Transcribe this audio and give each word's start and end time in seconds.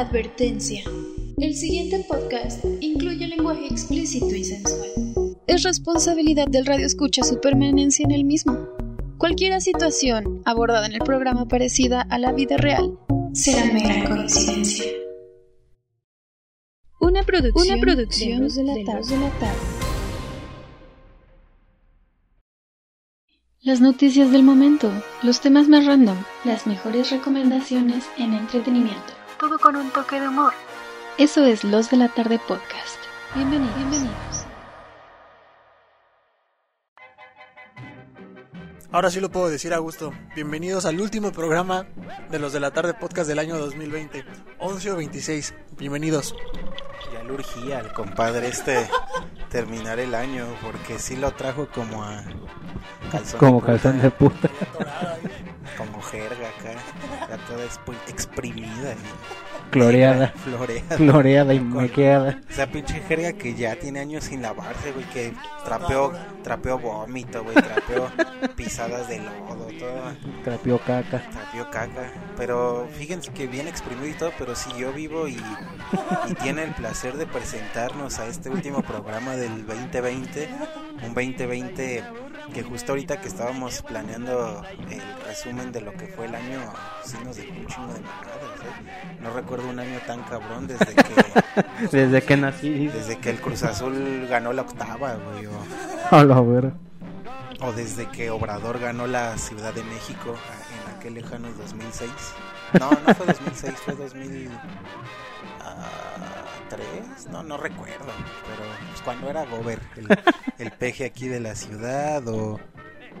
Advertencia. 0.00 0.82
El 1.36 1.54
siguiente 1.54 2.02
podcast 2.08 2.64
incluye 2.80 3.26
lenguaje 3.26 3.66
explícito 3.66 4.34
y 4.34 4.44
sensual. 4.44 4.88
Es 5.46 5.62
responsabilidad 5.62 6.48
del 6.48 6.64
radio 6.64 6.86
escucha 6.86 7.22
su 7.22 7.38
permanencia 7.38 8.04
en 8.04 8.12
el 8.12 8.24
mismo. 8.24 8.66
Cualquier 9.18 9.60
situación 9.60 10.40
abordada 10.46 10.86
en 10.86 10.94
el 10.94 11.00
programa 11.00 11.46
parecida 11.48 12.00
a 12.00 12.18
la 12.18 12.32
vida 12.32 12.56
real 12.56 12.98
será 13.34 13.66
mera 13.66 14.08
coincidencia. 14.08 14.86
Una 16.98 17.22
producción, 17.22 17.68
Una 17.76 17.80
producción 17.82 18.48
de, 18.48 18.64
la 18.64 18.72
de 18.72 18.84
la 18.84 18.94
tarde. 18.94 19.54
Las 23.60 23.82
noticias 23.82 24.32
del 24.32 24.44
momento, 24.44 24.90
los 25.22 25.42
temas 25.42 25.68
más 25.68 25.84
random, 25.84 26.16
las 26.46 26.66
mejores 26.66 27.10
recomendaciones 27.10 28.06
en 28.16 28.32
entretenimiento. 28.32 29.19
Todo 29.40 29.58
con 29.58 29.74
un 29.74 29.90
toque 29.90 30.20
de 30.20 30.28
humor. 30.28 30.52
Eso 31.16 31.46
es 31.46 31.64
Los 31.64 31.88
de 31.88 31.96
la 31.96 32.08
Tarde 32.08 32.38
Podcast. 32.46 32.98
Bienvenidos. 33.34 33.74
Bienvenidos. 33.74 34.44
Ahora 38.92 39.10
sí 39.10 39.18
lo 39.18 39.30
puedo 39.30 39.48
decir 39.48 39.72
a 39.72 39.78
gusto. 39.78 40.12
Bienvenidos 40.34 40.84
al 40.84 41.00
último 41.00 41.32
programa 41.32 41.86
de 42.30 42.38
Los 42.38 42.52
de 42.52 42.60
la 42.60 42.70
Tarde 42.72 42.92
Podcast 42.92 43.28
del 43.28 43.38
año 43.38 43.56
2020. 43.56 44.26
11 44.58 44.90
o 44.90 44.96
26. 44.96 45.54
Bienvenidos. 45.78 46.34
Ya 47.10 47.24
le 47.24 47.32
urgía 47.32 47.78
al 47.78 47.94
compadre 47.94 48.48
este 48.48 48.90
terminar 49.48 50.00
el 50.00 50.14
año 50.14 50.44
porque 50.62 50.98
sí 50.98 51.16
lo 51.16 51.32
trajo 51.32 51.66
como 51.74 52.04
a 52.04 52.24
calzón 53.10 53.40
como 53.40 53.60
de 53.62 53.66
calzón 53.68 54.02
de 54.02 54.10
puta. 54.10 54.50
Como 55.76 56.02
jerga 56.02 56.48
acá, 56.48 57.38
toda 57.46 57.64
exprimida 58.08 58.92
y 58.92 59.49
floreada, 59.70 60.28
floreada, 60.44 60.96
floreada 60.96 61.54
y 61.54 61.60
maqueada. 61.60 62.40
Esa 62.48 62.66
pinche 62.66 63.00
jerga 63.00 63.32
que 63.32 63.54
ya 63.54 63.76
tiene 63.76 64.00
años 64.00 64.24
sin 64.24 64.42
lavarse, 64.42 64.92
güey, 64.92 65.04
que 65.06 65.32
trapeó, 65.64 66.12
trapeó 66.42 66.78
vómito, 66.78 67.42
güey, 67.42 67.54
trapeó 67.54 68.10
pisadas 68.56 69.08
de 69.08 69.18
lodo, 69.18 69.68
todo. 69.78 70.02
Trapeó 70.44 70.78
caca. 70.78 71.22
Trapeó 71.30 71.70
caca. 71.70 72.12
Pero 72.36 72.88
fíjense 72.98 73.32
que 73.32 73.46
bien 73.46 73.68
exprimido 73.68 74.08
y 74.08 74.14
todo, 74.14 74.32
pero 74.38 74.54
si 74.54 74.70
yo 74.78 74.92
vivo 74.92 75.28
y, 75.28 75.40
y 76.28 76.34
tiene 76.34 76.64
el 76.64 76.74
placer 76.74 77.16
de 77.16 77.26
presentarnos 77.26 78.18
a 78.18 78.26
este 78.26 78.50
último 78.50 78.82
programa 78.82 79.36
del 79.36 79.66
2020, 79.66 80.48
un 81.02 81.14
2020 81.14 82.04
que 82.52 82.62
justo 82.62 82.92
ahorita 82.92 83.20
que 83.20 83.28
estábamos 83.28 83.82
planeando 83.82 84.62
el 84.90 85.02
resumen 85.26 85.72
de 85.72 85.80
lo 85.80 85.92
que 85.92 86.06
fue 86.08 86.26
el 86.26 86.34
año, 86.34 86.60
sí 87.04 87.16
nos 87.24 87.36
dejó 87.36 87.52
un 87.52 87.66
chingo 87.66 87.92
de 87.92 88.00
mamadas, 88.00 88.60
¿eh? 88.60 89.18
No 89.20 89.32
recuerdo 89.32 89.59
un 89.64 89.78
año 89.78 89.98
tan 90.06 90.22
cabrón 90.22 90.66
desde 90.66 90.94
que... 90.94 91.14
desde 91.90 92.22
que 92.22 92.36
nací. 92.36 92.88
Desde 92.88 93.18
que 93.18 93.30
el 93.30 93.40
Cruz 93.40 93.62
Azul 93.62 94.26
ganó 94.28 94.52
la 94.52 94.62
octava, 94.62 95.14
güey. 95.14 95.46
O, 95.46 95.52
A 96.10 96.24
la 96.24 96.40
vera. 96.40 96.72
o 97.60 97.72
desde 97.72 98.06
que 98.08 98.30
Obrador 98.30 98.78
ganó 98.78 99.06
la 99.06 99.36
Ciudad 99.38 99.72
de 99.74 99.82
México 99.84 100.34
en 100.88 100.96
aquel 100.96 101.14
lejano 101.14 101.48
2006. 101.52 102.10
No, 102.78 102.90
no 102.90 103.14
fue 103.14 103.26
2006, 103.26 103.74
fue 103.84 103.94
2003, 103.96 104.50
no, 107.30 107.42
no 107.42 107.56
recuerdo, 107.56 108.06
pero 108.46 108.62
pues 108.90 109.02
cuando 109.02 109.28
era 109.28 109.44
Gober, 109.44 109.80
el, 109.96 110.06
el 110.58 110.70
peje 110.72 111.04
aquí 111.04 111.26
de 111.26 111.40
la 111.40 111.56
ciudad 111.56 112.26
o, 112.28 112.60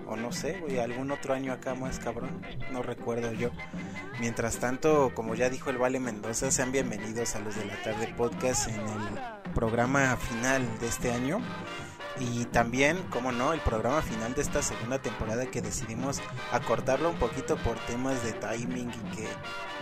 o 0.06 0.16
no 0.16 0.32
sé, 0.32 0.62
algún 0.82 1.10
otro 1.10 1.34
año 1.34 1.52
acá 1.52 1.74
más 1.74 1.98
cabrón, 1.98 2.42
no 2.72 2.82
recuerdo 2.82 3.32
yo. 3.32 3.50
Mientras 4.20 4.58
tanto, 4.58 5.12
como 5.14 5.34
ya 5.34 5.50
dijo 5.50 5.70
el 5.70 5.78
Vale 5.78 6.00
Mendoza, 6.00 6.50
sean 6.50 6.72
bienvenidos 6.72 7.36
a 7.36 7.40
los 7.40 7.56
de 7.56 7.64
la 7.64 7.80
tarde 7.82 8.12
podcast 8.16 8.68
en 8.68 8.80
el 8.80 9.52
programa 9.54 10.16
final 10.16 10.62
de 10.80 10.88
este 10.88 11.10
año. 11.10 11.40
Y 12.20 12.44
también, 12.46 12.98
como 13.10 13.32
no, 13.32 13.52
el 13.54 13.60
programa 13.60 14.02
final 14.02 14.34
de 14.34 14.42
esta 14.42 14.60
segunda 14.62 14.98
temporada 15.00 15.46
que 15.46 15.62
decidimos 15.62 16.20
acortarlo 16.52 17.08
un 17.10 17.16
poquito 17.16 17.56
por 17.56 17.76
temas 17.86 18.22
de 18.22 18.32
timing 18.34 18.90
y 18.90 19.16
que 19.16 19.26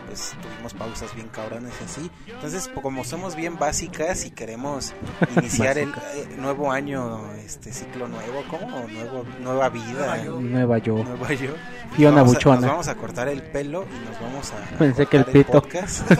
pues 0.07 0.35
tuvimos 0.41 0.73
pausas 0.73 1.15
bien 1.15 1.29
cabrones 1.29 1.75
y 1.81 1.85
así. 1.85 2.11
Entonces, 2.29 2.71
como 2.83 3.03
somos 3.05 3.35
bien 3.35 3.59
básicas 3.59 4.25
y 4.25 4.31
queremos 4.31 4.95
iniciar 5.37 5.79
el 5.79 5.91
eh, 6.15 6.29
nuevo 6.39 6.71
año, 6.71 7.33
este 7.35 7.73
ciclo 7.73 8.07
nuevo, 8.09 8.45
¿cómo? 8.49 8.87
Nuevo, 8.89 9.25
nueva 9.41 9.69
vida. 9.69 10.17
Nueva 10.31 10.79
yo. 10.79 11.03
Nueva 11.03 11.33
yo. 11.35 11.51
Fiona 11.97 12.21
a- 12.21 12.25
Buchona. 12.25 12.61
Nos 12.61 12.71
vamos 12.71 12.89
a 12.89 12.95
cortar 12.95 13.29
el 13.29 13.43
pelo 13.43 13.85
y 13.85 14.09
nos 14.09 14.21
vamos 14.21 14.53
a. 14.53 14.77
Pensé 14.79 15.07
que 15.07 15.17
el 15.19 15.25
pito. 15.25 15.61
podcast. 15.61 16.03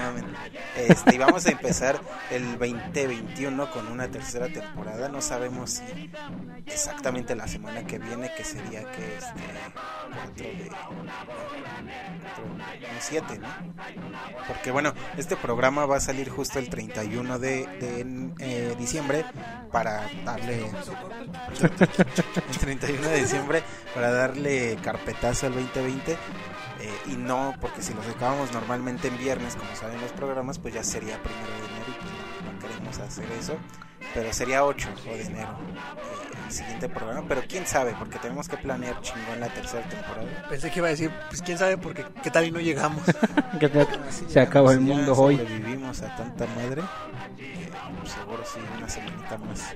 Ah, 0.00 0.12
no. 0.16 0.47
Este, 0.78 1.16
y 1.16 1.18
vamos 1.18 1.44
a 1.46 1.50
empezar 1.50 2.00
el 2.30 2.58
2021 2.58 3.70
con 3.70 3.88
una 3.88 4.08
tercera 4.08 4.48
temporada. 4.48 5.08
No 5.08 5.20
sabemos 5.20 5.70
si 5.70 6.10
exactamente 6.66 7.34
la 7.34 7.48
semana 7.48 7.84
que 7.84 7.98
viene, 7.98 8.30
que 8.36 8.44
sería 8.44 8.84
que 8.92 9.16
este 9.16 9.32
4 10.14 10.44
de 12.94 13.00
7, 13.00 13.38
¿no? 13.38 13.48
Porque 14.46 14.70
bueno, 14.70 14.94
este 15.16 15.36
programa 15.36 15.86
va 15.86 15.96
a 15.96 16.00
salir 16.00 16.28
justo 16.28 16.58
el 16.58 16.68
31 16.68 17.38
de, 17.38 17.68
eh, 18.38 18.74
diciembre 18.78 19.24
para 19.72 20.08
darle 20.24 20.66
el 21.60 22.58
31 22.58 23.08
de 23.08 23.20
diciembre 23.20 23.62
para 23.94 24.10
darle 24.10 24.76
carpetazo 24.82 25.46
al 25.46 25.54
2020 25.54 26.16
eh, 26.80 26.90
y 27.06 27.16
no 27.16 27.54
porque 27.60 27.82
si 27.82 27.94
los 27.94 28.06
acabamos 28.06 28.52
normalmente 28.52 29.08
en 29.08 29.18
viernes 29.18 29.56
como 29.56 29.74
saben 29.74 30.00
los 30.00 30.12
programas 30.12 30.58
pues 30.58 30.74
ya 30.74 30.84
sería 30.84 31.20
primero 31.22 31.48
de 31.48 31.66
enero 31.66 31.94
pues 32.00 32.52
no 32.52 32.58
queremos 32.60 32.98
hacer 32.98 33.30
eso 33.32 33.56
pero 34.14 34.32
sería 34.32 34.64
8 34.64 34.88
de 35.04 35.22
enero 35.22 35.48
eh, 35.50 36.36
el 36.46 36.52
siguiente 36.52 36.88
programa 36.88 37.24
pero 37.28 37.42
quién 37.48 37.66
sabe 37.66 37.94
porque 37.98 38.18
tenemos 38.18 38.48
que 38.48 38.56
planear 38.56 39.00
chingón 39.02 39.38
la 39.40 39.48
tercera 39.48 39.82
temporada 39.88 40.46
Pensé 40.48 40.70
que 40.70 40.78
iba 40.78 40.88
a 40.88 40.90
decir, 40.90 41.10
pues 41.28 41.42
quién 41.42 41.58
sabe, 41.58 41.76
porque 41.76 42.04
qué 42.22 42.30
tal 42.30 42.46
y 42.46 42.50
no 42.50 42.60
llegamos. 42.60 43.02
Que 43.60 43.68
te- 43.68 43.80
Así 43.80 44.24
se 44.26 44.34
ya, 44.34 44.42
acaba 44.42 44.72
el 44.72 44.80
mundo 44.80 45.14
hoy. 45.14 45.36
sobrevivimos 45.36 46.00
a 46.02 46.14
tanta 46.16 46.46
madre 46.56 46.82
que, 47.36 47.70
pues, 48.00 48.12
seguro 48.12 48.42
sí 48.44 48.60
una 48.76 48.88
semanita 48.88 49.36
más 49.38 49.74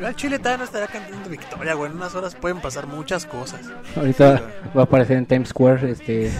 Yo 0.00 0.06
al 0.06 0.14
Chile 0.16 0.38
todavía 0.38 0.58
no 0.58 0.64
estaría 0.64 0.86
cantando 0.88 1.28
victoria, 1.30 1.74
güey. 1.74 1.90
En 1.90 1.96
unas 1.96 2.14
horas 2.14 2.34
pueden 2.34 2.60
pasar 2.60 2.86
muchas 2.86 3.26
cosas. 3.26 3.60
Ahorita 3.96 4.42
va 4.76 4.82
a 4.82 4.84
aparecer 4.84 5.16
en 5.16 5.26
Times 5.26 5.48
Square 5.48 5.90
este 5.90 6.30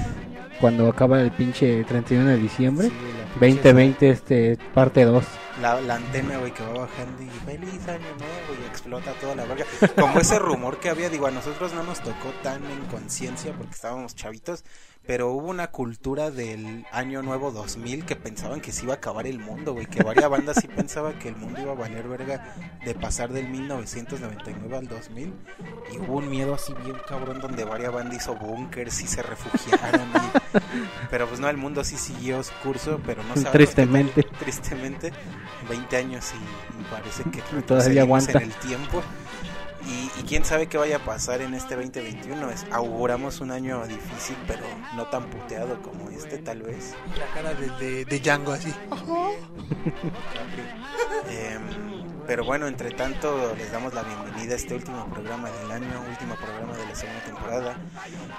cuando 0.61 0.89
acaba 0.89 1.21
el 1.21 1.31
pinche 1.33 1.83
31 1.85 2.29
de 2.31 2.37
diciembre. 2.37 2.89
Sí, 2.89 2.93
la 3.41 3.47
pinche- 3.47 3.55
2020 3.63 4.11
este 4.11 4.59
parte 4.75 5.05
2. 5.05 5.25
La, 5.61 5.95
antena, 5.95 6.39
güey, 6.39 6.53
que 6.53 6.63
va 6.63 6.87
bajando 6.87 7.23
y 7.23 7.29
feliz 7.29 7.87
año 7.89 8.07
nuevo 8.19 8.61
y 8.61 8.67
explota 8.67 9.13
toda 9.15 9.35
la 9.35 9.45
verga. 9.45 9.67
Como 9.99 10.19
ese 10.19 10.39
rumor 10.39 10.81
que 10.81 10.89
había, 10.89 11.09
digo, 11.09 11.27
a 11.27 11.31
nosotros 11.31 11.73
no 11.73 11.83
nos 11.83 12.01
tocó 12.01 12.31
tan 12.43 12.65
en 12.65 12.87
conciencia 12.87 13.53
porque 13.53 13.75
estábamos 13.75 14.15
chavitos, 14.15 14.65
pero 15.07 15.31
hubo 15.33 15.49
una 15.49 15.69
cultura 15.73 16.31
del 16.31 16.87
año 16.93 17.23
nuevo 17.23 17.51
2000 17.51 18.05
que 18.05 18.15
pensaban 18.17 18.61
que 18.61 18.71
se 18.71 18.85
iba 18.85 18.95
a 18.95 18.97
acabar 18.99 19.27
el 19.27 19.39
mundo, 19.41 19.73
güey, 19.73 19.87
que 19.87 20.03
varias 20.05 20.31
bandas 20.31 20.59
sí 20.61 20.69
pensaban 20.69 21.19
que 21.19 21.29
el 21.29 21.37
mundo 21.37 21.61
iba 21.61 21.73
a 21.73 21.75
valer 21.75 22.07
verga 22.07 22.55
de 22.85 22.95
pasar 22.95 23.33
del 23.33 23.49
1999 23.49 24.77
al 24.77 24.87
2000 24.87 25.35
y 25.93 25.99
hubo 25.99 26.19
un 26.19 26.29
miedo 26.31 26.55
así 26.55 26.73
bien 26.85 26.97
cabrón 27.09 27.41
donde 27.41 27.65
varias 27.65 27.93
bandas 27.93 28.17
hizo 28.19 28.37
búnkers 28.37 29.01
y 29.03 29.07
se 29.09 29.23
refugiaron 29.23 30.03
y- 30.15 30.59
pero 31.11 31.27
pues 31.27 31.41
no, 31.41 31.49
el 31.49 31.57
mundo 31.57 31.83
sí 31.83 31.97
siguió 31.97 32.43
su 32.45 32.53
curso, 32.63 33.01
pero 33.05 33.23
no 33.25 33.31
sabemos 33.35 33.53
Tristemente. 33.53 34.23
tristemente 34.39 35.13
20 35.69 35.97
años 35.97 36.33
y, 36.35 36.81
y 36.81 36.85
parece 36.85 37.25
que 37.25 37.41
Todavía 37.63 38.03
aguanta. 38.03 38.33
en 38.39 38.43
el 38.45 38.53
tiempo 38.55 39.03
y, 39.87 40.21
y 40.21 40.23
quién 40.25 40.45
sabe 40.45 40.67
qué 40.67 40.79
vaya 40.79 40.97
a 40.97 41.05
pasar 41.05 41.41
en 41.41 41.55
este 41.55 41.77
2021 41.77 42.51
es 42.51 42.67
auguramos 42.71 43.41
un 43.41 43.51
año 43.51 43.87
difícil 43.87 44.37
pero 44.47 44.65
no 44.95 45.07
tan 45.07 45.25
puteado 45.31 45.81
como 45.83 46.11
este 46.11 46.39
tal 46.39 46.63
vez. 46.63 46.95
La 47.19 47.27
cara 47.35 47.55
de, 47.55 47.71
de, 47.85 48.05
de 48.05 48.21
Django 48.21 48.53
así. 48.53 48.73
Em, 51.29 51.63
pero 52.27 52.45
bueno 52.45 52.67
entre 52.67 52.91
tanto 52.93 53.55
les 53.57 53.71
damos 53.71 53.95
la 53.95 54.03
bienvenida 54.03 54.55
a 54.55 54.57
este 54.57 54.75
último 54.75 55.05
programa 55.07 55.51
del 55.51 55.71
año 55.71 56.05
último 56.09 56.35
programa 56.35 56.77
de 56.77 56.87
la 56.87 56.95
segunda 56.95 57.23
temporada 57.25 57.77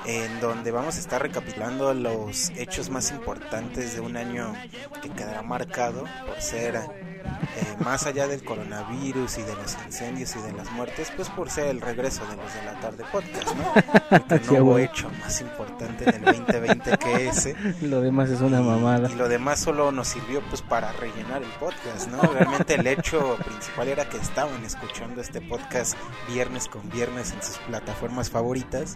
en 0.05 0.39
donde 0.39 0.71
vamos 0.71 0.97
a 0.97 0.99
estar 0.99 1.21
recapitulando 1.21 1.93
los 1.93 2.49
hechos 2.51 2.89
más 2.89 3.11
importantes 3.11 3.93
de 3.93 4.01
un 4.01 4.17
año 4.17 4.53
que 5.01 5.09
quedará 5.09 5.41
marcado 5.41 6.05
por 6.25 6.41
ser 6.41 6.79
eh, 7.23 7.75
más 7.83 8.05
allá 8.05 8.27
del 8.27 8.43
coronavirus 8.43 9.37
y 9.39 9.43
de 9.43 9.55
los 9.55 9.77
incendios 9.85 10.35
y 10.35 10.41
de 10.41 10.51
las 10.53 10.71
muertes, 10.71 11.11
pues 11.15 11.29
por 11.29 11.49
ser 11.49 11.67
el 11.67 11.81
regreso 11.81 12.21
de 12.27 12.35
los 12.37 12.53
de 12.53 12.63
la 12.65 12.79
tarde 12.79 13.03
podcast, 13.11 13.55
¿no? 13.55 13.73
Porque 14.09 14.39
Sí, 14.43 14.53
no 14.55 14.63
hubo 14.63 14.77
hecho 14.77 15.09
más 15.19 15.41
importante 15.41 16.09
en 16.09 16.15
el 16.15 16.21
2020 16.45 16.97
que 16.97 17.27
ese. 17.27 17.55
Lo 17.81 18.01
demás 18.01 18.29
es 18.29 18.41
una 18.41 18.59
Y- 18.61 18.63
mamada. 18.63 19.09
Y 19.09 19.15
lo 19.15 19.27
demás 19.29 19.59
solo 19.59 19.91
nos 19.91 20.07
sirvió 20.07 20.41
pues 20.49 20.61
para 20.61 20.91
rellenar 20.93 21.41
el 21.43 21.49
podcast, 21.59 22.07
¿no? 22.09 22.21
Realmente 22.21 22.75
el 22.75 22.87
hecho 22.87 23.37
principal 23.45 23.87
era 23.87 24.07
que 24.09 24.17
estaban 24.17 24.63
escuchando 24.65 25.21
este 25.21 25.41
podcast 25.41 25.95
viernes 26.27 26.67
con 26.67 26.87
viernes 26.89 27.31
en 27.31 27.41
sus 27.43 27.57
plataformas 27.59 28.29
favoritas. 28.29 28.95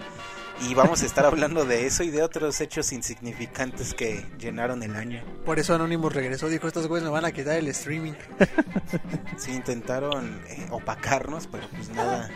Y 0.61 0.73
vamos 0.73 1.03
a 1.03 1.05
estar 1.05 1.25
hablando 1.25 1.65
de 1.65 1.85
eso 1.85 2.03
y 2.03 2.09
de 2.09 2.23
otros 2.23 2.59
hechos 2.61 2.91
insignificantes 2.93 3.93
que 3.93 4.25
llenaron 4.39 4.83
el 4.83 4.95
año. 4.95 5.23
Por 5.45 5.59
eso 5.59 5.75
Anonymous 5.75 6.13
regresó, 6.13 6.47
dijo, 6.47 6.67
estos 6.67 6.87
güeyes 6.87 7.03
me 7.03 7.11
van 7.11 7.25
a 7.25 7.31
quitar 7.31 7.57
el 7.57 7.67
streaming. 7.67 8.13
Sí, 9.37 9.51
intentaron 9.51 10.41
eh, 10.47 10.65
opacarnos, 10.71 11.47
pero 11.47 11.67
pues 11.69 11.89
nada, 11.89 12.29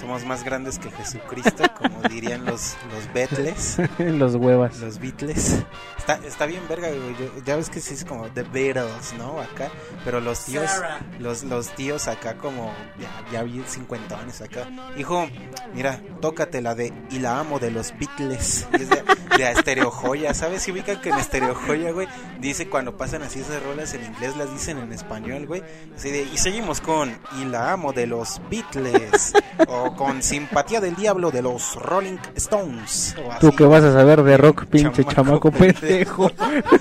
somos 0.00 0.24
más 0.24 0.44
grandes 0.44 0.78
que 0.78 0.90
Jesucristo, 0.90 1.64
como 1.78 2.00
dirían 2.08 2.44
los, 2.44 2.76
los 2.94 3.12
Beatles. 3.14 3.78
Los 3.98 4.34
huevas. 4.34 4.78
Los 4.78 4.98
Beatles. 4.98 5.64
Está, 5.98 6.14
está 6.24 6.46
bien 6.46 6.62
verga, 6.68 6.88
güey. 6.88 7.16
Yo- 7.18 7.42
ya 7.44 7.56
ves 7.56 7.70
que 7.70 7.80
sí 7.80 7.94
es 7.94 8.04
como 8.04 8.26
The 8.28 8.42
Beatles, 8.44 9.14
¿no? 9.18 9.40
Acá. 9.40 9.70
Pero 10.04 10.20
los 10.20 10.44
tíos, 10.44 10.70
Sarah. 10.70 11.00
los, 11.18 11.42
los 11.44 11.74
tíos 11.74 12.08
acá 12.08 12.36
como 12.36 12.72
ya, 12.98 13.08
ya 13.32 13.42
bien 13.42 13.64
50 13.66 14.20
años 14.20 14.40
acá. 14.40 14.68
Hijo, 14.96 15.26
mira, 15.74 16.00
tócate 16.20 16.60
la 16.62 16.74
de 16.74 16.92
Y 17.10 17.18
la 17.18 17.40
amo 17.40 17.58
de 17.58 17.70
los 17.70 17.92
Beatles. 17.98 18.66
Y 18.72 18.82
es 18.82 18.90
de, 18.90 19.02
de 19.36 19.50
Estereo 19.50 19.90
Joya, 19.90 20.34
¿sabes? 20.34 20.62
Si 20.62 20.70
ubican 20.72 21.00
que 21.00 21.08
en 21.10 21.16
Estereo 21.18 21.54
Joya, 21.54 21.90
güey, 21.92 22.06
dice 22.40 22.68
cuando 22.68 22.96
pasan 22.96 23.22
así 23.22 23.40
esas 23.40 23.62
rolas 23.62 23.94
en 23.94 24.04
inglés, 24.04 24.36
las 24.36 24.50
dicen 24.52 24.78
en 24.78 24.92
español, 24.92 25.46
güey. 25.46 25.62
Así 25.96 26.10
de, 26.10 26.22
y 26.22 26.36
seguimos 26.36 26.80
con 26.80 27.18
Y 27.40 27.44
la 27.46 27.72
amo 27.72 27.92
de 27.92 28.06
los 28.06 28.40
Beatles. 28.50 29.32
o 29.68 29.85
con 29.94 30.22
Simpatía 30.22 30.80
del 30.80 30.96
Diablo 30.96 31.30
de 31.30 31.42
los 31.42 31.76
Rolling 31.76 32.18
Stones. 32.34 33.14
Tú 33.40 33.52
que 33.52 33.64
vas 33.64 33.84
a 33.84 33.92
saber 33.92 34.22
de 34.22 34.36
rock, 34.36 34.66
pinche 34.66 35.04
Chamaco 35.04 35.50
pendejo. 35.50 36.30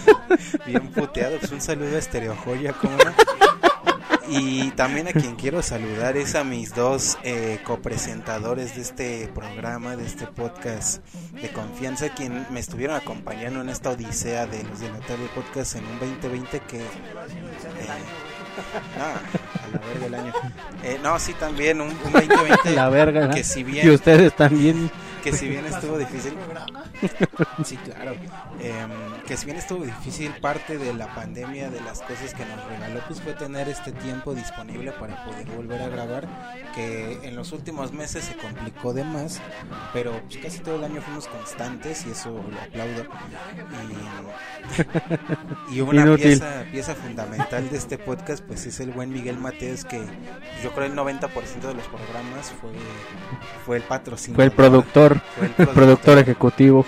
Bien 0.65 0.87
puteado, 0.91 1.37
pues 1.39 1.51
un 1.51 1.61
saludo 1.61 1.95
a 1.95 1.99
Estereo 1.99 2.35
Joya, 2.43 2.73
¿cómo 2.73 2.97
no? 2.97 3.11
Y 4.27 4.71
también 4.71 5.07
a 5.07 5.11
quien 5.11 5.35
quiero 5.35 5.61
saludar 5.61 6.17
es 6.17 6.33
a 6.33 6.43
mis 6.43 6.73
dos 6.73 7.17
eh, 7.23 7.59
copresentadores 7.63 8.75
de 8.75 8.81
este 8.81 9.27
programa, 9.27 9.95
de 9.95 10.05
este 10.05 10.25
podcast 10.25 11.05
de 11.33 11.49
confianza, 11.51 12.09
quien 12.09 12.47
me 12.49 12.59
estuvieron 12.59 12.95
acompañando 12.95 13.61
en 13.61 13.69
esta 13.69 13.91
odisea 13.91 14.47
de 14.47 14.63
los 14.63 14.79
de 14.79 14.89
la 14.89 14.99
tarde 14.99 15.29
podcast 15.35 15.75
en 15.75 15.85
un 15.85 15.99
2020 15.99 16.59
que... 16.61 16.77
eh, 16.77 16.85
nada, 18.97 19.21
a 19.63 19.67
la 19.71 19.79
verga 19.87 20.05
el 20.05 20.15
año. 20.15 20.33
Eh, 20.83 20.99
no, 21.03 21.19
sí, 21.19 21.33
también 21.33 21.81
un, 21.81 21.89
un 21.89 21.97
2020 22.13 22.71
La 22.71 22.89
verga. 22.89 23.27
¿no? 23.27 23.33
que 23.33 23.43
si 23.43 23.63
bien 23.63 23.87
Y 23.87 23.89
ustedes 23.91 24.35
también. 24.35 24.89
que 25.23 25.33
si 25.33 25.47
bien 25.47 25.65
estuvo 25.65 25.97
difícil 25.97 26.33
sí 27.65 27.77
claro 27.77 28.13
Em, 28.61 28.89
que 29.27 29.37
si 29.37 29.45
bien 29.45 29.57
estuvo 29.57 29.83
difícil 29.83 30.31
parte 30.41 30.77
de 30.77 30.93
la 30.93 31.13
pandemia 31.13 31.69
de 31.69 31.81
las 31.81 32.01
cosas 32.01 32.33
que 32.33 32.45
nos 32.45 32.63
regaló 32.67 33.01
pues 33.07 33.21
fue 33.21 33.33
tener 33.33 33.67
este 33.67 33.91
tiempo 33.91 34.33
disponible 34.33 34.91
para 34.91 35.25
poder 35.25 35.47
volver 35.47 35.81
a 35.81 35.89
grabar 35.89 36.27
que 36.73 37.19
en 37.23 37.35
los 37.35 37.51
últimos 37.51 37.91
meses 37.91 38.25
se 38.25 38.35
complicó 38.35 38.93
de 38.93 39.03
más 39.03 39.41
pero 39.93 40.19
pues, 40.27 40.37
casi 40.37 40.59
todo 40.59 40.75
el 40.75 40.83
año 40.83 41.01
fuimos 41.01 41.27
constantes 41.27 42.05
y 42.05 42.11
eso 42.11 42.29
lo 42.31 42.61
aplaudo 42.61 43.05
y, 45.69 45.75
y 45.75 45.81
una 45.81 46.01
Inútil. 46.01 46.39
pieza 46.39 46.65
pieza 46.71 46.95
fundamental 46.95 47.69
de 47.69 47.77
este 47.77 47.97
podcast 47.97 48.43
pues 48.43 48.65
es 48.65 48.79
el 48.79 48.91
buen 48.91 49.11
Miguel 49.11 49.37
Mateos 49.37 49.85
que 49.85 50.01
yo 50.63 50.71
creo 50.71 50.85
el 50.85 50.95
90% 50.95 51.61
de 51.61 51.73
los 51.73 51.87
programas 51.87 52.53
fue 52.61 52.71
fue 53.65 53.77
el 53.77 53.83
patrocinador 53.83 54.35
Fue 54.35 54.45
el 54.45 54.51
productor, 54.51 55.21
fue 55.37 55.47
el 55.47 55.53
el 55.57 55.67
productor 55.73 56.17
ejecutivo. 56.19 56.85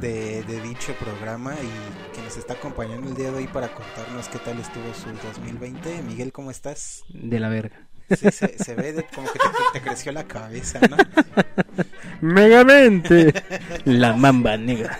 De, 0.00 0.42
de 0.44 0.60
dicho 0.62 0.92
programa 0.94 1.54
y 1.54 2.14
que 2.14 2.22
nos 2.22 2.36
está 2.36 2.54
acompañando 2.54 3.08
el 3.08 3.14
día 3.16 3.30
de 3.30 3.36
hoy 3.38 3.46
para 3.46 3.68
contarnos 3.68 4.28
qué 4.28 4.38
tal 4.38 4.58
estuvo 4.60 4.92
su 4.94 5.08
2020. 5.26 6.02
Miguel, 6.02 6.32
¿cómo 6.32 6.50
estás? 6.50 7.02
De 7.08 7.40
la 7.40 7.48
verga. 7.48 7.76
Sí, 8.10 8.30
se, 8.30 8.56
se 8.58 8.74
ve 8.74 8.94
de- 8.94 9.04
como 9.14 9.30
que 9.30 9.38
te, 9.38 9.44
te 9.74 9.80
creció 9.82 10.12
la 10.12 10.24
cabeza, 10.24 10.80
¿no? 10.88 10.96
Megamente. 12.22 13.34
La 13.84 14.14
mamba 14.14 14.56
negra. 14.56 14.98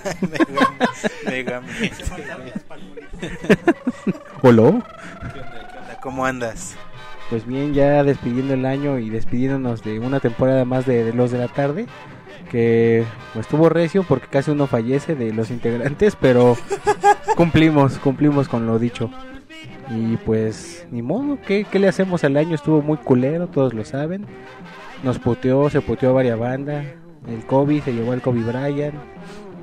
Mega- 1.25 1.61
megamente. 1.61 1.91
¿Hola? 4.43 4.85
¿Qué 5.33 5.41
onda? 5.41 5.99
¿Cómo 6.03 6.27
andas? 6.27 6.77
Pues 7.31 7.47
bien, 7.47 7.75
ya 7.75 8.03
despidiendo 8.05 8.55
el 8.55 8.65
año 8.67 8.99
y 8.99 9.11
despidiéndonos 9.11 9.83
de 9.83 9.99
una 10.01 10.21
temporada 10.21 10.65
más 10.65 10.87
de, 10.87 11.05
de 11.05 11.13
Los 11.13 11.31
de 11.31 11.39
la 11.39 11.49
Tarde. 11.49 11.87
Que 12.51 13.05
pues, 13.35 13.47
estuvo 13.47 13.69
recio 13.69 14.05
porque 14.05 14.27
casi 14.29 14.51
uno 14.51 14.67
fallece 14.67 15.15
de 15.15 15.33
los 15.33 15.51
integrantes, 15.51 16.17
pero 16.21 16.57
cumplimos, 17.37 17.99
cumplimos 17.99 18.49
con 18.49 18.67
lo 18.67 18.79
dicho. 18.79 19.11
Y 19.91 20.17
pues, 20.19 20.87
ni 20.91 21.03
modo, 21.03 21.39
¿qué, 21.47 21.67
qué 21.71 21.79
le 21.79 21.89
hacemos 21.89 22.25
al 22.25 22.37
año? 22.37 22.55
Estuvo 22.55 22.83
muy 22.83 22.99
culero, 22.99 23.49
todos 23.49 23.75
lo 23.75 23.85
saben. 23.85 24.27
Nos 25.03 25.19
puteó, 25.19 25.71
se 25.71 25.81
puteó 25.81 26.15
varias 26.15 26.39
bandas. 26.39 26.85
El 27.27 27.45
COVID, 27.45 27.83
se 27.83 27.93
llevó 27.93 28.13
al 28.13 28.23
Kobe 28.23 28.41
Bryant. 28.41 28.95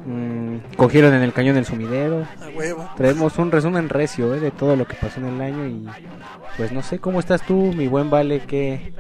Mm, 0.06 0.76
cogieron 0.78 1.14
en 1.16 1.24
el 1.24 1.34
cañón 1.34 1.58
el 1.58 1.66
sumidero. 1.66 2.26
A. 2.40 2.96
Traemos 2.96 3.38
un 3.40 3.52
resumen 3.52 3.90
recio 3.90 4.34
¿eh? 4.36 4.40
de 4.40 4.52
todo 4.52 4.76
lo 4.76 4.86
que 4.86 4.96
pasó 4.96 5.20
en 5.20 5.28
el 5.28 5.42
año 5.42 5.66
y 5.66 5.86
pues 6.58 6.72
no 6.72 6.84
sé 6.84 7.00
cómo 7.00 7.20
estás 7.20 7.42
tú, 7.42 7.74
mi 7.76 7.88
buen 7.88 8.10
Vale, 8.10 8.42
¿qué, 8.42 8.94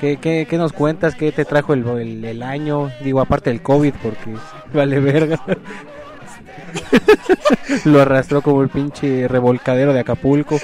qué, 0.00 0.18
qué, 0.18 0.46
qué 0.48 0.58
nos 0.58 0.72
cuentas? 0.72 1.14
¿Qué 1.14 1.32
te 1.32 1.44
trajo 1.44 1.74
el, 1.74 1.86
el, 1.86 2.24
el 2.24 2.42
año? 2.42 2.90
Digo, 3.02 3.20
aparte 3.20 3.50
del 3.50 3.62
COVID, 3.62 3.94
porque 4.02 4.36
vale 4.72 5.00
verga. 5.00 5.40
Lo 7.84 8.00
arrastró 8.00 8.42
como 8.42 8.62
el 8.62 8.68
pinche 8.68 9.28
revolcadero 9.28 9.92
de 9.92 10.00
Acapulco. 10.00 10.58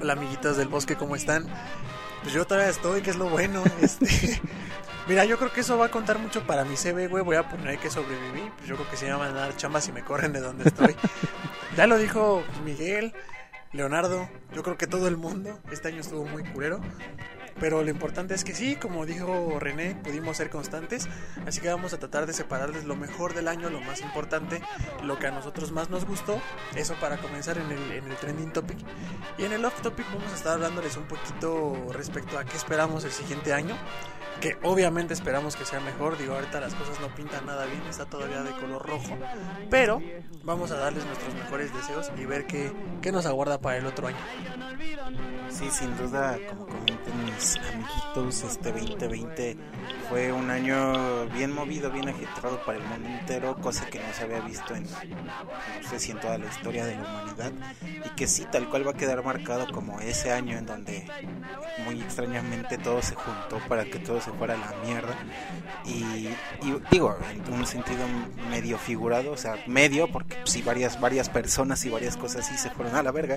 Hola 0.00 0.12
amiguitos 0.12 0.56
del 0.56 0.68
bosque, 0.68 0.96
¿cómo 0.96 1.16
están? 1.16 1.44
Pues 2.22 2.32
yo 2.32 2.46
todavía 2.46 2.70
estoy, 2.70 3.02
que 3.02 3.10
es 3.10 3.16
lo 3.16 3.28
bueno. 3.28 3.62
Este... 3.80 4.40
Mira, 5.08 5.24
yo 5.24 5.38
creo 5.38 5.50
que 5.50 5.60
eso 5.60 5.78
va 5.78 5.86
a 5.86 5.90
contar 5.90 6.18
mucho 6.18 6.46
para 6.46 6.64
mi 6.64 6.76
CV, 6.76 7.08
güey. 7.08 7.24
Voy 7.24 7.36
a 7.36 7.48
poner 7.48 7.78
que 7.78 7.90
sobreviví. 7.90 8.50
Pues 8.58 8.68
yo 8.68 8.76
creo 8.76 8.90
que 8.90 8.96
se 8.96 9.06
llaman 9.06 9.30
a 9.30 9.40
dar 9.40 9.56
chambas 9.56 9.84
si 9.84 9.92
me 9.92 10.02
corren 10.02 10.34
de 10.34 10.40
donde 10.40 10.68
estoy. 10.68 10.94
ya 11.76 11.86
lo 11.86 11.96
dijo 11.96 12.44
Miguel, 12.64 13.14
Leonardo. 13.72 14.28
Yo 14.54 14.62
creo 14.62 14.76
que 14.76 14.86
todo 14.86 15.08
el 15.08 15.16
mundo. 15.16 15.58
Este 15.70 15.88
año 15.88 16.00
estuvo 16.00 16.24
muy 16.24 16.42
culero. 16.44 16.80
Pero 17.60 17.82
lo 17.82 17.90
importante 17.90 18.34
es 18.34 18.44
que 18.44 18.54
sí, 18.54 18.76
como 18.76 19.04
dijo 19.04 19.58
René, 19.58 19.96
pudimos 19.96 20.36
ser 20.36 20.48
constantes. 20.48 21.08
Así 21.46 21.60
que 21.60 21.68
vamos 21.68 21.92
a 21.92 21.98
tratar 21.98 22.26
de 22.26 22.32
separarles 22.32 22.84
lo 22.84 22.94
mejor 22.94 23.34
del 23.34 23.48
año, 23.48 23.68
lo 23.68 23.80
más 23.80 24.00
importante, 24.00 24.62
lo 25.02 25.18
que 25.18 25.26
a 25.26 25.32
nosotros 25.32 25.72
más 25.72 25.90
nos 25.90 26.04
gustó. 26.04 26.40
Eso 26.76 26.94
para 27.00 27.18
comenzar 27.18 27.58
en 27.58 27.70
el, 27.70 27.92
en 27.92 28.04
el 28.04 28.16
trending 28.16 28.52
topic. 28.52 28.78
Y 29.38 29.44
en 29.44 29.52
el 29.52 29.64
off 29.64 29.80
topic 29.82 30.06
vamos 30.14 30.32
a 30.32 30.36
estar 30.36 30.52
hablándoles 30.52 30.96
un 30.96 31.08
poquito 31.08 31.92
respecto 31.92 32.38
a 32.38 32.44
qué 32.44 32.56
esperamos 32.56 33.04
el 33.04 33.12
siguiente 33.12 33.52
año. 33.52 33.76
Que 34.40 34.56
obviamente 34.62 35.14
esperamos 35.14 35.56
que 35.56 35.64
sea 35.64 35.80
mejor. 35.80 36.16
Digo, 36.18 36.34
ahorita 36.34 36.60
las 36.60 36.74
cosas 36.74 37.00
no 37.00 37.08
pintan 37.14 37.46
nada 37.46 37.66
bien, 37.66 37.82
está 37.88 38.04
todavía 38.04 38.42
de 38.42 38.52
color 38.52 38.86
rojo. 38.86 39.16
Pero 39.70 40.00
vamos 40.44 40.70
a 40.70 40.76
darles 40.76 41.04
nuestros 41.04 41.34
mejores 41.34 41.74
deseos 41.74 42.10
y 42.16 42.24
ver 42.24 42.46
qué, 42.46 42.72
qué 43.02 43.12
nos 43.12 43.26
aguarda 43.26 43.60
para 43.60 43.78
el 43.78 43.86
otro 43.86 44.06
año. 44.06 44.18
Sí, 45.50 45.68
sin 45.70 45.96
duda, 45.96 46.38
como 46.48 46.66
comentan 46.66 47.24
mis 47.24 47.56
amiguitos, 47.56 48.44
este 48.44 48.70
2020 48.70 49.56
fue 50.08 50.30
un 50.30 50.50
año 50.50 51.26
bien 51.26 51.52
movido, 51.52 51.90
bien 51.90 52.08
agitado 52.08 52.62
para 52.64 52.78
el 52.78 52.84
mundo 52.84 53.08
entero, 53.08 53.56
cosa 53.56 53.86
que 53.86 53.98
no 53.98 54.12
se 54.12 54.24
había 54.24 54.40
visto 54.40 54.74
en, 54.74 54.84
no 54.84 55.88
sé 55.88 55.98
si 55.98 56.12
en 56.12 56.20
toda 56.20 56.38
la 56.38 56.46
historia 56.46 56.84
de 56.84 56.96
la 56.96 57.02
humanidad, 57.02 57.52
y 57.82 58.10
que 58.10 58.26
sí, 58.26 58.46
tal 58.52 58.68
cual 58.68 58.86
va 58.86 58.92
a 58.92 58.94
quedar 58.94 59.24
marcado 59.24 59.66
como 59.72 60.00
ese 60.00 60.32
año 60.32 60.58
en 60.58 60.66
donde 60.66 61.06
muy 61.84 62.00
extrañamente 62.00 62.78
todo 62.78 63.02
se 63.02 63.14
juntó 63.14 63.58
para 63.68 63.84
que 63.84 63.98
todo 63.98 64.20
se 64.28 64.38
fuera 64.38 64.54
a 64.54 64.56
la 64.58 64.74
mierda, 64.84 65.16
y, 65.84 66.28
y 66.66 66.82
digo, 66.90 67.16
en 67.32 67.52
un 67.52 67.66
sentido 67.66 68.00
medio 68.50 68.78
figurado, 68.78 69.32
o 69.32 69.36
sea, 69.36 69.56
medio, 69.66 70.08
porque 70.08 70.36
sí, 70.44 70.62
varias, 70.62 71.00
varias 71.00 71.28
personas 71.28 71.84
y 71.84 71.90
varias 71.90 72.16
cosas 72.16 72.46
sí 72.46 72.56
se 72.58 72.70
fueron 72.70 72.94
a 72.96 73.02
la 73.02 73.10
verga, 73.10 73.36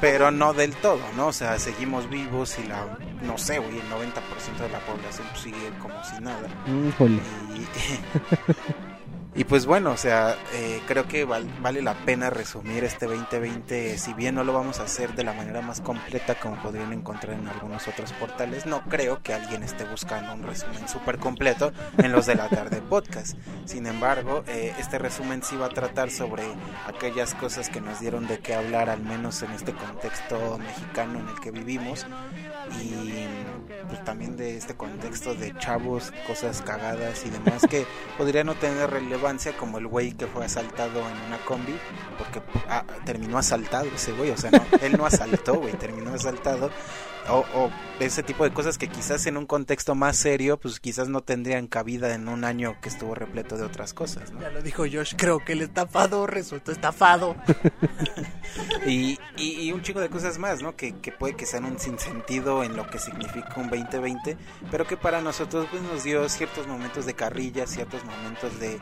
pero 0.00 0.30
no 0.30 0.52
del 0.52 0.74
todo, 0.76 1.00
¿no? 1.16 1.28
O 1.28 1.32
sea, 1.32 1.58
seguimos 1.58 2.08
vivos 2.08 2.56
y 2.58 2.68
la, 2.68 2.98
no 3.22 3.38
sé, 3.38 3.58
güey, 3.58 3.78
el 3.78 3.90
90% 3.90 4.58
de 4.60 4.68
la 4.68 4.80
población 4.80 5.26
pues, 5.30 5.42
sigue 5.42 5.70
como 5.80 6.02
si 6.04 6.20
nada. 6.20 6.48
Híjole. 6.88 7.20
Y, 7.54 8.80
y 9.34 9.44
pues 9.44 9.64
bueno, 9.66 9.92
o 9.92 9.96
sea, 9.96 10.36
eh, 10.54 10.80
creo 10.86 11.06
que 11.06 11.24
val- 11.24 11.48
vale 11.60 11.82
la 11.82 11.94
pena 11.94 12.30
resumir 12.30 12.82
este 12.84 13.06
2020, 13.06 13.96
si 13.98 14.12
bien 14.14 14.34
no 14.34 14.44
lo 14.44 14.52
vamos 14.52 14.80
a 14.80 14.84
hacer 14.84 15.14
de 15.14 15.22
la 15.24 15.32
manera 15.32 15.60
más 15.62 15.80
completa 15.80 16.34
como 16.34 16.60
podrían 16.62 16.92
encontrar 16.92 17.34
en 17.38 17.46
algunos 17.48 17.86
otros 17.88 18.12
portales, 18.14 18.66
no 18.66 18.82
creo 18.88 19.22
que 19.22 19.32
alguien 19.32 19.62
esté 19.62 19.84
buscando 19.84 20.32
un 20.34 20.42
resumen 20.42 20.88
súper 20.88 21.18
completo 21.18 21.72
en 21.98 22.12
los 22.12 22.26
de 22.26 22.34
la 22.34 22.48
tarde 22.48 22.80
podcast. 22.82 23.36
Sin 23.64 23.86
embargo, 23.86 24.42
eh, 24.48 24.74
este 24.78 24.98
resumen 24.98 25.42
sí 25.42 25.56
va 25.56 25.66
a 25.66 25.70
tratar 25.70 26.10
sobre 26.10 26.42
aquellas 26.86 27.34
cosas 27.34 27.68
que 27.70 27.80
nos 27.80 28.00
dieron 28.00 28.26
de 28.26 28.40
qué 28.40 28.54
hablar, 28.54 28.90
al 28.90 29.02
menos 29.02 29.42
en 29.42 29.52
este 29.52 29.72
contexto 29.72 30.58
mexicano 30.58 31.20
en 31.20 31.28
el 31.28 31.40
que 31.40 31.50
vivimos. 31.52 32.06
Y 32.80 33.26
pues 33.88 34.04
también 34.04 34.36
de 34.36 34.56
este 34.56 34.74
contexto 34.74 35.34
de 35.34 35.56
chavos, 35.58 36.12
cosas 36.26 36.62
cagadas 36.62 37.24
y 37.26 37.30
demás 37.30 37.66
que 37.68 37.86
podría 38.18 38.44
no 38.44 38.54
tener 38.54 38.90
relevancia 38.90 39.56
como 39.56 39.78
el 39.78 39.86
güey 39.86 40.12
que 40.12 40.26
fue 40.26 40.44
asaltado 40.44 41.00
en 41.00 41.16
una 41.26 41.38
combi, 41.44 41.76
porque 42.18 42.40
ah, 42.68 42.84
terminó 43.04 43.38
asaltado 43.38 43.86
ese 43.94 44.12
güey, 44.12 44.30
o 44.30 44.36
sea, 44.36 44.50
no, 44.50 44.64
él 44.80 44.96
no 44.96 45.06
asaltó, 45.06 45.54
güey, 45.54 45.74
terminó 45.74 46.14
asaltado 46.14 46.70
o, 47.28 47.44
o, 47.54 47.70
ese 48.00 48.22
tipo 48.22 48.44
de 48.44 48.52
cosas 48.52 48.78
que 48.78 48.88
quizás 48.88 49.26
en 49.26 49.36
un 49.36 49.46
contexto 49.46 49.94
más 49.94 50.16
serio, 50.16 50.58
pues 50.58 50.80
quizás 50.80 51.08
no 51.08 51.22
tendrían 51.22 51.66
cabida 51.66 52.14
en 52.14 52.28
un 52.28 52.44
año 52.44 52.76
que 52.80 52.88
estuvo 52.88 53.14
repleto 53.14 53.56
de 53.56 53.64
otras 53.64 53.92
cosas. 53.92 54.32
¿no? 54.32 54.40
Ya 54.40 54.50
lo 54.50 54.62
dijo 54.62 54.84
Josh, 54.90 55.14
creo 55.16 55.44
que 55.44 55.52
el 55.52 55.62
estafado 55.62 56.26
resultó 56.26 56.72
estafado. 56.72 57.36
y, 58.86 59.18
y, 59.36 59.60
y, 59.60 59.72
un 59.72 59.82
chico 59.82 60.00
de 60.00 60.08
cosas 60.08 60.38
más, 60.38 60.62
¿no? 60.62 60.76
Que, 60.76 60.96
que, 60.98 61.12
puede 61.12 61.36
que 61.36 61.46
sean 61.46 61.64
un 61.64 61.78
sinsentido 61.78 62.64
en 62.64 62.76
lo 62.76 62.88
que 62.88 62.98
significa 62.98 63.52
un 63.56 63.68
2020, 63.68 64.36
pero 64.70 64.86
que 64.86 64.96
para 64.96 65.20
nosotros 65.20 65.66
pues, 65.70 65.82
nos 65.82 66.02
dio 66.02 66.28
ciertos 66.28 66.66
momentos 66.66 67.06
de 67.06 67.14
carrilla, 67.14 67.66
ciertos 67.66 68.02
momentos 68.04 68.58
de, 68.60 68.78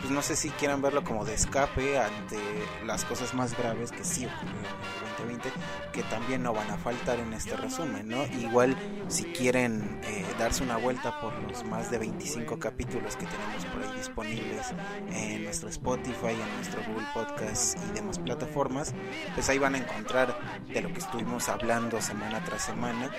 pues 0.00 0.12
no 0.12 0.20
sé 0.22 0.36
si 0.36 0.50
quieran 0.50 0.82
verlo 0.82 1.04
como 1.04 1.24
de 1.24 1.34
escape 1.34 1.98
ante 1.98 2.38
las 2.84 3.04
cosas 3.04 3.34
más 3.34 3.56
graves 3.56 3.92
que 3.92 4.04
sí 4.04 4.26
ocurrieron 4.26 4.58
en 4.58 5.26
el 5.26 5.40
2020, 5.40 5.52
que 5.92 6.02
también 6.04 6.42
no 6.42 6.52
van 6.52 6.70
a 6.70 6.76
faltar 6.76 7.18
en 7.18 7.32
este 7.32 7.56
resumen, 7.62 8.08
¿no? 8.08 8.24
Igual 8.38 8.76
si 9.08 9.24
quieren 9.24 10.00
eh, 10.04 10.24
darse 10.38 10.62
una 10.62 10.76
vuelta 10.76 11.20
por 11.20 11.32
los 11.42 11.64
más 11.64 11.90
de 11.90 11.98
25 11.98 12.58
capítulos 12.58 13.16
que 13.16 13.26
tenemos 13.26 13.64
por 13.66 13.82
ahí 13.82 13.96
disponibles 13.96 14.74
en 15.12 15.44
nuestro 15.44 15.68
Spotify, 15.68 16.32
en 16.32 16.56
nuestro 16.56 16.82
Google 16.86 17.06
Podcast 17.14 17.78
y 17.88 17.94
demás 17.94 18.18
plataformas, 18.18 18.94
pues 19.34 19.48
ahí 19.48 19.58
van 19.58 19.74
a 19.74 19.78
encontrar 19.78 20.36
de 20.66 20.80
lo 20.80 20.92
que 20.92 20.98
estuvimos 20.98 21.48
hablando 21.48 22.00
semana 22.00 22.42
tras 22.44 22.62
semana 22.62 23.10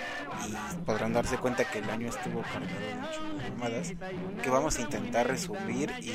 y 0.48 0.82
podrán 0.82 1.14
darse 1.14 1.38
cuenta 1.38 1.64
que 1.66 1.80
el 1.80 1.90
año 1.90 2.10
estuvo 2.10 2.42
cargado 2.42 2.80
de 2.80 2.96
muchas 2.96 3.50
llamadas 3.50 3.94
que 4.42 4.50
vamos 4.50 4.78
a 4.78 4.82
intentar 4.82 5.28
resumir 5.28 5.92
y 6.02 6.14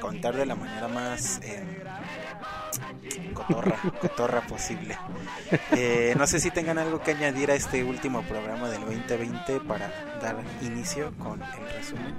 contar 0.00 0.36
de 0.36 0.46
la 0.46 0.54
manera 0.54 0.88
más 0.88 1.40
eh, 1.42 1.64
cotorra, 3.34 3.76
cotorra 4.00 4.40
posible. 4.42 4.98
Eh, 5.72 6.14
no 6.16 6.26
sé 6.26 6.40
si 6.40 6.50
tengan 6.50 6.78
algo 6.78 7.00
que 7.00 7.12
añadir 7.12 7.50
a 7.50 7.54
este 7.60 7.84
último 7.84 8.22
programa 8.22 8.70
del 8.70 8.80
2020 8.86 9.60
para 9.60 9.92
dar 10.22 10.42
inicio 10.62 11.12
con 11.18 11.42
el 11.42 11.72
resumen. 11.74 12.18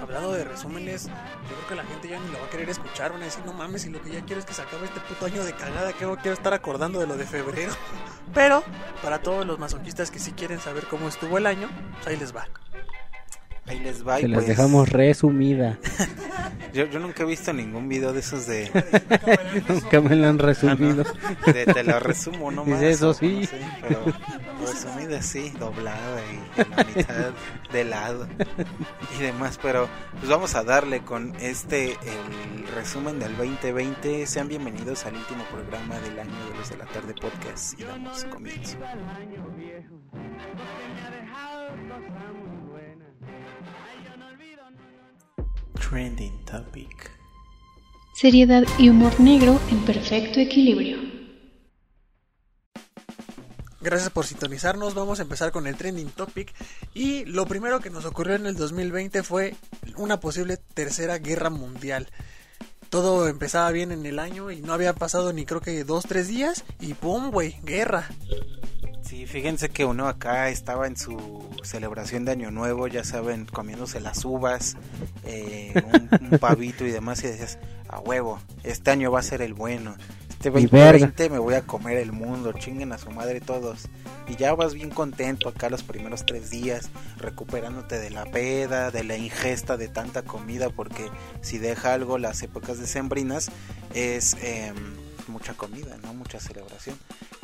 Hablando 0.00 0.32
de 0.32 0.42
resúmenes, 0.42 1.06
yo 1.06 1.54
creo 1.54 1.68
que 1.68 1.74
la 1.76 1.84
gente 1.84 2.08
ya 2.08 2.18
ni 2.18 2.26
lo 2.32 2.40
va 2.40 2.46
a 2.46 2.50
querer 2.50 2.68
escuchar, 2.68 3.12
van 3.12 3.22
a 3.22 3.26
decir, 3.26 3.44
no 3.46 3.52
mames, 3.52 3.86
y 3.86 3.90
lo 3.90 4.02
que 4.02 4.10
ya 4.10 4.20
quiero 4.22 4.40
es 4.40 4.44
que 4.44 4.52
se 4.52 4.62
acabe 4.62 4.86
este 4.86 4.98
puto 4.98 5.26
año 5.26 5.44
de 5.44 5.52
cagada, 5.52 5.92
que 5.92 6.04
no 6.04 6.16
quiero 6.16 6.32
estar 6.32 6.52
acordando 6.52 6.98
de 6.98 7.06
lo 7.06 7.16
de 7.16 7.24
febrero. 7.24 7.72
Pero, 8.34 8.64
para 9.00 9.22
todos 9.22 9.46
los 9.46 9.60
masoquistas 9.60 10.10
que 10.10 10.18
sí 10.18 10.32
quieren 10.32 10.58
saber 10.58 10.86
cómo 10.88 11.06
estuvo 11.06 11.38
el 11.38 11.46
año, 11.46 11.68
pues 11.94 12.08
ahí 12.08 12.16
les 12.16 12.34
va. 12.34 12.48
Ahí 13.66 13.78
les 13.78 14.06
va. 14.06 14.18
Se 14.18 14.24
y 14.24 14.28
las 14.28 14.38
pues, 14.38 14.48
dejamos 14.48 14.88
resumida. 14.88 15.78
yo, 16.72 16.86
yo 16.86 16.98
nunca 16.98 17.22
he 17.22 17.26
visto 17.26 17.52
ningún 17.52 17.88
video 17.88 18.12
de 18.12 18.20
esos 18.20 18.46
de... 18.46 18.68
nunca 19.68 20.00
me 20.00 20.16
lo 20.16 20.28
han 20.28 20.38
resumido. 20.38 21.04
Ah, 21.06 21.36
no. 21.46 21.52
de, 21.52 21.66
te 21.66 21.84
lo 21.84 22.00
resumo 22.00 22.50
nomás. 22.50 22.80
Dice 22.80 22.90
eso 22.90 23.14
sí. 23.14 23.40
No 23.40 23.46
sé, 23.46 23.60
pero 23.82 24.04
resumida 24.66 25.22
sí, 25.22 25.52
doblada 25.60 26.20
y 26.32 26.60
en 26.60 26.70
la 26.70 26.84
mitad 26.84 27.30
de 27.72 27.84
lado 27.84 28.28
y 29.16 29.22
demás. 29.22 29.60
Pero 29.62 29.88
pues 30.18 30.28
vamos 30.28 30.56
a 30.56 30.64
darle 30.64 31.02
con 31.02 31.36
este 31.36 31.92
el 31.92 32.66
resumen 32.74 33.20
del 33.20 33.36
2020. 33.36 34.26
Sean 34.26 34.48
bienvenidos 34.48 35.06
al 35.06 35.14
último 35.14 35.44
programa 35.44 36.00
del 36.00 36.18
año 36.18 36.46
de 36.50 36.58
los 36.58 36.68
de 36.68 36.78
la 36.78 36.86
tarde 36.86 37.14
podcast 37.14 37.78
y 37.78 37.84
damos 37.84 38.24
comienzo. 38.24 38.76
Trending 45.88 46.44
Topic. 46.44 47.10
Seriedad 48.14 48.62
y 48.78 48.88
humor 48.88 49.18
negro 49.20 49.60
en 49.70 49.84
perfecto 49.84 50.40
equilibrio. 50.40 50.98
Gracias 53.80 54.10
por 54.10 54.24
sintonizarnos. 54.24 54.94
Vamos 54.94 55.18
a 55.18 55.22
empezar 55.22 55.50
con 55.50 55.66
el 55.66 55.76
trending 55.76 56.10
topic. 56.10 56.54
Y 56.94 57.24
lo 57.24 57.46
primero 57.46 57.80
que 57.80 57.90
nos 57.90 58.04
ocurrió 58.04 58.36
en 58.36 58.46
el 58.46 58.54
2020 58.54 59.24
fue 59.24 59.56
una 59.96 60.20
posible 60.20 60.56
tercera 60.56 61.18
guerra 61.18 61.50
mundial. 61.50 62.08
Todo 62.92 63.26
empezaba 63.26 63.70
bien 63.70 63.90
en 63.90 64.04
el 64.04 64.18
año 64.18 64.50
y 64.50 64.60
no 64.60 64.74
había 64.74 64.92
pasado 64.92 65.32
ni 65.32 65.46
creo 65.46 65.62
que 65.62 65.82
dos, 65.82 66.04
tres 66.06 66.28
días. 66.28 66.62
Y 66.78 66.92
pum, 66.92 67.30
güey, 67.30 67.56
guerra. 67.64 68.06
Sí, 69.00 69.24
fíjense 69.24 69.70
que 69.70 69.86
uno 69.86 70.08
acá 70.08 70.50
estaba 70.50 70.86
en 70.86 70.98
su 70.98 71.48
celebración 71.62 72.26
de 72.26 72.32
Año 72.32 72.50
Nuevo, 72.50 72.88
ya 72.88 73.02
saben, 73.02 73.46
comiéndose 73.46 73.98
las 73.98 74.26
uvas, 74.26 74.76
eh, 75.24 75.72
un, 75.86 76.32
un, 76.32 76.38
pavito 76.38 76.84
y 76.84 76.90
demás, 76.90 77.24
y 77.24 77.28
decías, 77.28 77.58
a 77.92 78.00
huevo, 78.00 78.40
este 78.64 78.90
año 78.90 79.12
va 79.12 79.20
a 79.20 79.22
ser 79.22 79.42
el 79.42 79.54
bueno. 79.54 79.94
Este 80.30 80.50
2020 80.50 81.30
me 81.30 81.38
voy 81.38 81.54
a 81.54 81.62
comer 81.62 81.98
el 81.98 82.10
mundo, 82.10 82.52
chinguen 82.52 82.92
a 82.92 82.98
su 82.98 83.10
madre 83.12 83.40
todos. 83.40 83.88
Y 84.26 84.34
ya 84.34 84.54
vas 84.54 84.74
bien 84.74 84.90
contento 84.90 85.48
acá 85.48 85.70
los 85.70 85.84
primeros 85.84 86.26
tres 86.26 86.50
días, 86.50 86.90
recuperándote 87.18 87.98
de 87.98 88.10
la 88.10 88.24
peda, 88.24 88.90
de 88.90 89.04
la 89.04 89.16
ingesta 89.16 89.76
de 89.76 89.86
tanta 89.86 90.22
comida, 90.22 90.70
porque 90.70 91.08
si 91.42 91.58
deja 91.58 91.92
algo 91.92 92.18
las 92.18 92.42
épocas 92.42 92.78
decembrinas 92.78 93.50
es 93.94 94.36
eh, 94.42 94.72
mucha 95.28 95.54
comida, 95.54 95.96
¿no? 96.02 96.14
Mucha 96.14 96.40
celebración 96.40 96.96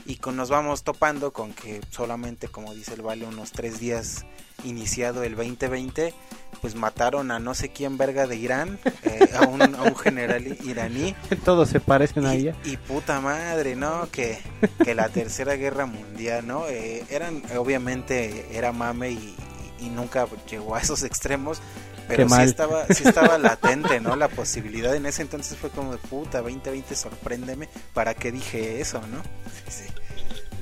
y 0.09 0.17
con, 0.17 0.37
nos 0.37 0.49
vamos 0.49 0.85
topando 0.85 1.35
con 1.35 1.53
que 1.53 1.83
solamente, 1.91 2.49
como 2.49 2.75
dice 2.75 2.95
el 2.95 3.03
Vale, 3.03 3.27
unos 3.27 3.53
tres 3.53 3.79
días 3.79 4.25
iniciado 4.65 5.23
el 5.23 5.37
2020, 5.37 6.15
pues 6.63 6.75
mataron 6.75 7.31
a 7.31 7.39
no 7.39 7.55
sé 7.55 7.69
quién 7.69 7.99
verga 7.99 8.27
de 8.27 8.37
Irán, 8.37 8.79
eh, 9.03 9.29
a, 9.39 9.47
un, 9.47 9.61
a, 9.61 9.83
un, 9.83 9.95
general 9.95 10.47
iraní. 10.65 11.15
Todos 11.45 11.69
se 11.69 11.79
parecen 11.79 12.23
y, 12.25 12.27
a 12.27 12.35
ella. 12.35 12.57
Y 12.65 12.79
puta 12.79 13.21
madre, 13.21 13.77
¿no? 13.77 14.09
Que, 14.11 14.39
que 14.83 14.95
la 14.95 15.11
tercera 15.11 15.55
guerra 15.57 15.85
mundial, 15.85 16.47
¿no? 16.47 16.67
Eh, 16.69 17.05
eran, 17.11 17.43
obviamente, 17.59 18.47
era 18.51 18.73
mame 18.73 19.11
y, 19.11 19.37
y, 19.79 19.91
nunca 19.91 20.27
llegó 20.51 20.75
a 20.75 20.81
esos 20.81 21.03
extremos. 21.03 21.61
Pero 22.09 22.29
sí 22.29 22.43
estaba, 22.43 22.87
sí 22.87 23.05
estaba 23.07 23.38
latente, 23.38 24.00
¿no? 24.00 24.17
La 24.17 24.29
posibilidad 24.29 24.95
en 24.97 25.07
ese 25.07 25.23
entonces 25.23 25.57
fue 25.57 25.71
como 25.71 25.93
de 25.93 25.99
puta, 25.99 26.41
2020, 26.41 26.95
sorpréndeme. 26.95 27.69
¿Para 27.95 28.15
qué 28.15 28.33
dije 28.33 28.81
eso, 28.81 29.00
no? 29.09 29.23
Sí 29.69 29.85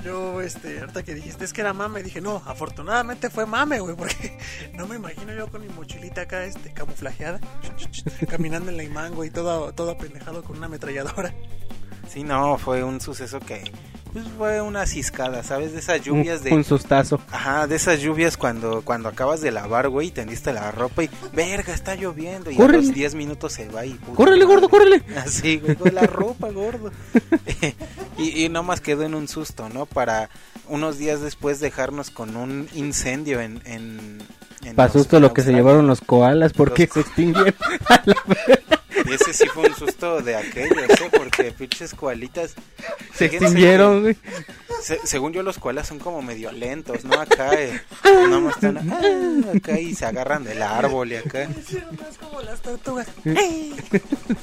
yo, 0.06 0.40
este, 0.40 0.80
ahorita 0.80 1.02
que 1.02 1.14
dijiste 1.14 1.44
es 1.44 1.52
que 1.52 1.60
era 1.60 1.72
mame, 1.72 2.02
dije, 2.02 2.20
no, 2.20 2.40
afortunadamente 2.46 3.28
fue 3.28 3.44
mame, 3.44 3.80
güey, 3.80 3.96
porque 3.96 4.38
no 4.74 4.86
me 4.86 4.96
imagino 4.96 5.34
yo 5.34 5.50
con 5.50 5.62
mi 5.62 5.68
mochilita 5.68 6.22
acá, 6.22 6.44
este, 6.44 6.72
camuflajeada, 6.72 7.40
caminando 8.28 8.70
en 8.70 8.76
la 8.76 8.84
imán, 8.84 9.14
güey, 9.14 9.30
todo, 9.30 9.72
todo 9.72 9.90
apendejado 9.90 10.44
con 10.44 10.58
una 10.58 10.66
ametralladora. 10.66 11.34
Sí, 12.08 12.22
no, 12.22 12.56
fue 12.56 12.84
un 12.84 13.00
suceso 13.00 13.40
que 13.40 13.64
pues 14.16 14.28
fue 14.38 14.62
una 14.62 14.86
ciscada, 14.86 15.42
¿sabes? 15.42 15.74
De 15.74 15.80
esas 15.80 16.00
lluvias 16.00 16.42
de... 16.42 16.54
Un 16.54 16.64
sustazo. 16.64 17.20
Ajá, 17.30 17.66
de 17.66 17.76
esas 17.76 18.00
lluvias 18.00 18.38
cuando, 18.38 18.80
cuando 18.80 19.10
acabas 19.10 19.42
de 19.42 19.50
lavar, 19.50 19.90
güey, 19.90 20.10
tendiste 20.10 20.54
la 20.54 20.70
ropa 20.70 21.04
y, 21.04 21.10
verga, 21.34 21.74
está 21.74 21.96
lloviendo. 21.96 22.50
Y 22.50 22.56
córrele. 22.56 22.78
a 22.78 22.86
los 22.86 22.94
10 22.94 23.14
minutos 23.14 23.52
se 23.52 23.68
va 23.68 23.84
y... 23.84 23.92
Puta, 23.92 24.16
¡Córrele, 24.16 24.46
gordo, 24.46 24.70
córrele! 24.70 25.02
Así, 25.18 25.58
güey, 25.58 25.76
con 25.76 25.94
la 25.94 26.06
ropa, 26.06 26.50
gordo. 26.50 26.92
y, 28.16 28.42
y 28.42 28.48
nomás 28.48 28.80
quedó 28.80 29.02
en 29.02 29.14
un 29.14 29.28
susto, 29.28 29.68
¿no? 29.68 29.84
Para 29.84 30.30
unos 30.66 30.96
días 30.96 31.20
después 31.20 31.60
dejarnos 31.60 32.08
con 32.08 32.36
un 32.36 32.70
incendio 32.74 33.42
en... 33.42 33.60
en, 33.66 34.22
en 34.62 34.90
susto 34.90 35.20
lo 35.20 35.34
que 35.34 35.42
se 35.42 35.52
llevaron 35.52 35.86
los 35.86 36.00
koalas 36.00 36.54
porque 36.54 36.86
los... 36.86 36.94
se 36.94 37.00
extinguieron. 37.00 37.54
Y 39.04 39.12
ese 39.12 39.32
sí 39.32 39.46
fue 39.52 39.68
un 39.68 39.74
susto 39.74 40.20
de 40.22 40.36
aquellos, 40.36 40.78
¿eh? 40.78 41.10
Porque 41.16 41.52
pinches 41.52 41.94
koalitas. 41.94 42.54
Se 43.14 43.26
extinguieron, 43.26 44.02
güey. 44.02 44.16
Se, 44.82 44.98
según 45.06 45.32
yo, 45.32 45.42
los 45.42 45.58
koalas 45.58 45.88
son 45.88 45.98
como 45.98 46.22
medio 46.22 46.52
lentos, 46.52 47.04
¿no? 47.04 47.14
Acá, 47.20 47.54
eh, 47.54 47.80
no 48.04 48.48
están 48.50 48.76
ah, 48.90 49.56
acá 49.56 49.80
y 49.80 49.94
se 49.94 50.04
agarran 50.04 50.44
del 50.44 50.62
árbol 50.62 51.12
y 51.12 51.16
acá. 51.16 51.44
Es 51.44 52.18
como 52.18 52.40
las 52.42 52.60
tortugas. 52.60 53.06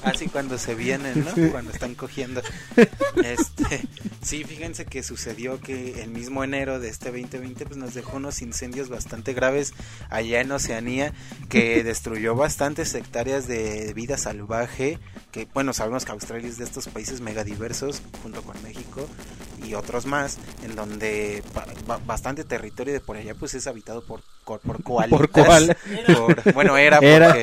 Así 0.04 0.28
cuando 0.28 0.58
se 0.58 0.76
vienen, 0.76 1.26
¿no? 1.26 1.52
Cuando 1.52 1.72
están 1.72 1.96
cogiendo. 1.96 2.42
Este, 3.24 3.88
sí, 4.22 4.44
fíjense 4.44 4.86
que 4.86 5.04
sucedió 5.04 5.60
que 5.60 6.02
el 6.02 6.10
mismo 6.10 6.44
enero 6.44 6.80
de 6.80 6.90
este 6.90 7.12
2020 7.12 7.66
pues 7.66 7.78
nos 7.78 7.94
dejó 7.94 8.18
unos 8.18 8.42
incendios 8.42 8.90
bastante 8.90 9.34
graves 9.34 9.74
allá 10.10 10.42
en 10.42 10.52
Oceanía 10.52 11.14
que 11.50 11.84
destruyó 11.84 12.36
bastantes 12.36 12.94
hectáreas 12.96 13.48
de 13.48 13.94
vida 13.94 14.18
salvaje 14.18 14.44
que 15.32 15.48
bueno 15.54 15.74
sabemos 15.74 16.06
que 16.06 16.12
Australia 16.12 16.48
es 16.48 16.58
de 16.58 16.64
estos 16.64 16.88
países 16.88 17.22
megadiversos 17.22 18.02
junto 18.22 18.42
con 18.44 18.62
México 18.64 19.08
y 19.66 19.74
otros 19.74 20.06
más 20.06 20.38
en 20.64 20.76
donde 20.76 21.42
ba 21.88 22.00
bastante 22.06 22.44
territorio 22.44 22.94
de 22.94 23.00
por 23.00 23.18
allá 23.18 23.34
pues 23.34 23.54
es 23.54 23.66
habitado 23.68 24.06
por 24.06 24.22
por, 24.46 24.60
por 24.60 24.84
koalitas 24.84 25.20
por 25.20 26.36
por, 26.36 26.54
bueno 26.54 26.78
era 26.78 26.98
porque 27.00 27.16
era, 27.16 27.36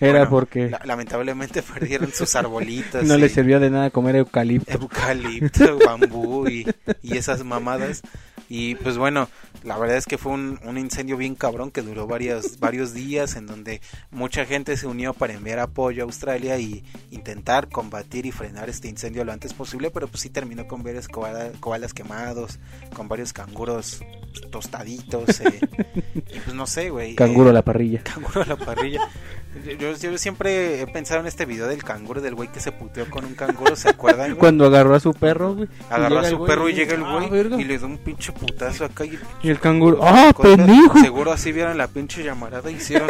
era 0.00 0.18
bueno, 0.18 0.30
porque 0.30 0.70
la, 0.70 0.80
lamentablemente 0.84 1.62
perdieron 1.74 2.12
sus 2.12 2.34
arbolitos 2.34 3.04
no 3.04 3.16
y, 3.16 3.20
les 3.20 3.32
servía 3.32 3.58
de 3.58 3.70
nada 3.70 3.90
comer 3.90 4.16
eucalipto. 4.16 4.72
eucalipto 4.72 5.78
bambú 5.84 6.48
y, 6.48 6.66
y 7.02 7.16
esas 7.16 7.44
mamadas. 7.44 8.02
Y 8.48 8.74
pues 8.76 8.98
bueno, 8.98 9.28
la 9.64 9.78
verdad 9.78 9.96
es 9.96 10.06
que 10.06 10.18
fue 10.18 10.32
un, 10.32 10.60
un 10.64 10.78
incendio 10.78 11.16
bien 11.16 11.34
cabrón 11.34 11.70
que 11.70 11.82
duró 11.82 12.06
varios, 12.06 12.58
varios 12.60 12.94
días 12.94 13.36
en 13.36 13.46
donde 13.46 13.80
mucha 14.10 14.44
gente 14.44 14.76
se 14.76 14.86
unió 14.86 15.14
para 15.14 15.32
enviar 15.32 15.58
apoyo 15.58 16.02
a 16.02 16.06
Australia 16.06 16.58
y 16.58 16.84
intentar 17.10 17.68
combatir 17.68 18.26
y 18.26 18.32
frenar 18.32 18.68
este 18.68 18.88
incendio 18.88 19.24
lo 19.24 19.32
antes 19.32 19.54
posible, 19.54 19.90
pero 19.90 20.08
pues 20.08 20.20
sí 20.20 20.30
terminó 20.30 20.66
con 20.66 20.82
varios 20.82 21.08
koalas 21.08 21.94
quemados, 21.94 22.58
con 22.94 23.08
varios 23.08 23.32
canguros 23.32 24.02
tostaditos, 24.50 25.40
eh, 25.40 25.60
y 26.14 26.40
pues 26.40 26.54
no 26.54 26.66
sé, 26.66 26.90
güey. 26.90 27.14
Canguro 27.14 27.48
eh, 27.48 27.50
a 27.50 27.54
la 27.54 27.62
parrilla. 27.62 28.02
Canguro 28.02 28.42
a 28.42 28.46
la 28.46 28.56
parrilla. 28.56 29.00
Yo, 29.78 29.92
yo 29.92 30.18
siempre 30.18 30.80
he 30.80 30.86
pensado 30.88 31.20
en 31.20 31.26
este 31.26 31.44
video 31.44 31.68
del 31.68 31.84
canguro, 31.84 32.20
del 32.20 32.34
güey 32.34 32.50
que 32.50 32.60
se 32.60 32.72
puteó 32.72 33.08
con 33.08 33.24
un 33.24 33.34
canguro, 33.34 33.76
¿se 33.76 33.88
acuerdan? 33.88 34.30
güey? 34.30 34.38
Cuando 34.38 34.66
agarró 34.66 34.94
a 34.94 35.00
su 35.00 35.14
perro, 35.14 35.54
güey. 35.54 35.68
Agarró 35.90 36.18
a 36.18 36.24
su 36.24 36.38
güey 36.38 36.48
perro 36.48 36.68
y 36.68 36.74
llega 36.74 36.94
el 36.94 37.04
ah, 37.04 37.26
güey 37.28 37.60
y 37.60 37.64
le 37.64 37.78
da 37.78 37.86
un 37.86 37.98
pinche 37.98 38.32
putazo 38.32 38.84
acá 38.84 39.04
y 39.04 39.18
Y 39.42 39.50
el 39.50 39.60
canguro, 39.60 40.00
¡ah, 40.02 40.32
pendejo! 40.40 40.98
Seguro 40.98 41.32
así 41.32 41.52
vieron 41.52 41.78
la 41.78 41.86
pinche 41.86 42.24
llamarada, 42.24 42.70
hicieron 42.70 43.08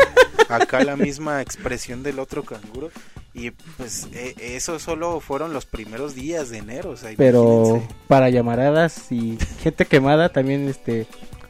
acá 0.48 0.84
la 0.84 0.96
misma 0.96 1.40
expresión 1.40 2.02
del 2.02 2.18
otro 2.18 2.42
canguro. 2.42 2.90
Y 3.32 3.50
pues 3.50 4.08
eh, 4.12 4.34
eso 4.38 4.78
solo 4.78 5.18
fueron 5.20 5.52
los 5.52 5.66
primeros 5.66 6.14
días 6.14 6.50
de 6.50 6.58
enero, 6.58 6.90
o 6.90 6.96
sea, 6.96 7.10
Pero 7.16 7.82
para 8.06 8.30
llamaradas 8.30 9.10
y 9.10 9.38
gente 9.60 9.86
quemada 9.86 10.28
también, 10.28 10.68
este... 10.68 11.06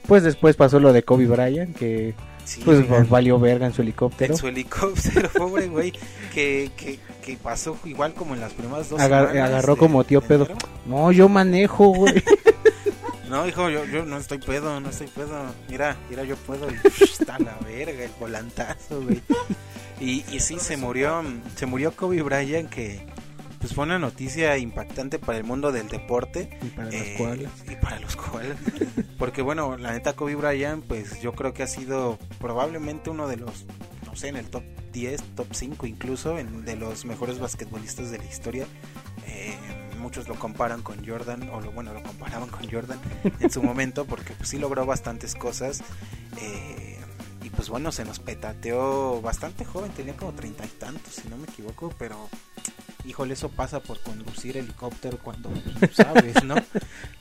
Pues 0.07 0.23
después 0.23 0.55
pasó 0.55 0.81
lo 0.81 0.93
de 0.93 1.03
Kobe 1.03 1.27
Bryant, 1.27 1.75
que 1.75 2.15
Sí, 2.45 2.61
pues 2.65 2.79
oigan, 2.81 3.09
valió 3.09 3.39
verga 3.39 3.67
en 3.67 3.73
su 3.73 3.83
helicóptero. 3.83 4.35
en 4.35 4.39
su 4.39 4.49
helicóptero, 4.49 5.29
pobre 5.37 5.67
güey, 5.69 5.93
que, 6.35 6.71
que, 6.77 6.99
que 7.25 7.37
pasó 7.37 7.77
igual 7.85 8.13
como 8.15 8.35
en 8.35 8.41
las 8.41 8.53
primeras 8.53 8.89
dos 8.91 9.01
Agar- 9.01 9.29
semanas 9.29 9.49
agarró 9.51 9.75
de- 9.75 9.79
como 9.81 10.05
tío 10.05 10.21
pedo. 10.21 10.45
enero. 10.45 10.59
No, 10.87 11.11
yo 11.13 11.29
manejo, 11.29 11.89
güey. 11.89 12.23
No, 13.29 13.49
hijo, 13.49 13.69
yo, 13.71 13.85
yo 13.87 14.05
no 14.05 14.19
estoy 14.19 14.39
pedo, 14.39 14.79
no 14.81 14.91
estoy 14.91 15.09
pedo. 15.09 15.47
Mira, 15.69 15.97
mira, 16.11 16.23
yo 16.25 16.37
puedo. 16.37 16.69
Y, 16.71 17.03
está 17.03 17.37
la 17.41 17.57
verga, 17.67 18.05
el 18.05 18.11
volantazo, 18.21 19.01
güey. 19.03 19.23
Y, 19.99 20.23
y 20.31 20.39
sí, 20.41 20.59
se 20.61 20.77
murió, 20.77 21.23
se 21.57 21.67
murió 21.67 21.91
Kobe 21.97 22.23
Bryant, 22.23 22.69
que 22.71 23.05
pues 23.65 23.75
fue 23.75 23.85
una 23.85 23.99
noticia 23.99 24.59
impactante 24.59 25.19
para 25.19 25.39
el 25.39 25.45
mundo 25.45 25.73
del 25.73 25.89
deporte. 25.89 26.59
Y 26.61 26.67
para 26.67 26.85
los 26.91 26.95
eh, 26.95 27.15
koalas. 27.17 27.53
Y 27.67 27.77
para 27.77 27.99
los 27.99 28.15
koalas. 28.15 28.59
Porque 29.19 29.41
bueno, 29.41 29.79
la 29.79 29.93
neta 29.93 30.13
Kobe 30.13 30.35
Bryant, 30.35 30.85
pues 30.85 31.19
yo 31.23 31.33
creo 31.33 31.55
que 31.55 31.63
ha 31.63 31.67
sido 31.67 32.19
probablemente 32.41 33.09
uno 33.09 33.27
de 33.27 33.39
los, 33.39 33.65
no 34.05 34.15
sé, 34.17 34.29
en 34.29 34.37
el 34.37 34.51
top 34.51 34.63
10, 34.93 35.23
top 35.35 35.47
5 35.53 35.87
incluso, 35.87 36.39
en- 36.39 36.67
de 36.67 36.77
los 36.77 37.07
mejores 37.07 37.39
basquetbolistas 37.39 38.11
de 38.11 38.19
la 38.19 38.25
historia. 38.27 38.67
Eh, 39.29 39.57
muchos 39.99 40.29
lo 40.29 40.35
comparan 40.35 40.83
con 40.83 41.03
Jordan, 41.07 41.49
o 41.49 41.63
lo, 41.63 41.73
bueno, 41.73 41.95
lo 41.95 42.03
comparaban 42.03 42.51
con 42.51 42.71
Jordan 42.71 42.99
en 43.41 43.51
su 43.51 43.63
momento, 43.63 44.05
porque 44.05 44.35
pues 44.35 44.51
sí 44.51 44.59
logró 44.59 44.85
bastantes 44.85 45.35
cosas. 45.35 45.81
eh, 46.39 46.99
y 47.43 47.49
pues 47.49 47.71
bueno, 47.71 47.93
se 47.93 48.05
nos 48.05 48.19
petateó 48.21 49.23
bastante 49.23 49.65
joven, 49.65 49.91
tenía 49.93 50.15
como 50.17 50.33
treinta 50.33 50.67
y 50.67 50.69
tantos, 50.69 51.15
si 51.15 51.29
no 51.31 51.39
me 51.39 51.45
equivoco, 51.45 51.91
pero 51.99 52.29
híjole, 53.05 53.35
eso 53.35 53.49
pasa 53.51 53.81
por 53.81 54.01
conducir 54.01 54.57
helicóptero 54.57 55.19
cuando 55.19 55.51
sabes, 55.93 56.43
¿no? 56.45 56.55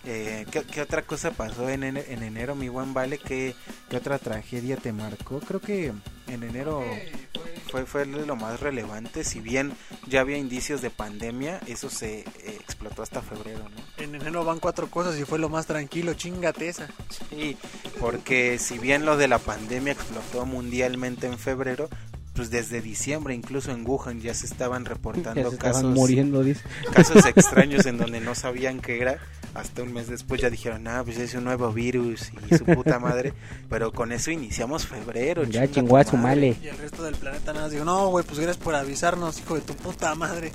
Eh, 0.06 0.46
¿qué, 0.52 0.64
qué 0.64 0.82
otra 0.82 1.04
cosa 1.04 1.32
pasó 1.32 1.70
en, 1.70 1.84
ene- 1.84 2.04
en 2.10 2.24
enero, 2.24 2.56
mi 2.56 2.68
buen 2.68 2.94
Vale? 2.94 3.18
¿Qué, 3.20 3.56
¿Qué 3.90 3.96
otra 3.96 4.20
tragedia 4.20 4.76
te 4.76 4.92
marcó? 4.92 5.40
Creo 5.40 5.62
que 5.62 5.94
en 6.28 6.44
enero 6.44 6.84
fue, 7.72 7.86
fue 7.86 8.06
lo 8.06 8.36
más 8.36 8.60
relevante. 8.60 9.24
Si 9.24 9.40
bien 9.40 9.72
ya 10.08 10.20
había 10.20 10.38
indicios 10.38 10.82
de 10.82 10.90
pandemia, 10.90 11.62
eso 11.68 11.90
se 11.90 12.20
eh, 12.20 12.26
explotó 12.60 13.02
hasta 13.02 13.22
febrero, 13.22 13.64
¿no? 13.70 14.04
En 14.04 14.14
enero 14.16 14.44
van 14.44 14.60
cuatro 14.60 14.90
cosas 14.92 15.18
y 15.18 15.24
fue 15.24 15.40
lo 15.40 15.48
más 15.48 15.68
tranquilo, 15.68 16.16
chingate 16.16 16.68
esa. 16.68 16.90
Sí, 17.30 17.56
porque 18.02 18.60
si 18.60 18.80
bien 18.80 19.06
lo 19.06 19.16
de 19.16 19.30
la 19.30 19.40
pandemia 19.40 19.94
explotó 19.94 20.46
mundialmente 20.46 21.28
en 21.28 21.40
febrero, 21.40 21.88
pues 22.34 22.50
desde 22.50 22.82
diciembre, 22.82 23.36
incluso 23.36 23.72
en 23.72 23.88
Wuhan, 23.88 24.20
ya 24.22 24.34
se 24.34 24.46
estaban 24.46 24.84
Ya 24.84 24.90
reportando 24.90 25.52
se 25.52 25.58
casos 25.58 25.84
muriendo, 25.84 26.44
dice. 26.44 26.62
casos 26.92 27.26
extraños 27.26 27.86
en 27.86 27.98
donde 27.98 28.20
no 28.20 28.36
sabían 28.36 28.80
qué 28.80 29.02
era. 29.02 29.20
Hasta 29.54 29.84
un 29.84 29.94
mes 29.94 30.08
después 30.08 30.42
ya 30.42 30.50
dijeron, 30.50 30.88
ah, 30.88 31.04
pues 31.06 31.20
es 31.20 31.36
un 31.36 31.44
nuevo 31.44 31.72
virus 31.72 32.32
y 32.50 32.58
su 32.58 32.66
puta 32.66 32.98
madre. 32.98 33.34
Pero 33.70 33.92
con 33.92 34.12
eso 34.12 34.32
iniciamos 34.32 34.88
febrero. 34.88 35.44
Ya 35.44 35.70
chingó 35.70 35.98
a 35.98 36.04
su 36.04 36.18
male. 36.18 36.58
Y 36.64 36.68
el 36.70 36.78
resto 36.80 37.04
del 37.04 37.16
planeta 37.16 37.54
nada 37.54 37.66
más 37.66 37.72
digo, 37.72 37.86
no, 37.86 38.08
güey, 38.08 38.26
pues 38.26 38.40
gracias 38.40 38.58
por 38.64 38.74
avisarnos, 38.74 39.38
hijo 39.40 39.54
de 39.54 39.62
tu 39.62 39.76
puta 39.76 40.16
madre. 40.16 40.52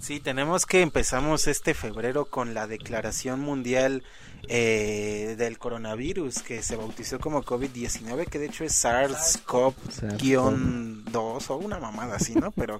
Sí, 0.00 0.18
tenemos 0.18 0.66
que 0.66 0.82
empezamos 0.82 1.46
este 1.46 1.72
febrero 1.72 2.24
con 2.26 2.52
la 2.52 2.66
declaración 2.66 3.40
mundial 3.40 4.02
eh, 4.48 5.36
del 5.38 5.58
coronavirus 5.58 6.42
que 6.42 6.62
se 6.62 6.76
bautizó 6.76 7.18
como 7.18 7.42
COVID-19, 7.42 8.26
que 8.26 8.38
de 8.38 8.46
hecho 8.46 8.64
es 8.64 8.84
SARS-CoV-2 8.84 11.50
o 11.50 11.56
una 11.56 11.78
mamada 11.78 12.16
así, 12.16 12.34
¿no? 12.34 12.50
Pero 12.52 12.78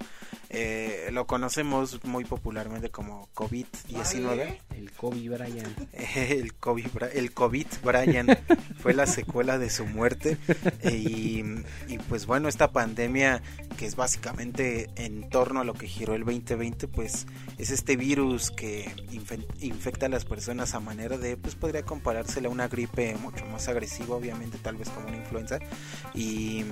eh, 0.55 1.09
lo 1.13 1.27
conocemos 1.27 2.01
muy 2.05 2.25
popularmente 2.25 2.91
como 2.91 3.29
COVID-19. 3.35 4.59
El 4.77 4.93
Kobe 4.93 5.29
Bryant. 5.29 5.79
El 6.15 6.55
COVID, 6.55 6.87
el 7.15 7.33
COVID 7.33 7.67
Brian 7.83 8.27
fue 8.79 8.95
la 8.95 9.07
secuela 9.07 9.59
de 9.59 9.71
su 9.71 9.85
muerte 9.87 10.37
y, 10.85 11.43
y 11.89 11.99
pues 12.09 12.27
bueno 12.27 12.49
esta 12.49 12.71
pandemia 12.73 13.43
que 13.77 13.87
es 13.87 13.97
básicamente 13.97 14.89
en 14.97 15.29
torno 15.29 15.61
a 15.61 15.65
lo 15.65 15.75
que 15.75 15.87
giró 15.89 16.15
el 16.15 16.25
2020 16.25 16.89
pues 16.89 17.27
es 17.59 17.71
este 17.71 17.97
virus 17.97 18.51
que 18.51 18.87
infe- 19.11 19.47
infecta 19.61 20.07
a 20.07 20.09
las 20.09 20.25
personas 20.25 20.75
a 20.75 20.81
manera 20.81 21.19
de 21.19 21.37
pues 21.37 21.55
podría 21.55 21.83
comparársela 21.83 22.49
a 22.49 22.51
una 22.51 22.69
gripe 22.69 23.15
mucho 23.17 23.45
más 23.47 23.69
agresiva 23.69 24.17
obviamente 24.17 24.59
tal 24.59 24.77
vez 24.77 24.89
como 24.91 25.09
una 25.09 25.17
influenza 25.17 25.59
y 26.15 26.65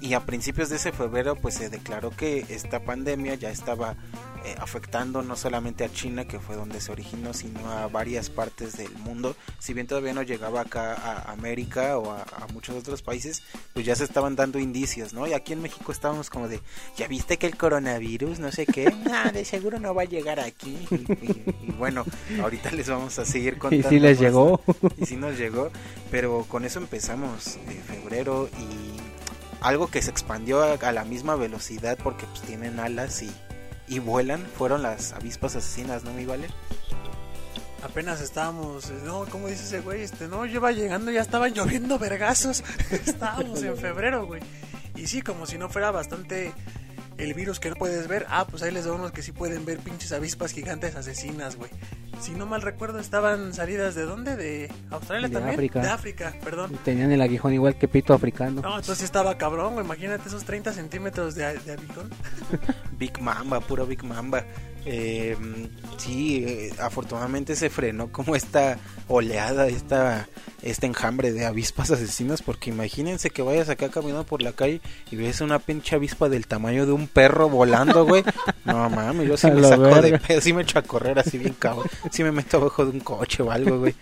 y 0.00 0.14
a 0.14 0.20
principios 0.26 0.68
de 0.68 0.76
ese 0.76 0.92
febrero 0.92 1.36
pues 1.36 1.54
se 1.54 1.68
declaró 1.70 2.10
que 2.10 2.44
esta 2.48 2.80
pandemia 2.84 3.34
ya 3.34 3.50
estaba 3.50 3.96
eh, 4.44 4.54
afectando 4.58 5.22
no 5.22 5.36
solamente 5.36 5.84
a 5.84 5.92
China 5.92 6.26
que 6.26 6.38
fue 6.38 6.54
donde 6.56 6.80
se 6.80 6.92
originó 6.92 7.32
sino 7.34 7.70
a 7.70 7.88
varias 7.88 8.30
partes 8.30 8.76
del 8.76 8.92
mundo. 8.98 9.34
Si 9.58 9.72
bien 9.74 9.86
todavía 9.86 10.12
no 10.14 10.22
llegaba 10.22 10.60
acá 10.62 10.94
a 10.94 11.32
América 11.32 11.98
o 11.98 12.12
a, 12.12 12.22
a 12.22 12.46
muchos 12.52 12.76
otros 12.76 13.02
países 13.02 13.42
pues 13.74 13.84
ya 13.86 13.96
se 13.96 14.04
estaban 14.04 14.36
dando 14.36 14.58
indicios 14.58 15.12
no 15.12 15.26
y 15.26 15.32
aquí 15.32 15.52
en 15.52 15.62
México 15.62 15.90
estábamos 15.92 16.30
como 16.30 16.48
de 16.48 16.60
ya 16.96 17.08
viste 17.08 17.36
que 17.38 17.46
el 17.46 17.56
coronavirus 17.56 18.38
no 18.38 18.52
sé 18.52 18.66
qué 18.66 18.92
de 19.32 19.44
seguro 19.44 19.78
no 19.80 19.94
va 19.94 20.02
a 20.02 20.06
llegar 20.06 20.40
aquí. 20.40 20.86
Y, 20.90 20.94
y- 21.12 21.54
y 21.68 21.72
bueno 21.72 22.04
ahorita 22.40 22.70
les 22.72 22.88
vamos 22.88 23.18
a 23.18 23.24
seguir 23.24 23.54
Y 23.56 23.58
contando 23.58 23.88
sí 23.88 23.98
les 23.98 24.16
más 24.18 24.20
llegó. 24.20 24.60
y 24.98 25.06
sí 25.06 25.16
nos 25.16 25.36
llegó, 25.38 25.70
pero 26.10 26.44
con 26.48 26.64
eso 26.64 26.78
empezamos 26.78 27.56
en 27.68 27.82
febrero 27.82 28.48
y 28.58 29.05
algo 29.60 29.88
que 29.88 30.02
se 30.02 30.10
expandió 30.10 30.62
a, 30.62 30.72
a 30.74 30.92
la 30.92 31.04
misma 31.04 31.36
velocidad 31.36 31.98
porque 32.02 32.26
pues 32.26 32.42
tienen 32.42 32.80
alas 32.80 33.22
y, 33.22 33.32
y 33.88 33.98
vuelan 33.98 34.44
fueron 34.46 34.82
las 34.82 35.12
avispas 35.12 35.56
asesinas, 35.56 36.04
¿no, 36.04 36.12
mi 36.12 36.24
vale? 36.24 36.48
Apenas 37.82 38.20
estábamos, 38.20 38.90
no, 39.04 39.26
¿cómo 39.26 39.48
dice 39.48 39.64
ese 39.64 39.80
güey? 39.80 40.02
Este, 40.02 40.26
no, 40.26 40.44
yo 40.46 40.56
iba 40.56 40.72
llegando, 40.72 41.10
ya 41.10 41.20
estaban 41.20 41.52
lloviendo 41.52 41.98
vergazos. 41.98 42.64
estábamos 42.90 43.62
en 43.62 43.76
febrero, 43.78 44.26
güey. 44.26 44.42
Y 44.96 45.06
sí, 45.06 45.22
como 45.22 45.46
si 45.46 45.58
no 45.58 45.68
fuera 45.68 45.90
bastante 45.90 46.52
el 47.18 47.34
virus 47.34 47.60
que 47.60 47.70
no 47.70 47.76
puedes 47.76 48.08
ver. 48.08 48.26
Ah, 48.28 48.46
pues 48.46 48.62
ahí 48.62 48.70
les 48.72 48.84
doy 48.84 48.96
unos 48.96 49.12
que 49.12 49.22
sí 49.22 49.32
pueden 49.32 49.64
ver 49.64 49.78
pinches 49.78 50.12
avispas 50.12 50.52
gigantes 50.52 50.94
asesinas, 50.96 51.56
güey. 51.56 51.70
Si 52.20 52.32
no 52.32 52.46
mal 52.46 52.62
recuerdo, 52.62 52.98
estaban 52.98 53.52
salidas 53.52 53.94
de 53.94 54.02
dónde? 54.04 54.36
De 54.36 54.72
Australia 54.90 55.28
De 55.28 55.34
también. 55.34 55.54
África. 55.54 55.80
De 55.82 55.88
África, 55.88 56.34
perdón. 56.42 56.78
Tenían 56.84 57.12
el 57.12 57.20
aguijón 57.20 57.52
igual 57.52 57.76
que 57.76 57.88
pito 57.88 58.14
africano. 58.14 58.62
No, 58.62 58.78
entonces 58.78 59.02
estaba 59.04 59.36
cabrón, 59.36 59.74
güey. 59.74 59.84
Imagínate 59.84 60.28
esos 60.28 60.44
30 60.44 60.72
centímetros 60.72 61.34
de, 61.34 61.58
de 61.58 61.72
aguijón. 61.72 62.10
Big 62.98 63.20
Mamba, 63.20 63.60
puro 63.60 63.86
Big 63.86 64.02
Mamba. 64.02 64.44
Eh, 64.88 65.36
sí, 65.98 66.44
eh, 66.46 66.72
afortunadamente 66.78 67.56
se 67.56 67.70
frenó 67.70 68.12
como 68.12 68.36
esta 68.36 68.78
oleada, 69.08 69.66
esta, 69.66 70.28
este 70.62 70.86
enjambre 70.86 71.32
de 71.32 71.44
avispas 71.44 71.90
asesinas, 71.90 72.40
porque 72.40 72.70
imagínense 72.70 73.30
que 73.30 73.42
vayas 73.42 73.68
acá 73.68 73.88
caminando 73.88 74.24
por 74.24 74.42
la 74.42 74.52
calle 74.52 74.80
y 75.10 75.16
ves 75.16 75.40
una 75.40 75.58
pinche 75.58 75.96
avispa 75.96 76.28
del 76.28 76.46
tamaño 76.46 76.86
de 76.86 76.92
un 76.92 77.08
perro 77.08 77.48
volando, 77.48 78.06
güey. 78.06 78.22
No 78.64 78.88
mames, 78.88 79.28
yo 79.28 79.36
sí 79.36 79.50
me 79.50 79.62
saco 79.62 80.00
de 80.00 80.18
pedo, 80.20 80.40
sí 80.40 80.52
me 80.52 80.62
echo 80.62 80.78
a 80.78 80.82
correr 80.82 81.18
así 81.18 81.36
bien 81.36 81.56
cabrón, 81.58 81.88
sí 82.12 82.22
me 82.22 82.30
meto 82.30 82.58
abajo 82.58 82.84
de 82.84 82.92
un 82.92 83.00
coche 83.00 83.42
o 83.42 83.50
algo, 83.50 83.80
güey. 83.80 83.94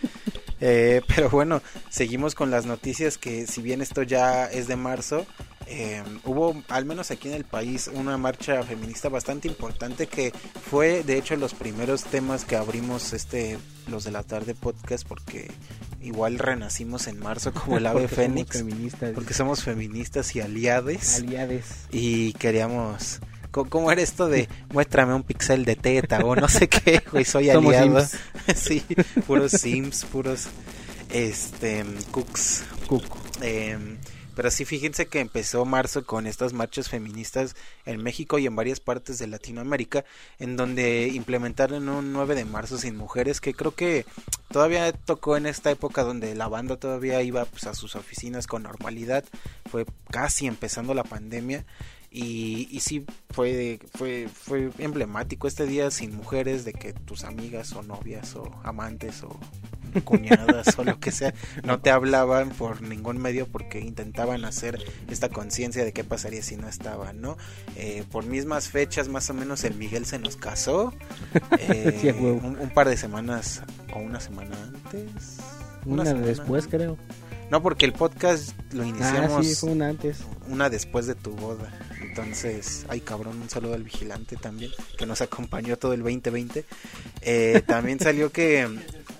Eh, 0.61 1.01
pero 1.15 1.31
bueno, 1.31 1.63
seguimos 1.89 2.35
con 2.35 2.51
las 2.51 2.67
noticias 2.67 3.19
que 3.19 3.47
si 3.47 3.63
bien 3.63 3.81
esto 3.81 4.03
ya 4.03 4.45
es 4.47 4.69
de 4.69 4.77
marzo, 4.77 5.27
eh, 5.67 6.03
hubo 6.25 6.63
al 6.69 6.85
menos 6.85 7.11
aquí 7.11 7.29
en 7.29 7.35
el 7.35 7.45
país 7.45 7.91
una 7.93 8.19
marcha 8.19 8.63
feminista 8.63 9.09
bastante 9.09 9.49
importante 9.49 10.07
que 10.07 10.33
fue 10.71 11.03
de 11.03 11.17
hecho 11.17 11.37
los 11.37 11.55
primeros 11.55 12.05
temas 12.05 12.45
que 12.45 12.57
abrimos 12.57 13.13
este 13.13 13.59
los 13.89 14.05
de 14.05 14.11
la 14.11 14.23
tarde 14.23 14.55
podcast 14.55 15.07
porque 15.07 15.51
igual 16.01 16.39
renacimos 16.39 17.07
en 17.07 17.19
marzo 17.19 17.53
como 17.53 17.79
el 17.79 17.87
ave 17.87 18.09
fénix 18.09 18.59
feministas. 18.59 19.13
porque 19.15 19.35
somos 19.35 19.63
feministas 19.63 20.35
y 20.37 20.41
aliades 20.41 21.17
aliades. 21.17 21.87
y 21.91 22.33
queríamos 22.35 23.21
¿Cómo 23.51 23.93
era 23.93 24.03
esto 24.03 24.27
de 24.29 24.49
muéstrame 24.73 25.15
un 25.15 25.23
pixel 25.23 25.65
de 25.65 25.77
teta 25.77 26.19
o 26.25 26.35
no 26.35 26.49
sé 26.49 26.69
qué, 26.69 27.01
güey? 27.13 27.25
Soy 27.25 27.51
aliado. 27.51 28.05
Sí, 28.57 28.85
puros 29.29 29.53
Sims, 29.53 30.05
puros 30.07 30.49
este 31.09 31.85
cooks. 32.11 32.65
Cuco. 32.89 33.17
Eh, 33.41 33.79
pero 34.35 34.51
sí, 34.51 34.65
fíjense 34.65 35.07
que 35.07 35.21
empezó 35.21 35.65
marzo 35.65 36.05
con 36.05 36.27
estas 36.27 36.53
marchas 36.53 36.89
feministas 36.89 37.57
en 37.87 38.03
México 38.03 38.39
y 38.39 38.47
en 38.47 38.57
varias 38.57 38.81
partes 38.81 39.19
de 39.19 39.27
Latinoamérica, 39.27 40.05
en 40.39 40.57
donde 40.57 41.09
implementaron 41.09 41.89
un 41.89 42.13
9 42.13 42.35
de 42.35 42.45
marzo 42.45 42.79
sin 42.79 42.97
mujeres, 42.97 43.41
que 43.41 43.55
creo 43.55 43.75
que 43.75 44.07
todavía 44.51 44.93
tocó 44.93 45.37
en 45.37 45.47
esta 45.47 45.71
época 45.71 46.03
donde 46.03 46.35
la 46.35 46.49
banda 46.49 46.77
todavía 46.77 47.23
iba 47.23 47.45
pues, 47.45 47.67
a 47.67 47.75
sus 47.75 47.97
oficinas 47.97 48.47
con 48.47 48.63
normalidad, 48.63 49.25
fue 49.71 49.87
casi 50.11 50.47
empezando 50.47 50.95
la 50.95 51.05
pandemia. 51.05 51.65
Y, 52.17 52.69
y 52.71 52.79
sí 52.79 53.05
fue, 53.31 53.81
fue, 53.93 54.29
fue 54.33 54.71
emblemático 54.79 55.49
este 55.49 55.67
día 55.67 55.91
sin 55.91 56.15
mujeres 56.15 56.65
de 56.65 56.73
que 56.73 56.93
tus 56.93 57.25
amigas 57.25 57.73
o 57.73 57.83
novias 57.83 58.37
o 58.37 58.45
amantes 58.63 59.25
o 59.25 59.37
cuñadas 60.03 60.79
o 60.79 60.85
lo 60.85 60.99
que 60.99 61.11
sea 61.13 61.35
no 61.65 61.81
te 61.81 61.91
hablaban 61.91 62.51
por 62.51 62.83
ningún 62.83 63.19
medio 63.19 63.47
porque 63.47 63.81
intentaban 63.81 64.45
hacer 64.45 64.83
esta 65.09 65.29
conciencia 65.29 65.85
de 65.85 65.93
qué 65.93 66.05
pasaría 66.05 66.43
si 66.43 66.57
no 66.57 66.69
estaban, 66.69 67.21
¿no? 67.21 67.37
Eh, 67.77 68.05
por 68.11 68.25
mismas 68.27 68.69
fechas, 68.69 69.09
más 69.09 69.29
o 69.31 69.35
menos, 69.35 69.65
el 69.65 69.75
Miguel 69.75 70.07
se 70.07 70.19
nos 70.19 70.37
casó. 70.37 70.93
eh, 71.59 71.99
Sí, 72.01 72.09
un, 72.09 72.59
un 72.61 72.71
par 72.71 72.89
de 72.89 72.97
semanas 72.97 73.63
o 73.95 73.99
una 73.99 74.21
semana 74.21 74.57
antes. 74.63 75.37
Una, 75.85 76.05
semana 76.05 76.27
después, 76.27 76.65
antes. 76.65 76.81
creo. 76.81 76.99
No, 77.51 77.63
porque 77.63 77.85
el 77.85 77.93
podcast 77.93 78.53
lo 78.73 78.83
Ah, 78.83 78.87
iniciamos 78.87 79.47
sí, 79.47 79.55
fue 79.55 79.71
una 79.71 79.89
antes. 79.89 80.19
una 80.49 80.71
después 80.71 81.07
de 81.07 81.15
tu 81.15 81.33
boda. 81.33 81.71
Entonces, 82.01 82.87
ay 82.89 83.01
cabrón, 83.01 83.41
un 83.41 83.51
saludo 83.51 83.75
al 83.75 83.83
vigilante 83.83 84.37
también, 84.37 84.71
que 84.97 85.05
nos 85.05 85.21
acompañó 85.21 85.77
todo 85.77 85.93
el 85.93 86.01
2020. 86.03 86.65
Eh, 87.21 87.63
también 87.67 87.99
salió 88.01 88.33
que 88.33 88.67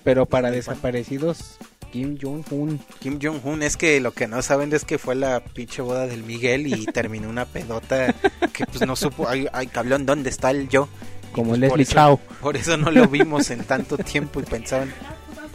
Pero 0.05 0.25
para 0.25 0.51
desaparecidos, 0.51 1.57
Kim 1.91 2.17
Jong-un. 2.21 2.79
Kim 2.99 3.19
Jong-un 3.21 3.61
es 3.63 3.75
que 3.75 3.99
lo 3.99 4.13
que 4.13 4.27
no 4.27 4.41
saben 4.41 4.71
es 4.71 4.85
que 4.85 4.97
fue 4.97 5.15
la 5.15 5.41
pinche 5.43 5.81
boda 5.81 6.07
del 6.07 6.23
Miguel 6.23 6.67
y 6.67 6.85
terminó 6.93 7.27
una 7.27 7.45
pedota 7.45 8.13
que 8.53 8.65
pues 8.67 8.85
no 8.87 8.95
supo, 8.95 9.27
ay, 9.27 9.47
ay 9.51 9.67
cabrón, 9.67 10.05
¿dónde 10.05 10.29
está 10.29 10.51
el 10.51 10.69
yo? 10.69 10.87
Como 11.33 11.49
pues, 11.49 11.69
por 11.69 11.79
Leslie 11.79 11.83
eso- 11.83 11.93
Chao. 11.93 12.19
Por 12.39 12.55
eso 12.55 12.77
no 12.77 12.91
lo 12.91 13.07
vimos 13.07 13.49
en 13.49 13.63
tanto 13.65 13.97
tiempo 13.97 14.39
y 14.39 14.43
pensaban 14.43 14.93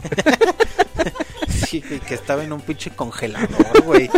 sí, 1.49 1.81
que 1.81 2.13
estaba 2.13 2.43
en 2.43 2.53
un 2.53 2.61
pinche 2.61 2.91
congelador, 2.91 3.81
güey. 3.83 4.09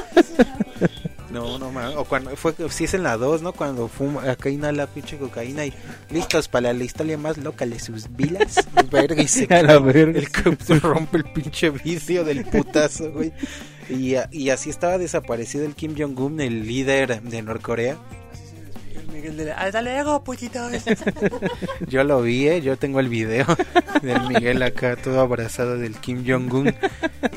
No, 1.34 1.58
no 1.58 1.72
mames. 1.72 1.96
O 1.96 2.06
cuando 2.06 2.36
fue, 2.36 2.54
si 2.69 2.84
es 2.84 2.93
en 2.93 3.04
la 3.04 3.17
2, 3.17 3.41
¿no? 3.41 3.54
Cuando 3.54 3.88
fuma, 3.88 4.30
acá 4.30 4.50
inhala 4.50 4.88
pinche 4.88 5.17
cocaína 5.17 5.65
y 5.65 5.74
listos 6.12 6.48
para 6.48 6.72
la 6.74 6.84
historia 6.84 7.17
más 7.17 7.38
loca 7.38 7.65
de 7.65 7.80
sus 7.80 8.15
vilas. 8.15 8.56
Verga, 8.91 9.22
y 9.22 9.28
se 9.28 9.52
A 9.54 9.63
la 9.63 9.80
verga. 9.80 10.19
el 10.19 10.32
que 10.32 10.56
se 10.63 10.80
rompe 10.80 11.17
el 11.17 11.24
pinche 11.26 11.72
vicio 11.72 12.24
del 12.24 12.46
putazo, 12.46 13.12
güey. 13.12 13.34
Y, 13.89 14.15
y 14.32 14.50
así 14.50 14.69
estaba 14.69 14.98
desaparecido 14.98 15.65
el 15.65 15.74
Kim 15.76 15.96
Jong-un, 15.98 16.39
el 16.39 16.67
líder 16.67 17.22
de 17.22 17.41
Norcorea. 17.41 17.98
El 19.13 19.21
Miguel 19.21 19.38
de 19.38 19.45
la... 19.45 19.54
¡Hasta 19.54 19.82
luego, 19.82 20.23
putito! 20.23 20.60
Yo 21.88 22.04
lo 22.04 22.21
vi, 22.21 22.47
¿eh? 22.47 22.62
yo 22.62 22.78
tengo 22.78 22.99
el 22.99 23.10
video 23.10 23.45
del 24.02 24.28
Miguel 24.28 24.62
acá 24.63 24.95
todo 24.95 25.19
abrazado 25.21 25.78
del 25.78 25.95
Kim 25.97 26.23
Jong-un 26.28 26.73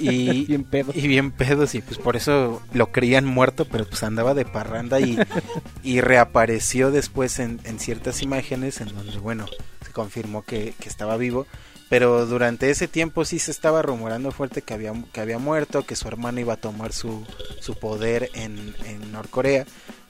y, 0.01 0.45
Bien 0.47 0.65
pedo. 0.65 0.93
y 0.95 1.07
bien 1.07 1.31
pedos 1.33 1.75
y 1.75 1.83
pues 1.83 1.99
por 1.99 2.17
eso 2.17 2.63
lo 2.73 2.93
creían 2.93 3.27
muerto, 3.27 3.67
pero 3.67 3.85
pues 3.87 4.03
andaba 4.03 4.35
de 4.35 4.45
parranda 4.45 5.01
y, 5.01 5.19
y 5.83 6.01
reapareció 6.01 6.91
después 6.91 7.39
en, 7.39 7.61
en 7.65 7.79
ciertas 7.79 8.23
imágenes 8.23 8.81
en 8.81 8.89
donde, 8.95 9.19
bueno, 9.19 9.47
se 9.85 9.93
confirmó 9.93 10.43
que, 10.43 10.75
que 10.81 10.89
estaba 10.89 11.17
vivo. 11.17 11.47
Pero 11.89 12.27
durante 12.27 12.71
ese 12.71 12.89
tiempo 12.89 13.25
sí 13.25 13.39
se 13.39 13.53
estaba 13.53 13.81
rumorando 13.81 14.33
fuerte 14.33 14.63
que 14.63 14.75
había, 14.75 14.93
que 15.13 15.21
había 15.21 15.39
muerto, 15.39 15.87
que 15.87 15.95
su 15.95 16.09
hermano 16.09 16.41
iba 16.41 16.55
a 16.55 16.61
tomar 16.61 16.93
su, 16.93 17.25
su 17.61 17.75
poder 17.75 18.31
en, 18.35 18.75
en 18.85 19.13
Norcorea. 19.13 19.67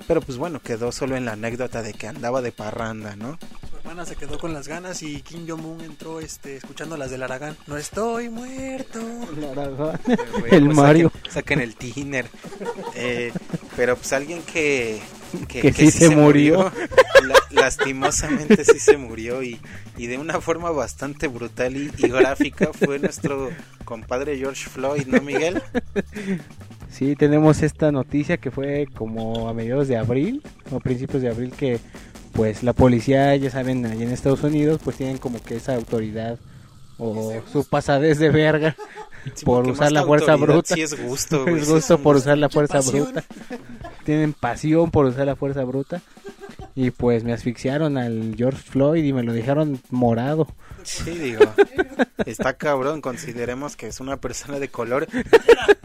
Pero 0.07 0.21
pues 0.21 0.39
bueno, 0.39 0.61
quedó 0.61 0.93
solo 0.93 1.17
en 1.17 1.25
la 1.27 1.33
anécdota 1.33 1.83
de 1.83 1.93
que 1.93 2.07
andaba 2.07 2.41
de 2.41 2.53
parranda, 2.53 3.17
¿no? 3.17 3.39
Su 3.71 3.77
hermana 3.77 4.07
se 4.07 4.17
quedó 4.17 4.39
con 4.39 4.55
las 4.55 4.69
ganas 4.69 5.03
y 5.03 5.21
Kim 5.21 5.47
Jong-un 5.49 5.81
entró 5.83 6.21
este, 6.21 6.57
escuchando 6.57 6.97
las 6.97 7.11
del 7.11 7.23
Aragán. 7.23 7.57
No 7.67 7.77
estoy 7.77 8.31
muerto. 8.31 9.01
Güey, 9.01 10.55
El 10.55 10.65
pues 10.67 10.77
Mario. 10.77 11.11
Saquen, 11.15 11.33
saquen 11.33 11.61
el 11.61 11.77
tiner. 11.77 12.27
Eh, 12.95 13.33
pero 13.77 13.97
pues 13.97 14.13
alguien 14.13 14.43
que... 14.43 15.01
Que 15.49 15.73
sí 15.73 15.91
se 15.91 16.11
murió. 16.11 16.73
la- 17.27 17.63
lastimosamente 17.63 18.65
sí 18.65 18.79
se 18.79 18.97
murió 18.97 19.43
y, 19.43 19.59
y 19.97 20.07
de 20.07 20.19
una 20.19 20.41
forma 20.41 20.71
bastante 20.71 21.29
brutal 21.29 21.77
y, 21.77 21.91
y 21.99 22.09
gráfica 22.09 22.71
fue 22.73 22.99
nuestro 22.99 23.51
compadre 23.85 24.37
George 24.39 24.69
Floyd, 24.69 25.07
¿no, 25.07 25.21
Miguel? 25.21 25.63
Sí, 26.91 27.15
tenemos 27.15 27.63
esta 27.63 27.93
noticia 27.93 28.39
que 28.39 28.51
fue 28.51 28.87
como 28.97 29.49
a 29.51 29.53
mediados 29.53 29.87
de 29.87 29.99
abril 29.99 30.43
o 30.71 30.81
principios 30.81 31.21
de 31.21 31.29
abril 31.29 31.53
que 31.55 31.79
pues 32.33 32.63
la 32.63 32.73
policía, 32.73 33.37
ya 33.37 33.51
saben, 33.51 33.85
allá 33.85 34.03
en 34.05 34.13
Estados 34.13 34.43
Unidos 34.45 34.81
pues 34.83 34.97
tienen 34.97 35.19
como 35.19 35.43
que 35.43 35.57
esa 35.57 35.75
autoridad 35.75 36.39
o 36.97 37.35
su 37.53 37.65
pasadez 37.69 38.19
de 38.19 38.31
verga 38.31 38.77
Sí, 39.35 39.45
por 39.45 39.67
usar 39.69 39.93
la 39.93 40.05
fuerza 40.05 40.37
bruta. 40.37 40.75
Sí 40.75 40.83
es 40.83 41.01
gusto, 41.01 41.43
güey, 41.47 41.61
es 41.61 41.69
gusto 41.69 41.99
por 41.99 42.17
usar 42.17 42.39
la 42.39 42.49
fuerza 42.49 42.75
pasión. 42.75 43.05
bruta. 43.13 43.25
Tienen 44.05 44.33
pasión 44.33 44.91
por 44.91 45.07
usar 45.07 45.27
la 45.27 45.37
fuerza 45.37 45.65
bruta. 45.65 46.01
Y 46.75 46.91
pues 46.91 47.25
me 47.25 47.33
asfixiaron 47.33 47.97
al 47.97 48.35
George 48.37 48.63
Floyd 48.63 49.03
y 49.03 49.13
me 49.13 49.23
lo 49.23 49.33
dejaron 49.33 49.81
morado. 49.91 50.47
Sí, 50.83 51.11
digo, 51.11 51.41
está 52.27 52.53
cabrón, 52.53 53.01
consideremos 53.01 53.77
que 53.77 53.89
es 53.89 53.99
una 53.99 54.19
persona 54.19 54.59
de 54.61 54.69
color 54.69 55.09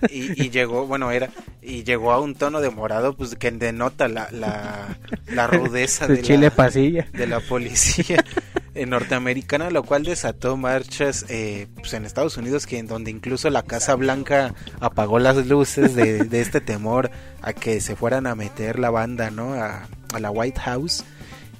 y, 0.09 0.39
y 0.43 0.49
llegó, 0.51 0.85
bueno, 0.85 1.09
era, 1.11 1.29
y 1.61 1.83
llegó 1.83 2.11
a 2.11 2.19
un 2.19 2.35
tono 2.35 2.61
de 2.61 2.69
morado, 2.69 3.15
pues 3.15 3.35
que 3.35 3.49
denota 3.51 4.07
la, 4.07 4.29
la, 4.31 4.97
la 5.27 5.47
rudeza 5.47 6.07
De 6.07 6.17
de 6.17 6.21
chile 6.21 6.47
la, 6.49 6.55
pasilla. 6.55 7.07
de 7.13 7.25
la 7.25 7.39
policía 7.39 8.23
eh, 8.73 8.85
norteamericana, 8.85 9.69
lo 9.69 9.83
cual 9.83 10.03
desató 10.03 10.57
marchas 10.57 11.25
eh, 11.29 11.67
pues 11.75 11.93
en 11.93 12.05
Estados 12.05 12.37
Unidos, 12.37 12.65
que 12.65 12.77
en 12.79 12.87
donde 12.87 13.11
incluso 13.11 13.49
la 13.49 13.63
Casa 13.63 13.95
Blanca 13.95 14.53
apagó 14.79 15.19
las 15.19 15.45
luces 15.47 15.95
de, 15.95 16.27
este 16.41 16.61
temor 16.61 17.11
a 17.41 17.53
que 17.53 17.81
se 17.81 17.95
fueran 17.95 18.27
a 18.27 18.35
meter 18.35 18.79
la 18.79 18.89
banda, 18.89 19.29
¿no? 19.31 19.53
A, 19.53 19.87
la 20.19 20.31
White 20.31 20.59
House. 20.61 21.03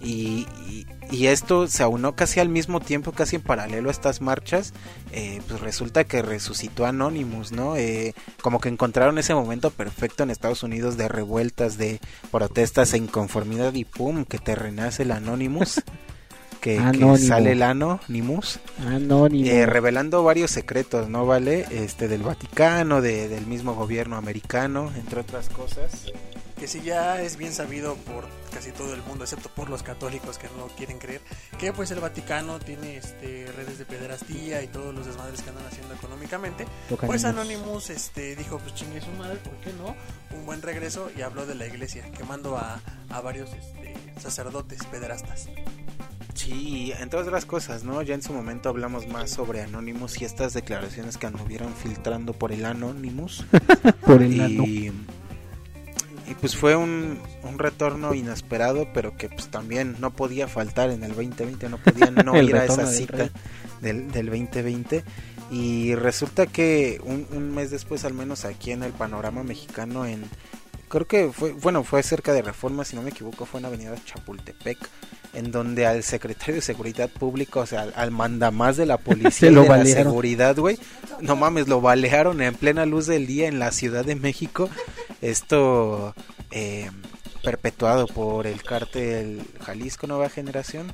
Y, 0.02 0.46
y- 0.68 0.86
y 1.12 1.28
esto 1.28 1.68
se 1.68 1.84
aunó 1.84 2.16
casi 2.16 2.40
al 2.40 2.48
mismo 2.48 2.80
tiempo, 2.80 3.12
casi 3.12 3.36
en 3.36 3.42
paralelo 3.42 3.90
a 3.90 3.92
estas 3.92 4.22
marchas, 4.22 4.74
eh, 5.12 5.42
pues 5.46 5.60
resulta 5.60 6.06
que 6.06 6.22
resucitó 6.22 6.86
Anonymous, 6.86 7.52
¿no? 7.52 7.76
Eh, 7.76 8.16
como 8.42 8.62
que 8.62 8.70
encontraron 8.70 9.18
ese 9.18 9.34
momento 9.34 9.72
perfecto 9.72 10.24
en 10.24 10.30
Estados 10.32 10.64
Unidos 10.64 10.96
de 10.96 11.10
revueltas, 11.10 11.78
de 11.78 12.00
protestas 12.32 12.94
e 12.94 12.98
inconformidad 12.98 13.74
y 13.74 13.84
pum, 13.84 14.24
que 14.24 14.38
te 14.38 14.56
renace 14.56 15.04
el 15.04 15.12
Anonymous, 15.12 15.82
que, 16.62 16.78
sale 17.18 17.52
el 17.54 17.64
Anonymous, 17.64 18.60
Anónimo. 18.88 19.50
eh, 19.50 19.66
revelando 19.66 20.24
varios 20.24 20.52
secretos, 20.52 21.10
¿no? 21.10 21.26
¿Vale? 21.26 21.66
Este, 21.72 22.08
del 22.08 22.24
Vaticano, 22.24 23.02
de- 23.02 23.28
del 23.28 23.46
mismo 23.48 23.74
gobierno 23.74 24.16
americano, 24.16 24.92
entre 24.96 25.22
otras 25.22 25.50
cosas. 25.50 26.06
Que 26.60 26.68
sí 26.68 26.82
ya 26.84 27.20
es 27.24 27.38
bien 27.38 27.54
sabido 27.54 27.96
por 27.96 28.28
casi 28.54 28.72
todo 28.72 28.94
el 28.94 29.02
mundo, 29.02 29.24
excepto 29.24 29.50
por 29.50 29.68
los 29.68 29.82
católicos 29.82 30.38
que 30.38 30.48
no 30.58 30.68
quieren 30.78 31.00
creer, 31.00 31.20
que 31.58 31.74
pues 31.74 31.90
el 31.90 32.00
Vaticano 32.00 32.60
tiene 32.60 32.98
este 32.98 33.48
redes 33.58 33.80
de 33.80 33.86
pederastía 33.86 34.62
y 34.62 34.68
todos 34.68 34.94
los 34.94 35.08
desmadres 35.08 35.42
que 35.42 35.50
andan 35.50 35.66
haciendo 35.66 35.96
económicamente. 35.96 36.68
Pues 37.08 37.26
Anonymous 37.26 37.90
este, 37.90 38.36
dijo, 38.36 38.60
pues 38.60 38.76
chingue 38.76 39.02
su 39.02 39.10
madre, 39.14 39.38
¿por 39.38 39.54
qué 39.56 39.74
no? 39.74 39.96
Un 40.38 40.46
buen 40.46 40.62
regreso 40.62 41.10
y 41.18 41.24
habló 41.24 41.48
de 41.48 41.56
la 41.56 41.66
iglesia, 41.66 42.04
quemando 42.16 42.56
a, 42.56 42.80
a 43.10 43.22
varios 43.22 43.50
este, 43.54 43.96
sacerdotes 44.22 44.84
pederastas. 44.86 45.48
Sí, 46.34 46.94
entre 47.00 47.20
otras 47.20 47.46
cosas, 47.46 47.84
¿no? 47.84 48.02
Ya 48.02 48.16
en 48.16 48.22
su 48.22 48.34
momento 48.34 48.70
hablamos 48.70 49.08
más 49.08 49.32
sobre 49.32 49.62
Anonymous 49.62 50.22
y 50.22 50.26
estas 50.26 50.54
declaraciones 50.54 51.18
que 51.18 51.28
anduvieron 51.28 51.74
filtrando 51.76 52.34
por 52.34 52.52
el 52.52 52.66
Anonymous. 52.66 53.46
por 54.06 54.22
el 54.22 54.40
ano. 54.40 54.64
y, 54.64 54.92
pues 56.40 56.56
fue 56.56 56.76
un, 56.76 57.20
un 57.44 57.60
retorno 57.60 58.14
inesperado, 58.14 58.88
pero 58.94 59.18
que 59.18 59.28
pues 59.28 59.50
también 59.50 59.98
no 60.00 60.12
podía 60.12 60.48
faltar 60.48 60.90
en 60.90 61.04
el 61.04 61.14
2020, 61.14 61.68
no 61.68 61.78
podían 61.78 62.16
no 62.26 62.42
ir 62.42 62.56
a 62.56 62.66
esa 62.66 62.86
del 62.86 62.96
cita 62.96 63.30
del, 63.82 64.12
del 64.12 64.28
2020. 64.28 65.04
Y 65.52 65.96
resulta 65.96 66.48
que 66.48 67.02
un, 67.04 67.28
un 67.34 67.54
mes 67.54 67.72
después, 67.72 68.06
al 68.06 68.14
menos 68.14 68.46
aquí 68.46 68.72
en 68.72 68.84
el 68.84 68.94
panorama 68.94 69.44
mexicano, 69.44 70.06
en 70.06 70.24
creo 70.92 71.08
que 71.08 71.32
fue, 71.32 71.54
bueno, 71.54 71.84
fue 71.84 72.04
cerca 72.04 72.34
de 72.34 72.42
Reforma, 72.42 72.84
si 72.84 72.96
no 72.96 73.02
me 73.02 73.12
equivoco, 73.12 73.46
fue 73.46 73.62
en 73.62 73.66
Avenida 73.66 73.96
Chapultepec, 74.06 74.78
en 75.34 75.50
donde 75.50 75.86
al 75.86 76.04
secretario 76.04 76.56
de 76.56 76.62
Seguridad 76.62 77.10
Pública, 77.10 77.62
o 77.62 77.66
sea, 77.66 77.84
al, 77.84 77.94
al 77.96 78.12
mandamás 78.12 78.76
de 78.76 78.86
la 78.86 78.98
policía 78.98 79.50
y 79.52 79.56
de 79.56 79.68
la 79.68 79.86
seguridad, 79.86 80.58
güey, 80.58 80.78
no 81.22 81.38
mames, 81.38 81.70
lo 81.70 81.80
balearon 81.80 82.42
en 82.42 82.54
plena 82.56 82.86
luz 82.86 83.08
del 83.08 83.26
día 83.26 83.48
en 83.48 83.58
la 83.58 83.72
Ciudad 83.72 84.04
de 84.04 84.16
México. 84.16 84.70
Esto, 85.22 86.14
eh, 86.52 86.92
perpetuado 87.42 88.06
por 88.08 88.46
el 88.46 88.62
cártel 88.62 89.42
Jalisco 89.62 90.08
Nueva 90.08 90.30
Generación 90.30 90.94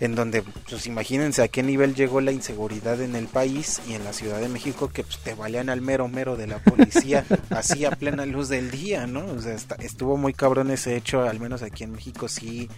en 0.00 0.14
donde, 0.14 0.42
pues 0.42 0.86
imagínense 0.86 1.42
a 1.42 1.48
qué 1.48 1.62
nivel 1.62 1.94
llegó 1.94 2.20
la 2.20 2.32
inseguridad 2.32 3.00
en 3.00 3.16
el 3.16 3.26
país 3.26 3.80
y 3.88 3.94
en 3.94 4.04
la 4.04 4.12
Ciudad 4.12 4.40
de 4.40 4.48
México 4.48 4.88
que 4.88 5.02
pues, 5.02 5.18
te 5.18 5.34
valían 5.34 5.68
al 5.68 5.80
mero 5.80 6.08
mero 6.08 6.36
de 6.36 6.46
la 6.46 6.58
policía 6.58 7.24
así 7.50 7.84
a 7.84 7.90
plena 7.90 8.26
luz 8.26 8.48
del 8.48 8.70
día, 8.70 9.06
¿no? 9.06 9.24
O 9.26 9.40
sea, 9.40 9.56
estuvo 9.80 10.16
muy 10.16 10.32
cabrón 10.32 10.70
ese 10.70 10.96
hecho, 10.96 11.22
al 11.22 11.40
menos 11.40 11.62
aquí 11.62 11.84
en 11.84 11.92
México 11.92 12.28
sí 12.28 12.68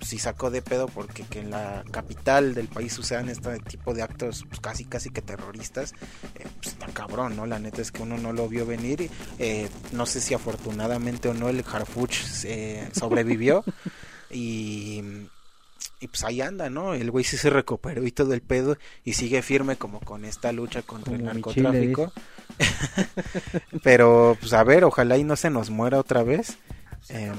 sí 0.00 0.18
sacó 0.18 0.50
de 0.50 0.62
pedo 0.62 0.86
porque 0.86 1.24
que 1.24 1.40
en 1.40 1.50
la 1.50 1.84
capital 1.90 2.54
del 2.54 2.68
país 2.68 2.92
sucedan 2.92 3.28
este 3.28 3.58
tipo 3.60 3.94
de 3.94 4.02
actos 4.02 4.44
pues, 4.48 4.60
casi 4.60 4.84
casi 4.84 5.10
que 5.10 5.22
terroristas 5.22 5.92
eh, 6.36 6.46
pues 6.56 6.74
está 6.74 6.86
cabrón 6.86 7.36
no 7.36 7.46
la 7.46 7.58
neta 7.58 7.82
es 7.82 7.90
que 7.90 8.02
uno 8.02 8.16
no 8.16 8.32
lo 8.32 8.48
vio 8.48 8.66
venir 8.66 9.10
eh, 9.38 9.68
no 9.92 10.06
sé 10.06 10.20
si 10.20 10.34
afortunadamente 10.34 11.28
o 11.28 11.34
no 11.34 11.48
el 11.48 11.64
Harfuch 11.66 12.44
eh, 12.44 12.88
sobrevivió 12.92 13.64
y 14.30 15.02
y 16.00 16.08
pues 16.08 16.24
ahí 16.24 16.40
anda, 16.40 16.70
¿no? 16.70 16.94
El 16.94 17.10
güey 17.10 17.24
sí 17.24 17.36
se 17.36 17.50
recuperó 17.50 18.06
y 18.06 18.12
todo 18.12 18.32
el 18.34 18.40
pedo 18.40 18.76
y 19.04 19.14
sigue 19.14 19.42
firme 19.42 19.76
como 19.76 20.00
con 20.00 20.24
esta 20.24 20.52
lucha 20.52 20.82
contra 20.82 21.14
el 21.14 21.24
narcotráfico. 21.24 22.12
Pero 23.82 24.36
pues 24.40 24.52
a 24.52 24.62
ver, 24.64 24.84
ojalá 24.84 25.18
y 25.18 25.24
no 25.24 25.36
se 25.36 25.50
nos 25.50 25.70
muera 25.70 25.98
otra 25.98 26.22
vez. 26.22 26.58
Eh, 27.08 27.32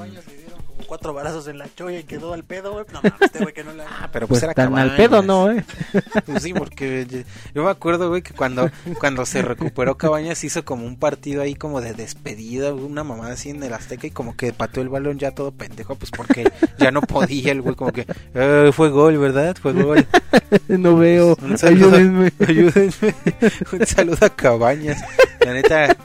cuatro 0.89 1.13
barazos 1.13 1.47
en 1.47 1.60
la 1.60 1.69
choya 1.75 1.99
y 1.99 2.04
quedó 2.04 2.34
al 2.34 2.43
pedo, 2.43 2.73
güey. 2.73 2.86
No 2.91 3.02
mames, 3.04 3.21
este 3.21 3.39
güey 3.39 3.54
que 3.54 3.63
no 3.63 3.73
la. 3.73 3.86
Ah, 3.99 4.10
pero 4.12 4.28
pues, 4.28 4.39
pues 4.39 4.43
era 4.43 4.54
tan 4.54 4.78
al 4.78 4.95
pedo, 4.95 5.21
no, 5.21 5.52
eh. 5.52 5.63
Pues 6.25 6.43
sí, 6.43 6.54
porque 6.54 7.25
yo 7.54 7.63
me 7.63 7.69
acuerdo, 7.69 8.10
güey, 8.10 8.21
que 8.21 8.34
cuando, 8.34 8.71
cuando 8.99 9.25
se 9.25 9.41
recuperó 9.41 9.97
Cabañas 9.97 10.43
hizo 10.43 10.65
como 10.65 10.86
un 10.86 10.97
partido 10.97 11.41
ahí 11.41 11.54
como 11.54 11.82
de 11.82 11.93
despedida, 11.93 12.73
una 12.73 13.04
mamada 13.04 13.34
así 13.34 13.52
en 13.52 13.62
el 13.62 13.73
Azteca 13.73 14.08
y 14.08 14.12
como 14.12 14.36
que 14.36 14.52
pateó 14.52 14.82
el 14.82 14.89
balón 14.89 15.19
ya 15.19 15.32
todo 15.32 15.52
pendejo, 15.52 15.95
pues 15.95 16.12
porque 16.12 16.52
ya 16.80 16.91
no 16.91 17.02
podía 17.02 17.52
el 17.52 17.62
güey, 17.62 17.75
como 17.75 17.91
que 17.91 18.08
eh, 18.34 18.71
fue 18.73 18.89
gol, 18.89 19.17
¿verdad? 19.17 19.56
Fue 19.62 19.73
gol. 19.73 20.08
no 20.67 20.97
veo. 20.97 21.38
Un 21.41 21.58
saludo, 21.58 21.95
ayúdenme. 21.95 22.32
ayúdenme. 22.47 23.15
Un 23.73 23.86
saludo 23.86 24.25
a 24.25 24.30
Cabañas. 24.30 25.04
La 25.45 25.54
neta, 25.54 25.95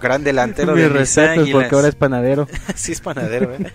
gran 0.00 0.24
delantero 0.24 0.74
Mi 0.76 0.82
de 0.82 0.88
respeto 0.88 1.44
porque 1.52 1.74
ahora 1.74 1.88
es 1.88 1.94
panadero. 1.94 2.48
sí 2.74 2.92
es 2.92 3.00
panadero, 3.00 3.54
¿eh? 3.54 3.72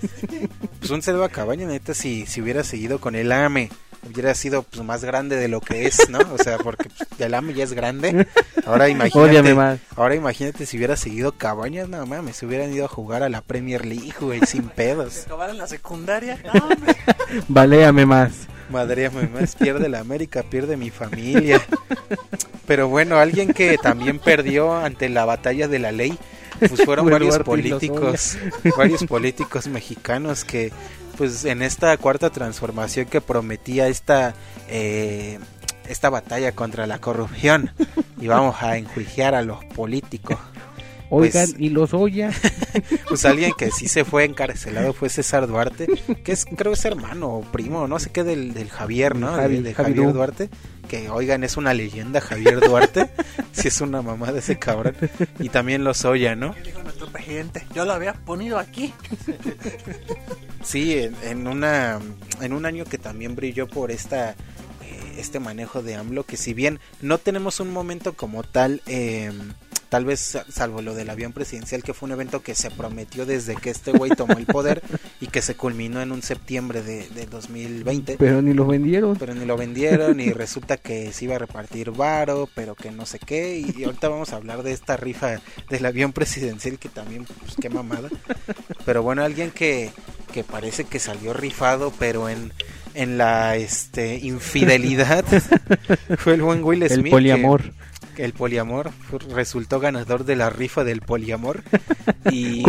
Pues 0.80 0.92
un 0.92 1.02
saludo 1.02 1.24
a 1.24 1.30
Cabaña, 1.30 1.68
neta, 1.68 1.94
si, 1.94 2.26
si 2.26 2.42
hubiera 2.42 2.64
seguido 2.64 3.00
con 3.00 3.16
el 3.16 3.32
AME, 3.32 3.70
hubiera 4.10 4.34
sido 4.36 4.64
pues 4.64 4.84
más 4.84 5.04
grande 5.04 5.36
de 5.36 5.48
lo 5.48 5.62
que 5.62 5.86
es, 5.86 6.10
¿no? 6.10 6.20
O 6.34 6.38
sea, 6.38 6.58
porque 6.58 6.90
pues, 6.90 7.20
el 7.20 7.34
AME 7.34 7.54
ya 7.54 7.64
es 7.64 7.74
grande. 7.74 8.28
Ahora 8.66 8.90
imagínate, 8.90 9.54
más. 9.54 9.80
ahora 9.96 10.16
imagínate 10.16 10.66
si 10.66 10.78
hubiera 10.78 10.96
seguido 10.96 11.34
Cabañas, 11.34 11.90
no 11.90 12.06
mames, 12.06 12.38
se 12.38 12.46
hubieran 12.46 12.74
ido 12.74 12.86
a 12.86 12.90
jugar 12.90 13.24
a 13.24 13.30
la 13.30 13.42
Premier 13.42 13.86
League, 13.86 14.14
güey, 14.20 14.42
sin 14.46 14.70
pedos. 14.70 15.26
Acabar 15.26 15.50
en 15.50 15.58
la 15.58 15.68
secundaria. 15.68 16.40
No. 16.44 16.70
Valéame 17.48 18.06
más. 18.06 18.48
Madre 18.70 19.10
más 19.10 19.56
pierde 19.56 19.90
la 19.90 20.00
América, 20.00 20.44
pierde 20.44 20.78
mi 20.78 20.90
familia. 20.90 21.62
Pero 22.66 22.90
bueno, 22.90 23.18
alguien 23.18 23.54
que 23.54 23.78
también 23.78 24.20
perdió 24.20 24.76
ante 24.76 25.10
la 25.10 25.26
batalla 25.26 25.68
de 25.68 25.80
la 25.80 25.92
ley, 25.92 26.18
pues 26.60 26.84
fueron 26.84 27.06
Fue 27.06 27.14
varios 27.14 27.40
políticos, 27.40 28.38
varios 28.78 29.04
políticos 29.06 29.68
mexicanos 29.68 30.44
que 30.44 30.72
pues 31.18 31.46
en 31.46 31.64
esta 31.64 31.98
cuarta 31.98 32.30
transformación 32.30 33.08
que 33.08 33.22
prometía 33.22 33.88
esta 33.88 34.36
eh, 34.70 35.40
esta 35.90 36.10
batalla 36.10 36.52
contra 36.52 36.86
la 36.86 37.00
corrupción 37.00 37.72
y 38.20 38.28
vamos 38.28 38.62
a 38.62 38.78
enjuiciar 38.78 39.36
a 39.36 39.42
los 39.42 39.64
políticos. 39.66 40.38
Oigan, 41.10 41.48
Pues- 41.52 41.60
y 41.62 41.70
los 41.70 41.94
Oya. 41.94 42.32
Pues 43.10 43.26
alguien 43.26 43.54
que 43.58 43.72
sí 43.72 43.88
se 43.88 44.06
fue 44.06 44.24
encarcelado 44.26 44.94
fue 44.94 45.10
César 45.10 45.48
Duarte, 45.48 45.88
que 46.24 46.32
es 46.32 46.46
creo 46.46 46.74
es 46.74 46.86
hermano 46.86 47.28
o 47.30 47.42
primo, 47.42 47.88
no 47.88 47.98
sé 48.00 48.12
qué 48.12 48.24
del, 48.24 48.54
del 48.54 48.70
Javier, 48.70 49.16
¿no? 49.16 49.36
Javi- 49.36 49.58
de, 49.58 49.62
de 49.64 49.74
Javi 49.74 49.90
Javier 49.94 50.08
Du. 50.08 50.14
Duarte, 50.14 50.50
que 50.88 51.10
oigan 51.10 51.44
es 51.44 51.58
una 51.58 51.74
leyenda 51.74 52.22
Javier 52.22 52.60
Duarte, 52.60 53.10
sí 53.52 53.68
es 53.70 53.82
una 53.82 54.02
mamá 54.02 54.32
de 54.32 54.40
ese 54.40 54.60
cabrón 54.60 54.96
y 55.40 55.50
también 55.50 55.84
los 55.84 56.06
Oya, 56.06 56.36
¿no? 56.36 56.54
Dijo 56.64 56.84
nuestro 56.84 57.08
presidente. 57.08 57.66
Yo 57.74 57.86
lo 57.86 57.94
había 57.94 58.14
ponido 58.14 58.60
aquí. 58.60 58.94
Sí, 60.64 60.98
en, 60.98 61.16
en 61.24 61.48
una 61.48 62.00
en 62.42 62.54
un 62.54 62.66
año 62.66 62.84
que 62.86 62.98
también 62.98 63.36
brilló 63.36 63.68
por 63.68 63.90
esta 63.92 64.36
este 65.18 65.40
manejo 65.40 65.82
de 65.84 65.96
AMLO 65.96 66.24
que 66.24 66.38
si 66.38 66.54
bien 66.54 66.80
no 67.02 67.18
tenemos 67.18 67.60
un 67.60 67.72
momento 67.72 68.14
como 68.14 68.44
tal 68.44 68.82
eh, 68.88 69.32
tal 69.90 70.04
vez 70.04 70.20
sa- 70.20 70.46
salvo 70.52 70.82
lo 70.82 70.94
del 70.96 71.10
avión 71.10 71.32
presidencial 71.32 71.82
que 71.82 71.94
fue 71.94 72.08
un 72.08 72.12
evento 72.14 72.42
que 72.42 72.56
se 72.56 72.70
prometió 72.70 73.26
desde 73.26 73.56
que 73.56 73.70
este 73.70 73.92
güey 73.94 74.12
tomó 74.12 74.34
el 74.38 74.46
poder 74.46 74.82
y 75.22 75.28
que 75.28 75.42
se 75.42 75.56
culminó 75.56 76.02
en 76.02 76.12
un 76.12 76.22
septiembre 76.22 76.82
de, 76.82 77.08
de 77.10 77.26
2020 77.26 78.18
Pero 78.20 78.42
ni 78.42 78.54
los 78.54 78.68
vendieron. 78.68 79.16
pero 79.16 79.34
ni 79.34 79.46
lo 79.46 79.56
vendieron 79.56 80.20
y 80.20 80.32
resulta 80.34 80.76
que 80.78 81.14
se 81.14 81.24
iba 81.26 81.36
a 81.36 81.40
repartir 81.40 81.92
varo, 81.92 82.50
pero 82.54 82.76
que 82.76 82.92
no 82.92 83.06
sé 83.06 83.18
qué. 83.20 83.60
Y, 83.60 83.74
y 83.82 83.84
ahorita 83.86 84.10
vamos 84.10 84.34
a 84.34 84.36
hablar 84.36 84.62
de 84.62 84.74
esta 84.74 84.98
rifa 84.98 85.40
del 85.70 85.86
avión 85.86 86.12
presidencial 86.12 86.78
que 86.80 86.90
también, 86.90 87.24
pues 87.24 87.56
qué 87.60 87.70
mamada. 87.70 88.10
Pero 88.86 89.04
bueno, 89.04 89.24
alguien 89.24 89.52
que, 89.52 89.92
que 90.34 90.44
parece 90.44 90.84
que 90.84 91.00
salió 91.00 91.34
rifado, 91.34 91.94
pero 91.98 92.28
en, 92.30 92.52
en 92.98 93.18
la 93.18 93.56
este 93.56 94.18
infidelidad 94.18 95.24
fue 96.18 96.34
el 96.34 96.42
buen 96.42 96.64
Will 96.64 96.88
Smith. 96.90 97.06
El 97.06 97.10
poliamor. 97.12 97.62
que 98.16 98.26
el 98.26 98.34
poliamor 98.34 98.90
fue- 98.92 99.20
resultó 99.36 99.80
ganador 99.80 100.26
de 100.26 100.36
la 100.36 100.50
rifa 100.50 100.84
del 100.84 101.02
poliamor 101.02 101.62
y, 102.32 102.64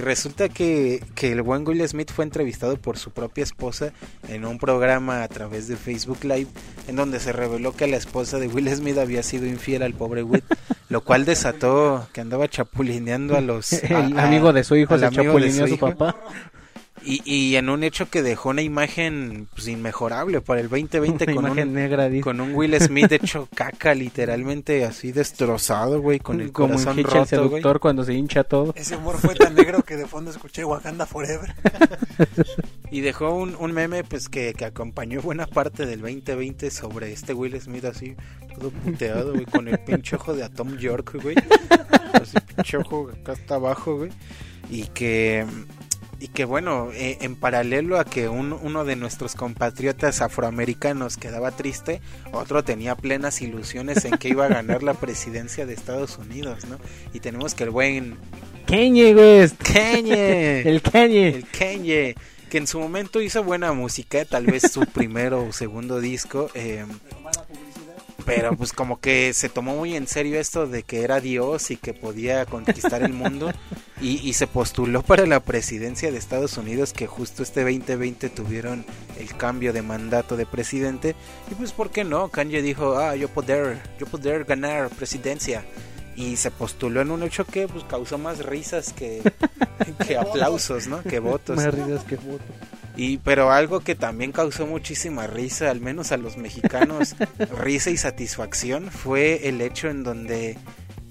resulta 0.00 0.48
que, 0.48 1.02
que 1.14 1.32
el 1.32 1.42
buen 1.42 1.66
Will 1.68 1.86
Smith 1.86 2.10
fue 2.10 2.24
entrevistado 2.24 2.76
por 2.78 2.96
su 2.96 3.10
propia 3.10 3.44
esposa 3.44 3.92
en 4.28 4.46
un 4.46 4.58
programa 4.58 5.22
a 5.22 5.28
través 5.28 5.68
de 5.68 5.76
Facebook 5.76 6.20
Live 6.24 6.48
en 6.88 6.96
donde 6.96 7.20
se 7.20 7.32
reveló 7.32 7.72
que 7.76 7.86
la 7.86 7.98
esposa 7.98 8.38
de 8.38 8.48
Will 8.48 8.68
Smith 8.74 8.96
había 8.98 9.22
sido 9.22 9.46
infiel 9.46 9.82
al 9.82 9.92
pobre 9.92 10.22
Will 10.22 10.42
lo 10.88 11.02
cual 11.02 11.24
desató 11.26 12.08
que 12.14 12.20
andaba 12.22 12.48
chapulineando 12.48 13.36
a 13.36 13.40
los 13.42 13.72
El 13.84 13.94
a- 14.16 14.22
a- 14.22 14.26
amigo 14.26 14.52
de 14.54 14.64
su 14.64 14.76
hijo 14.76 14.96
se 14.98 15.10
chapulineó 15.10 15.64
a 15.64 15.68
su 15.68 15.78
papá. 15.78 16.16
Y, 17.06 17.22
y 17.24 17.56
en 17.56 17.68
un 17.68 17.82
hecho 17.84 18.10
que 18.10 18.22
dejó 18.22 18.50
una 18.50 18.62
imagen 18.62 19.48
pues, 19.54 19.68
inmejorable 19.68 20.40
para 20.40 20.60
el 20.60 20.68
2020 20.68 21.24
Una 21.24 21.34
con 21.34 21.44
imagen 21.46 21.68
un, 21.68 21.74
negra, 21.74 22.08
dice. 22.08 22.22
con 22.24 22.40
un 22.40 22.54
Will 22.54 22.78
Smith 22.80 23.12
hecho 23.12 23.48
caca, 23.54 23.94
literalmente 23.94 24.84
así 24.84 25.12
destrozado, 25.12 26.00
güey, 26.00 26.18
con 26.18 26.40
el 26.40 26.52
Como 26.52 26.74
corazón 26.74 26.98
el 26.98 27.04
roto, 27.04 27.16
güey. 27.18 27.26
seductor 27.26 27.80
cuando 27.80 28.04
se 28.04 28.14
hincha 28.14 28.44
todo. 28.44 28.72
Ese 28.76 28.96
humor 28.96 29.16
fue 29.18 29.34
tan 29.34 29.54
negro 29.54 29.82
que 29.82 29.96
de 29.96 30.06
fondo 30.06 30.30
escuché 30.30 30.64
Wakanda 30.64 31.06
Forever. 31.06 31.54
Y 32.88 33.00
dejó 33.00 33.34
un, 33.34 33.56
un 33.58 33.72
meme, 33.72 34.04
pues, 34.04 34.28
que, 34.28 34.54
que 34.54 34.64
acompañó 34.64 35.20
buena 35.20 35.46
parte 35.46 35.86
del 35.86 36.00
2020 36.00 36.70
sobre 36.70 37.12
este 37.12 37.34
Will 37.34 37.60
Smith 37.60 37.84
así, 37.84 38.14
todo 38.56 38.70
puteado, 38.70 39.32
güey, 39.32 39.44
con 39.44 39.66
el 39.66 39.78
pinche 39.80 40.14
ojo 40.14 40.34
de 40.34 40.44
Atom 40.44 40.76
York, 40.78 41.16
güey. 41.20 41.34
Así, 42.12 42.36
pinche 42.54 42.76
ojo 42.76 43.10
acá 43.10 43.32
hasta 43.32 43.56
abajo, 43.56 43.96
güey. 43.96 44.12
Y 44.70 44.84
que... 44.84 45.44
Y 46.18 46.28
que 46.28 46.46
bueno, 46.46 46.90
eh, 46.94 47.18
en 47.20 47.36
paralelo 47.36 47.98
a 47.98 48.04
que 48.06 48.28
un- 48.28 48.54
uno 48.54 48.84
de 48.86 48.96
nuestros 48.96 49.34
compatriotas 49.34 50.22
afroamericanos 50.22 51.18
quedaba 51.18 51.50
triste, 51.50 52.00
otro 52.32 52.64
tenía 52.64 52.94
plenas 52.94 53.42
ilusiones 53.42 54.04
en 54.06 54.16
que 54.16 54.30
iba 54.30 54.46
a 54.46 54.48
ganar 54.48 54.82
la 54.82 54.94
presidencia 54.94 55.66
de 55.66 55.74
Estados 55.74 56.16
Unidos, 56.16 56.64
¿no? 56.66 56.78
Y 57.12 57.20
tenemos 57.20 57.54
que 57.54 57.64
el 57.64 57.70
buen 57.70 58.16
Kanye 58.66 59.14
West. 59.14 59.56
Kanye, 59.62 60.62
El 60.68 60.80
Kanye. 60.80 61.28
el 61.28 61.46
Kanye, 61.48 62.14
que 62.48 62.58
en 62.58 62.66
su 62.66 62.80
momento 62.80 63.20
hizo 63.20 63.44
buena 63.44 63.72
música, 63.74 64.24
tal 64.24 64.46
vez 64.46 64.62
su 64.72 64.80
primero 64.86 65.44
o 65.44 65.52
segundo 65.52 66.00
disco, 66.00 66.50
eh, 66.54 66.86
pero 68.24 68.56
pues 68.56 68.72
como 68.72 69.00
que 69.00 69.32
se 69.34 69.48
tomó 69.48 69.76
muy 69.76 69.94
en 69.94 70.06
serio 70.06 70.40
esto 70.40 70.66
de 70.66 70.82
que 70.82 71.02
era 71.02 71.20
Dios 71.20 71.70
y 71.70 71.76
que 71.76 71.92
podía 71.94 72.44
conquistar 72.46 73.02
el 73.02 73.12
mundo 73.12 73.52
y, 74.00 74.28
y 74.28 74.32
se 74.34 74.46
postuló 74.46 75.02
para 75.02 75.26
la 75.26 75.40
presidencia 75.40 76.10
de 76.10 76.18
Estados 76.18 76.56
Unidos 76.58 76.92
que 76.92 77.06
justo 77.06 77.42
este 77.42 77.62
2020 77.62 78.28
tuvieron 78.30 78.84
el 79.18 79.34
cambio 79.36 79.72
de 79.72 79.82
mandato 79.82 80.36
de 80.36 80.46
presidente 80.46 81.14
y 81.50 81.54
pues 81.54 81.72
por 81.72 81.90
qué 81.90 82.04
no, 82.04 82.28
Kanye 82.28 82.62
dijo, 82.62 82.98
ah, 82.98 83.16
yo 83.16 83.28
poder, 83.28 83.80
yo 83.98 84.06
poder 84.06 84.44
ganar 84.44 84.90
presidencia 84.90 85.64
y 86.16 86.36
se 86.36 86.50
postuló 86.50 87.02
en 87.02 87.10
un 87.10 87.22
hecho 87.22 87.44
que 87.44 87.68
pues 87.68 87.84
causó 87.84 88.18
más 88.18 88.44
risas 88.44 88.92
que, 88.92 89.22
que 90.06 90.16
aplausos, 90.16 90.86
¿no? 90.86 91.02
Que 91.02 91.18
votos. 91.18 91.56
Más 91.56 91.72
risas 91.72 92.04
que 92.04 92.16
foto. 92.16 92.44
Y 92.96 93.18
pero 93.18 93.52
algo 93.52 93.80
que 93.80 93.94
también 93.94 94.32
causó 94.32 94.66
muchísima 94.66 95.26
risa, 95.26 95.70
al 95.70 95.82
menos 95.82 96.12
a 96.12 96.16
los 96.16 96.38
mexicanos, 96.38 97.14
risa 97.58 97.90
y 97.90 97.98
satisfacción, 97.98 98.90
fue 98.90 99.48
el 99.48 99.60
hecho 99.60 99.88
en 99.88 100.02
donde 100.02 100.56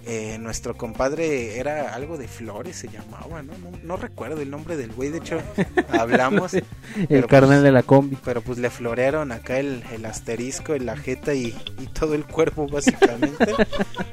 eh, 0.08 0.38
nuestro 0.40 0.76
compadre 0.78 1.58
era 1.58 1.94
algo 1.96 2.18
de 2.18 2.28
Flores, 2.28 2.76
se 2.76 2.88
llamaba, 2.90 3.42
¿no? 3.42 3.54
No, 3.58 3.78
no 3.84 3.98
recuerdo 3.98 4.42
el 4.42 4.52
nombre 4.52 4.78
del 4.78 4.92
güey, 4.94 5.10
de 5.10 5.18
hecho 5.18 5.40
hablamos, 5.90 6.54
El 6.54 6.64
Pero, 7.08 7.28
carnal 7.28 7.50
pues, 7.58 7.64
de 7.64 7.72
la 7.72 7.84
combi. 7.84 8.18
pero 8.24 8.42
pues 8.42 8.58
le 8.60 8.70
florearon 8.70 9.32
acá 9.32 9.58
el, 9.60 9.84
el 9.92 10.06
asterisco 10.06 10.76
la 10.76 10.96
jeta 10.98 11.34
y, 11.34 11.56
y 11.80 11.88
todo 11.88 12.14
el 12.14 12.26
cuerpo 12.26 12.68
básicamente, 12.72 13.54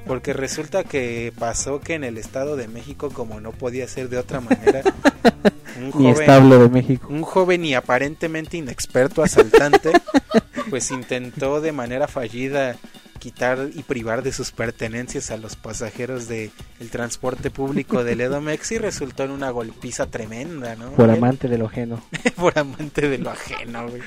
porque 0.06 0.32
resulta 0.32 0.84
que 0.84 1.32
pasó 1.38 1.80
que 1.80 1.94
en 1.94 2.04
el 2.04 2.16
Estado 2.18 2.56
de 2.56 2.68
México, 2.68 3.10
como 3.10 3.40
no 3.40 3.52
podía 3.52 3.86
ser 3.88 4.08
de 4.08 4.18
otra 4.18 4.40
manera, 4.40 4.82
un 5.78 5.90
joven, 5.90 6.06
establo 6.08 6.58
de 6.58 6.68
México. 6.68 7.06
un 7.10 7.22
joven 7.22 7.64
y 7.64 7.74
aparentemente 7.74 8.56
inexperto 8.56 9.22
asaltante, 9.22 9.92
pues 10.70 10.90
intentó 10.90 11.60
de 11.60 11.72
manera 11.72 12.08
fallida 12.08 12.76
quitar 13.22 13.70
y 13.72 13.84
privar 13.84 14.24
de 14.24 14.32
sus 14.32 14.50
pertenencias 14.50 15.30
a 15.30 15.36
los 15.36 15.54
pasajeros 15.54 16.26
de 16.26 16.50
el 16.80 16.90
transporte 16.90 17.52
público 17.52 18.02
del 18.02 18.20
Edomex 18.20 18.72
y 18.72 18.78
resultó 18.78 19.22
en 19.22 19.30
una 19.30 19.50
golpiza 19.50 20.06
tremenda, 20.08 20.74
¿no? 20.74 20.90
Por 20.94 21.08
amante 21.08 21.46
de 21.46 21.56
lo 21.56 21.66
ajeno. 21.66 22.02
por 22.36 22.58
amante 22.58 23.08
de 23.08 23.18
lo 23.18 23.30
ajeno, 23.30 23.88
güey. 23.88 24.02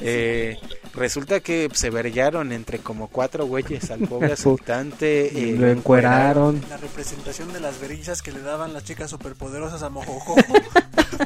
Eh, 0.00 0.60
resulta 0.94 1.40
que 1.40 1.68
se 1.74 1.90
vergaron 1.90 2.52
entre 2.52 2.78
como 2.78 3.08
cuatro 3.08 3.46
güeyes 3.46 3.90
al 3.90 4.06
pobre 4.06 4.32
asaltante. 4.34 5.26
eh, 5.50 5.56
lo 5.58 5.66
encueraron. 5.66 6.62
La 6.70 6.76
representación 6.76 7.52
de 7.52 7.58
las 7.58 7.80
verillas 7.80 8.22
que 8.22 8.30
le 8.30 8.42
daban 8.42 8.72
las 8.72 8.84
chicas 8.84 9.10
superpoderosas 9.10 9.82
a 9.82 9.88
Mojojojo. 9.88 10.44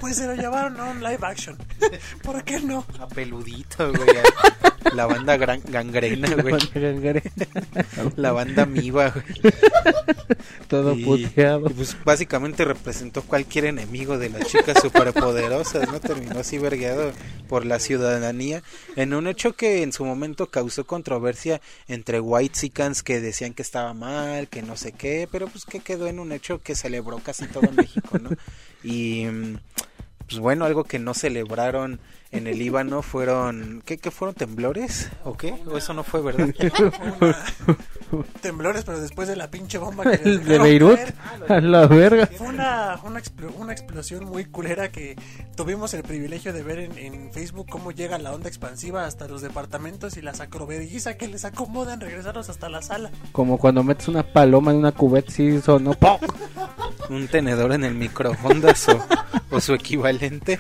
pues 0.00 0.16
se 0.16 0.26
lo 0.26 0.35
llevaron 0.35 0.80
a 0.80 0.85
un 0.85 1.02
live 1.02 1.18
action. 1.20 1.59
¿Por 2.22 2.42
qué 2.44 2.61
no? 2.61 2.87
A 2.98 3.06
peludito, 3.09 3.92
güey. 3.92 4.09
La 4.95 5.07
banda 5.07 5.37
gran, 5.37 5.61
gangrena, 5.69 6.35
güey. 6.37 6.55
La 8.16 8.33
banda 8.33 8.66
miva, 8.66 9.11
güey. 9.11 9.53
Todo 10.69 10.95
Y- 10.95 11.05
puteado. 11.05 11.69
y, 11.71 11.75
pues 11.75 11.97
básicamente 12.05 12.64
representó 12.64 13.23
cualquier 13.23 13.66
enemigo 13.66 14.19
de 14.19 14.31
las 14.31 14.47
chicas 14.47 14.79
superpoderosas, 14.81 15.90
¿no? 15.90 16.01
Terminó 16.01 16.40
así 16.40 16.59
vergueado 16.59 17.12
por 17.49 17.66
la 17.66 17.79
ciudadanía 17.79 18.62
en 18.97 19.14
un 19.14 19.27
hecho 19.27 19.55
que 19.55 19.83
en 19.83 19.93
su 19.93 20.05
momento 20.05 20.47
causó 20.47 20.87
controversia 20.87 21.61
entre 21.88 22.21
white 22.21 22.51
que 23.05 23.21
decían 23.21 23.55
que 23.55 23.62
estaba 23.62 23.95
mal, 23.95 24.49
que 24.49 24.62
no 24.62 24.77
sé 24.77 24.93
qué, 24.93 25.29
pero 25.31 25.49
pues 25.49 25.64
que 25.64 25.81
quedó 25.81 26.07
en 26.07 26.19
un 26.21 26.33
hecho 26.33 26.61
que 26.62 26.75
celebró 26.75 27.19
casi 27.19 27.47
todo 27.47 27.71
México, 27.73 28.19
¿no? 28.19 28.31
Y 28.83 29.27
mm, 29.27 29.59
pues 30.29 30.38
bueno, 30.38 30.64
algo 30.64 30.85
que 30.85 30.99
no 30.99 31.14
celebraron 31.14 32.01
en 32.33 32.47
el 32.47 32.59
Líbano 32.59 33.03
fueron 33.03 33.83
¿qué, 33.85 33.99
qué 33.99 34.11
fueron 34.11 34.35
temblores 34.35 35.11
o 35.25 35.37
qué? 35.37 35.55
O 35.66 35.77
eso 35.77 35.93
no 35.95 36.05
fue, 36.05 36.21
¿verdad? 36.23 36.49
Temblores, 38.40 38.83
pero 38.85 39.01
después 39.01 39.29
de 39.29 39.37
la 39.37 39.51
pinche 39.51 39.79
bomba 39.79 40.03
que 40.05 40.16
El 40.29 40.45
de 40.45 40.59
Beirut. 40.59 40.97
caer. 40.97 41.14
A 41.49 41.61
la 41.61 41.87
verga. 41.87 42.27
Fue 42.27 42.49
una, 42.49 42.99
una, 43.05 43.21
explo- 43.21 43.55
una 43.57 43.73
explosión 43.73 44.25
muy 44.25 44.45
culera 44.47 44.90
que 44.90 45.16
tuvimos 45.57 45.95
el 45.95 46.03
privilegio 46.03 46.53
de 46.53 46.62
ver 46.64 46.79
en, 46.81 46.99
en 46.99 47.33
Facebook 47.33 47.69
cómo 47.71 47.93
llega 47.93 48.19
la 48.19 48.33
onda 48.33 48.49
expansiva 48.49 49.07
hasta 49.07 49.29
los 49.29 49.43
departamentos 49.43 50.16
y 50.16 50.23
las 50.23 50.40
acrovedizas 50.40 51.16
que 51.16 51.29
les 51.29 51.45
acomodan 51.45 52.01
regresarlos 52.01 52.49
hasta 52.49 52.69
la 52.69 52.83
sala. 52.83 53.11
Como 53.33 53.59
cuando 53.59 53.85
metes 53.85 54.09
una 54.09 54.25
paloma 54.25 54.73
en 54.73 54.79
una 54.79 54.93
cubeta, 54.93 55.31
sí 55.31 55.61
sonó. 55.61 55.93
¡pum! 55.95 56.19
un 57.09 57.27
tenedor 57.29 57.73
en 57.73 57.85
el 57.85 57.95
microondas 57.95 58.88
o, 58.88 59.01
o 59.51 59.61
su 59.61 59.75
equivalente. 59.75 60.59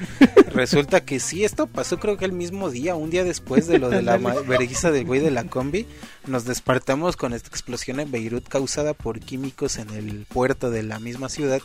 Resulta 0.52 1.04
que 1.04 1.20
sí, 1.20 1.44
esto 1.62 1.72
pasó 1.74 1.98
creo 2.00 2.16
que 2.16 2.24
el 2.24 2.32
mismo 2.32 2.70
día, 2.70 2.94
un 2.94 3.10
día 3.10 3.22
después 3.22 3.66
de 3.66 3.78
lo 3.78 3.90
de 3.90 4.00
la 4.00 4.16
vergüenza 4.46 4.90
del 4.90 5.04
güey 5.04 5.20
de 5.20 5.30
la 5.30 5.44
combi. 5.44 5.86
Nos 6.26 6.46
despertamos 6.46 7.16
con 7.16 7.34
esta 7.34 7.48
explosión 7.48 8.00
en 8.00 8.10
Beirut 8.10 8.48
causada 8.48 8.94
por 8.94 9.20
químicos 9.20 9.76
en 9.76 9.90
el 9.90 10.24
puerto 10.26 10.70
de 10.70 10.82
la 10.82 10.98
misma 10.98 11.28
ciudad 11.28 11.60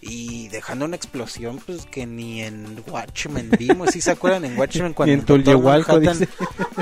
y 0.00 0.48
dejando 0.48 0.86
una 0.86 0.96
explosión 0.96 1.58
pues 1.66 1.84
que 1.84 2.06
ni 2.06 2.42
en 2.42 2.82
Watchmen 2.90 3.50
vimos. 3.58 3.90
¿Sí 3.90 4.00
se 4.00 4.12
acuerdan 4.12 4.46
en 4.46 4.58
Watchmen 4.58 4.92
cuando 4.94 5.12
Ni 5.14 5.20
en 5.20 5.26
Tulyehualco, 5.26 6.00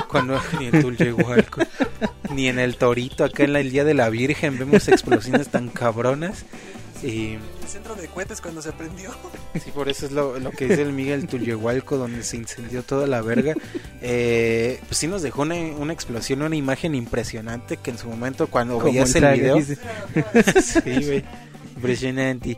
cuando 0.07 0.39
ni 0.59 0.67
en 0.67 0.81
Tulyehualco, 0.81 1.61
ni 2.33 2.47
en 2.47 2.59
el 2.59 2.77
Torito 2.77 3.25
acá 3.25 3.43
en 3.43 3.53
la- 3.53 3.59
el 3.59 3.71
día 3.71 3.83
de 3.83 3.93
la 3.93 4.09
Virgen 4.09 4.57
vemos 4.57 4.87
explosiones 4.87 5.49
tan 5.49 5.67
cabronas 5.69 6.45
y 7.03 7.35
centro 7.73 7.95
de 7.95 8.07
cohetes 8.07 8.39
cuando 8.39 8.61
se 8.61 8.71
prendió. 8.71 9.11
Sí, 9.63 9.69
por 9.71 9.87
eso 9.87 10.07
es 10.07 10.11
lo, 10.11 10.39
lo 10.39 10.49
que 10.49 10.67
dice 10.67 10.81
el 10.81 10.93
Miguel 10.93 11.27
Tulyehualco, 11.27 11.95
donde 11.95 12.23
se 12.23 12.37
incendió 12.37 12.81
toda 12.81 13.05
la 13.05 13.21
verga. 13.21 13.53
Eh, 14.01 14.79
pues 14.87 14.97
sí 14.97 15.07
nos 15.07 15.21
dejó 15.21 15.43
una, 15.43 15.55
una 15.55 15.93
explosión, 15.93 16.41
una 16.41 16.55
imagen 16.55 16.95
impresionante 16.95 17.77
que 17.77 17.91
en 17.91 17.99
su 17.99 18.07
momento 18.07 18.47
cuando 18.47 18.79
Como 18.79 18.85
veías 18.85 19.13
el 19.15 19.33
video... 19.33 19.55
dice. 19.57 19.77
sí, 20.61 21.05
güey, 21.05 21.23
impresionante. 21.75 22.57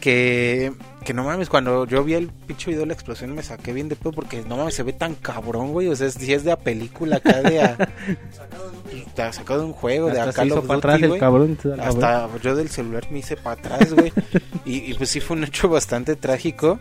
Que, 0.00 0.72
que 1.02 1.14
no 1.14 1.24
mames, 1.24 1.48
cuando 1.48 1.86
yo 1.86 2.04
vi 2.04 2.14
el 2.14 2.28
pinche 2.28 2.70
video 2.70 2.80
de 2.80 2.86
la 2.86 2.94
explosión 2.94 3.34
me 3.34 3.42
saqué 3.42 3.72
bien 3.72 3.88
de 3.88 3.96
pedo 3.96 4.12
porque 4.12 4.42
no 4.42 4.56
mames, 4.56 4.74
se 4.74 4.82
ve 4.82 4.92
tan 4.92 5.14
cabrón, 5.14 5.72
güey. 5.72 5.88
O 5.88 5.96
sea, 5.96 6.10
si 6.10 6.32
es 6.32 6.44
de 6.44 6.52
a 6.52 6.56
película 6.56 7.16
acá 7.16 7.42
de 7.42 7.60
a, 7.60 7.76
está 9.06 9.32
sacado 9.32 9.60
de 9.60 9.66
un 9.66 9.72
juego, 9.72 10.06
de 10.08 10.18
Hasta 10.18 10.30
acá 10.30 10.42
se 10.42 10.48
hizo 10.48 10.62
para 10.62 10.78
atrás 10.78 11.02
el 11.02 11.18
cabrón. 11.18 11.58
la 11.64 11.84
hasta 11.84 12.28
yo 12.42 12.54
del 12.54 12.68
celular 12.68 13.06
me 13.10 13.20
hice 13.20 13.36
para 13.36 13.60
atrás, 13.60 13.92
güey. 13.92 14.12
y, 14.64 14.90
y 14.90 14.94
pues 14.94 15.10
sí 15.10 15.20
fue 15.20 15.36
un 15.36 15.44
hecho 15.44 15.68
bastante 15.68 16.16
trágico, 16.16 16.78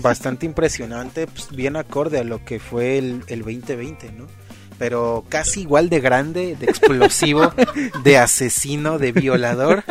bastante 0.00 0.46
impresionante, 0.46 1.26
pues 1.26 1.50
bien 1.50 1.76
acorde 1.76 2.18
a 2.18 2.24
lo 2.24 2.44
que 2.44 2.58
fue 2.58 2.98
el, 2.98 3.22
el 3.28 3.40
2020, 3.40 4.12
¿no? 4.12 4.26
Pero 4.78 5.24
casi 5.28 5.62
igual 5.62 5.88
de 5.88 6.00
grande, 6.00 6.56
de 6.56 6.66
explosivo, 6.66 7.52
de 8.04 8.18
asesino, 8.18 8.98
de 8.98 9.12
violador, 9.12 9.84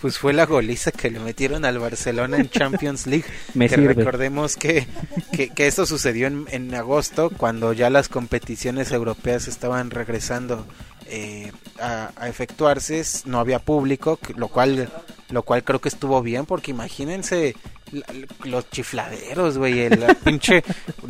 pues 0.00 0.18
fue 0.18 0.32
la 0.32 0.46
goliza 0.46 0.92
que 0.92 1.10
le 1.10 1.20
metieron 1.20 1.64
al 1.64 1.78
Barcelona 1.78 2.36
en 2.36 2.50
Champions 2.50 3.06
League. 3.06 3.24
Me 3.54 3.68
que 3.68 3.76
sirve. 3.76 3.94
recordemos 3.94 4.56
que, 4.56 4.86
que, 5.32 5.50
que 5.50 5.66
esto 5.66 5.86
sucedió 5.86 6.26
en, 6.26 6.46
en 6.50 6.74
agosto, 6.74 7.30
cuando 7.30 7.72
ya 7.72 7.90
las 7.90 8.08
competiciones 8.08 8.92
europeas 8.92 9.48
estaban 9.48 9.90
regresando 9.90 10.66
eh, 11.06 11.52
a, 11.80 12.10
a 12.16 12.28
efectuarse, 12.28 13.02
no 13.24 13.38
había 13.38 13.58
público, 13.58 14.18
lo 14.36 14.48
cual 14.48 14.90
lo 15.28 15.42
cual 15.42 15.64
creo 15.64 15.80
que 15.80 15.88
estuvo 15.88 16.22
bien, 16.22 16.46
porque 16.46 16.70
imagínense 16.70 17.56
la- 17.92 18.06
los 18.44 18.68
chifladeros, 18.70 19.58
güey, 19.58 19.88
la 19.90 20.14
pinche 20.24 20.62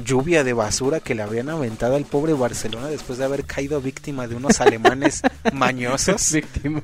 lluvia 0.05 0.45
de 0.45 0.53
basura 0.53 1.01
que 1.01 1.15
le 1.15 1.23
habían 1.23 1.49
aventado 1.49 1.97
al 1.97 2.05
pobre 2.05 2.33
Barcelona 2.33 2.89
después 2.89 3.19
de 3.19 3.25
haber 3.25 3.45
caído 3.45 3.81
víctima 3.81 4.27
de 4.27 4.37
unos 4.37 4.61
alemanes 4.61 5.23
mañosos, 5.53 6.33
Víctima. 6.33 6.83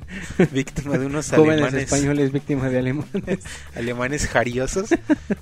víctima 0.51 0.99
de 0.99 1.07
unos 1.07 1.31
Jóvenes 1.31 1.53
alemanes 1.63 1.83
españoles 1.85 2.33
víctimas 2.33 2.71
de 2.71 2.79
alemanes. 2.79 3.39
alemanes 3.75 4.27
jariosos 4.27 4.91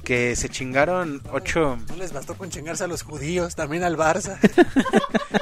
que 0.04 0.34
se 0.36 0.48
chingaron 0.48 1.22
ocho 1.32 1.78
No 1.88 1.96
les 1.96 2.12
bastó 2.12 2.34
con 2.34 2.50
chingarse 2.50 2.84
a 2.84 2.86
los 2.86 3.02
judíos, 3.02 3.54
también 3.54 3.82
al 3.84 3.96
Barça. 3.96 4.36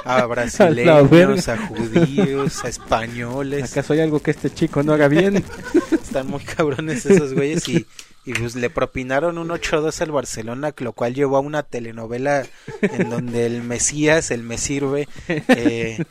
a 0.05 0.25
brasileños, 0.25 1.47
a 1.49 1.57
judíos, 1.67 2.63
a 2.63 2.69
españoles. 2.69 3.71
¿Acaso 3.71 3.93
hay 3.93 4.01
algo 4.01 4.21
que 4.21 4.31
este 4.31 4.53
chico 4.53 4.83
no 4.83 4.93
haga 4.93 5.07
bien? 5.07 5.43
Están 5.91 6.27
muy 6.27 6.41
cabrones 6.43 7.05
esos 7.05 7.33
güeyes 7.33 7.67
y, 7.69 7.85
y 8.29 8.33
pues 8.33 8.55
le 8.55 8.69
propinaron 8.69 9.37
un 9.37 9.49
8-2 9.49 10.01
al 10.01 10.11
Barcelona, 10.11 10.73
lo 10.77 10.93
cual 10.93 11.13
llevó 11.15 11.37
a 11.37 11.39
una 11.39 11.63
telenovela 11.63 12.45
en 12.81 13.09
donde 13.09 13.45
el 13.45 13.63
Mesías, 13.63 14.29
el 14.31 14.43
me 14.43 14.57
sirve, 14.57 15.07
eh, 15.27 16.03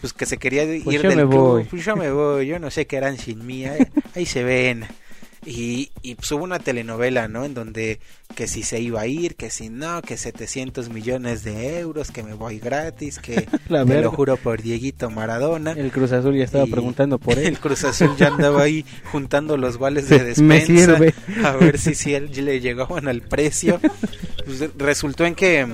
pues 0.00 0.12
que 0.12 0.26
se 0.26 0.38
quería 0.38 0.64
ir 0.64 0.82
Pues 0.84 0.96
yo 1.02 1.02
del 1.02 1.14
me 1.14 1.26
club. 1.28 1.30
voy. 1.30 1.64
Pues 1.64 1.84
yo 1.84 1.96
me 1.96 2.10
voy, 2.10 2.46
yo 2.46 2.58
no 2.58 2.70
sé 2.70 2.86
qué 2.86 2.96
harán 2.96 3.18
sin 3.18 3.46
mí, 3.46 3.66
ahí, 3.66 3.86
ahí 4.14 4.26
se 4.26 4.42
ven. 4.44 4.86
Y, 5.46 5.90
y 6.02 6.16
pues 6.16 6.30
hubo 6.32 6.42
una 6.42 6.58
telenovela, 6.58 7.28
¿no? 7.28 7.44
En 7.44 7.54
donde 7.54 8.00
que 8.34 8.48
si 8.48 8.64
se 8.64 8.80
iba 8.80 9.02
a 9.02 9.06
ir, 9.06 9.36
que 9.36 9.48
si 9.50 9.68
no, 9.68 10.02
que 10.02 10.16
700 10.16 10.88
millones 10.88 11.44
de 11.44 11.78
euros, 11.78 12.10
que 12.10 12.24
me 12.24 12.34
voy 12.34 12.58
gratis, 12.58 13.18
que 13.18 13.46
La 13.68 13.84
te 13.84 14.00
lo 14.02 14.10
juro 14.10 14.36
por 14.36 14.60
Dieguito 14.60 15.08
Maradona. 15.08 15.72
El 15.72 15.92
Cruz 15.92 16.10
Azul 16.10 16.36
ya 16.36 16.44
estaba 16.44 16.66
preguntando 16.66 17.18
por 17.18 17.38
él. 17.38 17.46
El 17.46 17.58
Cruz 17.60 17.84
Azul 17.84 18.16
ya 18.18 18.26
andaba 18.26 18.62
ahí 18.62 18.84
juntando 19.12 19.56
los 19.56 19.78
vales 19.78 20.08
de 20.08 20.18
despensa. 20.24 20.42
Me 20.42 20.60
sirve. 20.60 21.14
A 21.44 21.52
ver 21.52 21.78
si, 21.78 21.94
si 21.94 22.14
él 22.14 22.30
le 22.34 22.60
llegaban 22.60 23.06
al 23.06 23.22
precio. 23.22 23.80
Pues 24.44 24.68
resultó 24.76 25.24
en 25.24 25.34
que 25.36 25.66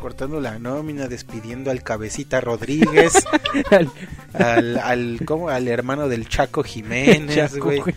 recortando 0.00 0.40
la 0.40 0.58
nómina, 0.58 1.08
despidiendo 1.08 1.70
al 1.70 1.82
Cabecita 1.82 2.40
Rodríguez, 2.40 3.12
Al- 3.70 3.90
al, 4.32 4.78
al, 4.78 5.20
¿cómo? 5.26 5.50
al 5.50 5.68
hermano 5.68 6.08
del 6.08 6.26
Chaco 6.26 6.62
Jiménez, 6.62 7.36
Chaco, 7.52 7.66
güey. 7.66 7.80
güey. 7.80 7.94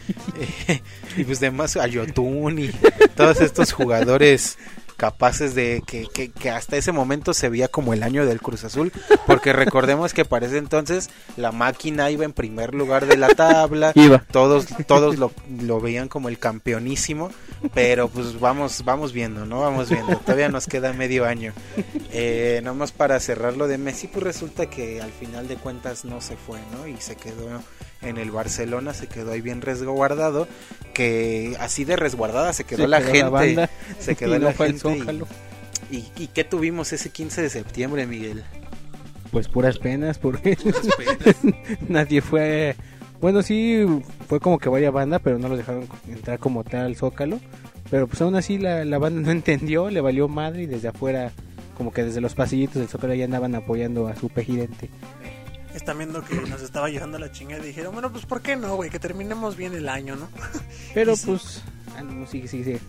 Eh, 0.67 0.81
y 1.17 1.23
pues 1.23 1.39
demás 1.39 1.77
a 1.77 1.87
Yotun 1.87 2.59
y 2.59 2.71
todos 3.15 3.39
estos 3.39 3.71
jugadores 3.71 4.57
capaces 4.97 5.55
de 5.55 5.81
que, 5.87 6.05
que, 6.13 6.29
que 6.31 6.49
hasta 6.49 6.75
ese 6.77 6.91
momento 6.91 7.33
se 7.33 7.49
veía 7.49 7.67
como 7.69 7.93
el 7.93 8.03
año 8.03 8.25
del 8.25 8.41
Cruz 8.41 8.63
Azul, 8.63 8.91
porque 9.25 9.51
recordemos 9.51 10.13
que 10.13 10.23
para 10.25 10.45
ese 10.45 10.57
entonces 10.57 11.09
la 11.35 11.51
máquina 11.51 12.11
iba 12.11 12.25
en 12.25 12.31
primer 12.33 12.73
lugar 12.75 13.05
de 13.07 13.17
la 13.17 13.29
tabla, 13.29 13.91
Iba. 13.95 14.23
todos 14.31 14.67
todos 14.87 15.17
lo, 15.17 15.31
lo 15.61 15.79
veían 15.81 16.09
como 16.09 16.29
el 16.29 16.37
campeonísimo, 16.37 17.31
pero 17.73 18.09
pues 18.09 18.39
vamos 18.39 18.83
vamos 18.85 19.13
viendo, 19.13 19.45
¿no? 19.45 19.61
Vamos 19.61 19.89
viendo, 19.89 20.17
todavía 20.17 20.49
nos 20.49 20.67
queda 20.67 20.93
medio 20.93 21.25
año. 21.25 21.53
Eh, 22.11 22.61
nomás 22.63 22.91
para 22.91 23.19
cerrar 23.19 23.55
lo 23.57 23.67
de 23.67 23.77
Messi, 23.77 24.07
pues 24.07 24.23
resulta 24.23 24.67
que 24.69 25.01
al 25.01 25.11
final 25.11 25.47
de 25.47 25.55
cuentas 25.55 26.05
no 26.05 26.21
se 26.21 26.35
fue, 26.37 26.59
¿no? 26.71 26.87
Y 26.87 26.97
se 26.97 27.15
quedó 27.15 27.61
en 28.01 28.17
el 28.17 28.31
Barcelona, 28.31 28.93
se 28.93 29.07
quedó 29.07 29.31
ahí 29.31 29.41
bien 29.41 29.61
resguardado, 29.61 30.47
que 30.93 31.55
así 31.59 31.85
de 31.85 31.95
resguardada 31.95 32.51
se 32.53 32.65
quedó 32.65 32.83
Se 32.83 32.87
la 32.87 32.99
quedó 32.99 33.11
gente, 33.11 33.29
banda 33.29 33.69
se 33.99 34.15
quedó 34.15 34.35
y 34.35 34.39
no 34.39 34.45
la 34.45 34.49
al 34.51 34.55
gente 34.55 34.75
y- 34.95 34.99
Zócalo. 34.99 35.27
¿Y, 35.91 36.05
y 36.17 36.27
qué 36.27 36.43
tuvimos 36.43 36.91
ese 36.91 37.11
15 37.11 37.41
de 37.43 37.49
septiembre, 37.49 38.05
Miguel? 38.07 38.43
Pues 39.31 39.47
puras 39.47 39.77
penas, 39.79 40.17
porque 40.19 40.57
nadie 41.87 42.21
fue. 42.21 42.75
Bueno, 43.23 43.41
sí, 43.41 43.85
fue 44.27 44.41
como 44.41 44.59
que 44.59 44.67
vaya 44.67 44.91
banda, 44.91 45.17
pero 45.17 45.39
no 45.39 45.47
los 45.47 45.57
dejaron 45.57 45.87
entrar 46.09 46.39
como 46.39 46.65
tal 46.65 46.87
al 46.87 46.97
Zócalo. 46.97 47.39
Pero 47.89 48.05
pues 48.05 48.21
aún 48.21 48.35
así 48.35 48.57
la, 48.57 48.83
la 48.83 48.97
banda 48.97 49.21
no 49.25 49.31
entendió, 49.31 49.89
le 49.89 50.01
valió 50.01 50.27
madre 50.27 50.63
y 50.63 50.65
desde 50.65 50.89
afuera, 50.89 51.31
como 51.77 51.93
que 51.93 52.03
desde 52.03 52.19
los 52.19 52.35
pasillitos 52.35 52.75
del 52.75 52.89
Zócalo 52.89 53.13
ya 53.13 53.23
andaban 53.23 53.55
apoyando 53.55 54.09
a 54.09 54.15
su 54.17 54.27
presidente. 54.27 54.89
Están 55.73 55.99
viendo 55.99 56.21
que 56.21 56.35
nos 56.35 56.61
estaba 56.61 56.89
llevando 56.89 57.17
la 57.17 57.31
chingada 57.31 57.63
y 57.63 57.67
dijeron, 57.67 57.93
bueno, 57.93 58.11
pues 58.11 58.25
¿por 58.25 58.41
qué 58.41 58.57
no, 58.57 58.75
güey? 58.75 58.89
Que 58.89 58.99
terminemos 58.99 59.55
bien 59.55 59.73
el 59.73 59.87
año, 59.87 60.17
¿no? 60.17 60.27
Pero 60.93 61.15
sí. 61.15 61.27
pues... 61.27 61.63
Ah, 61.95 62.01
no, 62.03 62.27
sigue, 62.27 62.49
sigue, 62.49 62.65
sigue. 62.65 62.79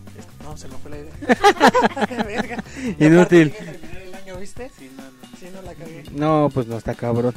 No, 0.43 0.57
se 0.57 0.67
me 0.67 0.75
fue 0.79 0.91
la 0.91 0.97
idea. 0.99 2.25
Verga. 2.25 2.65
Y 2.99 3.05
Inútil. 3.05 3.53
aparte, 3.53 3.67
¿ya 3.67 3.73
terminé 3.79 4.05
el 4.09 4.15
año, 4.17 4.37
¿viste? 4.41 4.69
Sí, 4.77 4.91
no, 4.97 5.05
no. 5.05 5.14
Sí, 5.45 5.51
no 5.53 5.61
la 5.61 5.75
cagué. 5.75 6.05
No, 6.13 6.51
pues 6.55 6.67
no 6.67 6.79
está 6.79 6.95
cabrón. 6.95 7.35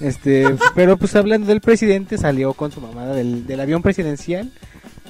Este, 0.00 0.46
pero 0.74 0.96
pues 0.96 1.14
hablando 1.14 1.46
del 1.48 1.60
presidente, 1.60 2.16
salió 2.16 2.54
con 2.54 2.72
su 2.72 2.80
mamada 2.80 3.14
del, 3.14 3.46
del 3.46 3.60
avión 3.60 3.82
presidencial. 3.82 4.50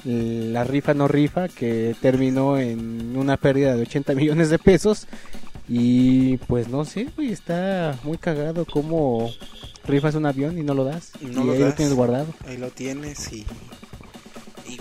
La 0.03 0.65
rifa 0.65 0.93
no 0.93 1.07
rifa, 1.07 1.47
que 1.47 1.95
terminó 2.01 2.57
en 2.57 3.15
una 3.15 3.37
pérdida 3.37 3.73
de 3.73 3.83
80 3.83 4.15
millones 4.15 4.49
de 4.49 4.59
pesos. 4.59 5.07
Y 5.69 6.37
pues 6.47 6.67
no 6.67 6.83
sé, 6.83 7.07
güey, 7.15 7.31
está 7.31 7.97
muy 8.03 8.17
cagado 8.17 8.65
como 8.65 9.29
rifas 9.85 10.15
un 10.15 10.25
avión 10.25 10.57
y 10.57 10.63
no 10.63 10.73
lo 10.73 10.83
das. 10.83 11.13
Y 11.21 11.27
no 11.27 11.43
y 11.43 11.45
lo 11.45 11.53
ahí 11.53 11.59
lo 11.59 11.73
tienes 11.73 11.93
guardado. 11.93 12.33
Ahí 12.45 12.57
lo 12.57 12.69
tienes 12.69 13.31
y... 13.31 13.45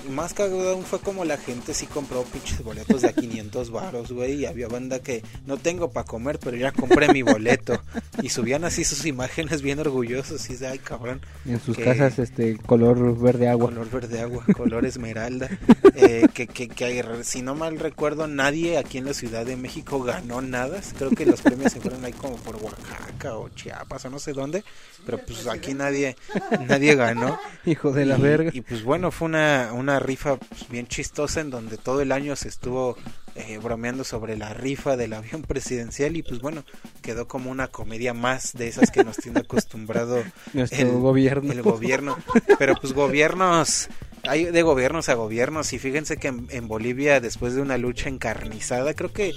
Más 0.09 0.34
cagado 0.34 0.70
aún 0.70 0.84
fue 0.84 0.98
como 1.01 1.24
la 1.24 1.36
gente 1.36 1.74
sí 1.74 1.86
compró 1.86 2.22
pinches 2.24 2.62
boletos 2.64 3.03
de 3.03 3.09
a 3.09 3.12
500 3.12 3.70
varos, 3.70 4.12
güey. 4.12 4.34
Y 4.40 4.46
había 4.46 4.68
banda 4.68 5.01
que 5.01 5.22
no 5.46 5.57
tengo 5.59 5.90
para 5.92 6.07
comer, 6.07 6.38
pero 6.38 6.57
ya 6.57 6.72
compré 6.72 7.12
mi 7.12 7.22
boleto. 7.22 7.80
Y 8.22 8.28
subían 8.30 8.64
así 8.64 8.84
sus 8.84 9.05
imágenes 9.07 9.62
bien 9.62 9.78
orgullosos. 9.78 10.48
Y 10.51 10.57
de, 10.57 10.68
ay, 10.68 10.78
cabrón, 10.78 11.20
En 11.46 11.61
sus 11.61 11.76
Que- 11.76 11.84
casas, 11.84 12.18
este, 12.18 12.57
color 12.59 13.18
verde 13.20 13.48
agua. 13.48 13.66
color 13.68 13.90
verde 13.90 14.20
agua, 14.20 14.44
color 14.57 14.84
esmeralda. 14.86 15.48
Eh, 15.94 16.26
que, 16.32 16.46
que, 16.46 16.68
que, 16.68 17.05
si 17.24 17.42
no 17.42 17.55
mal 17.55 17.78
recuerdo, 17.78 18.26
nadie 18.26 18.78
aquí 18.78 18.98
en 18.98 19.05
la 19.07 19.14
Ciudad 19.14 19.44
de 19.44 19.57
México 19.57 20.03
ganó 20.03 20.40
nada. 20.40 20.80
Creo 20.98 21.11
que 21.11 21.26
los 21.26 21.42
premios 21.42 21.72
se 21.72 21.80
fueron 21.80 22.05
ahí 22.05 22.12
como 22.12 22.36
por 22.36 22.57
Oaxaca 22.57 23.36
o 23.36 23.48
Chiapas 23.51 24.05
o 24.05 24.11
no 24.11 24.18
sé 24.18 24.32
dónde. 24.32 24.64
Pero 25.07 25.18
pues 25.18 25.46
aquí 25.46 25.74
nadie, 25.74 26.16
nadie 26.68 26.94
ganó. 26.94 27.38
Hijo 27.64 27.90
de 27.92 28.05
la 28.07 28.18
y, 28.18 28.20
verga. 28.20 28.51
y, 28.53 28.61
pues 28.61 28.82
bueno, 28.84 29.11
fue 29.11 29.26
una, 29.26 29.70
una 29.72 29.89
rifa 29.99 30.36
pues, 30.36 30.68
bien 30.68 30.86
chistosa 30.86 31.41
en 31.41 31.51
donde 31.51 31.76
todo 31.78 32.01
el 32.03 32.12
año 32.12 32.36
se 32.36 32.49
estuvo 32.49 32.97
eh, 33.34 33.59
bromeando 33.62 34.05
sobre 34.05 34.36
la 34.36 34.55
rifa 34.55 34.97
del 34.97 35.12
avión 35.14 35.43
presidencial 35.49 36.16
y 36.16 36.22
pues 36.22 36.41
bueno, 36.41 36.64
quedó 37.03 37.26
como 37.26 37.51
una 37.51 37.68
comedia 37.68 38.14
más 38.14 38.53
de 38.53 38.68
esas 38.68 38.91
que 38.91 39.03
nos 39.05 39.16
tiene 39.16 39.41
acostumbrado 39.41 40.22
Nuestro 40.53 40.80
el- 40.88 40.99
gobierno. 40.99 41.53
el 41.53 41.62
gobierno. 41.62 42.16
Pero 42.59 42.74
pues 42.80 42.93
gobiernos, 42.93 43.88
hay 44.28 44.44
de 44.46 44.62
gobiernos 44.62 45.08
a 45.08 45.14
gobiernos 45.14 45.72
y 45.72 45.78
fíjense 45.78 46.16
que 46.18 46.28
en, 46.28 46.46
en 46.50 46.68
Bolivia 46.68 47.20
después 47.20 47.54
de 47.54 47.62
una 47.62 47.78
lucha 47.78 48.08
encarnizada, 48.08 48.94
creo 48.94 49.12
que 49.12 49.32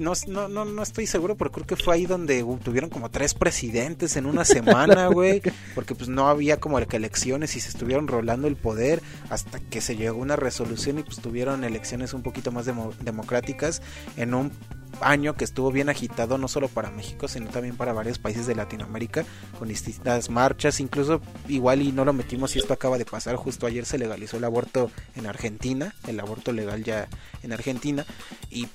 no, 0.00 0.12
no, 0.26 0.48
no, 0.48 0.64
no 0.64 0.82
estoy 0.82 1.06
seguro, 1.06 1.36
pero 1.36 1.52
creo 1.52 1.66
que 1.66 1.76
fue 1.76 1.94
ahí 1.94 2.06
donde 2.06 2.42
uh, 2.42 2.56
tuvieron 2.58 2.88
como 2.90 3.10
tres 3.10 3.34
presidentes 3.34 4.16
en 4.16 4.26
una 4.26 4.44
semana, 4.44 5.06
güey, 5.08 5.42
porque 5.74 5.94
pues 5.94 6.08
no 6.08 6.28
había 6.28 6.58
como 6.58 6.78
elecciones 6.78 7.56
y 7.56 7.60
se 7.60 7.68
estuvieron 7.68 8.08
rolando 8.08 8.48
el 8.48 8.56
poder 8.56 9.02
hasta 9.30 9.60
que 9.60 9.80
se 9.80 9.96
llegó 9.96 10.18
a 10.18 10.22
una 10.22 10.36
resolución 10.36 10.98
y 10.98 11.02
pues 11.02 11.18
tuvieron 11.18 11.64
elecciones 11.64 12.14
un 12.14 12.22
poquito 12.22 12.52
más 12.52 12.66
demo- 12.66 12.94
democráticas 13.02 13.82
en 14.16 14.34
un 14.34 14.52
año 15.00 15.34
que 15.34 15.44
estuvo 15.44 15.70
bien 15.72 15.88
agitado 15.88 16.38
no 16.38 16.48
solo 16.48 16.68
para 16.68 16.90
México 16.90 17.28
sino 17.28 17.48
también 17.48 17.76
para 17.76 17.92
varios 17.92 18.18
países 18.18 18.46
de 18.46 18.54
Latinoamérica 18.54 19.24
con 19.58 19.68
distintas 19.68 20.30
marchas 20.30 20.80
incluso 20.80 21.20
igual 21.48 21.82
y 21.82 21.92
no 21.92 22.04
lo 22.04 22.12
metimos 22.12 22.54
y 22.56 22.58
esto 22.58 22.72
acaba 22.72 22.98
de 22.98 23.04
pasar 23.04 23.36
justo 23.36 23.66
ayer 23.66 23.86
se 23.86 23.98
legalizó 23.98 24.36
el 24.36 24.44
aborto 24.44 24.90
en 25.16 25.26
Argentina 25.26 25.94
el 26.06 26.20
aborto 26.20 26.52
legal 26.52 26.84
ya 26.84 27.08
en 27.42 27.52
Argentina 27.52 28.04
y 28.50 28.68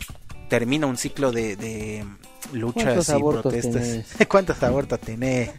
termina 0.49 0.87
un 0.87 0.97
ciclo 0.97 1.31
de, 1.31 1.55
de 1.55 2.05
luchas 2.53 2.83
¿Cuántos 2.83 3.09
y 3.09 3.41
protestas. 3.41 3.83
tenés? 3.83 4.05
cuántos 4.29 4.63
abortos 4.63 4.99
tenés 4.99 5.51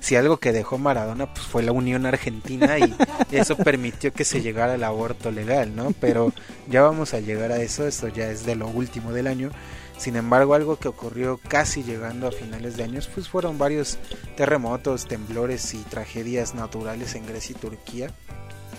si 0.00 0.14
algo 0.14 0.36
que 0.36 0.52
dejó 0.52 0.78
Maradona 0.78 1.32
pues 1.32 1.46
fue 1.46 1.62
la 1.62 1.72
unión 1.72 2.06
argentina 2.06 2.78
y 2.78 2.94
eso 3.32 3.56
permitió 3.56 4.12
que 4.12 4.24
se 4.24 4.40
llegara 4.40 4.74
al 4.74 4.84
aborto 4.84 5.30
legal 5.30 5.74
no 5.74 5.92
pero 6.00 6.32
ya 6.68 6.82
vamos 6.82 7.14
a 7.14 7.20
llegar 7.20 7.50
a 7.50 7.60
eso 7.60 7.86
esto 7.86 8.08
ya 8.08 8.30
es 8.30 8.46
de 8.46 8.54
lo 8.54 8.68
último 8.68 9.12
del 9.12 9.26
año 9.26 9.50
sin 9.98 10.16
embargo, 10.16 10.54
algo 10.54 10.76
que 10.76 10.88
ocurrió 10.88 11.40
casi 11.48 11.82
llegando 11.82 12.28
a 12.28 12.32
finales 12.32 12.76
de 12.76 12.84
años, 12.84 13.08
pues 13.12 13.28
fueron 13.28 13.58
varios 13.58 13.98
terremotos, 14.36 15.06
temblores 15.06 15.72
y 15.74 15.78
tragedias 15.78 16.54
naturales 16.54 17.14
en 17.14 17.26
Grecia 17.26 17.56
y 17.56 17.60
Turquía. 17.60 18.10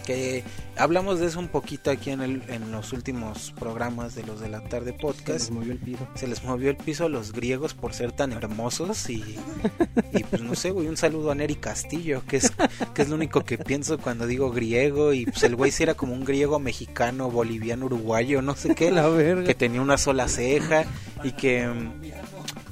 Que 0.08 0.42
hablamos 0.78 1.20
de 1.20 1.26
eso 1.28 1.38
un 1.38 1.50
poquito 1.50 1.92
aquí 1.92 2.12
en, 2.12 2.22
el, 2.22 2.42
en 2.48 2.72
los 2.72 2.94
últimos 2.94 3.54
programas 3.60 4.16
de 4.16 4.24
los 4.24 4.40
de 4.40 4.48
la 4.48 4.62
tarde 4.62 4.94
Se 4.94 4.98
podcast. 4.98 5.28
les 5.28 5.52
movió 5.52 5.74
el 5.74 5.80
piso. 5.80 6.08
Se 6.16 6.28
les 6.28 6.44
movió 6.46 6.70
el 6.70 6.78
piso 6.78 7.04
a 7.06 7.10
los 7.10 7.34
griegos 7.34 7.74
por 7.74 7.94
ser 7.94 8.14
tan 8.14 8.32
hermosos 8.32 9.10
y, 9.10 9.36
y 10.14 10.24
pues 10.24 10.42
no 10.42 10.56
sé, 10.56 10.72
güey, 10.72 10.88
un 10.88 10.96
saludo 10.96 11.32
a 11.32 11.36
Neri 11.36 11.56
Castillo, 11.56 12.24
que 12.26 12.38
es, 12.38 12.54
que 12.94 13.02
es 13.02 13.10
lo 13.10 13.16
único 13.16 13.44
que 13.44 13.58
pienso 13.58 13.98
cuando 13.98 14.26
digo 14.28 14.50
griego 14.50 15.12
y 15.12 15.26
pues 15.26 15.44
el 15.44 15.58
güey 15.58 15.72
sí 15.72 15.84
era 15.84 15.96
como 15.96 16.14
un 16.14 16.24
griego 16.24 16.58
mexicano, 16.58 17.30
boliviano, 17.30 17.88
uruguayo, 17.88 18.42
no 18.42 18.56
sé 18.56 18.76
qué, 18.76 18.90
La 18.98 19.10
verga. 19.10 19.44
que 19.44 19.56
tenía 19.56 19.82
una 19.82 19.98
sola 19.98 20.30
ceja 20.30 20.86
y 21.26 21.34
que 21.34 21.68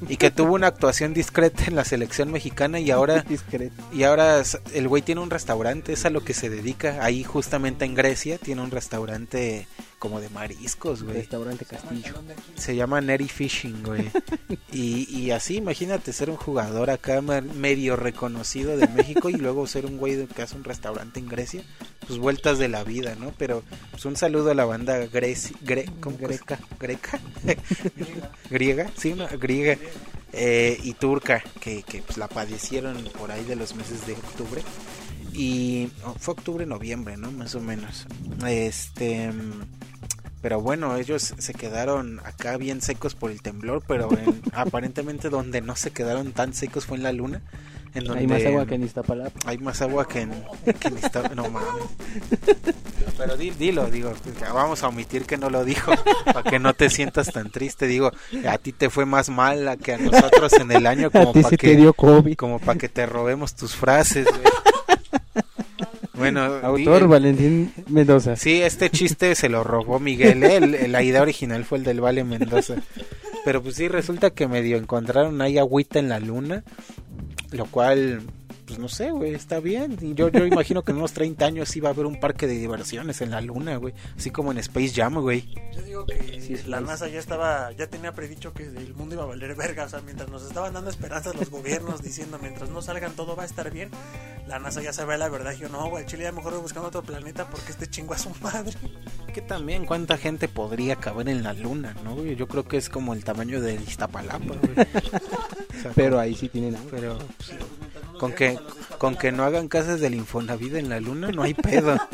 y 0.09 0.17
que 0.17 0.31
tuvo 0.31 0.53
una 0.53 0.67
actuación 0.67 1.13
discreta 1.13 1.65
en 1.67 1.75
la 1.75 1.85
selección 1.85 2.31
mexicana 2.31 2.79
y 2.79 2.91
ahora 2.91 3.25
y 3.93 4.03
ahora 4.03 4.41
el 4.73 4.87
güey 4.87 5.01
tiene 5.01 5.21
un 5.21 5.29
restaurante, 5.29 5.93
es 5.93 6.05
a 6.05 6.09
lo 6.09 6.23
que 6.23 6.33
se 6.33 6.49
dedica. 6.49 6.97
Ahí 7.01 7.23
justamente 7.23 7.85
en 7.85 7.95
Grecia 7.95 8.37
tiene 8.37 8.61
un 8.61 8.71
restaurante 8.71 9.67
como 10.05 10.21
de 10.21 10.29
mariscos, 10.29 11.01
güey. 11.01 11.15
Restaurante 11.15 11.65
Castillo. 11.65 12.13
Se 12.55 12.75
llama 12.75 13.01
Neri 13.01 13.27
Fishing, 13.27 13.81
güey. 13.83 14.11
Y, 14.71 15.07
y 15.09 15.31
así, 15.31 15.55
imagínate 15.55 16.11
ser 16.11 16.29
un 16.29 16.35
jugador 16.35 16.89
acá 16.89 17.21
medio 17.21 17.95
reconocido 17.95 18.75
de 18.75 18.87
México 18.89 19.29
y 19.29 19.33
luego 19.37 19.65
ser 19.67 19.85
un 19.85 19.97
güey 19.97 20.27
que 20.27 20.41
hace 20.41 20.57
un 20.57 20.65
restaurante 20.65 21.19
en 21.19 21.27
Grecia. 21.29 21.63
Pues 22.05 22.19
vueltas 22.19 22.59
de 22.59 22.67
la 22.67 22.83
vida, 22.83 23.15
¿no? 23.15 23.31
Pero 23.37 23.63
pues 23.91 24.03
un 24.03 24.17
saludo 24.17 24.51
a 24.51 24.53
la 24.53 24.65
banda 24.65 24.97
Greci, 25.07 25.55
gre, 25.61 25.85
¿cómo 26.01 26.17
que 26.17 26.25
es? 26.25 26.29
Greca. 26.41 26.59
Greca. 26.77 27.19
griega, 28.49 28.91
sí, 28.97 29.13
una 29.13 29.27
griega. 29.27 29.77
eh, 30.33 30.77
y 30.83 30.93
turca, 30.93 31.41
que, 31.61 31.81
que 31.83 32.01
pues, 32.01 32.17
la 32.17 32.27
padecieron 32.27 33.01
por 33.17 33.31
ahí 33.31 33.45
de 33.45 33.55
los 33.55 33.75
meses 33.75 34.05
de 34.05 34.13
octubre. 34.13 34.61
Y 35.33 35.89
oh, 36.05 36.15
fue 36.19 36.33
octubre, 36.33 36.65
noviembre, 36.65 37.15
¿no? 37.17 37.31
Más 37.31 37.55
o 37.55 37.61
menos. 37.61 38.05
Este. 38.45 39.31
Pero 40.41 40.61
bueno, 40.61 40.95
ellos 40.95 41.33
se 41.37 41.53
quedaron 41.53 42.19
acá 42.23 42.57
bien 42.57 42.81
secos 42.81 43.15
por 43.15 43.31
el 43.31 43.41
temblor, 43.41 43.83
pero 43.87 44.09
en- 44.15 44.41
aparentemente 44.53 45.29
donde 45.29 45.61
no 45.61 45.75
se 45.75 45.91
quedaron 45.91 46.33
tan 46.33 46.53
secos 46.53 46.85
fue 46.85 46.97
en 46.97 47.03
la 47.03 47.11
luna. 47.13 47.41
En 47.95 48.03
donde 48.03 48.21
Hay 48.23 48.27
más 48.27 48.45
agua 48.45 48.65
que 48.67 48.75
en 48.75 48.83
Iztapalapa. 48.83 49.39
hay 49.45 49.57
más 49.57 49.81
agua 49.81 50.05
que 50.05 50.19
en, 50.21 50.31
que 50.81 50.89
en 50.89 50.97
esta- 50.97 51.29
No 51.29 51.49
mames. 51.49 51.83
Pero 53.17 53.37
di- 53.37 53.51
dilo, 53.51 53.85
digo. 53.89 54.11
Vamos 54.53 54.83
a 54.83 54.89
omitir 54.89 55.23
que 55.25 55.37
no 55.37 55.49
lo 55.49 55.63
dijo. 55.63 55.93
Para 56.25 56.43
que 56.43 56.59
no 56.59 56.73
te 56.73 56.89
sientas 56.89 57.31
tan 57.31 57.49
triste. 57.51 57.87
Digo, 57.87 58.11
a 58.49 58.57
ti 58.57 58.73
te 58.73 58.89
fue 58.89 59.05
más 59.05 59.29
mal 59.29 59.77
que 59.81 59.93
a 59.93 59.97
nosotros 59.97 60.51
en 60.59 60.71
el 60.73 60.85
año. 60.85 61.09
Como 61.11 61.31
para 61.31 61.49
que, 61.51 61.57
te 61.57 61.75
dio 61.77 61.93
COVID. 61.93 62.35
como 62.35 62.59
para 62.59 62.77
que 62.77 62.89
te 62.89 63.05
robemos 63.05 63.55
tus 63.55 63.73
frases. 63.77 64.25
güey. 64.25 65.44
Bueno, 66.31 66.41
Autor 66.63 67.01
di- 67.03 67.07
Valentín 67.07 67.73
Mendoza. 67.89 68.35
Sí, 68.35 68.61
este 68.61 68.89
chiste 68.89 69.35
se 69.35 69.49
lo 69.49 69.63
robó 69.63 69.99
Miguel, 69.99 70.43
¿eh? 70.43 70.57
El- 70.57 70.75
el- 70.75 70.91
la 70.91 71.03
idea 71.03 71.21
original 71.21 71.63
fue 71.65 71.77
el 71.79 71.83
del 71.83 72.01
Vale 72.01 72.23
Mendoza. 72.23 72.75
Pero 73.43 73.61
pues 73.61 73.75
sí, 73.75 73.87
resulta 73.87 74.31
que 74.31 74.47
medio 74.47 74.77
encontraron 74.77 75.41
ahí 75.41 75.57
agüita 75.57 75.99
en 75.99 76.09
la 76.09 76.19
luna, 76.19 76.63
lo 77.51 77.65
cual, 77.67 78.21
pues 78.65 78.79
no 78.79 78.87
sé, 78.87 79.11
güey, 79.11 79.33
está 79.33 79.59
bien. 79.59 79.97
Y 80.01 80.13
yo, 80.13 80.29
yo 80.29 80.45
imagino 80.45 80.83
que 80.83 80.91
en 80.91 80.97
unos 80.97 81.13
30 81.13 81.45
años 81.45 81.69
sí 81.69 81.79
va 81.79 81.89
a 81.89 81.93
haber 81.93 82.05
un 82.05 82.19
parque 82.19 82.47
de 82.47 82.53
diversiones 82.53 83.21
en 83.21 83.31
la 83.31 83.41
luna, 83.41 83.77
güey. 83.77 83.93
Así 84.17 84.31
como 84.31 84.51
en 84.51 84.57
Space 84.57 84.93
Jam, 84.95 85.15
güey. 85.21 85.47
Yo 85.73 85.81
digo 85.83 86.05
que 86.05 86.35
Sí, 86.45 86.55
la. 86.67 86.79
NASA 86.79 87.07
ya 87.07 87.19
estaba, 87.19 87.71
ya 87.71 87.87
tenía 87.87 88.13
predicho 88.13 88.53
que 88.53 88.63
el 88.63 88.93
mundo 88.93 89.15
iba 89.15 89.23
a 89.23 89.27
valer 89.27 89.55
verga, 89.55 89.85
o 89.85 89.89
sea, 89.89 90.01
mientras 90.01 90.29
nos 90.29 90.43
estaban 90.43 90.73
dando 90.73 90.91
esperanzas 90.91 91.33
los 91.35 91.49
gobiernos 91.49 92.03
diciendo 92.03 92.37
mientras 92.39 92.69
no 92.69 92.83
salgan 92.83 93.13
todo 93.13 93.35
va 93.35 93.43
a 93.43 93.45
estar 93.47 93.71
bien, 93.71 93.89
la 94.47 94.59
NASA 94.59 94.83
ya 94.83 94.93
sabe 94.93 95.17
la 95.17 95.27
verdad, 95.27 95.53
yo 95.53 95.69
no, 95.69 95.89
güey, 95.89 96.05
Chile 96.05 96.23
ya 96.25 96.31
mejor 96.31 96.53
voy 96.53 96.61
buscando 96.61 96.89
otro 96.89 97.01
planeta 97.01 97.47
porque 97.49 97.71
este 97.71 97.87
chingo 97.87 98.13
a 98.13 98.19
su 98.19 98.29
madre. 98.41 98.73
Que 99.33 99.41
también 99.41 99.85
cuánta 99.87 100.17
gente 100.17 100.47
podría 100.47 100.97
caber 100.97 101.29
en 101.29 101.41
la 101.43 101.53
luna, 101.53 101.95
¿no? 102.03 102.15
güey? 102.15 102.35
Yo 102.35 102.47
creo 102.47 102.63
que 102.67 102.77
es 102.77 102.89
como 102.89 103.13
el 103.13 103.23
tamaño 103.23 103.59
de 103.59 103.73
Iztapalapa, 103.73 104.45
güey. 104.45 104.87
O 104.87 105.81
sea, 105.81 105.91
Pero 105.95 106.19
ahí 106.19 106.35
sí 106.35 106.47
tienen. 106.47 106.77
Pero 106.91 107.17
con 108.19 108.33
que 108.33 108.57
con 108.97 109.15
que 109.15 109.31
no 109.31 109.43
hagan 109.43 109.67
casas 109.67 109.99
del 109.99 110.15
Infonavit 110.15 110.75
en 110.75 110.89
la 110.89 110.99
luna 110.99 111.29
no 111.31 111.43
hay 111.43 111.53
pedo. 111.53 111.97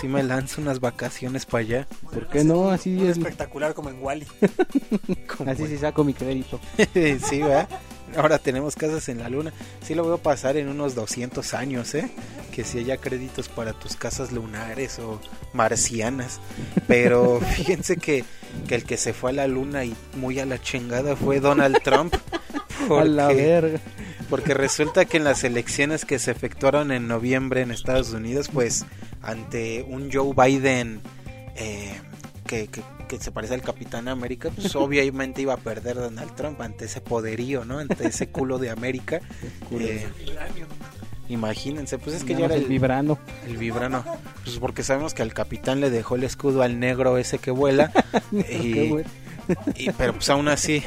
Si 0.00 0.06
me 0.06 0.22
lanzo 0.22 0.60
unas 0.60 0.78
vacaciones 0.78 1.44
para 1.44 1.62
allá. 1.62 1.88
¿Por 2.12 2.28
qué 2.28 2.44
no? 2.44 2.70
Así 2.70 3.04
es. 3.04 3.18
Espectacular 3.18 3.74
como 3.74 3.88
en 3.88 4.00
Wally. 4.00 4.26
Así 5.46 5.66
sí 5.66 5.76
saco 5.76 6.04
mi 6.04 6.14
crédito. 6.14 6.60
sí, 6.94 7.42
¿verdad? 7.42 7.68
Ahora 8.16 8.38
tenemos 8.38 8.74
casas 8.76 9.08
en 9.08 9.18
la 9.18 9.28
luna. 9.28 9.52
Sí 9.82 9.94
lo 9.94 10.04
veo 10.04 10.18
pasar 10.18 10.56
en 10.56 10.68
unos 10.68 10.94
200 10.94 11.54
años, 11.54 11.94
¿eh? 11.94 12.10
Que 12.52 12.64
si 12.64 12.78
haya 12.78 12.96
créditos 12.96 13.48
para 13.48 13.72
tus 13.72 13.96
casas 13.96 14.32
lunares 14.32 14.98
o 14.98 15.20
marcianas. 15.52 16.40
Pero 16.86 17.40
fíjense 17.56 17.96
que 17.96 18.24
que 18.66 18.74
el 18.76 18.84
que 18.84 18.96
se 18.96 19.12
fue 19.12 19.30
a 19.30 19.34
la 19.34 19.46
luna 19.46 19.84
y 19.84 19.94
muy 20.16 20.38
a 20.40 20.46
la 20.46 20.60
chingada 20.60 21.16
fue 21.16 21.38
Donald 21.40 21.82
Trump. 21.82 22.14
A 22.90 23.04
la 23.04 23.26
porque- 23.26 23.34
verga. 23.44 23.80
porque 24.30 24.54
resulta 24.54 25.04
que 25.04 25.16
en 25.18 25.24
las 25.24 25.42
elecciones 25.44 26.04
que 26.06 26.18
se 26.18 26.30
efectuaron 26.30 26.92
en 26.92 27.08
noviembre 27.08 27.60
en 27.60 27.70
Estados 27.72 28.12
Unidos, 28.12 28.48
pues 28.52 28.86
ante 29.20 29.82
un 29.82 30.10
Joe 30.10 30.32
Biden 30.34 31.00
eh, 31.56 31.92
que, 32.46 32.68
que- 32.68 32.82
que 33.08 33.18
se 33.18 33.32
parece 33.32 33.54
al 33.54 33.62
Capitán 33.62 34.06
América, 34.08 34.50
pues 34.54 34.74
obviamente 34.76 35.42
iba 35.42 35.54
a 35.54 35.56
perder 35.56 35.96
Donald 35.96 36.34
Trump 36.36 36.60
ante 36.60 36.84
ese 36.84 37.00
poderío, 37.00 37.64
¿no? 37.64 37.78
Ante 37.78 38.06
ese 38.06 38.28
culo 38.28 38.58
de 38.58 38.70
América. 38.70 39.20
Eh, 39.72 40.06
imagínense, 41.28 41.98
pues 41.98 42.16
es 42.16 42.24
que 42.24 42.34
Nada 42.34 42.40
ya 42.40 42.46
era 42.46 42.54
el 42.56 42.62
el, 42.62 42.68
vibrano. 42.68 43.18
el 43.46 43.56
vibrano. 43.56 44.04
Pues 44.44 44.58
porque 44.58 44.82
sabemos 44.82 45.14
que 45.14 45.22
al 45.22 45.34
capitán 45.34 45.80
le 45.80 45.90
dejó 45.90 46.14
el 46.16 46.24
escudo 46.24 46.62
al 46.62 46.78
negro 46.80 47.18
ese 47.18 47.38
que 47.38 47.50
vuela. 47.50 47.92
Y, 48.32 48.94
y- 49.76 49.90
pero 49.96 50.12
pues 50.12 50.28
aún 50.28 50.48
así, 50.48 50.82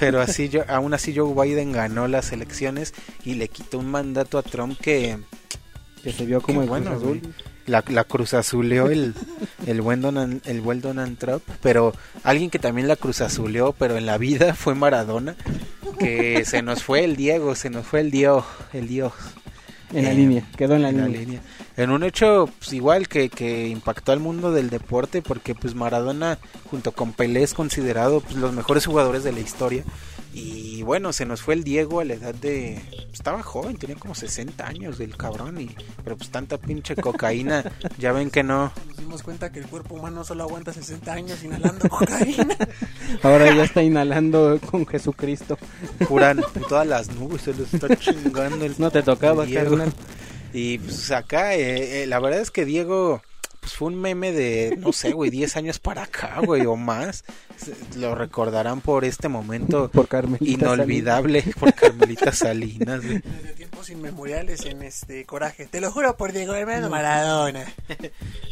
pero 0.00 0.20
así 0.20 0.48
yo, 0.48 0.62
aún 0.68 0.92
así 0.92 1.14
Joe 1.16 1.32
Biden 1.34 1.70
ganó 1.70 2.08
las 2.08 2.32
elecciones 2.32 2.94
y 3.24 3.34
le 3.34 3.46
quitó 3.48 3.78
un 3.78 3.90
mandato 3.92 4.38
a 4.38 4.42
Trump 4.42 4.76
que 4.80 5.18
Que 6.02 6.12
se 6.12 6.26
vio 6.26 6.40
como 6.40 6.62
el 6.62 6.68
bueno, 6.68 6.90
Azul. 6.90 7.20
güey. 7.20 7.34
La, 7.66 7.84
la 7.88 8.04
cruz 8.04 8.34
azuleó 8.34 8.90
el, 8.90 9.14
el 9.66 9.80
buen 9.80 10.00
Donald, 10.00 10.42
el 10.46 10.60
buen 10.60 10.80
Donald 10.80 11.18
Trump, 11.18 11.42
pero 11.60 11.92
alguien 12.22 12.50
que 12.50 12.58
también 12.58 12.88
la 12.88 12.96
cruz 12.96 13.20
azuleó, 13.20 13.72
pero 13.72 13.96
en 13.96 14.06
la 14.06 14.18
vida 14.18 14.54
fue 14.56 14.74
Maradona, 14.74 15.36
que 15.98 16.44
se 16.44 16.62
nos 16.62 16.82
fue 16.82 17.04
el 17.04 17.16
Diego, 17.16 17.54
se 17.54 17.70
nos 17.70 17.86
fue 17.86 18.00
el 18.00 18.10
Dios, 18.10 18.44
el 18.72 18.88
Dios. 18.88 19.12
En 19.92 20.06
la 20.06 20.14
línea, 20.14 20.48
quedó 20.56 20.76
en 20.76 20.82
la 20.82 20.88
en 20.88 20.96
la 20.98 21.06
línea. 21.06 21.20
línea. 21.20 21.42
En 21.76 21.90
un 21.90 22.02
hecho 22.02 22.48
pues, 22.58 22.72
igual 22.72 23.08
que, 23.08 23.28
que 23.28 23.68
impactó 23.68 24.12
al 24.12 24.20
mundo 24.20 24.50
del 24.50 24.70
deporte 24.70 25.20
porque 25.20 25.54
pues 25.54 25.74
Maradona 25.74 26.38
junto 26.70 26.92
con 26.92 27.12
Pelé 27.12 27.42
es 27.42 27.52
considerado 27.52 28.20
pues, 28.20 28.36
los 28.36 28.54
mejores 28.54 28.86
jugadores 28.86 29.22
de 29.22 29.32
la 29.32 29.40
historia 29.40 29.84
y 30.34 30.82
bueno 30.82 31.12
se 31.12 31.26
nos 31.26 31.42
fue 31.42 31.54
el 31.54 31.64
Diego 31.64 32.00
a 32.00 32.04
la 32.04 32.14
edad 32.14 32.34
de 32.34 32.80
estaba 33.12 33.42
joven 33.42 33.76
tenía 33.76 33.96
como 33.96 34.14
60 34.14 34.66
años 34.66 34.98
del 34.98 35.16
cabrón 35.16 35.60
y 35.60 35.74
pero 36.04 36.16
pues 36.16 36.30
tanta 36.30 36.58
pinche 36.58 36.96
cocaína 36.96 37.64
ya 37.98 38.12
ven 38.12 38.30
que 38.30 38.42
no 38.42 38.72
Nos 38.88 38.96
dimos 38.96 39.22
cuenta 39.22 39.52
que 39.52 39.58
el 39.58 39.66
cuerpo 39.66 39.94
humano 39.94 40.24
solo 40.24 40.44
aguanta 40.44 40.72
60 40.72 41.12
años 41.12 41.44
inhalando 41.44 41.88
cocaína. 41.88 42.56
Ahora 43.22 43.54
ya 43.54 43.64
está 43.64 43.82
inhalando 43.82 44.58
con 44.70 44.86
Jesucristo. 44.86 45.58
curan 46.08 46.42
en 46.54 46.62
todas 46.62 46.86
las 46.86 47.10
nubes 47.14 47.42
se 47.42 47.52
los 47.52 47.72
está 47.72 47.94
chingando 47.96 48.64
el 48.64 48.74
No 48.78 48.90
te 48.90 49.02
tocaba, 49.02 49.44
Diego. 49.44 49.70
carnal. 49.70 49.92
Y 50.52 50.78
pues 50.78 51.10
acá, 51.10 51.54
eh, 51.54 52.02
eh, 52.02 52.06
la 52.06 52.20
verdad 52.20 52.40
es 52.40 52.50
que 52.50 52.64
Diego, 52.64 53.22
pues 53.62 53.74
fue 53.74 53.88
un 53.88 53.94
meme 54.00 54.32
de, 54.32 54.76
no 54.76 54.92
sé, 54.92 55.12
güey, 55.12 55.30
10 55.30 55.56
años 55.56 55.78
para 55.78 56.02
acá, 56.02 56.40
güey, 56.44 56.66
o 56.66 56.74
más. 56.74 57.22
Lo 57.96 58.16
recordarán 58.16 58.80
por 58.80 59.04
este 59.04 59.28
momento 59.28 59.88
Por 59.88 60.08
Carmelita. 60.08 60.44
inolvidable 60.64 61.44
por 61.60 61.72
Carmelita 61.72 62.32
Salinas, 62.32 63.04
güey. 63.06 63.20
Desde 63.22 63.52
tiempos 63.54 63.88
inmemoriales 63.88 64.64
en 64.66 64.82
este 64.82 65.24
coraje. 65.26 65.66
Te 65.66 65.80
lo 65.80 65.92
juro 65.92 66.16
por 66.16 66.32
Diego 66.32 66.54
Hermano 66.54 66.90
Maradona. 66.90 67.64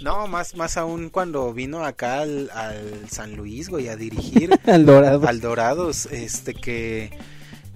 No, 0.03 0.29
más, 0.29 0.55
más 0.55 0.77
aún 0.79 1.11
cuando 1.11 1.53
vino 1.53 1.85
acá 1.85 2.21
al, 2.21 2.49
al 2.55 3.11
San 3.11 3.35
Luis, 3.37 3.69
güey, 3.69 3.89
a 3.89 3.97
dirigir. 3.97 4.59
Al 4.67 4.87
dorado. 4.87 5.29
al 5.29 5.41
Dorados, 5.41 6.07
este 6.07 6.55
que 6.55 7.11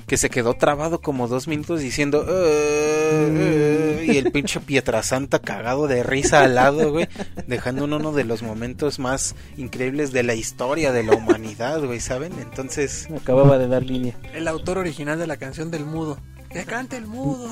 que 0.07 0.17
se 0.17 0.31
quedó 0.31 0.55
trabado 0.55 1.01
como 1.01 1.29
dos 1.29 1.49
minutos 1.49 1.81
diciendo 1.81 2.25
"Eh, 2.29 3.29
eh", 3.33 4.07
y 4.13 4.17
el 4.17 4.31
pinche 4.33 4.61
Pietrasanta 4.61 5.39
cagado 5.39 5.87
de 5.87 6.03
risa 6.03 6.43
al 6.45 6.55
lado, 6.55 6.91
güey, 6.93 7.09
dejando 7.47 7.85
uno 7.85 8.13
de 8.13 8.25
los 8.25 8.43
momentos 8.43 8.99
más 8.99 9.35
increíbles 9.57 10.13
de 10.13 10.23
la 10.23 10.35
historia 10.35 10.93
de 10.93 11.03
la 11.03 11.15
humanidad, 11.15 11.83
güey, 11.85 12.01
¿saben? 12.01 12.33
Entonces, 12.41 13.09
Acababa 13.17 13.59
de 13.59 13.69
dar 13.69 13.83
línea. 13.83 14.15
El 14.35 14.49
autor 14.49 14.79
original 14.79 15.19
de 15.19 15.27
la 15.27 15.37
canción 15.37 15.71
del 15.71 15.85
mudo. 15.85 16.19
Que 16.55 16.65
cante 16.65 16.97
el 16.97 17.07
mudo. 17.07 17.51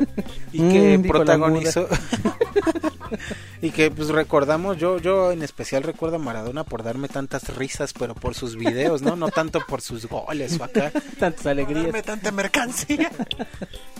y 0.52 0.58
que 0.58 0.98
Mm, 0.98 1.02
protagonizó 1.02 1.88
y 3.62 3.70
que 3.70 3.90
pues 3.90 4.08
recordamos 4.08 4.76
yo 4.78 4.98
yo 4.98 5.32
en 5.32 5.42
especial 5.42 5.82
recuerdo 5.82 6.16
a 6.16 6.18
Maradona 6.18 6.64
por 6.64 6.82
darme 6.82 7.08
tantas 7.08 7.54
risas 7.56 7.92
pero 7.92 8.14
por 8.14 8.34
sus 8.34 8.56
videos 8.56 9.02
no 9.02 9.16
no 9.16 9.28
tanto 9.28 9.60
por 9.66 9.80
sus 9.80 10.06
goles 10.06 10.58
o 10.58 10.64
acá 10.64 10.92
Tantas 11.18 11.46
alegrías. 11.46 11.84
Darme 11.84 12.02
tanta 12.02 12.30
mercancía. 12.32 13.10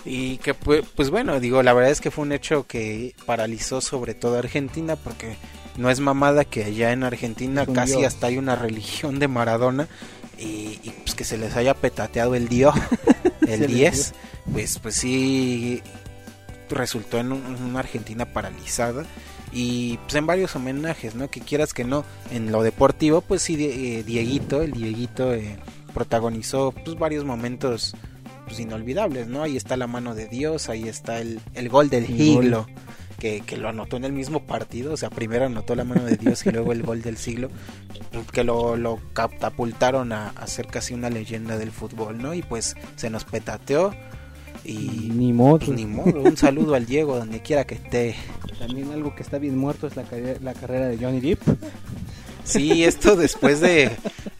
Y 0.04 0.38
que 0.38 0.54
pues, 0.54 0.84
pues 0.96 1.10
bueno, 1.10 1.38
digo, 1.40 1.62
la 1.62 1.72
verdad 1.74 1.90
es 1.90 2.00
que 2.00 2.10
fue 2.10 2.24
un 2.24 2.32
hecho 2.32 2.66
que 2.66 3.14
paralizó 3.26 3.80
sobre 3.80 4.14
todo 4.14 4.36
a 4.36 4.38
Argentina 4.38 4.96
porque 4.96 5.36
no 5.76 5.90
es 5.90 6.00
mamada 6.00 6.44
que 6.44 6.64
allá 6.64 6.92
en 6.92 7.04
Argentina 7.04 7.64
un 7.66 7.74
casi 7.74 7.98
dios. 7.98 8.04
hasta 8.14 8.28
hay 8.28 8.38
una 8.38 8.56
religión 8.56 9.18
de 9.18 9.28
Maradona 9.28 9.88
y, 10.38 10.78
y, 10.82 10.94
pues 11.04 11.14
que 11.14 11.24
se 11.24 11.36
les 11.36 11.54
haya 11.56 11.74
petateado 11.74 12.34
el 12.34 12.48
dios, 12.48 12.74
el 13.54 13.60
les 13.60 13.70
10, 13.70 14.14
pues 14.52 14.78
pues 14.78 14.94
sí 14.96 15.82
resultó 16.68 17.18
en, 17.18 17.32
un- 17.32 17.56
en 17.56 17.62
una 17.64 17.80
Argentina 17.80 18.26
paralizada 18.26 19.04
y 19.52 19.96
pues 19.98 20.14
en 20.14 20.26
varios 20.26 20.54
homenajes, 20.54 21.14
¿no? 21.16 21.28
Que 21.28 21.40
quieras 21.40 21.74
que 21.74 21.84
no, 21.84 22.04
en 22.30 22.52
lo 22.52 22.62
deportivo, 22.62 23.20
pues 23.20 23.42
sí, 23.42 23.56
eh, 23.58 24.04
Dieguito, 24.04 24.62
el 24.62 24.72
Dieguito 24.72 25.34
eh, 25.34 25.56
protagonizó 25.92 26.72
pues 26.72 26.96
varios 26.98 27.24
momentos 27.24 27.94
pues 28.46 28.60
inolvidables, 28.60 29.26
¿no? 29.26 29.42
Ahí 29.42 29.56
está 29.56 29.76
la 29.76 29.86
mano 29.88 30.14
de 30.14 30.26
Dios, 30.28 30.68
ahí 30.68 30.88
está 30.88 31.20
el, 31.20 31.40
el 31.54 31.68
gol 31.68 31.88
del 31.90 32.04
El 32.04 32.16
siglo, 32.16 32.66
que, 33.20 33.42
que 33.42 33.56
lo 33.56 33.68
anotó 33.68 33.96
en 33.96 34.04
el 34.04 34.12
mismo 34.12 34.40
partido, 34.44 34.94
o 34.94 34.96
sea, 34.96 35.10
primero 35.10 35.46
anotó 35.46 35.76
la 35.76 35.84
mano 35.84 36.04
de 36.04 36.16
Dios 36.16 36.44
y 36.44 36.50
luego 36.50 36.72
el 36.72 36.82
gol 36.82 37.02
del 37.02 37.16
siglo, 37.16 37.50
que 38.32 38.42
lo, 38.42 38.76
lo 38.76 38.98
catapultaron 39.12 40.10
a, 40.10 40.30
a 40.30 40.46
ser 40.48 40.66
casi 40.66 40.94
una 40.94 41.10
leyenda 41.10 41.56
del 41.56 41.70
fútbol, 41.70 42.20
¿no? 42.20 42.34
Y 42.34 42.42
pues 42.42 42.74
se 42.96 43.10
nos 43.10 43.24
petateó 43.24 43.94
y, 44.64 44.74
Ni 45.14 45.32
modo. 45.32 45.64
y 45.66 45.70
ni 45.70 45.86
modo, 45.86 46.20
un 46.22 46.36
saludo 46.36 46.74
al 46.74 46.86
Diego 46.86 47.16
donde 47.16 47.40
quiera 47.40 47.64
que 47.64 47.76
esté. 47.76 48.16
También 48.58 48.90
algo 48.90 49.14
que 49.14 49.22
está 49.22 49.38
bien 49.38 49.56
muerto 49.56 49.86
es 49.86 49.96
la, 49.96 50.04
la 50.42 50.54
carrera 50.54 50.88
de 50.88 50.98
Johnny 50.98 51.20
Depp. 51.20 51.42
Sí, 52.44 52.84
esto 52.84 53.16
después 53.16 53.60
de 53.60 53.84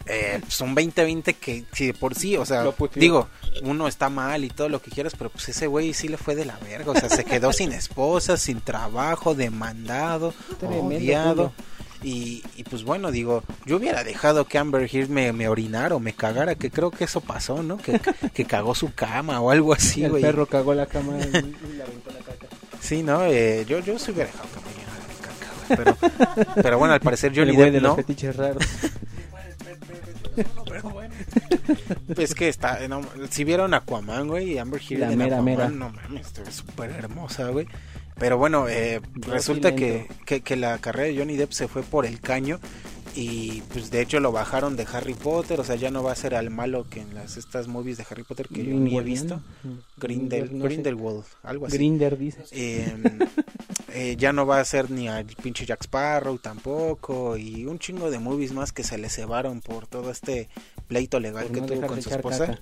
eh, 0.07 0.39
pues 0.41 0.61
un 0.61 0.75
2020 0.75 1.35
que 1.35 1.65
si 1.73 1.87
de 1.87 1.95
por 1.95 2.15
sí, 2.15 2.37
o 2.37 2.45
sea, 2.45 2.65
digo, 2.97 3.29
uno 3.63 3.89
está 3.89 4.09
mal 4.09 4.45
y 4.45 4.49
todo 4.49 4.69
lo 4.69 4.81
que 4.81 4.91
quieras, 4.91 5.15
pero 5.17 5.31
pues 5.31 5.49
ese 5.49 5.67
güey 5.67 5.93
sí 5.93 6.09
le 6.09 6.17
fue 6.17 6.35
de 6.35 6.45
la 6.45 6.59
verga, 6.59 6.93
o 6.93 6.95
sea, 6.95 7.09
se 7.09 7.25
quedó 7.25 7.53
sin 7.53 7.73
esposa, 7.73 8.37
sin 8.37 8.61
trabajo, 8.61 9.35
demandado, 9.35 10.35
Tremendo 10.59 10.97
odiado. 10.97 11.53
Y, 12.03 12.43
y 12.57 12.65
pues 12.65 12.83
bueno, 12.83 13.11
digo, 13.11 13.43
yo 13.67 13.77
hubiera 13.77 14.03
dejado 14.05 14.47
que 14.47 14.57
Amber 14.57 14.89
Heard 14.91 15.11
me, 15.11 15.35
me 15.35 15.49
orinara 15.49 15.95
o 15.95 16.01
me 16.01 16.15
cagara, 16.15 16.55
que 16.55 16.71
creo 16.71 16.91
que 16.91 17.05
eso 17.05 17.21
pasó, 17.21 17.63
¿no? 17.63 17.77
Que, 17.77 18.01
que 18.33 18.47
cagó 18.47 18.75
su 18.75 18.95
cama 18.95 19.39
o 19.41 19.51
algo 19.51 19.75
así, 19.75 20.05
el 20.05 20.13
perro 20.13 20.47
cagó 20.47 20.73
la 20.73 20.87
cama 20.87 21.19
y, 21.19 21.23
y 21.37 21.77
le 21.77 21.83
aventó 21.83 22.11
la 22.11 22.21
caca. 22.21 22.47
Sí, 22.81 23.03
¿no? 23.03 23.25
Eh, 23.27 23.67
yo, 23.69 23.81
yo 23.81 23.99
sí 23.99 24.13
hubiera 24.13 24.31
dejado 24.31 24.49
que 24.49 24.61
me 24.61 24.75
llenara 24.79 25.07
de 25.07 25.85
caca, 25.85 25.95
güey, 26.25 26.47
pero, 26.55 26.55
pero 26.63 26.79
bueno, 26.79 26.95
al 26.95 27.01
parecer 27.01 27.33
Johnny 27.37 27.55
Depp 27.55 27.73
de 27.73 27.81
no. 27.83 27.89
los 27.89 27.97
fetiches 27.97 28.35
raros. 28.37 28.65
Pero 30.67 30.91
bueno. 30.91 31.15
Pues 32.15 32.35
que 32.35 32.49
está, 32.49 32.87
no, 32.89 33.03
si 33.31 33.45
vieron 33.45 33.75
Aquaman, 33.75 34.29
güey, 34.29 34.53
y 34.53 34.59
Amber 34.59 34.81
Heard 34.81 35.01
La 35.01 35.13
en 35.13 35.19
mera, 35.19 35.37
Aquaman, 35.37 35.45
mera. 35.45 35.69
no 35.69 35.91
mames, 35.91 36.33
es 36.47 36.55
súper 36.55 36.91
hermosa, 36.91 37.49
güey. 37.49 37.67
Pero 38.19 38.37
bueno, 38.37 38.69
eh, 38.69 39.01
resulta 39.15 39.75
que, 39.75 40.07
que, 40.27 40.43
que 40.43 40.57
la 40.57 40.77
carrera 40.79 41.09
de 41.09 41.17
Johnny 41.19 41.37
Depp 41.37 41.53
se 41.53 41.69
fue 41.69 41.83
por 41.83 42.05
el 42.05 42.21
caño 42.21 42.61
y 43.15 43.63
pues 43.73 43.91
de 43.91 44.01
hecho 44.03 44.21
lo 44.21 44.33
bajaron 44.33 44.77
de 44.77 44.87
Harry 44.93 45.15
Potter, 45.15 45.59
o 45.61 45.65
sea, 45.65 45.77
ya 45.77 45.91
no 45.91 46.03
va 46.03 46.13
a 46.13 46.17
ser 46.17 46.35
al 46.35 46.51
malo 46.51 46.87
que 46.89 47.01
en 47.01 47.15
las 47.15 47.37
estas 47.37 47.69
movies 47.69 47.99
de 47.99 48.07
Harry 48.11 48.23
Potter 48.23 48.49
que 48.49 48.65
yo 48.65 48.75
ni 48.75 48.97
he 48.97 49.01
visto. 49.03 49.41
Grindel, 49.97 50.57
No 50.57 50.63
sé. 50.63 50.69
Grindelwald, 50.69 51.25
algo 51.43 51.67
así. 51.67 51.77
Grinder 51.77 52.17
dice. 52.19 52.45
Eh, 52.53 52.95
eh, 53.93 54.17
ya 54.19 54.33
no 54.33 54.47
va 54.47 54.61
a 54.61 54.65
ser 54.65 54.91
ni 54.91 55.09
al 55.09 55.27
pinche 55.27 55.67
Jack 55.67 55.83
Sparrow 55.85 56.39
tampoco 56.39 57.37
y 57.37 57.67
un 57.67 57.79
chingo 57.79 58.11
de 58.11 58.19
movies 58.19 58.53
más 58.53 58.73
que 58.73 58.85
se 58.85 58.99
le 58.99 59.09
cebaron 59.09 59.61
por 59.61 59.87
todo 59.87 60.11
este 60.11 60.49
pleito 60.87 61.21
legal 61.21 61.47
Por 61.47 61.55
que 61.55 61.61
no 61.61 61.67
tuvo 61.67 61.87
con 61.87 62.03
su 62.03 62.11
esposa. 62.11 62.47
caca. 62.47 62.61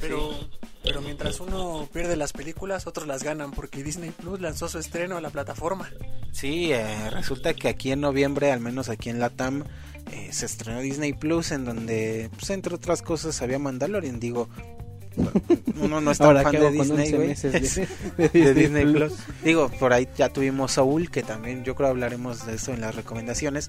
Pero, 0.00 0.30
pero 0.86 1.02
mientras 1.02 1.40
uno 1.40 1.88
pierde 1.92 2.16
las 2.16 2.32
películas, 2.32 2.86
otros 2.86 3.06
las 3.08 3.24
ganan 3.24 3.50
porque 3.50 3.82
Disney 3.82 4.10
Plus 4.10 4.40
lanzó 4.40 4.68
su 4.68 4.78
estreno 4.78 5.16
a 5.16 5.20
la 5.20 5.30
plataforma. 5.30 5.90
Sí, 6.32 6.72
eh, 6.72 7.10
resulta 7.10 7.52
que 7.54 7.68
aquí 7.68 7.90
en 7.90 8.00
noviembre, 8.00 8.52
al 8.52 8.60
menos 8.60 8.88
aquí 8.88 9.10
en 9.10 9.18
Latam, 9.18 9.64
eh, 10.12 10.28
se 10.30 10.46
estrenó 10.46 10.80
Disney 10.80 11.12
Plus, 11.12 11.50
en 11.50 11.64
donde, 11.64 12.30
pues, 12.38 12.50
entre 12.50 12.74
otras 12.74 13.02
cosas, 13.02 13.42
había 13.42 13.58
Mandalorian. 13.58 14.20
Digo, 14.20 14.48
uno 15.80 16.00
no 16.00 16.10
es 16.10 16.18
tan 16.18 16.28
Ahora 16.28 16.42
fan 16.42 16.52
de 16.52 16.70
Disney, 16.70 17.12
11 17.12 17.16
güey. 17.16 17.28
meses 17.28 17.74
de, 18.16 18.28
de 18.28 18.54
Disney 18.54 18.86
Plus. 18.92 19.12
Digo, 19.44 19.68
por 19.68 19.92
ahí 19.92 20.08
ya 20.16 20.28
tuvimos 20.28 20.72
Saúl, 20.72 21.10
que 21.10 21.22
también 21.22 21.64
yo 21.64 21.74
creo 21.74 21.88
hablaremos 21.88 22.46
de 22.46 22.54
eso 22.54 22.72
en 22.72 22.80
las 22.80 22.94
recomendaciones. 22.94 23.68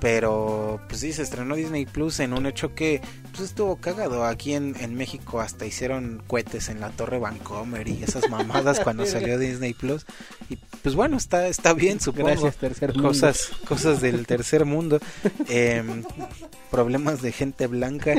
Pero, 0.00 0.80
pues 0.88 1.00
sí, 1.00 1.12
se 1.12 1.22
estrenó 1.22 1.56
Disney 1.56 1.84
Plus 1.84 2.20
en 2.20 2.32
un 2.32 2.46
hecho 2.46 2.74
que 2.74 3.00
pues 3.32 3.42
estuvo 3.42 3.76
cagado. 3.76 4.24
Aquí 4.24 4.54
en, 4.54 4.76
en 4.80 4.94
México 4.94 5.40
hasta 5.40 5.66
hicieron 5.66 6.22
cohetes 6.26 6.68
en 6.68 6.80
la 6.80 6.90
Torre 6.90 7.18
Vancomer 7.18 7.88
y 7.88 8.02
esas 8.02 8.28
mamadas 8.30 8.80
cuando 8.80 9.06
salió 9.06 9.38
Disney 9.38 9.74
Plus. 9.74 10.06
Y 10.48 10.56
pues 10.82 10.94
bueno, 10.94 11.16
está, 11.16 11.48
está 11.48 11.74
bien, 11.74 12.00
supongo. 12.00 12.28
Gracias, 12.28 12.56
tercer 12.56 12.92
mundo. 12.94 13.08
Cosas, 13.08 13.50
cosas 13.66 14.00
del 14.00 14.26
tercer 14.26 14.64
mundo. 14.64 15.00
Em, 15.48 16.04
problemas 16.70 17.20
de 17.22 17.32
gente 17.32 17.66
blanca. 17.66 18.14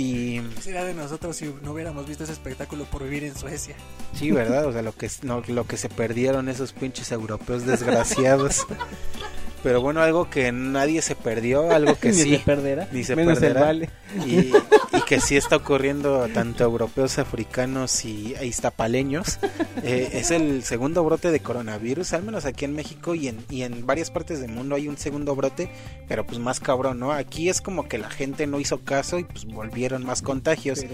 Y 0.00 0.40
¿Qué 0.54 0.62
sería 0.62 0.84
de 0.84 0.94
nosotros 0.94 1.34
si 1.36 1.52
no 1.62 1.72
hubiéramos 1.72 2.06
visto 2.06 2.22
ese 2.22 2.32
espectáculo 2.32 2.84
por 2.84 3.02
vivir 3.02 3.24
en 3.24 3.36
Suecia? 3.36 3.74
sí, 4.14 4.30
¿verdad? 4.30 4.66
O 4.66 4.72
sea, 4.72 4.82
lo 4.82 4.92
que, 4.92 5.10
no, 5.22 5.42
lo 5.48 5.66
que 5.66 5.76
se 5.76 5.88
perdieron 5.88 6.48
esos 6.48 6.72
pinches 6.72 7.10
europeos 7.10 7.66
desgraciados. 7.66 8.64
Pero 9.64 9.80
bueno, 9.82 10.00
algo 10.00 10.30
que 10.30 10.52
nadie 10.52 11.02
se 11.02 11.16
perdió, 11.16 11.72
algo 11.72 11.96
que 11.98 12.08
Ni 12.12 12.14
sí. 12.14 12.36
se 12.36 12.38
perderá. 12.44 12.88
Ni 12.92 13.02
se 13.02 13.16
menos 13.16 13.40
perderá. 13.40 13.70
el 13.72 13.88
vale. 13.88 13.90
y 14.24 14.52
que 15.08 15.22
sí 15.22 15.38
está 15.38 15.56
ocurriendo 15.56 16.28
tanto 16.34 16.64
europeos, 16.64 17.18
africanos 17.18 18.04
y 18.04 18.34
e 18.38 18.44
iztapaleños. 18.44 19.38
Eh, 19.84 20.10
es 20.14 20.32
el 20.32 20.64
segundo 20.64 21.04
brote 21.04 21.30
de 21.30 21.38
coronavirus, 21.38 22.12
al 22.12 22.24
menos 22.24 22.44
aquí 22.44 22.64
en 22.64 22.74
México 22.74 23.14
y 23.14 23.28
en, 23.28 23.44
y 23.48 23.62
en 23.62 23.86
varias 23.86 24.10
partes 24.10 24.40
del 24.40 24.50
mundo 24.50 24.74
hay 24.74 24.88
un 24.88 24.98
segundo 24.98 25.36
brote, 25.36 25.70
pero 26.08 26.26
pues 26.26 26.40
más 26.40 26.58
cabrón, 26.58 26.98
¿no? 26.98 27.12
Aquí 27.12 27.48
es 27.48 27.60
como 27.60 27.88
que 27.88 27.96
la 27.96 28.10
gente 28.10 28.48
no 28.48 28.58
hizo 28.58 28.80
caso 28.80 29.20
y 29.20 29.24
pues 29.24 29.46
volvieron 29.46 30.04
más 30.04 30.20
contagios, 30.20 30.84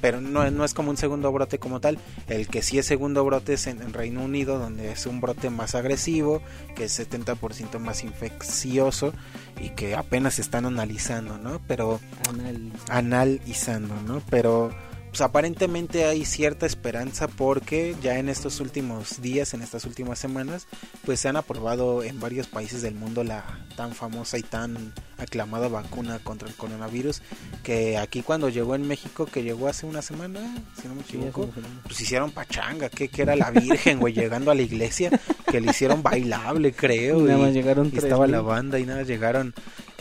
Pero, 0.00 0.20
no, 0.20 0.50
no 0.50 0.64
es 0.64 0.74
como 0.74 0.90
un 0.90 0.96
segundo 0.96 1.30
brote 1.30 1.58
como 1.58 1.80
tal. 1.80 1.98
El 2.26 2.48
que 2.48 2.62
sí 2.62 2.78
es 2.78 2.86
segundo 2.86 3.24
brote 3.24 3.54
es 3.54 3.68
en, 3.68 3.80
en 3.80 3.92
Reino 3.92 4.24
Unido, 4.24 4.58
donde 4.58 4.90
es 4.90 5.06
un 5.06 5.20
brote 5.20 5.50
más 5.50 5.76
agresivo, 5.76 6.42
que 6.74 6.84
es 6.84 6.98
70% 6.98 7.78
más 7.78 8.02
infeccioso 8.02 9.12
y 9.58 9.70
que 9.70 9.94
apenas 9.94 10.38
están 10.38 10.66
analizando, 10.66 11.38
¿no? 11.38 11.60
Pero 11.66 12.00
anal. 12.28 12.72
analizando, 12.88 13.94
¿no? 14.02 14.22
Pero 14.30 14.70
pues 15.16 15.22
aparentemente 15.26 16.04
hay 16.04 16.26
cierta 16.26 16.66
esperanza 16.66 17.26
porque 17.26 17.96
ya 18.02 18.18
en 18.18 18.28
estos 18.28 18.60
últimos 18.60 19.22
días, 19.22 19.54
en 19.54 19.62
estas 19.62 19.86
últimas 19.86 20.18
semanas, 20.18 20.66
pues 21.06 21.20
se 21.20 21.28
han 21.30 21.36
aprobado 21.36 22.02
en 22.02 22.20
varios 22.20 22.48
países 22.48 22.82
del 22.82 22.94
mundo 22.94 23.24
la 23.24 23.42
tan 23.76 23.92
famosa 23.94 24.36
y 24.36 24.42
tan 24.42 24.92
aclamada 25.16 25.68
vacuna 25.68 26.18
contra 26.18 26.46
el 26.48 26.54
coronavirus 26.54 27.22
que 27.62 27.96
aquí 27.96 28.20
cuando 28.20 28.50
llegó 28.50 28.74
en 28.74 28.86
México, 28.86 29.24
que 29.24 29.42
llegó 29.42 29.68
hace 29.68 29.86
una 29.86 30.02
semana, 30.02 30.54
si 30.78 30.86
no 30.86 30.94
me 30.94 31.00
equivoco, 31.00 31.48
pues 31.84 31.98
hicieron 31.98 32.30
pachanga, 32.30 32.90
que, 32.90 33.08
que 33.08 33.22
era 33.22 33.34
la 33.36 33.50
Virgen, 33.50 33.98
güey, 34.00 34.12
llegando 34.12 34.50
a 34.50 34.54
la 34.54 34.60
iglesia, 34.60 35.10
que 35.50 35.62
le 35.62 35.70
hicieron 35.70 36.02
bailable, 36.02 36.74
creo. 36.74 37.20
Nada 37.20 37.38
y- 37.38 37.42
más 37.42 37.52
llegaron 37.54 37.86
y 37.86 37.90
tres 37.92 38.04
estaba 38.04 38.26
mil. 38.26 38.32
la 38.32 38.42
banda 38.42 38.78
y 38.78 38.84
nada, 38.84 39.02
llegaron 39.02 39.54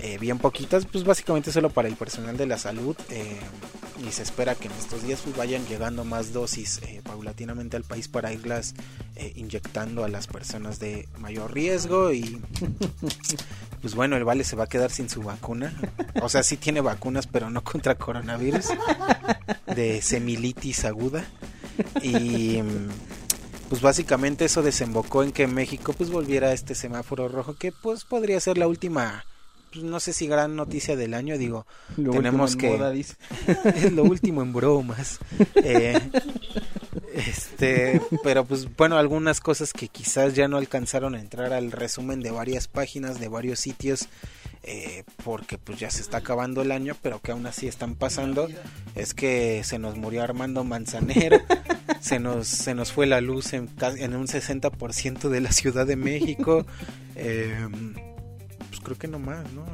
eh, 0.04 0.18
bien 0.18 0.40
poquitas, 0.40 0.86
pues 0.86 1.06
básicamente 1.06 1.54
solo 1.54 1.70
para 1.70 1.88
el 1.88 1.96
personal 1.96 2.36
de 2.36 2.48
la 2.48 2.58
salud 2.58 2.98
eh, 3.10 3.40
y 4.04 4.12
se 4.12 4.24
espera 4.24 4.56
que 4.56 4.68
en 4.68 4.74
estos 4.74 5.04
días 5.04 5.22
pues 5.24 5.36
vayan 5.36 5.66
llegando 5.68 6.04
más 6.04 6.34
dosis 6.34 6.80
eh, 6.84 7.02
paulatinamente 7.04 7.78
al 7.78 7.84
país 7.84 8.08
para 8.08 8.34
irlas 8.34 8.74
eh, 9.16 9.34
inyectando 9.36 10.04
a 10.04 10.10
las 10.10 10.28
personas 10.28 10.80
de 10.80 11.08
mayor 11.20 11.54
riesgo 11.54 12.12
y 12.12 12.42
pues 13.82 13.96
bueno, 13.96 14.18
el 14.18 14.24
Vale 14.24 14.44
se 14.44 14.56
va 14.56 14.66
a 14.66 14.68
quedar 14.68 14.92
sin 14.92 15.10
su 15.10 15.22
vacuna, 15.22 15.74
o 16.22 16.30
sea, 16.30 16.44
sí 16.44 16.58
tiene 16.58 16.82
vacunas 16.82 17.28
pero 17.28 17.50
no 17.50 17.64
contra 17.64 17.96
coronavirus 17.96 18.68
de 19.76 20.02
semilitis 20.02 20.86
aguda. 20.86 21.26
Y 22.02 22.62
pues 23.70 23.82
básicamente 23.82 24.46
eso 24.46 24.62
desembocó 24.62 25.24
en 25.24 25.32
que 25.32 25.48
México 25.48 25.94
pues 25.94 26.10
volviera 26.10 26.48
a 26.48 26.54
este 26.54 26.76
semáforo 26.76 27.28
rojo 27.28 27.56
que 27.56 27.72
pues 27.72 28.06
podría 28.06 28.40
ser 28.40 28.58
la 28.58 28.68
última 28.68 29.26
pues, 29.76 29.84
no 29.84 30.00
sé 30.00 30.14
si 30.14 30.28
gran 30.28 30.56
noticia 30.56 30.96
del 30.96 31.14
año 31.14 31.38
digo 31.38 31.66
Lo 31.98 32.12
tenemos 32.12 32.56
que- 32.56 32.70
moda, 32.70 32.92
dice. 32.92 33.16
es 33.76 33.92
lo 33.94 34.04
último 34.04 34.42
en 34.42 34.54
bromas 34.54 35.20
Eh, 35.56 36.00
este 37.14 38.02
pero 38.24 38.46
pues 38.46 38.68
bueno 38.76 38.98
algunas 38.98 39.40
cosas 39.40 39.74
que 39.74 39.88
quizás 39.88 40.34
ya 40.34 40.48
no 40.48 40.58
alcanzaron 40.58 41.16
a 41.16 41.20
entrar 41.20 41.54
al 41.54 41.72
resumen 41.72 42.20
de 42.22 42.32
varias 42.32 42.68
páginas 42.68 43.20
de 43.20 43.28
varios 43.28 43.60
sitios 43.60 44.08
eh, 44.64 45.04
porque 45.24 45.58
pues 45.58 45.80
ya 45.80 45.90
se 45.92 46.02
está 46.02 46.18
acabando 46.18 46.62
el 46.62 46.72
año 46.72 46.96
pero 47.02 47.20
que 47.20 47.32
aún 47.32 47.46
así 47.46 47.68
están 47.68 47.96
pasando 47.96 48.48
es 48.96 49.14
que 49.14 49.62
se 49.64 49.78
nos 49.80 49.96
murió 49.98 50.24
Armando 50.24 50.64
Manzanero 50.64 51.40
se 52.02 52.20
nos 52.20 52.48
se 52.48 52.74
nos 52.74 52.92
fue 52.92 53.06
la 53.06 53.22
luz 53.22 53.54
en, 53.54 53.70
en 53.98 54.16
un 54.16 54.28
60% 54.28 55.30
de 55.30 55.42
la 55.42 55.52
Ciudad 55.52 55.86
de 55.86 55.96
México 55.96 56.66
eh, 57.16 57.68
pues 57.72 58.06
creo 58.86 58.98
que 58.98 59.08
no 59.08 59.20
más 59.20 59.52
no 59.52 59.66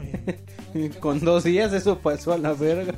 Eh, 0.73 0.89
Con 0.99 1.19
dos 1.19 1.43
días 1.43 1.73
eso 1.73 1.99
pasó 1.99 2.33
a 2.33 2.37
la 2.37 2.53
verga. 2.53 2.95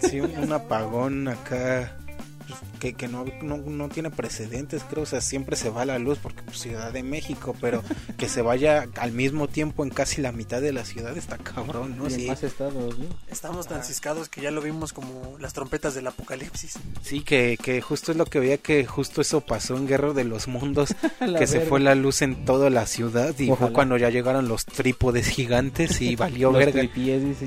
Sí, 0.00 0.20
un, 0.20 0.30
un 0.38 0.52
apagón 0.52 1.28
acá 1.28 1.98
pues, 2.46 2.60
que, 2.78 2.94
que 2.94 3.08
no, 3.08 3.24
no, 3.42 3.56
no 3.58 3.88
tiene 3.88 4.10
precedentes, 4.10 4.82
creo. 4.88 5.02
O 5.02 5.06
sea, 5.06 5.20
siempre 5.20 5.56
se 5.56 5.70
va 5.70 5.84
la 5.84 5.98
luz 5.98 6.18
porque 6.22 6.42
pues, 6.42 6.58
Ciudad 6.58 6.92
de 6.92 7.02
México, 7.02 7.54
pero 7.60 7.82
que 8.16 8.28
se 8.28 8.42
vaya 8.42 8.86
al 8.96 9.12
mismo 9.12 9.48
tiempo 9.48 9.84
en 9.84 9.90
casi 9.90 10.20
la 10.20 10.32
mitad 10.32 10.60
de 10.60 10.72
la 10.72 10.84
ciudad 10.84 11.16
está 11.16 11.38
cabrón, 11.38 11.96
¿no? 11.98 12.06
y 12.08 12.10
Sí, 12.10 12.26
más 12.26 12.42
estados, 12.42 12.98
¿no? 12.98 13.06
Estamos 13.30 13.66
tan 13.68 13.84
ciscados 13.84 14.28
que 14.28 14.40
ya 14.40 14.50
lo 14.50 14.60
vimos 14.62 14.92
como 14.92 15.36
las 15.38 15.52
trompetas 15.52 15.94
del 15.94 16.06
apocalipsis. 16.06 16.74
sí 17.02 17.20
que, 17.20 17.58
que 17.62 17.80
justo 17.80 18.12
es 18.12 18.18
lo 18.18 18.24
que 18.26 18.40
veía 18.40 18.58
que 18.58 18.84
justo 18.86 19.20
eso 19.20 19.40
pasó 19.40 19.76
en 19.76 19.86
Guerra 19.86 20.12
de 20.12 20.24
los 20.24 20.48
Mundos, 20.48 20.94
que 21.38 21.46
se 21.46 21.60
fue 21.60 21.80
la 21.80 21.94
luz 21.94 22.22
en 22.22 22.44
toda 22.44 22.70
la 22.70 22.86
ciudad 22.86 23.34
y 23.38 23.48
fue 23.48 23.72
cuando 23.72 23.96
ya 23.96 24.10
llegaron 24.10 24.48
los 24.48 24.64
trípodes 24.64 25.28
gigantes 25.28 26.00
y 26.00 26.16
valió 26.16 26.50
Los 26.52 26.58
verga. 26.58 26.82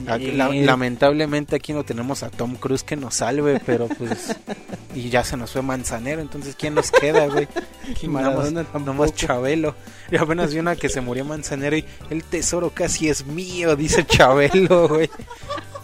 la- 0.05 0.17
llegué. 0.17 0.65
lamentablemente 0.65 1.55
aquí 1.55 1.73
no 1.73 1.83
tenemos 1.83 2.23
a 2.23 2.29
Tom 2.29 2.55
Cruise 2.55 2.83
que 2.83 2.95
nos 2.95 3.15
salve, 3.15 3.61
pero 3.65 3.87
pues 3.87 4.35
y 4.95 5.09
ya 5.09 5.20
se 5.23 5.37
nos 5.37 5.51
fue 5.51 5.61
Manzanero, 5.61 6.21
entonces 6.21 6.55
¿quién 6.57 6.73
nos 6.75 6.91
queda, 6.91 7.27
güey? 7.27 7.47
Maradona 8.07 8.65
nomás 8.85 9.13
Chabelo. 9.13 9.75
Y 10.11 10.17
apenas 10.17 10.53
vi 10.53 10.59
una 10.59 10.75
que 10.75 10.89
se 10.89 11.01
murió 11.01 11.25
Manzanero 11.25 11.77
y 11.77 11.85
el 12.09 12.23
tesoro 12.23 12.71
casi 12.73 13.09
es 13.09 13.25
mío, 13.25 13.75
dice 13.75 14.05
Chabelo, 14.05 14.87
güey. 14.87 15.09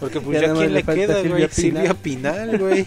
Porque 0.00 0.20
pues 0.20 0.40
Ya 0.40 0.48
ya, 0.48 0.54
quién 0.54 0.72
le 0.74 0.82
queda, 0.82 1.16
Silvia 1.22 1.28
güey, 1.30 1.48
Pinal. 1.48 1.52
Silvia 1.52 1.94
Pinal, 1.94 2.58
güey. 2.58 2.86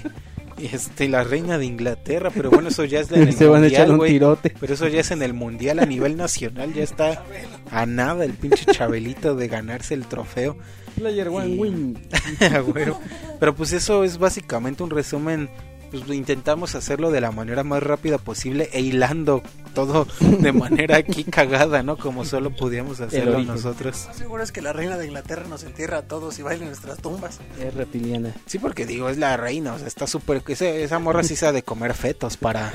Y 0.57 0.67
este, 0.75 1.09
la 1.09 1.23
reina 1.23 1.57
de 1.57 1.65
Inglaterra, 1.65 2.29
pero 2.33 2.51
bueno, 2.51 2.69
eso 2.69 2.83
ya 2.85 2.99
es 2.99 3.11
en 3.11 3.23
el 3.23 3.33
Se 3.33 3.47
van 3.47 3.63
a 3.63 3.67
echar 3.67 3.87
mundial, 3.87 3.91
un 3.91 3.97
güey. 3.97 4.11
tirote. 4.11 4.53
Pero 4.59 4.73
eso 4.75 4.87
ya 4.87 4.99
es 5.01 5.09
en 5.11 5.23
el 5.23 5.33
mundial 5.33 5.79
a 5.79 5.85
nivel 5.85 6.15
nacional, 6.17 6.73
ya 6.73 6.83
está 6.83 7.23
a 7.71 7.85
nada 7.87 8.23
el 8.25 8.33
pinche 8.33 8.65
Chabelito 8.65 9.35
de 9.35 9.47
ganarse 9.47 9.93
el 9.95 10.05
trofeo. 10.05 10.57
Player 10.95 11.29
One 11.29 11.47
Y- 11.49 11.57
win. 11.59 11.99
Pero 13.39 13.55
pues 13.55 13.73
eso 13.73 14.03
es 14.03 14.17
básicamente 14.17 14.83
un 14.83 14.89
resumen. 14.91 15.49
Pues 15.91 16.07
intentamos 16.09 16.73
hacerlo 16.75 17.11
de 17.11 17.19
la 17.19 17.31
manera 17.31 17.63
más 17.63 17.83
rápida 17.83 18.17
posible 18.17 18.69
e 18.71 18.79
hilando 18.79 19.43
todo 19.75 20.07
de 20.21 20.51
manera 20.53 20.97
aquí 20.97 21.25
cagada, 21.25 21.83
¿no? 21.83 21.97
Como 21.97 22.23
solo 22.23 22.55
podíamos 22.55 23.01
hacerlo 23.01 23.39
nosotros. 23.39 24.05
Lo 24.07 24.13
seguro 24.13 24.43
es 24.43 24.51
que 24.51 24.61
la 24.61 24.71
reina 24.71 24.97
de 24.97 25.07
Inglaterra 25.07 25.43
nos 25.49 25.63
entierra 25.63 25.97
a 25.97 26.01
todos 26.03 26.39
y 26.39 26.43
baila 26.43 26.63
en 26.63 26.69
nuestras 26.69 26.99
tumbas. 26.99 27.39
Es 27.59 27.73
reptiliana. 27.73 28.33
Sí, 28.45 28.57
porque 28.57 28.85
digo, 28.85 29.09
es 29.09 29.17
la 29.17 29.35
reina, 29.35 29.73
o 29.73 29.77
sea, 29.77 29.87
está 29.87 30.07
súper... 30.07 30.41
Esa, 30.47 30.69
esa 30.69 30.99
morra 30.99 31.23
sí 31.23 31.35
sabe 31.35 31.53
de 31.53 31.63
comer 31.63 31.93
fetos 31.93 32.37
para, 32.37 32.71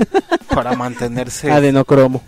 para 0.54 0.74
mantenerse... 0.76 1.50
Adenocromo. 1.56 2.22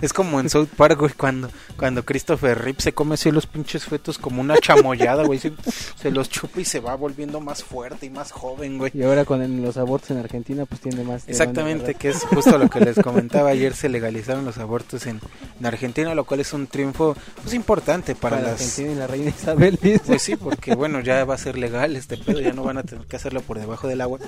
Es 0.00 0.12
como 0.12 0.40
en 0.40 0.48
South 0.50 0.68
Park, 0.76 0.98
güey, 0.98 1.12
cuando, 1.12 1.50
cuando 1.76 2.04
Christopher 2.04 2.62
Rip 2.62 2.80
se 2.80 2.92
come 2.92 3.14
así 3.14 3.30
los 3.30 3.46
pinches 3.46 3.84
fetos 3.84 4.18
como 4.18 4.40
una 4.40 4.56
chamoyada, 4.58 5.24
güey. 5.24 5.38
Se, 5.38 5.52
se 6.00 6.10
los 6.10 6.28
chupa 6.28 6.60
y 6.60 6.64
se 6.64 6.80
va 6.80 6.94
volviendo 6.94 7.40
más 7.40 7.62
fuerte 7.64 8.06
y 8.06 8.10
más 8.10 8.32
joven, 8.32 8.78
güey. 8.78 8.90
Y 8.94 9.02
ahora 9.02 9.24
con 9.24 9.42
el- 9.42 9.62
los 9.62 9.76
abortos 9.76 10.10
en 10.10 10.18
Argentina, 10.18 10.64
pues 10.66 10.80
tiene 10.80 11.04
más. 11.04 11.28
Exactamente, 11.28 11.94
que 11.94 12.08
es 12.10 12.22
justo 12.24 12.56
lo 12.58 12.68
que 12.70 12.80
les 12.80 12.96
comentaba 13.02 13.50
ayer, 13.50 13.74
se 13.74 13.88
legalizaron 13.88 14.44
los 14.44 14.58
abortos 14.58 15.06
en, 15.06 15.20
en 15.58 15.66
Argentina, 15.66 16.14
lo 16.14 16.24
cual 16.24 16.40
es 16.40 16.52
un 16.52 16.66
triunfo 16.66 17.16
pues 17.42 17.54
importante 17.54 18.14
para, 18.14 18.36
Para 18.38 18.52
las... 18.52 18.60
Argentina 18.60 18.92
y 18.92 18.94
la 18.94 19.06
reina 19.06 19.28
Isabel, 19.30 19.78
dice. 19.82 20.00
Pues 20.06 20.22
sí, 20.22 20.36
porque 20.36 20.74
bueno, 20.74 21.00
ya 21.00 21.24
va 21.24 21.34
a 21.34 21.38
ser 21.38 21.58
legal 21.58 21.96
este 21.96 22.16
pedo, 22.16 22.40
ya 22.40 22.52
no 22.52 22.62
van 22.62 22.78
a 22.78 22.82
tener 22.82 23.06
que 23.06 23.16
hacerlo 23.16 23.40
por 23.42 23.58
debajo 23.58 23.86
del 23.88 24.00
agua 24.00 24.18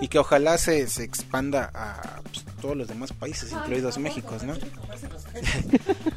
y 0.00 0.08
que 0.08 0.18
ojalá 0.18 0.58
se, 0.58 0.88
se 0.88 1.04
expanda 1.04 1.70
a 1.74 2.20
pues, 2.22 2.44
todos 2.62 2.76
los 2.76 2.88
demás 2.88 3.12
países, 3.12 3.52
incluidos 3.52 3.98
México, 3.98 4.34
¿no? 4.46 4.54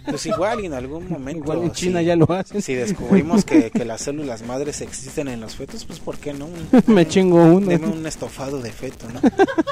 pues 0.09 0.25
igual 0.27 0.61
y 0.61 0.67
en 0.67 0.73
algún 0.73 1.09
momento... 1.09 1.39
Igual 1.43 1.63
en 1.63 1.71
China 1.71 1.99
si- 1.99 2.05
ya 2.05 2.15
lo 2.15 2.31
hacen. 2.31 2.61
Si 2.61 2.73
descubrimos 2.75 3.43
que, 3.43 3.71
que 3.71 3.83
las 3.83 4.01
células 4.01 4.43
madres 4.43 4.79
existen 4.81 5.27
en 5.27 5.41
los 5.41 5.55
fetos, 5.55 5.83
pues 5.85 5.99
¿por 5.99 6.17
qué 6.17 6.33
no? 6.33 6.45
Un- 6.45 6.69
Me 6.93 7.07
chingo 7.07 7.43
uno. 7.43 7.67
Deme 7.67 7.87
un 7.87 8.05
estofado 8.05 8.61
de 8.61 8.71
feto, 8.71 9.07
¿no? 9.09 9.19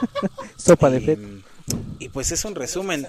Sopa 0.58 0.90
de 0.90 0.98
Y, 0.98 1.06
feto. 1.06 1.22
Y 2.00 2.10
pues 2.10 2.32
es 2.32 2.44
un 2.44 2.56
resumen. 2.56 3.08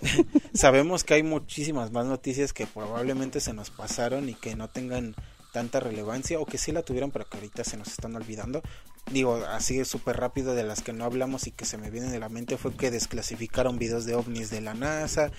Sabemos 0.54 1.04
que 1.04 1.14
hay 1.14 1.22
muchísimas 1.22 1.90
más 1.92 2.06
noticias 2.06 2.52
que 2.52 2.66
probablemente 2.66 3.40
se 3.40 3.52
nos 3.52 3.70
pasaron 3.70 4.28
y 4.28 4.34
que 4.34 4.54
no 4.56 4.68
tengan 4.68 5.14
tanta 5.52 5.80
relevancia 5.80 6.38
o 6.38 6.44
que 6.46 6.58
sí 6.58 6.72
la 6.72 6.82
tuvieron 6.82 7.10
pero 7.10 7.24
que 7.26 7.38
ahorita 7.38 7.64
se 7.64 7.76
nos 7.76 7.88
están 7.88 8.14
olvidando. 8.16 8.62
Digo, 9.10 9.36
así 9.48 9.84
súper 9.84 10.16
rápido 10.16 10.54
de 10.54 10.64
las 10.64 10.82
que 10.82 10.92
no 10.92 11.04
hablamos 11.04 11.46
y 11.46 11.50
que 11.50 11.64
se 11.64 11.78
me 11.78 11.90
vienen 11.90 12.10
de 12.10 12.18
la 12.18 12.28
mente 12.28 12.56
fue 12.56 12.74
que 12.74 12.90
desclasificaron 12.90 13.78
videos 13.78 14.04
de 14.04 14.14
ovnis 14.14 14.50
de 14.50 14.60
la 14.60 14.74
NASA, 14.74 15.30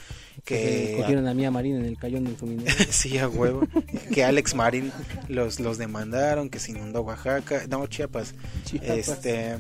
Que 0.43 0.55
que 0.55 0.97
cogieron 0.97 1.27
a 1.27 1.33
Mía 1.33 1.51
Marín 1.51 1.75
en 1.77 1.85
el 1.85 1.97
cayón 1.97 2.23
del 2.25 2.37
suminero. 2.37 2.75
sí, 2.89 3.17
a 3.17 3.27
huevo, 3.27 3.67
que 4.13 4.23
Alex 4.23 4.55
Marín 4.55 4.91
los, 5.27 5.59
los 5.59 5.77
demandaron, 5.77 6.49
que 6.49 6.59
se 6.59 6.71
inundó 6.71 7.01
Oaxaca, 7.01 7.63
no, 7.69 7.85
Chiapas, 7.87 8.33
Chiapas. 8.65 8.97
este 8.97 9.57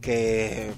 que 0.00 0.70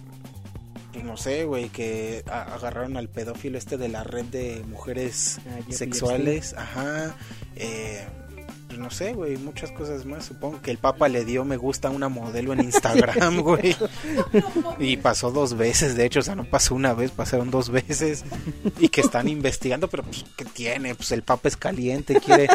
no 1.05 1.16
sé, 1.16 1.45
güey, 1.45 1.68
que 1.68 2.24
agarraron 2.26 2.97
al 2.97 3.09
pedófilo 3.09 3.59
este 3.59 3.76
de 3.76 3.89
la 3.89 4.05
red 4.05 4.24
de 4.26 4.64
mujeres 4.68 5.39
Ah, 5.49 5.61
sexuales, 5.70 6.55
ajá, 6.55 7.14
eh, 7.57 8.05
pues 8.79 8.85
no 8.85 8.91
sé, 8.91 9.12
güey, 9.12 9.37
muchas 9.37 9.72
cosas 9.72 10.05
más. 10.05 10.24
Supongo 10.24 10.62
que 10.62 10.70
el 10.70 10.79
Papa 10.79 11.09
le 11.09 11.24
dio 11.24 11.45
me 11.45 11.57
gusta 11.57 11.89
a 11.89 11.91
una 11.91 12.09
modelo 12.09 12.53
en 12.53 12.61
Instagram, 12.61 13.41
güey. 13.43 13.76
Y 14.79 14.97
pasó 14.99 15.33
dos 15.33 15.57
veces, 15.57 15.97
de 15.97 16.07
hecho, 16.07 16.20
o 16.20 16.22
sea, 16.22 16.37
no 16.37 16.45
pasó 16.45 16.76
una 16.76 16.95
vez, 16.95 17.11
pasaron 17.11 17.51
dos 17.51 17.70
veces. 17.70 18.24
Y 18.79 18.89
que 18.89 19.01
están 19.01 19.29
investigando, 19.29 19.89
pero 19.89 20.05
pues, 20.05 20.24
¿qué 20.37 20.45
tiene? 20.45 20.95
Pues 20.95 21.11
el 21.11 21.22
Papa 21.22 21.49
es 21.49 21.57
caliente, 21.57 22.20
quiere, 22.20 22.49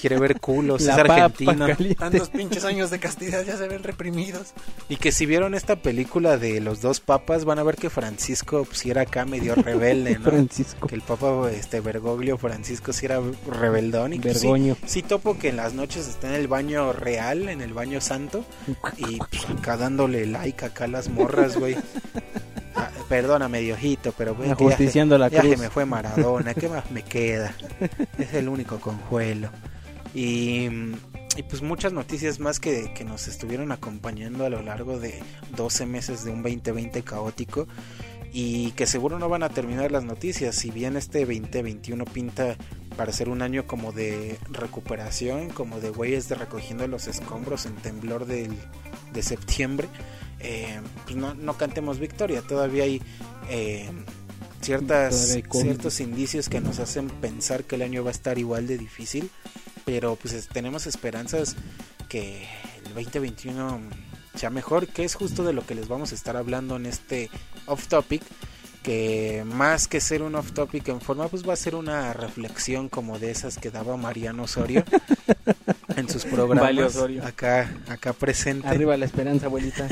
quiere 0.00 0.18
ver 0.18 0.40
culos, 0.40 0.82
La 0.82 0.92
es 0.96 0.98
papa 1.02 1.14
argentino. 1.24 1.66
caliente. 1.66 1.94
Tantos 1.94 2.28
pinches 2.30 2.64
años 2.64 2.90
de 2.90 2.98
castidad 2.98 3.42
ya 3.44 3.56
se 3.56 3.66
ven 3.68 3.82
reprimidos. 3.82 4.52
Y 4.88 4.96
que 4.96 5.12
si 5.12 5.26
vieron 5.26 5.54
esta 5.54 5.76
película 5.76 6.36
de 6.36 6.60
los 6.60 6.80
dos 6.80 7.00
papas, 7.00 7.44
van 7.44 7.58
a 7.58 7.62
ver 7.62 7.76
que 7.76 7.90
Francisco 7.90 8.64
pues, 8.64 8.78
sí 8.78 8.90
era 8.90 9.02
acá 9.02 9.24
medio 9.24 9.54
rebelde, 9.54 10.14
¿no? 10.18 10.24
Francisco. 10.24 10.86
que 10.86 10.94
el 10.94 11.02
papa 11.02 11.50
este 11.50 11.80
Bergoglio 11.80 12.38
Francisco 12.38 12.92
sí 12.92 13.06
era 13.06 13.20
rebeldón 13.48 14.12
y 14.14 14.18
pues, 14.18 14.38
sí, 14.40 14.46
Bergoño. 14.46 14.76
sí 14.86 15.02
topo 15.02 15.38
que 15.38 15.48
en 15.48 15.56
las 15.56 15.74
noches 15.74 16.08
está 16.08 16.28
en 16.28 16.34
el 16.34 16.48
baño 16.48 16.92
real, 16.92 17.48
en 17.48 17.60
el 17.60 17.72
baño 17.72 18.00
santo 18.00 18.44
y 18.96 19.16
pues, 19.16 19.46
acá 19.50 19.76
dándole 19.76 20.26
like 20.26 20.64
acá 20.64 20.84
a 20.84 20.88
las 20.88 21.08
morras, 21.08 21.56
güey. 21.56 21.76
Ah, 22.72 22.88
perdóname, 23.08 23.60
Diosito, 23.60 24.14
pero 24.16 24.34
güey, 24.36 24.44
que 24.44 24.50
ya 24.50 24.56
se- 24.58 24.64
Ajusticiando 24.64 25.18
la 25.18 25.26
ya 25.28 25.40
cruz. 25.40 25.58
me 25.58 25.68
fue 25.70 25.84
Maradona, 25.84 26.54
¿qué 26.54 26.68
más 26.68 26.88
me 26.92 27.02
queda? 27.02 27.52
Es 28.16 28.32
el 28.32 28.48
único 28.48 28.78
conjuelo. 28.78 29.50
Y, 30.14 30.68
y 31.36 31.42
pues 31.48 31.62
muchas 31.62 31.92
noticias 31.92 32.40
más 32.40 32.58
que, 32.60 32.92
que 32.94 33.04
nos 33.04 33.28
estuvieron 33.28 33.72
acompañando 33.72 34.44
a 34.44 34.50
lo 34.50 34.62
largo 34.62 34.98
de 34.98 35.22
12 35.56 35.86
meses 35.86 36.24
de 36.24 36.32
un 36.32 36.42
2020 36.42 37.02
caótico 37.02 37.66
y 38.32 38.72
que 38.72 38.86
seguro 38.86 39.18
no 39.18 39.28
van 39.28 39.42
a 39.42 39.48
terminar 39.48 39.90
las 39.90 40.04
noticias. 40.04 40.54
Si 40.54 40.70
bien 40.70 40.96
este 40.96 41.20
2021 41.24 42.04
pinta 42.04 42.56
para 42.96 43.12
ser 43.12 43.28
un 43.28 43.42
año 43.42 43.66
como 43.66 43.92
de 43.92 44.38
recuperación, 44.50 45.50
como 45.50 45.80
de 45.80 45.90
güeyes 45.90 46.28
de 46.28 46.34
recogiendo 46.34 46.86
los 46.86 47.06
escombros 47.06 47.66
en 47.66 47.74
temblor 47.76 48.26
del, 48.26 48.54
de 49.12 49.22
septiembre, 49.22 49.88
eh, 50.38 50.80
pues 51.04 51.16
no, 51.16 51.34
no 51.34 51.56
cantemos 51.56 51.98
victoria. 51.98 52.42
Todavía 52.42 52.84
hay 52.84 53.02
eh, 53.48 53.90
ciertas, 54.60 55.14
Todavía 55.14 55.34
hay 55.34 55.42
COVID. 55.42 55.62
ciertos 55.62 56.00
indicios 56.00 56.48
que 56.48 56.60
nos 56.60 56.78
hacen 56.78 57.08
pensar 57.08 57.64
que 57.64 57.76
el 57.76 57.82
año 57.82 58.04
va 58.04 58.10
a 58.10 58.12
estar 58.12 58.38
igual 58.38 58.66
de 58.66 58.78
difícil, 58.78 59.30
pero 59.84 60.16
pues 60.16 60.34
es- 60.34 60.48
tenemos 60.48 60.86
esperanzas 60.86 61.56
que 62.08 62.46
el 62.86 62.94
2021 62.94 63.80
sea 64.34 64.50
mejor, 64.50 64.86
que 64.88 65.04
es 65.04 65.14
justo 65.14 65.44
de 65.44 65.52
lo 65.52 65.66
que 65.66 65.74
les 65.74 65.88
vamos 65.88 66.12
a 66.12 66.14
estar 66.14 66.36
hablando 66.36 66.76
en 66.76 66.86
este 66.86 67.30
off 67.66 67.86
topic, 67.88 68.22
que 68.82 69.44
más 69.46 69.88
que 69.88 70.00
ser 70.00 70.22
un 70.22 70.34
off 70.36 70.52
topic 70.52 70.88
en 70.88 71.00
forma, 71.02 71.28
pues 71.28 71.46
va 71.46 71.52
a 71.52 71.56
ser 71.56 71.74
una 71.74 72.12
reflexión 72.14 72.88
como 72.88 73.18
de 73.18 73.30
esas 73.30 73.58
que 73.58 73.70
daba 73.70 73.96
Mariano 73.98 74.44
Osorio 74.44 74.84
en 75.96 76.08
sus 76.08 76.24
Vale, 76.24 76.34
programas 76.36 76.96
Osorio. 76.96 77.24
acá 77.26 77.70
acá 77.88 78.12
presente 78.14 78.66
Arriba 78.68 78.96
la 78.96 79.04
esperanza, 79.04 79.46
abuelita. 79.46 79.86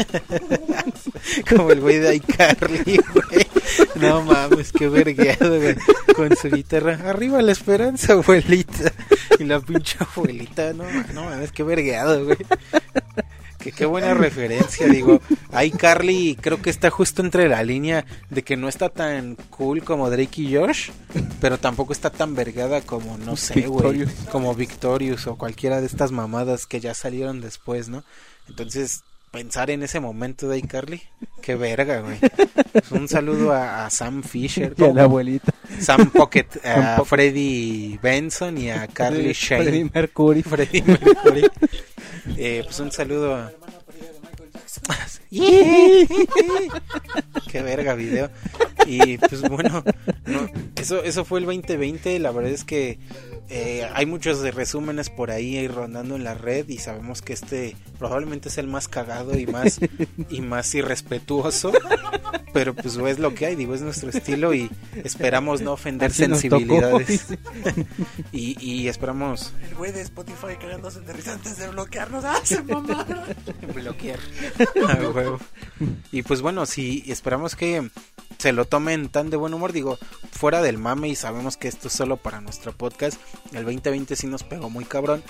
como 1.50 1.70
el 1.70 1.80
güey 1.80 1.98
de 1.98 2.16
iCarly, 2.16 2.82
güey. 3.12 3.46
No 4.00 4.22
mames, 4.22 4.72
qué 4.72 4.88
vergueado, 4.88 5.58
güey. 5.58 5.76
Con 6.14 6.36
su 6.36 6.48
guitarra. 6.50 6.98
Arriba 7.04 7.42
la 7.42 7.52
esperanza, 7.52 8.14
abuelita. 8.14 8.92
Y 9.38 9.44
la 9.44 9.60
pinche 9.60 9.96
abuelita, 10.00 10.72
no, 10.72 10.84
no 11.14 11.24
mames, 11.24 11.52
qué 11.52 11.62
vergueado, 11.62 12.24
güey. 12.24 12.38
Que 13.58 13.72
qué 13.72 13.86
buena 13.86 14.14
referencia, 14.14 14.86
digo. 14.86 15.20
iCarly 15.64 16.36
creo 16.40 16.62
que 16.62 16.70
está 16.70 16.90
justo 16.90 17.22
entre 17.22 17.48
la 17.48 17.64
línea 17.64 18.04
de 18.30 18.42
que 18.42 18.56
no 18.56 18.68
está 18.68 18.88
tan 18.88 19.36
cool 19.50 19.82
como 19.82 20.08
Drake 20.10 20.42
y 20.42 20.54
Josh, 20.54 20.90
pero 21.40 21.58
tampoco 21.58 21.92
está 21.92 22.10
tan 22.10 22.36
vergada 22.36 22.82
como, 22.82 23.18
no 23.18 23.36
sé, 23.36 23.62
güey. 23.62 24.06
Como 24.30 24.54
Victorious 24.54 25.26
o 25.26 25.36
cualquiera 25.36 25.80
de 25.80 25.86
estas 25.88 26.12
mamadas 26.12 26.66
que 26.66 26.78
ya 26.78 26.94
salieron 26.94 27.40
después, 27.40 27.88
¿no? 27.88 28.04
Entonces, 28.48 29.02
pensar 29.30 29.70
en 29.70 29.82
ese 29.82 30.00
momento 30.00 30.48
de 30.48 30.58
iCarly, 30.58 31.02
qué 31.42 31.54
verga, 31.54 32.00
güey. 32.00 32.18
Un 32.90 33.08
saludo 33.08 33.52
a, 33.52 33.86
a 33.86 33.90
Sam 33.90 34.22
Fisher, 34.22 34.74
Y 34.76 34.84
a 34.84 34.92
la 34.92 35.04
abuelita. 35.04 35.54
Sam 35.80 36.10
Pocket, 36.10 36.46
Sam 36.62 36.82
a 36.82 36.96
Pocket. 36.96 37.08
Freddie 37.08 37.98
Benson 38.02 38.58
y 38.58 38.70
a 38.70 38.86
Carly 38.88 39.32
Shane. 39.32 39.62
Freddie 39.62 39.90
Mercury. 39.92 40.42
Freddie 40.42 40.82
Mercury. 40.82 41.48
Eh, 42.36 42.62
pues 42.64 42.80
un 42.80 42.92
saludo 42.92 43.34
a... 43.34 43.52
Qué 47.50 47.62
verga 47.62 47.94
video. 47.94 48.30
Y 48.86 49.18
pues 49.18 49.42
bueno, 49.42 49.84
no, 50.26 50.48
eso, 50.76 51.02
eso 51.02 51.24
fue 51.24 51.40
el 51.40 51.46
2020. 51.46 52.18
La 52.18 52.30
verdad 52.30 52.52
es 52.52 52.64
que 52.64 52.98
eh, 53.50 53.88
hay 53.94 54.04
muchos 54.04 54.40
de 54.40 54.50
resúmenes 54.50 55.08
por 55.08 55.30
ahí 55.30 55.66
rondando 55.68 56.16
en 56.16 56.24
la 56.24 56.34
red 56.34 56.68
y 56.68 56.78
sabemos 56.78 57.22
que 57.22 57.32
este 57.32 57.76
probablemente 57.98 58.48
es 58.50 58.58
el 58.58 58.66
más 58.66 58.88
cagado 58.88 59.38
y 59.38 59.46
más 59.46 59.80
y 60.28 60.40
más 60.40 60.74
irrespetuoso. 60.74 61.72
Pero 62.52 62.74
pues 62.74 62.96
es 62.96 63.18
lo 63.18 63.34
que 63.34 63.46
hay, 63.46 63.56
digo, 63.56 63.74
es 63.74 63.80
nuestro 63.80 64.10
estilo 64.10 64.52
y 64.52 64.70
esperamos 65.04 65.60
no 65.60 65.72
ofender 65.72 66.10
tocó, 66.10 66.16
sensibilidades. 66.16 67.26
Y, 68.32 68.58
y 68.62 68.88
esperamos 68.88 69.52
El 69.68 69.76
güey 69.76 69.92
de 69.92 70.02
Spotify 70.02 70.56
cagándose 70.60 71.00
de 71.00 71.12
risa 71.12 71.34
antes 71.34 71.56
de 71.56 71.68
bloquearnos. 71.68 72.24
¡Ah, 72.24 72.40
se 72.42 72.62
mamaron! 72.62 73.24
bloquear. 73.74 74.18
A 74.88 74.94
huevo. 75.10 75.38
Y 76.12 76.22
pues 76.22 76.40
bueno, 76.40 76.66
si 76.66 77.04
esperamos 77.06 77.54
que 77.54 77.90
se 78.38 78.52
lo 78.52 78.64
tomen 78.64 79.08
tan 79.08 79.30
de 79.30 79.36
buen 79.36 79.54
humor, 79.54 79.72
digo, 79.72 79.98
fuera 80.30 80.62
del 80.62 80.78
mame 80.78 81.08
y 81.08 81.16
sabemos 81.16 81.56
que 81.56 81.68
esto 81.68 81.88
es 81.88 81.94
solo 81.94 82.16
para 82.16 82.40
nuestro 82.40 82.72
podcast, 82.72 83.20
el 83.52 83.64
2020 83.64 84.16
sí 84.16 84.26
nos 84.26 84.42
pegó 84.42 84.70
muy 84.70 84.84
cabrón, 84.84 85.22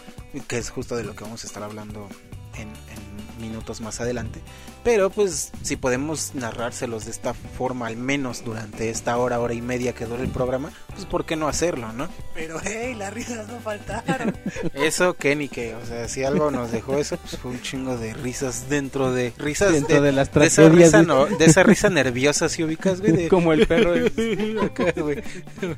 que 0.46 0.58
es 0.58 0.70
justo 0.70 0.96
de 0.96 1.04
lo 1.04 1.14
que 1.14 1.24
vamos 1.24 1.44
a 1.44 1.46
estar 1.46 1.62
hablando 1.62 2.08
en, 2.54 2.68
en 2.68 3.40
minutos 3.40 3.80
más 3.80 4.00
adelante. 4.00 4.40
Pero 4.84 5.10
pues 5.10 5.50
si 5.62 5.76
podemos 5.76 6.34
narrárselos 6.34 7.04
de 7.04 7.10
esta 7.10 7.34
forma, 7.34 7.86
al 7.88 7.96
menos 7.96 8.44
durante 8.44 8.90
esta 8.90 9.16
hora, 9.18 9.38
hora 9.40 9.52
y 9.54 9.60
media 9.60 9.92
que 9.92 10.06
dura 10.06 10.22
el 10.22 10.30
programa, 10.30 10.70
pues 10.94 11.04
¿por 11.04 11.26
qué 11.26 11.36
no 11.36 11.48
hacerlo, 11.48 11.92
no? 11.92 12.08
Pero 12.34 12.58
hey, 12.62 12.94
las 12.96 13.12
risas 13.12 13.48
no 13.48 13.58
faltaron. 13.60 14.36
Eso 14.74 15.14
que 15.14 15.36
ni 15.36 15.48
que, 15.48 15.74
o 15.74 15.84
sea, 15.86 16.08
si 16.08 16.24
algo 16.24 16.50
nos 16.50 16.72
dejó 16.72 16.96
eso, 16.98 17.16
pues 17.18 17.36
fue 17.36 17.50
un 17.50 17.60
chingo 17.62 17.96
de 17.96 18.14
risas 18.14 18.68
dentro 18.68 19.12
de 19.12 19.32
risas 19.36 19.72
Dentro 19.72 20.00
de 20.00 20.12
las 20.12 20.32
de 20.32 20.46
esa 20.46 20.62
tragedias. 20.62 20.86
risa, 20.92 20.98
de- 21.00 21.06
no, 21.06 21.26
de 21.26 21.44
esa 21.44 21.62
risa 21.62 21.90
nerviosa, 21.90 22.48
si 22.48 22.62
ubicas, 22.64 23.00
güey, 23.00 23.12
de 23.12 23.28
Como 23.28 23.52
el 23.52 23.66
perro. 23.66 23.92
de- 23.92 24.58
acá, 24.64 24.92
güey. 25.00 25.22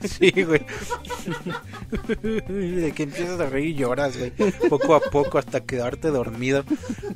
Sí, 0.08 0.30
güey. 0.44 0.64
De 2.48 2.92
que 2.94 3.02
empiezas 3.04 3.40
a 3.40 3.46
reír 3.46 3.70
y 3.70 3.74
lloras, 3.74 4.16
güey. 4.16 4.30
Poco 4.68 4.94
a 4.94 5.00
poco 5.00 5.38
hasta 5.38 5.60
quedarte 5.60 6.08
dormido. 6.08 6.64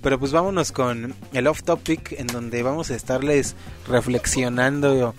Pero 0.03 0.19
pues 0.19 0.33
vámonos 0.33 0.73
con 0.73 1.15
el 1.33 1.47
off 1.47 1.63
topic 1.75 2.13
en 2.13 2.29
donde 2.29 2.63
vamos 2.63 2.91
a 2.93 2.95
estarles 2.95 3.57
reflexionando 3.89 5.13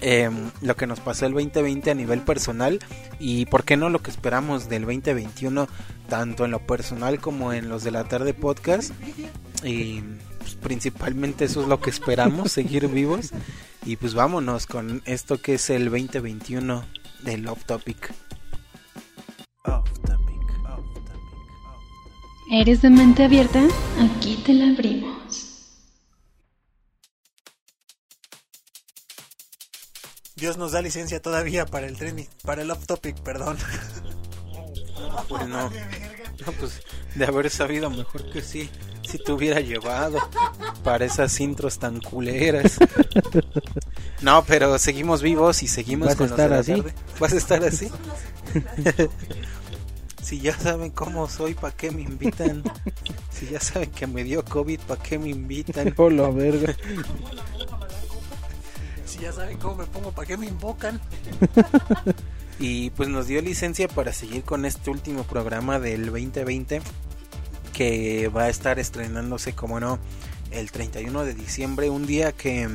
em, 0.00 0.50
lo 0.60 0.76
que 0.76 0.86
nos 0.86 1.00
pasó 1.00 1.26
el 1.26 1.32
2020 1.32 1.90
a 1.90 1.94
nivel 1.94 2.20
personal 2.20 2.78
y 3.18 3.46
por 3.46 3.64
qué 3.64 3.76
no 3.76 3.90
lo 3.90 4.00
que 4.00 4.12
esperamos 4.12 4.68
del 4.68 4.82
2021 4.82 5.66
tanto 6.08 6.44
en 6.44 6.52
lo 6.52 6.60
personal 6.60 7.18
como 7.18 7.52
en 7.52 7.68
los 7.68 7.82
de 7.82 7.90
la 7.90 8.04
tarde 8.04 8.32
podcast 8.32 8.92
y 9.64 10.02
pues, 10.38 10.54
principalmente 10.54 11.46
eso 11.46 11.62
es 11.62 11.68
lo 11.68 11.80
que 11.80 11.90
esperamos 11.90 12.52
seguir 12.58 12.86
vivos 12.86 13.32
y 13.84 13.96
pues 13.96 14.14
vámonos 14.14 14.66
con 14.66 15.02
esto 15.04 15.42
que 15.42 15.54
es 15.54 15.68
el 15.68 15.86
2021 15.90 16.84
del 17.24 17.48
off 17.48 17.64
topic 17.64 18.14
Off 19.64 19.90
topic, 20.04 20.48
off 20.64 20.84
topic, 20.94 21.26
off 21.66 21.82
¿Eres 22.52 22.82
de 22.82 22.90
mente 22.90 23.24
abierta? 23.24 23.62
Aquí 23.98 24.38
te 24.44 24.52
la 24.52 24.68
abrimos. 24.68 25.51
Dios 30.42 30.56
nos 30.56 30.72
da 30.72 30.82
licencia 30.82 31.22
todavía 31.22 31.66
para 31.66 31.86
el 31.86 31.96
trending, 31.96 32.26
para 32.42 32.62
el 32.62 32.70
off 32.72 32.84
topic, 32.84 33.16
perdón. 33.20 33.56
pues 35.28 35.46
no, 35.46 35.70
no, 35.70 36.52
pues 36.58 36.80
de 37.14 37.24
haber 37.26 37.48
sabido 37.48 37.88
mejor 37.90 38.28
que 38.32 38.42
sí 38.42 38.68
si 39.08 39.18
te 39.18 39.30
hubiera 39.30 39.60
llevado 39.60 40.18
para 40.82 41.04
esas 41.04 41.38
intros 41.38 41.78
tan 41.78 42.00
culeras 42.00 42.76
no 44.20 44.44
pero 44.44 44.78
seguimos 44.80 45.22
vivos 45.22 45.62
y 45.62 45.68
seguimos 45.68 46.08
¿Vas 46.08 46.14
a 46.14 46.18
con 46.18 46.30
los 46.30 46.40
estar 46.40 46.50
de 46.50 46.56
la 46.56 46.60
así? 46.60 46.72
tarde. 46.74 46.94
vas 47.20 47.32
a 47.32 47.36
estar 47.36 47.64
así 47.64 47.88
si 50.22 50.40
ya 50.40 50.58
saben 50.58 50.90
cómo 50.90 51.28
soy 51.28 51.54
para 51.54 51.76
qué 51.76 51.90
me 51.92 52.02
invitan 52.02 52.64
si 53.30 53.46
ya 53.48 53.60
saben 53.60 53.90
que 53.92 54.06
me 54.08 54.24
dio 54.24 54.44
covid 54.44 54.80
para 54.88 55.00
qué 55.02 55.18
me 55.20 55.28
invitan 55.28 55.94
Oh, 55.96 56.10
la 56.10 56.30
verga. 56.30 56.74
Si 59.12 59.18
ya 59.18 59.30
saben 59.30 59.58
cómo 59.58 59.74
me 59.74 59.84
pongo, 59.84 60.10
¿para 60.12 60.26
qué 60.26 60.38
me 60.38 60.46
invocan? 60.46 60.98
Y 62.58 62.90
pues 62.90 63.08
nos 63.08 63.26
dio 63.26 63.42
licencia 63.42 63.88
para 63.88 64.12
seguir 64.12 64.44
con 64.44 64.64
este 64.64 64.90
último 64.90 65.24
programa 65.24 65.80
del 65.80 66.06
2020 66.06 66.80
que 67.72 68.28
va 68.28 68.44
a 68.44 68.48
estar 68.48 68.78
estrenándose 68.78 69.54
como 69.54 69.80
no 69.80 69.98
el 70.52 70.70
31 70.70 71.24
de 71.24 71.34
diciembre, 71.34 71.90
un 71.90 72.06
día 72.06 72.30
que 72.30 72.68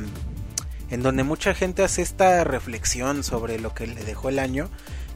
en 0.90 1.02
donde 1.02 1.22
mucha 1.22 1.54
gente 1.54 1.84
hace 1.84 2.02
esta 2.02 2.44
reflexión 2.44 3.24
sobre 3.24 3.58
lo 3.58 3.72
que 3.72 3.86
le 3.86 4.04
dejó 4.04 4.28
el 4.28 4.40
año, 4.40 4.68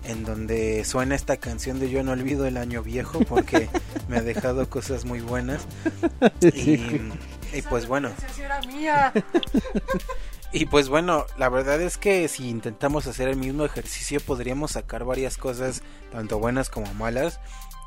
en 0.04 0.24
donde 0.24 0.86
suena 0.86 1.16
esta 1.16 1.36
canción 1.36 1.78
de 1.78 1.90
Yo 1.90 2.02
no 2.02 2.12
olvido 2.12 2.46
el 2.46 2.56
año 2.56 2.82
viejo 2.82 3.18
porque 3.20 3.68
me 4.08 4.16
ha 4.16 4.22
dejado 4.22 4.70
cosas 4.70 5.04
muy 5.04 5.20
buenas. 5.20 5.66
Y, 6.40 6.80
y 7.52 7.62
pues 7.68 7.86
bueno. 7.86 8.10
Y 10.52 10.66
pues 10.66 10.90
bueno, 10.90 11.24
la 11.38 11.48
verdad 11.48 11.80
es 11.80 11.96
que 11.96 12.28
si 12.28 12.48
intentamos 12.50 13.06
hacer 13.06 13.28
el 13.28 13.36
mismo 13.36 13.64
ejercicio 13.64 14.20
podríamos 14.20 14.72
sacar 14.72 15.04
varias 15.04 15.38
cosas, 15.38 15.82
tanto 16.10 16.38
buenas 16.38 16.68
como 16.68 16.92
malas. 16.94 17.40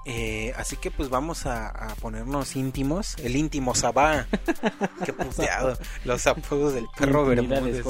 Eh, 0.07 0.53
así 0.55 0.77
que 0.77 0.91
pues 0.91 1.09
vamos 1.09 1.47
a, 1.47 1.67
a 1.67 1.95
ponernos 1.95 2.55
íntimos. 2.55 3.15
El 3.17 3.35
íntimo 3.35 3.73
Sabá. 3.73 4.27
Qué 5.05 5.11
puteado. 5.13 5.77
Los 6.03 6.27
apodos 6.27 6.73
del 6.73 6.85
perro 6.95 7.25
Bermúdez. 7.25 7.83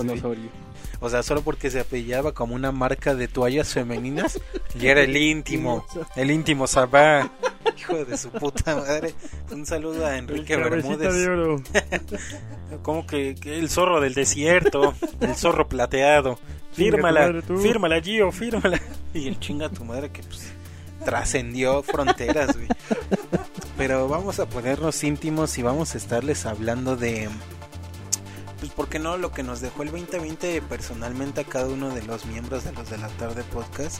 O 1.01 1.09
sea, 1.09 1.23
solo 1.23 1.41
porque 1.41 1.69
se 1.69 1.81
apellidaba 1.81 2.33
como 2.33 2.55
una 2.55 2.71
marca 2.71 3.15
de 3.15 3.27
toallas 3.27 3.73
femeninas. 3.73 4.39
y 4.79 4.87
era 4.87 5.01
el 5.01 5.15
íntimo. 5.15 5.85
El 6.15 6.31
íntimo 6.31 6.67
Sabá. 6.67 7.29
Hijo 7.77 8.05
de 8.05 8.17
su 8.17 8.29
puta 8.29 8.75
madre. 8.75 9.13
Un 9.51 9.65
saludo 9.65 10.05
a 10.05 10.17
Enrique 10.17 10.55
Bermúdez. 10.55 11.61
Como 12.81 13.05
que, 13.05 13.35
que 13.35 13.59
el 13.59 13.69
zorro 13.69 14.01
del 14.01 14.13
desierto, 14.13 14.93
el 15.19 15.35
zorro 15.35 15.67
plateado. 15.67 16.39
Fírmala, 16.71 17.41
fírmala, 17.61 18.01
Gio, 18.01 18.31
fírmala. 18.31 18.81
Y 19.13 19.27
el 19.27 19.39
chinga 19.39 19.69
tu 19.69 19.85
madre 19.85 20.09
que 20.09 20.21
pues 20.23 20.54
trascendió 21.05 21.81
fronteras. 21.83 22.57
Pero 23.77 24.09
vamos 24.09 24.39
a 24.39 24.47
ponernos 24.47 25.01
íntimos 25.03 25.57
y 25.57 25.61
vamos 25.61 25.95
a 25.95 25.97
estarles 25.97 26.45
hablando 26.45 26.97
de 26.97 27.29
pues 28.59 28.71
por 28.71 28.89
qué 28.89 28.99
no 28.99 29.17
lo 29.17 29.31
que 29.31 29.43
nos 29.43 29.61
dejó 29.61 29.83
el 29.83 29.91
2020 29.91 30.61
personalmente 30.63 31.41
a 31.41 31.43
cada 31.43 31.67
uno 31.67 31.93
de 31.93 32.01
los 32.03 32.25
miembros 32.25 32.63
de 32.63 32.71
los 32.71 32.89
de 32.89 32.97
la 32.97 33.09
tarde 33.09 33.43
podcast 33.43 33.99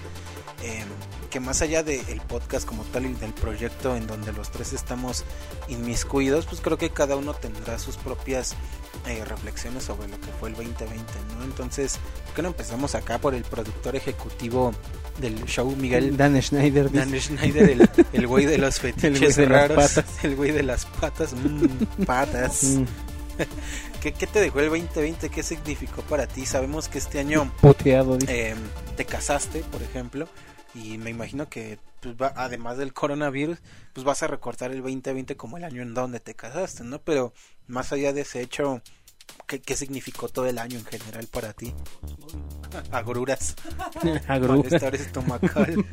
eh, 0.64 0.84
que 1.30 1.40
más 1.40 1.62
allá 1.62 1.84
del 1.84 2.22
podcast 2.28 2.66
como 2.66 2.84
tal 2.86 3.06
y 3.06 3.14
del 3.14 3.34
proyecto 3.34 3.96
en 3.96 4.08
donde 4.08 4.32
los 4.32 4.52
tres 4.52 4.74
estamos 4.74 5.24
inmiscuidos 5.68 6.46
pues 6.46 6.62
creo 6.62 6.78
que 6.78 6.90
cada 6.90 7.16
uno 7.16 7.34
tendrá 7.34 7.78
sus 7.80 7.98
propias 7.98 8.56
eh, 9.08 9.24
reflexiones 9.26 9.84
sobre 9.84 10.08
lo 10.08 10.20
que 10.20 10.28
fue 10.40 10.50
el 10.50 10.56
2020 10.56 10.96
no 11.38 11.44
entonces 11.44 12.00
¿por 12.26 12.36
qué 12.36 12.42
no 12.42 12.48
empezamos 12.50 12.96
acá 12.96 13.18
por 13.20 13.36
el 13.36 13.44
productor 13.44 13.96
ejecutivo 13.96 14.74
del 15.20 15.46
show 15.46 15.74
Miguel 15.78 16.18
Dan 16.18 16.42
Schneider. 16.42 16.92
Dan 16.92 17.18
Schneider, 17.20 17.70
el, 17.70 17.90
el 18.14 18.28
güey 18.28 18.46
de 18.46 18.58
los 18.58 18.76
El 18.84 18.94
fetiches 18.94 19.20
güey 19.20 19.48
de 19.48 19.54
las 19.54 19.70
raros, 19.70 19.78
patas. 19.94 20.24
el 20.24 20.36
güey 20.36 20.52
de 20.52 20.64
las 20.64 20.86
patas, 20.86 21.34
mm, 21.34 22.04
patas. 22.06 22.64
Mm, 22.64 22.86
¿Qué, 24.02 24.14
qué 24.14 24.28
te 24.28 24.40
dejó 24.40 24.60
el 24.60 24.70
2020? 24.70 25.30
¿Qué 25.30 25.44
significó 25.44 26.02
para 26.04 26.28
ti? 26.28 26.46
Sabemos 26.46 26.88
que 26.90 26.98
este 27.00 27.20
año 27.20 27.52
puteado, 27.62 28.18
eh, 28.28 28.56
te 28.96 29.06
casaste, 29.06 29.60
por 29.64 29.82
ejemplo, 29.82 30.28
y 30.74 30.98
me 30.98 31.10
imagino 31.10 31.50
que 31.50 31.80
pues, 32.02 32.16
va- 32.16 32.34
además 32.36 32.78
del 32.78 32.94
coronavirus, 32.94 33.58
pues 33.94 34.04
vas 34.06 34.22
a 34.24 34.28
recortar 34.28 34.72
el 34.72 34.82
2020 34.82 35.36
como 35.36 35.58
el 35.58 35.64
año 35.64 35.82
en 35.82 35.94
donde 35.94 36.20
te 36.20 36.34
casaste, 36.36 36.84
¿no? 36.84 37.00
Pero 37.00 37.34
más 37.68 37.92
allá 37.92 38.14
de 38.14 38.22
ese 38.22 38.42
hecho, 38.42 38.82
¿qué, 39.48 39.60
qué 39.62 39.76
significó 39.76 40.30
todo 40.30 40.46
el 40.48 40.58
año 40.60 40.78
en 40.80 40.86
general 40.86 41.28
para 41.28 41.54
ti? 41.54 41.74
Agruras, 42.92 43.56
Agru- 44.28 44.58
malestar 44.64 44.96
estomacal. 44.96 45.86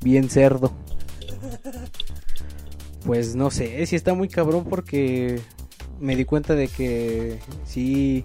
Bien 0.00 0.28
cerdo. 0.28 0.72
Pues 3.06 3.36
no 3.36 3.52
sé, 3.52 3.86
si 3.86 3.94
está 3.94 4.14
muy 4.14 4.28
cabrón 4.28 4.64
porque 4.68 5.40
me 6.00 6.16
di 6.16 6.24
cuenta 6.24 6.56
de 6.56 6.66
que 6.66 7.38
sí, 7.64 8.24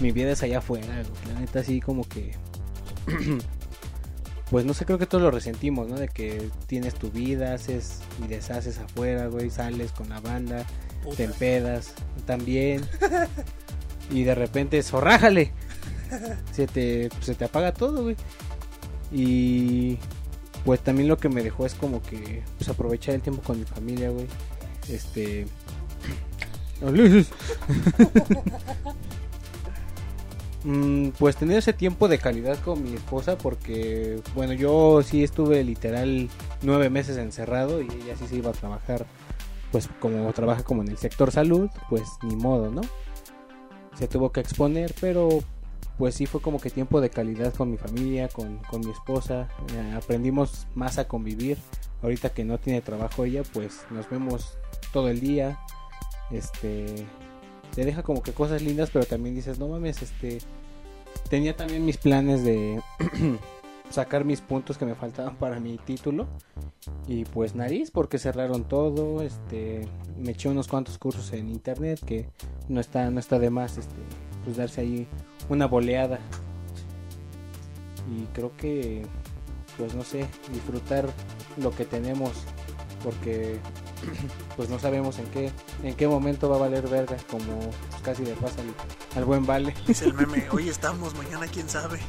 mi 0.00 0.12
vida 0.12 0.32
es 0.32 0.42
allá 0.42 0.58
afuera. 0.58 1.02
La 1.32 1.40
neta, 1.40 1.64
sí, 1.64 1.80
como 1.80 2.06
que. 2.06 2.32
Pues 4.50 4.64
no 4.64 4.74
sé, 4.74 4.84
creo 4.84 4.98
que 4.98 5.06
todos 5.06 5.22
lo 5.22 5.30
resentimos, 5.30 5.86
¿no? 5.86 5.96
De 5.96 6.08
que 6.08 6.50
tienes 6.66 6.94
tu 6.94 7.08
vida, 7.12 7.54
haces 7.54 8.00
y 8.20 8.26
deshaces 8.26 8.80
afuera, 8.80 9.28
güey, 9.28 9.48
sales 9.48 9.92
con 9.92 10.08
la 10.08 10.18
banda, 10.18 10.66
te 11.16 11.22
empedas 11.22 11.94
también. 12.26 12.82
y 14.10 14.24
de 14.24 14.34
repente, 14.34 14.82
zorrájale. 14.82 15.52
Se 16.50 16.66
te, 16.66 17.10
se 17.20 17.36
te 17.36 17.44
apaga 17.44 17.72
todo, 17.72 18.02
güey. 18.02 18.16
Y 19.12 19.98
pues 20.64 20.80
también 20.80 21.08
lo 21.08 21.16
que 21.16 21.28
me 21.28 21.42
dejó 21.42 21.66
es 21.66 21.74
como 21.74 22.02
que 22.02 22.42
pues 22.58 22.68
aprovechar 22.68 23.14
el 23.14 23.22
tiempo 23.22 23.42
con 23.42 23.58
mi 23.58 23.64
familia, 23.64 24.10
güey. 24.10 24.26
Este. 24.88 25.46
Mm, 30.62 31.10
pues 31.18 31.36
tener 31.36 31.56
ese 31.56 31.72
tiempo 31.72 32.06
de 32.06 32.18
calidad 32.18 32.58
con 32.58 32.82
mi 32.82 32.92
esposa 32.92 33.38
porque 33.38 34.20
bueno 34.34 34.52
yo 34.52 35.02
sí 35.02 35.24
estuve 35.24 35.64
literal 35.64 36.28
nueve 36.60 36.90
meses 36.90 37.16
encerrado 37.16 37.80
y 37.80 37.86
ella 37.86 38.14
sí 38.18 38.26
se 38.26 38.36
iba 38.36 38.50
a 38.50 38.52
trabajar 38.52 39.06
pues 39.72 39.88
como 40.00 40.30
trabaja 40.34 40.62
como 40.62 40.82
en 40.82 40.88
el 40.88 40.98
sector 40.98 41.32
salud 41.32 41.70
pues 41.88 42.02
ni 42.22 42.36
modo 42.36 42.70
no 42.70 42.82
se 43.98 44.06
tuvo 44.06 44.32
que 44.32 44.40
exponer 44.40 44.94
pero 45.00 45.42
pues 46.00 46.14
sí 46.14 46.24
fue 46.24 46.40
como 46.40 46.58
que 46.58 46.70
tiempo 46.70 47.02
de 47.02 47.10
calidad 47.10 47.52
con 47.52 47.70
mi 47.70 47.76
familia, 47.76 48.28
con, 48.28 48.56
con 48.70 48.80
mi 48.80 48.90
esposa. 48.90 49.50
Eh, 49.74 49.92
aprendimos 49.94 50.66
más 50.74 50.96
a 50.96 51.06
convivir. 51.06 51.58
Ahorita 52.00 52.30
que 52.30 52.42
no 52.42 52.56
tiene 52.56 52.80
trabajo 52.80 53.26
ella, 53.26 53.42
pues 53.52 53.82
nos 53.90 54.08
vemos 54.08 54.56
todo 54.94 55.10
el 55.10 55.20
día. 55.20 55.58
Este 56.30 57.06
te 57.74 57.84
deja 57.84 58.02
como 58.02 58.22
que 58.22 58.32
cosas 58.32 58.62
lindas, 58.62 58.88
pero 58.90 59.04
también 59.04 59.34
dices, 59.34 59.58
no 59.58 59.68
mames, 59.68 60.00
este 60.00 60.38
tenía 61.28 61.54
también 61.54 61.84
mis 61.84 61.98
planes 61.98 62.44
de 62.44 62.80
sacar 63.90 64.24
mis 64.24 64.40
puntos 64.40 64.78
que 64.78 64.86
me 64.86 64.94
faltaban 64.94 65.36
para 65.36 65.60
mi 65.60 65.76
título 65.76 66.28
y 67.08 67.26
pues 67.26 67.54
nariz 67.54 67.90
porque 67.90 68.18
cerraron 68.18 68.64
todo, 68.64 69.20
este 69.20 69.86
me 70.16 70.30
eché 70.30 70.48
unos 70.48 70.66
cuantos 70.66 70.96
cursos 70.96 71.30
en 71.34 71.50
internet 71.50 72.00
que 72.02 72.30
no 72.70 72.80
está 72.80 73.10
no 73.10 73.20
está 73.20 73.38
de 73.38 73.50
más 73.50 73.76
este 73.76 73.96
pues 74.50 74.56
darse 74.56 74.80
ahí 74.80 75.06
una 75.48 75.66
boleada. 75.66 76.18
Y 78.10 78.24
creo 78.34 78.56
que 78.56 79.06
pues 79.78 79.94
no 79.94 80.02
sé 80.02 80.26
disfrutar 80.52 81.08
lo 81.56 81.70
que 81.70 81.84
tenemos 81.84 82.32
porque 83.04 83.58
pues 84.56 84.68
no 84.68 84.78
sabemos 84.78 85.18
en 85.20 85.26
qué 85.26 85.52
en 85.84 85.94
qué 85.94 86.08
momento 86.08 86.50
va 86.50 86.56
a 86.56 86.58
valer 86.58 86.88
verga 86.88 87.16
como 87.30 87.60
pues, 87.90 88.02
casi 88.02 88.24
le 88.24 88.32
pasa 88.32 88.56
al, 88.60 89.18
al 89.18 89.24
buen 89.24 89.46
vale. 89.46 89.72
Dice 89.86 90.06
el 90.06 90.14
meme, 90.14 90.44
hoy 90.52 90.68
estamos, 90.68 91.14
mañana 91.14 91.46
quién 91.46 91.68
sabe. 91.68 92.00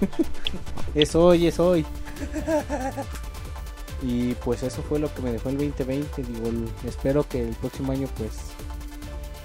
es 0.96 1.14
hoy 1.14 1.48
es 1.48 1.60
hoy. 1.60 1.86
Y 4.02 4.34
pues 4.36 4.64
eso 4.64 4.82
fue 4.82 4.98
lo 4.98 5.14
que 5.14 5.22
me 5.22 5.32
dejó 5.32 5.50
el 5.50 5.58
2020 5.58 6.24
digo 6.24 6.50
espero 6.88 7.28
que 7.28 7.50
el 7.50 7.56
próximo 7.56 7.92
año 7.92 8.08
pues 8.18 8.32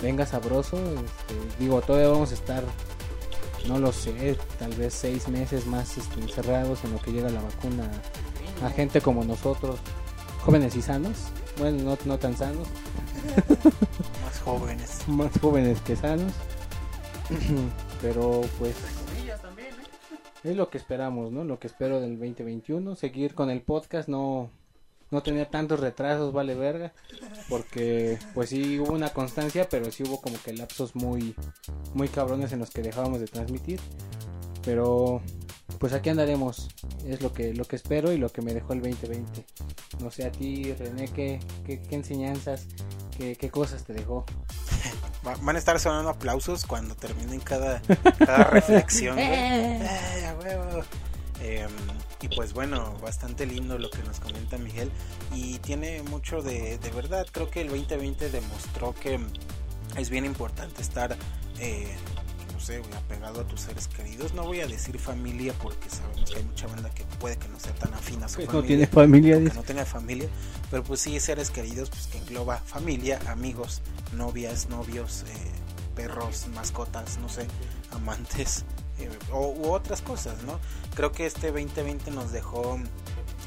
venga 0.00 0.26
sabroso 0.26 0.76
este, 0.76 1.34
digo 1.58 1.80
todavía 1.80 2.08
vamos 2.08 2.30
a 2.30 2.34
estar 2.34 2.64
no 3.66 3.78
lo 3.78 3.92
sé 3.92 4.36
tal 4.58 4.72
vez 4.74 4.94
seis 4.94 5.28
meses 5.28 5.66
más 5.66 5.96
este, 5.98 6.20
encerrados 6.20 6.84
en 6.84 6.92
lo 6.92 7.00
que 7.00 7.12
llega 7.12 7.28
la 7.30 7.42
vacuna 7.42 7.90
a 8.62 8.70
gente 8.70 9.00
como 9.00 9.24
nosotros 9.24 9.78
jóvenes 10.40 10.76
y 10.76 10.82
sanos 10.82 11.30
bueno 11.58 11.82
no, 11.82 11.98
no 12.04 12.18
tan 12.18 12.36
sanos. 12.36 12.68
Más 14.24 14.40
jóvenes. 14.40 15.08
más 15.08 15.32
jóvenes 15.40 15.80
que 15.80 15.96
sanos. 15.96 16.32
Pero 18.02 18.42
pues 18.58 18.76
es 20.44 20.56
lo 20.56 20.70
que 20.70 20.78
esperamos 20.78 21.32
no 21.32 21.42
lo 21.42 21.58
que 21.58 21.66
espero 21.66 22.00
del 22.00 22.18
2021 22.20 22.94
seguir 22.94 23.34
con 23.34 23.50
el 23.50 23.62
podcast 23.62 24.08
no 24.08 24.48
no 25.10 25.22
tener 25.22 25.46
tantos 25.48 25.80
retrasos 25.80 26.32
vale 26.32 26.54
verga 26.54 26.92
porque 27.48 28.18
pues 28.34 28.50
sí 28.50 28.78
hubo 28.80 28.92
una 28.92 29.10
constancia 29.10 29.68
pero 29.68 29.90
sí 29.92 30.02
hubo 30.02 30.20
como 30.20 30.36
que 30.42 30.52
lapsos 30.52 30.94
muy 30.96 31.34
muy 31.94 32.08
cabrones 32.08 32.52
en 32.52 32.58
los 32.58 32.70
que 32.70 32.82
dejábamos 32.82 33.20
de 33.20 33.26
transmitir 33.26 33.80
pero 34.64 35.22
pues 35.78 35.92
aquí 35.92 36.08
andaremos 36.10 36.68
es 37.06 37.22
lo 37.22 37.32
que 37.32 37.54
lo 37.54 37.64
que 37.64 37.76
espero 37.76 38.12
y 38.12 38.18
lo 38.18 38.30
que 38.30 38.42
me 38.42 38.52
dejó 38.54 38.72
el 38.72 38.80
2020 38.82 39.44
no 40.00 40.10
sé 40.10 40.24
a 40.26 40.32
ti 40.32 40.72
René 40.72 41.06
qué, 41.08 41.38
qué, 41.64 41.80
qué 41.82 41.94
enseñanzas 41.94 42.66
qué, 43.16 43.36
qué 43.36 43.50
cosas 43.50 43.84
te 43.84 43.92
dejó 43.92 44.24
Va- 45.26 45.36
Van 45.42 45.56
a 45.56 45.58
estar 45.58 45.78
sonando 45.80 46.10
aplausos 46.10 46.64
cuando 46.64 46.94
terminen 46.94 47.40
cada, 47.40 47.82
cada 48.18 48.44
reflexión. 48.50 49.16
güey. 49.16 49.26
¡Eh! 49.28 49.88
Eh, 51.40 51.66
y 52.20 52.28
pues 52.28 52.52
bueno, 52.52 52.96
bastante 53.02 53.46
lindo 53.46 53.78
lo 53.78 53.90
que 53.90 54.02
nos 54.02 54.20
comenta 54.20 54.56
Miguel. 54.58 54.90
Y 55.34 55.58
tiene 55.58 56.02
mucho 56.02 56.42
de, 56.42 56.78
de 56.78 56.90
verdad. 56.90 57.26
Creo 57.30 57.50
que 57.50 57.60
el 57.60 57.68
2020 57.68 58.30
demostró 58.30 58.94
que 58.94 59.20
es 59.96 60.10
bien 60.10 60.24
importante 60.24 60.80
estar, 60.82 61.16
eh, 61.60 61.94
no 62.52 62.60
sé, 62.60 62.82
apegado 62.96 63.42
a 63.42 63.44
tus 63.44 63.60
seres 63.60 63.88
queridos. 63.88 64.32
No 64.32 64.44
voy 64.44 64.60
a 64.60 64.66
decir 64.66 64.98
familia 64.98 65.52
porque 65.62 65.90
sabemos 65.90 66.30
que 66.30 66.38
hay 66.38 66.44
mucha 66.44 66.66
banda 66.66 66.90
que 66.90 67.04
puede 67.20 67.36
que 67.36 67.48
no 67.48 67.60
sea 67.60 67.74
tan 67.74 67.92
afín 67.92 68.22
a 68.22 68.28
su 68.28 68.40
no 68.40 68.46
familia. 68.46 68.66
tiene 68.66 68.86
familia 68.86 69.38
que 69.38 69.54
no 69.54 69.62
tenga 69.62 69.84
familia, 69.84 70.28
pero 70.70 70.82
pues 70.82 71.00
sí 71.00 71.20
seres 71.20 71.50
queridos, 71.50 71.90
pues 71.90 72.06
que 72.06 72.18
engloba 72.18 72.58
familia, 72.58 73.20
amigos, 73.26 73.82
novias, 74.14 74.68
novios, 74.68 75.24
eh, 75.28 75.50
perros, 75.94 76.46
mascotas, 76.54 77.18
no 77.18 77.28
sé, 77.28 77.46
amantes 77.92 78.64
eh, 78.98 79.10
o, 79.32 79.48
u 79.48 79.72
otras 79.72 80.02
cosas, 80.02 80.42
¿no? 80.44 80.58
Creo 80.94 81.12
que 81.12 81.26
este 81.26 81.50
2020 81.50 82.10
nos 82.10 82.32
dejó 82.32 82.78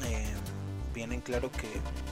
eh, 0.04 0.34
bien 0.94 1.12
en 1.12 1.20
claro 1.20 1.50
que 1.52 1.68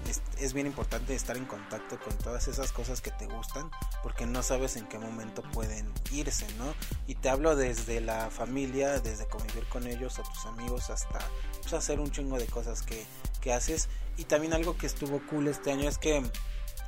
es, 0.09 0.23
es, 0.39 0.53
bien 0.53 0.67
importante 0.67 1.15
estar 1.15 1.37
en 1.37 1.45
contacto 1.45 1.99
con 2.01 2.17
todas 2.19 2.49
esas 2.49 2.73
cosas 2.73 3.01
que 3.01 3.11
te 3.11 3.27
gustan 3.27 3.71
porque 4.03 4.25
no 4.27 4.43
sabes 4.43 4.77
en 4.77 4.87
qué 4.87 4.99
momento 4.99 5.43
pueden 5.53 5.93
irse, 6.13 6.47
¿no? 6.59 6.73
Y 7.07 7.15
te 7.17 7.29
hablo 7.29 7.57
desde 7.57 8.01
la 8.01 8.31
familia, 8.31 9.01
desde 9.01 9.27
convivir 9.27 9.65
con 9.67 9.87
ellos 9.87 10.19
o 10.19 10.23
tus 10.23 10.47
amigos 10.47 10.91
hasta 10.91 11.19
pues, 11.61 11.73
hacer 11.75 12.01
un 12.01 12.11
chingo 12.11 12.39
de 12.39 12.47
cosas 12.47 12.83
que, 12.83 13.05
que 13.41 13.53
haces. 13.53 13.89
Y 14.17 14.25
también 14.25 14.53
algo 14.53 14.77
que 14.77 14.87
estuvo 14.87 15.21
cool 15.29 15.49
este 15.49 15.71
año 15.73 15.89
es 15.89 15.99
que 15.99 16.23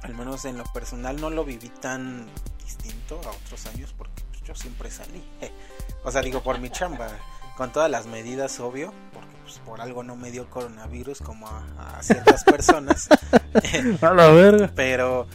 al 0.03 0.15
menos 0.15 0.45
en 0.45 0.59
lo 0.59 0.65
personal 0.65 1.21
no 1.21 1.31
lo 1.31 1.45
viví 1.45 1.69
tan 1.69 2.27
distinto 2.65 3.21
a 3.25 3.31
otros 3.31 3.67
años 3.67 3.95
porque 3.97 4.23
yo 4.51 4.57
siempre 4.57 4.91
salí. 4.91 5.23
o 6.05 6.11
sea, 6.11 6.23
digo 6.23 6.43
por 6.43 6.59
mi 6.59 6.71
chamba, 6.71 7.09
con 7.57 7.73
todas 7.73 7.91
las 7.91 8.07
medidas, 8.07 8.59
obvio, 8.59 8.93
porque 9.13 9.37
pues, 9.45 9.59
por 9.65 9.81
algo 9.81 10.03
no 10.03 10.17
me 10.17 10.33
dio 10.33 10.51
coronavirus 10.51 11.21
como 11.21 11.47
a, 11.47 11.99
a 11.99 12.03
ciertas 12.03 12.43
personas. 12.43 13.09
a 14.03 14.13
la 14.13 14.29
verga. 14.31 14.73
Pero, 14.75 15.29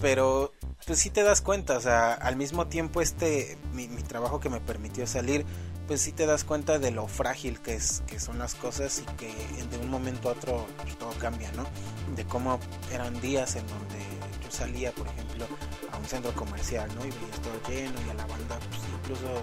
pero, 0.00 0.52
pues 0.86 0.98
sí 0.98 1.10
te 1.10 1.22
das 1.22 1.42
cuenta, 1.42 1.76
o 1.76 1.80
sea, 1.80 2.14
al 2.14 2.36
mismo 2.36 2.66
tiempo 2.68 3.02
este, 3.02 3.58
mi, 3.74 3.88
mi 3.88 4.02
trabajo 4.02 4.40
que 4.40 4.48
me 4.48 4.60
permitió 4.60 5.06
salir, 5.06 5.44
pues 5.86 6.00
sí 6.00 6.12
te 6.12 6.26
das 6.26 6.44
cuenta 6.44 6.78
de 6.78 6.90
lo 6.90 7.06
frágil 7.08 7.60
que 7.60 7.74
es 7.74 8.02
que 8.06 8.20
son 8.20 8.38
las 8.38 8.54
cosas 8.54 9.00
y 9.00 9.16
que 9.16 9.34
de 9.70 9.78
un 9.78 9.90
momento 9.90 10.28
a 10.28 10.32
otro 10.32 10.66
pues, 10.82 10.96
todo 10.98 11.10
cambia, 11.18 11.50
¿no? 11.52 11.66
De 12.14 12.24
cómo 12.24 12.58
eran 12.92 13.20
días 13.20 13.56
en 13.56 13.66
donde 13.66 13.98
yo 14.42 14.50
salía, 14.50 14.92
por 14.92 15.06
ejemplo, 15.08 15.46
a 15.92 15.98
un 15.98 16.04
centro 16.04 16.32
comercial, 16.34 16.88
¿no? 16.94 17.04
Y 17.04 17.10
veía 17.10 17.34
todo 17.42 17.68
lleno 17.68 18.00
y 18.06 18.10
a 18.10 18.14
la 18.14 18.26
banda, 18.26 18.58
pues 18.58 18.80
incluso 19.00 19.42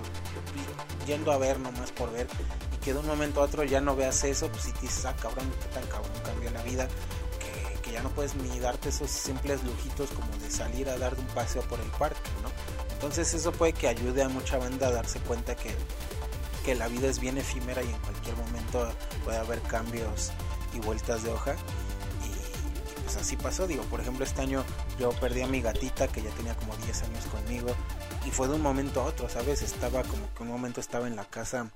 yendo 1.05 1.31
a 1.31 1.37
ver 1.37 1.59
nomás 1.59 1.91
por 1.91 2.11
ver 2.11 2.27
y 2.73 2.77
que 2.77 2.93
de 2.93 2.99
un 2.99 3.07
momento 3.07 3.41
a 3.41 3.43
otro 3.43 3.63
ya 3.63 3.81
no 3.81 3.95
veas 3.95 4.23
eso, 4.23 4.49
pues 4.49 4.63
si 4.63 4.71
te 4.73 4.81
dices, 4.81 5.05
ah, 5.05 5.15
cabrón, 5.21 5.51
qué 5.61 5.67
tan 5.73 5.85
cabrón 5.87 6.11
cambió 6.23 6.49
la 6.51 6.63
vida. 6.63 6.87
Que 7.83 7.93
ya 7.93 8.03
no 8.03 8.09
puedes 8.09 8.35
ni 8.35 8.59
darte 8.59 8.89
esos 8.89 9.09
simples 9.09 9.63
lujitos 9.63 10.11
como 10.11 10.31
de 10.37 10.51
salir 10.51 10.87
a 10.89 10.97
dar 10.99 11.15
un 11.17 11.25
paseo 11.27 11.63
por 11.63 11.79
el 11.79 11.89
parque, 11.91 12.29
¿no? 12.43 12.49
Entonces 12.93 13.33
eso 13.33 13.51
puede 13.51 13.73
que 13.73 13.87
ayude 13.87 14.21
a 14.21 14.29
mucha 14.29 14.57
banda 14.57 14.89
a 14.89 14.91
darse 14.91 15.19
cuenta 15.21 15.55
que 15.55 15.73
que 16.70 16.76
la 16.76 16.88
vida 16.88 17.07
es 17.07 17.20
bien 17.20 17.39
efímera 17.39 17.82
y 17.82 17.89
en 17.89 17.97
cualquier 17.97 18.36
momento 18.38 18.88
puede 19.24 19.39
haber 19.39 19.59
cambios 19.63 20.32
y 20.72 20.80
vueltas 20.80 21.24
de 21.24 21.32
hoja. 21.32 21.55
Y, 22.24 23.01
pues 23.01 23.17
así 23.17 23.36
pasó, 23.38 23.65
digo, 23.65 23.82
por 23.86 23.99
ejemplo 24.01 24.24
este 24.24 24.41
año 24.41 24.63
yo 24.99 25.09
perdí 25.13 25.41
a 25.41 25.47
mi 25.47 25.61
gatita 25.61 26.07
que 26.07 26.22
ya 26.22 26.30
tenía 26.30 26.55
como 26.55 26.78
10 26.78 27.03
años 27.05 27.26
conmigo 27.26 27.76
y 28.24 28.30
fue 28.30 28.47
de 28.47 28.53
un 28.53 28.61
momento 28.61 29.01
a 29.01 29.05
otro, 29.05 29.28
¿sabes? 29.30 29.63
Estaba 29.63 30.03
como 30.03 30.32
que 30.36 30.43
un 30.43 30.49
momento 30.49 30.80
estaba 30.80 31.07
en 31.07 31.15
la 31.15 31.26
casa 31.26 31.72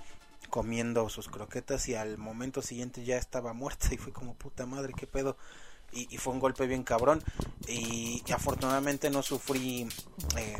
comiendo 0.52 1.10
sus 1.10 1.28
croquetas 1.28 1.90
y 1.90 1.96
al 1.96 2.20
momento 2.20 2.62
siguiente 2.62 3.04
ya 3.04 3.18
estaba 3.18 3.54
muerta 3.54 3.88
y 3.92 3.98
fue 3.98 4.14
como 4.14 4.36
puta 4.36 4.68
madre, 4.68 4.94
qué 4.96 5.08
pedo. 5.08 5.38
Y, 5.96 6.08
y 6.10 6.18
fue 6.18 6.34
un 6.34 6.40
golpe 6.40 6.66
bien 6.68 6.84
cabrón 6.84 7.24
y, 7.68 8.24
y 8.26 8.32
afortunadamente 8.32 9.10
no 9.10 9.22
sufrí 9.22 9.88
eh, 10.38 10.58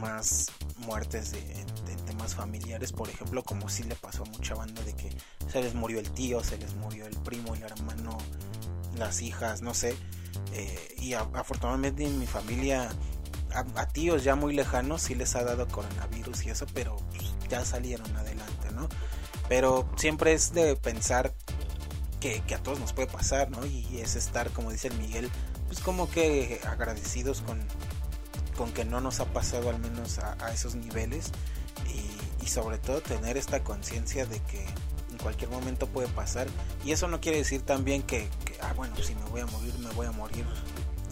más 0.00 0.46
muertes 0.78 1.32
de, 1.32 1.40
de, 1.40 1.96
temas 2.06 2.34
familiares, 2.34 2.92
por 2.92 3.08
ejemplo, 3.08 3.42
como 3.42 3.68
si 3.68 3.82
le 3.82 3.94
pasó 3.94 4.22
a 4.22 4.26
mucha 4.26 4.54
banda 4.54 4.82
de 4.82 4.94
que 4.94 5.10
se 5.50 5.62
les 5.62 5.74
murió 5.74 5.98
el 5.98 6.10
tío, 6.10 6.42
se 6.42 6.56
les 6.56 6.74
murió 6.74 7.06
el 7.06 7.16
primo, 7.18 7.54
el 7.54 7.62
hermano, 7.62 8.16
las 8.96 9.20
hijas, 9.20 9.60
no 9.60 9.74
sé. 9.74 9.94
Eh, 10.52 10.96
y 10.98 11.12
a, 11.12 11.20
afortunadamente 11.34 12.04
en 12.04 12.18
mi 12.18 12.26
familia, 12.26 12.88
a, 13.52 13.64
a, 13.80 13.88
tíos 13.88 14.24
ya 14.24 14.34
muy 14.36 14.54
lejanos 14.54 15.02
sí 15.02 15.14
les 15.14 15.36
ha 15.36 15.44
dado 15.44 15.68
coronavirus 15.68 16.46
y 16.46 16.50
eso, 16.50 16.66
pero 16.72 16.96
pues, 17.10 17.34
ya 17.48 17.64
salieron 17.64 18.14
adelante, 18.16 18.70
¿no? 18.74 18.88
Pero 19.48 19.88
siempre 19.96 20.32
es 20.32 20.52
de 20.52 20.76
pensar 20.76 21.34
que, 22.20 22.40
que, 22.42 22.54
a 22.54 22.58
todos 22.58 22.80
nos 22.80 22.92
puede 22.92 23.08
pasar, 23.08 23.50
¿no? 23.50 23.64
Y 23.66 23.98
es 23.98 24.16
estar, 24.16 24.50
como 24.50 24.70
dice 24.70 24.88
el 24.88 24.94
Miguel, 24.94 25.30
pues 25.66 25.80
como 25.80 26.10
que 26.10 26.60
agradecidos 26.66 27.42
con, 27.42 27.60
con 28.56 28.72
que 28.72 28.84
no 28.84 29.00
nos 29.00 29.20
ha 29.20 29.26
pasado 29.26 29.70
al 29.70 29.78
menos 29.78 30.18
a, 30.18 30.36
a 30.44 30.52
esos 30.52 30.74
niveles. 30.74 31.30
Y, 31.94 32.44
y, 32.44 32.48
sobre 32.48 32.78
todo 32.78 33.00
tener 33.00 33.36
esta 33.36 33.62
conciencia 33.62 34.26
de 34.26 34.40
que 34.40 34.64
en 35.10 35.18
cualquier 35.18 35.50
momento 35.50 35.86
puede 35.86 36.08
pasar. 36.08 36.48
Y 36.84 36.92
eso 36.92 37.08
no 37.08 37.20
quiere 37.20 37.38
decir 37.38 37.62
también 37.62 38.02
que, 38.02 38.28
que, 38.44 38.56
ah 38.60 38.72
bueno 38.74 38.96
si 38.96 39.14
me 39.14 39.24
voy 39.24 39.40
a 39.40 39.46
morir 39.46 39.78
me 39.78 39.90
voy 39.90 40.06
a 40.06 40.12
morir 40.12 40.44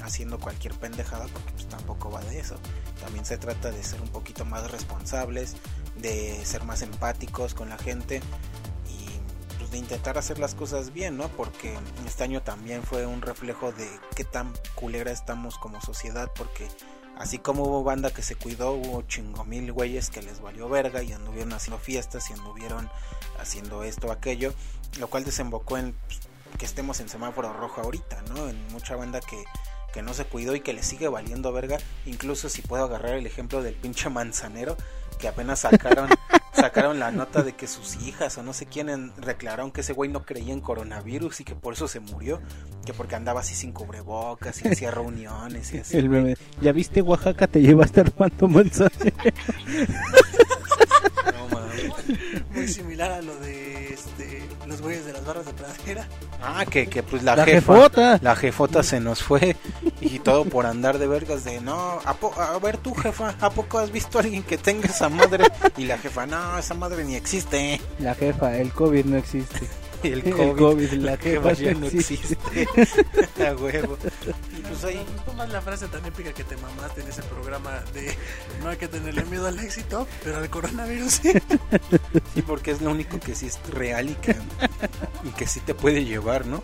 haciendo 0.03 0.39
cualquier 0.39 0.75
pendejada 0.75 1.27
porque 1.27 1.53
pues 1.53 1.69
tampoco 1.69 2.11
va 2.11 2.21
de 2.23 2.41
eso. 2.41 2.57
También 3.01 3.25
se 3.25 3.39
trata 3.39 3.71
de 3.71 3.83
ser 3.83 4.01
un 4.01 4.09
poquito 4.09 4.45
más 4.45 4.71
responsables 4.71 5.57
de 6.01 6.45
ser 6.45 6.65
más 6.65 6.83
empáticos 6.83 7.55
con 7.55 7.69
la 7.69 7.79
gente 7.79 8.21
intentar 9.77 10.18
hacer 10.18 10.39
las 10.39 10.55
cosas 10.55 10.93
bien 10.93 11.16
no 11.16 11.29
porque 11.29 11.74
este 12.07 12.24
año 12.24 12.43
también 12.43 12.83
fue 12.83 13.07
un 13.07 13.22
reflejo 13.22 13.72
de 13.72 13.89
qué 14.14 14.24
tan 14.24 14.53
culera 14.74 15.11
estamos 15.11 15.59
como 15.59 15.81
sociedad 15.81 16.31
porque 16.37 16.68
Así 17.16 17.39
como 17.39 17.64
hubo 17.64 17.83
banda 17.83 18.11
que 18.11 18.22
se 18.22 18.35
cuidó, 18.35 18.72
hubo 18.72 19.01
chingo 19.03 19.45
mil 19.45 19.72
güeyes 19.72 20.11
que 20.11 20.20
les 20.20 20.43
valió 20.43 20.68
verga 20.68 21.03
y 21.03 21.12
anduvieron 21.12 21.55
haciendo 21.55 21.79
fiestas 21.79 22.29
y 22.29 22.35
anduvieron 22.35 22.91
haciendo 23.41 23.85
esto 23.85 24.09
o 24.09 24.12
aquello, 24.12 24.53
lo 24.99 25.09
cual 25.09 25.24
desembocó 25.24 25.79
en 25.79 25.95
pues, 25.95 26.20
que 26.59 26.66
estemos 26.66 27.01
en 27.01 27.09
semáforo 27.09 27.55
rojo 27.55 27.81
ahorita, 27.81 28.20
¿no? 28.29 28.51
En 28.51 28.68
mucha 28.68 28.97
banda 28.97 29.20
que, 29.20 29.43
que 29.93 30.03
no 30.03 30.14
se 30.14 30.24
cuidó 30.24 30.55
y 30.55 30.61
que 30.61 30.72
le 30.72 30.82
sigue 30.82 31.09
valiendo 31.09 31.53
verga, 31.53 31.78
incluso 32.05 32.49
si 32.49 32.62
puedo 32.62 32.84
agarrar 32.84 33.14
el 33.14 33.26
ejemplo 33.26 33.62
del 33.62 33.74
pinche 33.74 34.11
manzanero 34.11 34.76
que 35.18 35.28
apenas 35.28 35.61
sacaron 35.61 36.09
sacaron 36.53 36.99
la 36.99 37.11
nota 37.11 37.43
de 37.43 37.55
que 37.55 37.66
sus 37.66 37.97
hijas 37.97 38.37
o 38.39 38.43
no 38.43 38.53
sé 38.53 38.66
quién 38.66 39.12
declararon 39.16 39.70
que 39.70 39.82
ese 39.82 39.93
güey 39.93 40.11
no 40.11 40.24
creía 40.24 40.53
en 40.53 40.61
coronavirus 40.61 41.41
y 41.41 41.45
que 41.45 41.55
por 41.55 41.74
eso 41.74 41.87
se 41.87 42.01
murió, 42.01 42.41
que 42.84 42.95
porque 42.95 43.14
andaba 43.14 43.41
así 43.41 43.55
sin 43.55 43.72
cubrebocas 43.72 44.64
y 44.64 44.68
hacía 44.68 44.91
reuniones 44.91 45.72
y 45.74 45.78
así. 45.80 45.97
El 45.97 46.09
bebé, 46.09 46.37
¿ya 46.61 46.72
viste 46.72 47.03
Oaxaca? 47.03 47.47
Te 47.47 47.61
llevaste 47.61 48.01
Armando 48.01 48.49
Manzanero. 48.49 49.16
Muy 52.55 52.68
similar 52.68 53.12
a 53.12 53.22
lo 53.22 53.37
de 53.37 53.93
este, 53.93 54.43
los 54.66 54.81
güeyes 54.81 55.05
de 55.05 55.12
las 55.12 55.24
barras 55.24 55.47
de 55.47 55.53
pradera. 55.53 56.09
Ah, 56.43 56.64
que, 56.68 56.87
que 56.87 57.03
pues 57.03 57.22
la, 57.22 57.37
la 57.37 57.45
jefa, 57.45 57.74
jefota. 57.74 58.18
la 58.22 58.37
jefota 58.37 58.83
se 58.83 59.01
nos 59.01 59.22
fue 59.22 59.57
y 60.01 60.18
todo 60.18 60.45
por 60.45 60.66
andar 60.66 60.99
de 60.99 61.07
vergas 61.07 61.45
de 61.45 61.61
no, 61.61 62.01
a, 62.05 62.16
a, 62.39 62.59
ver 62.59 62.77
tú 62.77 62.95
jefa, 62.95 63.35
¿a 63.41 63.51
poco 63.51 63.79
has 63.79 63.91
visto 63.91 64.18
a 64.18 64.22
alguien 64.22 64.43
que 64.43 64.59
tenga 64.59 64.87
esa 64.87 65.09
madre? 65.09 65.45
Y 65.77 65.85
la 65.85 65.99
jefa, 65.99 66.27
no, 66.27 66.59
esa 66.59 66.74
madre 66.74 67.05
ni 67.05 67.16
existe. 67.16 67.81
La 67.99 68.14
jefa, 68.14 68.57
el 68.57 68.72
COVID 68.72 69.05
no 69.07 69.16
existe. 69.16 69.61
El 70.03 70.23
COVID, 70.23 70.41
el 70.41 70.57
COVID 70.57 70.93
la 70.93 71.17
jefa 71.17 71.53
ya 71.53 71.75
no 71.75 71.87
existe. 71.87 72.67
a 73.47 73.55
huevo. 73.55 73.97
Y 74.57 74.61
pues 74.63 74.85
ahí 74.85 75.05
tomas 75.25 75.49
la 75.51 75.61
frase 75.61 75.89
tan 75.89 76.05
épica 76.05 76.33
que 76.33 76.45
te 76.45 76.57
mamaste 76.57 77.03
en 77.03 77.09
ese 77.09 77.23
programa 77.23 77.83
de 77.93 78.15
no 78.63 78.69
hay 78.69 78.77
que 78.77 78.89
tenerle 78.89 79.25
miedo 79.25 79.47
al 79.47 79.59
éxito, 79.59 80.07
pero 80.25 80.39
al 80.39 80.51
coronavirus 80.51 81.13
sí. 81.13 81.33
Sí, 82.35 82.43
porque 82.43 82.71
es 82.71 82.81
lo 82.81 82.91
único 82.91 83.19
que 83.21 83.35
sí 83.35 83.47
es 83.47 83.59
real 83.71 84.11
y 84.11 84.15
que, 84.15 84.37
y 85.25 85.31
que 85.31 85.47
sí 85.47 85.61
te 85.61 85.75
puede 85.75 86.05
llevar, 86.05 86.47
¿no? 86.47 86.63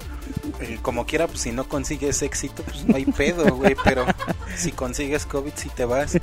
Eh, 0.60 0.78
como 0.82 1.06
quiera, 1.06 1.26
pues 1.26 1.40
si 1.40 1.52
no 1.52 1.68
consigues 1.68 2.22
éxito, 2.22 2.62
pues 2.62 2.84
no 2.86 2.96
hay 2.96 3.06
pedo, 3.06 3.54
güey, 3.54 3.76
pero 3.84 4.06
si 4.56 4.72
consigues 4.72 5.26
COVID, 5.26 5.52
sí 5.54 5.68
te 5.70 5.84
vas. 5.84 6.18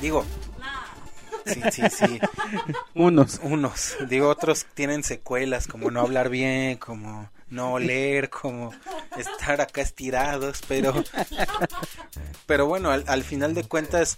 Digo, 0.00 0.24
Sí, 1.46 1.60
sí, 1.70 1.82
sí. 1.90 2.20
Unos. 2.94 3.40
Unos. 3.42 3.96
Digo, 4.08 4.28
otros 4.28 4.66
tienen 4.74 5.02
secuelas, 5.02 5.66
como 5.66 5.90
no 5.90 6.00
hablar 6.00 6.28
bien, 6.28 6.78
como 6.78 7.30
no 7.48 7.74
oler, 7.74 8.30
como 8.30 8.72
estar 9.16 9.60
acá 9.60 9.82
estirados, 9.82 10.62
pero 10.66 11.04
pero 12.46 12.66
bueno, 12.66 12.90
al, 12.90 13.04
al, 13.06 13.22
final 13.24 13.54
de 13.54 13.64
cuentas 13.64 14.16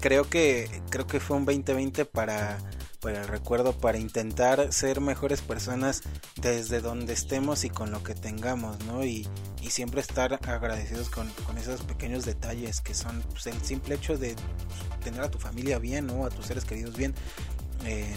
creo 0.00 0.28
que 0.28 0.82
creo 0.90 1.06
que 1.06 1.18
fue 1.18 1.38
un 1.38 1.46
2020 1.46 2.04
para 2.04 2.58
para 3.04 3.20
el 3.20 3.28
recuerdo 3.28 3.76
para 3.76 3.98
intentar 3.98 4.72
ser 4.72 5.02
mejores 5.02 5.42
personas 5.42 6.02
desde 6.36 6.80
donde 6.80 7.12
estemos 7.12 7.64
y 7.64 7.68
con 7.68 7.90
lo 7.90 8.02
que 8.02 8.14
tengamos, 8.14 8.82
¿no? 8.86 9.04
Y, 9.04 9.28
y 9.64 9.70
siempre 9.70 10.02
estar 10.02 10.38
agradecidos 10.46 11.08
con, 11.08 11.28
con, 11.46 11.56
esos 11.56 11.80
pequeños 11.80 12.26
detalles 12.26 12.82
que 12.82 12.92
son 12.92 13.22
pues, 13.30 13.46
el 13.46 13.58
simple 13.62 13.94
hecho 13.94 14.18
de 14.18 14.36
tener 15.02 15.22
a 15.22 15.30
tu 15.30 15.38
familia 15.38 15.78
bien, 15.78 16.06
¿no? 16.06 16.26
A 16.26 16.30
tus 16.30 16.46
seres 16.46 16.66
queridos 16.66 16.96
bien. 16.96 17.14
Eh, 17.86 18.14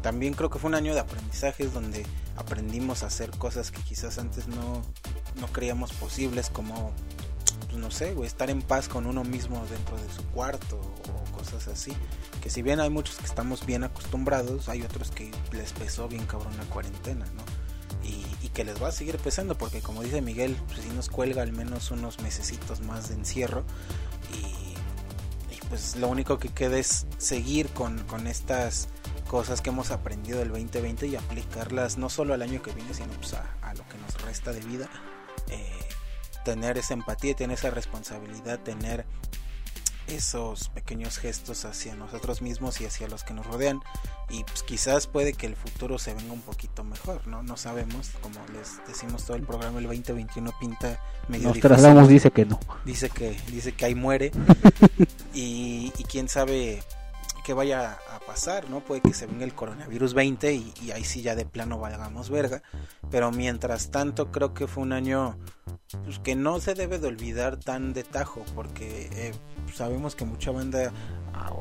también 0.00 0.32
creo 0.32 0.48
que 0.48 0.58
fue 0.58 0.68
un 0.68 0.74
año 0.74 0.94
de 0.94 1.00
aprendizajes 1.00 1.74
donde 1.74 2.06
aprendimos 2.36 3.02
a 3.02 3.08
hacer 3.08 3.30
cosas 3.32 3.70
que 3.70 3.82
quizás 3.82 4.18
antes 4.18 4.48
no, 4.48 4.82
no 5.38 5.46
creíamos 5.48 5.92
posibles, 5.92 6.48
como, 6.48 6.92
pues 7.66 7.76
no 7.76 7.90
sé, 7.90 8.14
estar 8.24 8.48
en 8.48 8.62
paz 8.62 8.88
con 8.88 9.04
uno 9.04 9.24
mismo 9.24 9.62
dentro 9.70 9.96
de 9.98 10.10
su 10.10 10.22
cuarto 10.28 10.80
o 10.80 11.36
cosas 11.36 11.68
así. 11.68 11.92
Que 12.42 12.48
si 12.48 12.62
bien 12.62 12.80
hay 12.80 12.88
muchos 12.88 13.16
que 13.16 13.26
estamos 13.26 13.66
bien 13.66 13.84
acostumbrados, 13.84 14.70
hay 14.70 14.80
otros 14.80 15.10
que 15.10 15.30
les 15.52 15.70
pesó 15.74 16.08
bien 16.08 16.24
cabrón 16.24 16.56
la 16.56 16.64
cuarentena, 16.64 17.26
¿no? 17.36 17.57
Y, 18.08 18.46
y, 18.46 18.48
que 18.48 18.64
les 18.64 18.82
va 18.82 18.88
a 18.88 18.92
seguir 18.92 19.18
pesando 19.18 19.56
porque 19.56 19.82
como 19.82 20.02
dice 20.02 20.22
Miguel, 20.22 20.56
pues 20.66 20.80
si 20.80 20.88
nos 20.88 21.10
cuelga 21.10 21.42
al 21.42 21.52
menos 21.52 21.90
unos 21.90 22.20
mesecitos 22.20 22.80
más 22.80 23.10
de 23.10 23.16
encierro 23.16 23.64
y 24.32 24.68
pues 25.68 25.96
lo 25.96 26.08
único 26.08 26.38
que 26.38 26.48
queda 26.48 26.78
es 26.78 27.06
seguir 27.18 27.68
con, 27.68 27.98
con 28.04 28.26
estas 28.26 28.88
cosas 29.28 29.60
que 29.60 29.70
hemos 29.70 29.90
aprendido 29.90 30.38
del 30.38 30.48
2020 30.48 31.06
y 31.06 31.16
aplicarlas 31.16 31.98
no 31.98 32.08
solo 32.08 32.34
al 32.34 32.42
año 32.42 32.62
que 32.62 32.72
viene, 32.72 32.94
sino 32.94 33.12
pues 33.14 33.34
a, 33.34 33.74
lo 33.74 33.86
que 33.88 33.98
nos 33.98 34.20
resta 34.22 34.52
de 34.52 34.60
vida. 34.60 34.88
Eh, 35.50 35.78
tener 36.44 36.78
esa 36.78 36.94
empatía, 36.94 37.34
tener 37.34 37.58
esa 37.58 37.70
responsabilidad, 37.70 38.60
tener 38.60 39.04
esos 40.08 40.68
pequeños 40.70 41.18
gestos 41.18 41.64
hacia 41.64 41.94
nosotros 41.94 42.42
mismos 42.42 42.80
y 42.80 42.86
hacia 42.86 43.08
los 43.08 43.24
que 43.24 43.34
nos 43.34 43.46
rodean 43.46 43.80
y 44.30 44.44
pues 44.44 44.62
quizás 44.62 45.06
puede 45.06 45.32
que 45.32 45.46
el 45.46 45.56
futuro 45.56 45.98
se 45.98 46.14
venga 46.14 46.32
un 46.32 46.42
poquito 46.42 46.84
mejor, 46.84 47.26
¿no? 47.26 47.42
No 47.42 47.56
sabemos, 47.56 48.10
como 48.20 48.40
les 48.52 48.86
decimos 48.86 49.24
todo 49.24 49.36
el 49.36 49.44
programa 49.44 49.78
el 49.78 49.86
2021 49.86 50.52
pinta 50.58 51.00
medio 51.28 51.48
Nos 51.48 52.08
dice 52.08 52.30
que 52.30 52.44
no. 52.44 52.58
Dice 52.84 53.10
que 53.10 53.36
dice 53.50 53.72
que 53.72 53.84
ahí 53.84 53.94
muere 53.94 54.32
y, 55.34 55.92
y 55.96 56.04
quién 56.04 56.28
sabe 56.28 56.82
qué 57.48 57.54
vaya 57.54 57.96
a 58.14 58.20
pasar, 58.20 58.68
¿no? 58.68 58.80
Puede 58.80 59.00
que 59.00 59.14
se 59.14 59.24
venga 59.24 59.42
el 59.42 59.54
coronavirus 59.54 60.12
20 60.12 60.52
y, 60.52 60.74
y 60.82 60.90
ahí 60.90 61.02
sí 61.02 61.22
ya 61.22 61.34
de 61.34 61.46
plano 61.46 61.78
valgamos 61.78 62.28
verga, 62.28 62.62
pero 63.10 63.32
mientras 63.32 63.90
tanto 63.90 64.30
creo 64.30 64.52
que 64.52 64.66
fue 64.66 64.82
un 64.82 64.92
año 64.92 65.38
pues, 66.04 66.18
que 66.18 66.36
no 66.36 66.60
se 66.60 66.74
debe 66.74 66.98
de 66.98 67.08
olvidar 67.08 67.56
tan 67.56 67.94
de 67.94 68.04
tajo 68.04 68.44
porque 68.54 69.08
eh, 69.14 69.32
sabemos 69.72 70.14
que 70.14 70.26
mucha 70.26 70.50
banda 70.50 70.92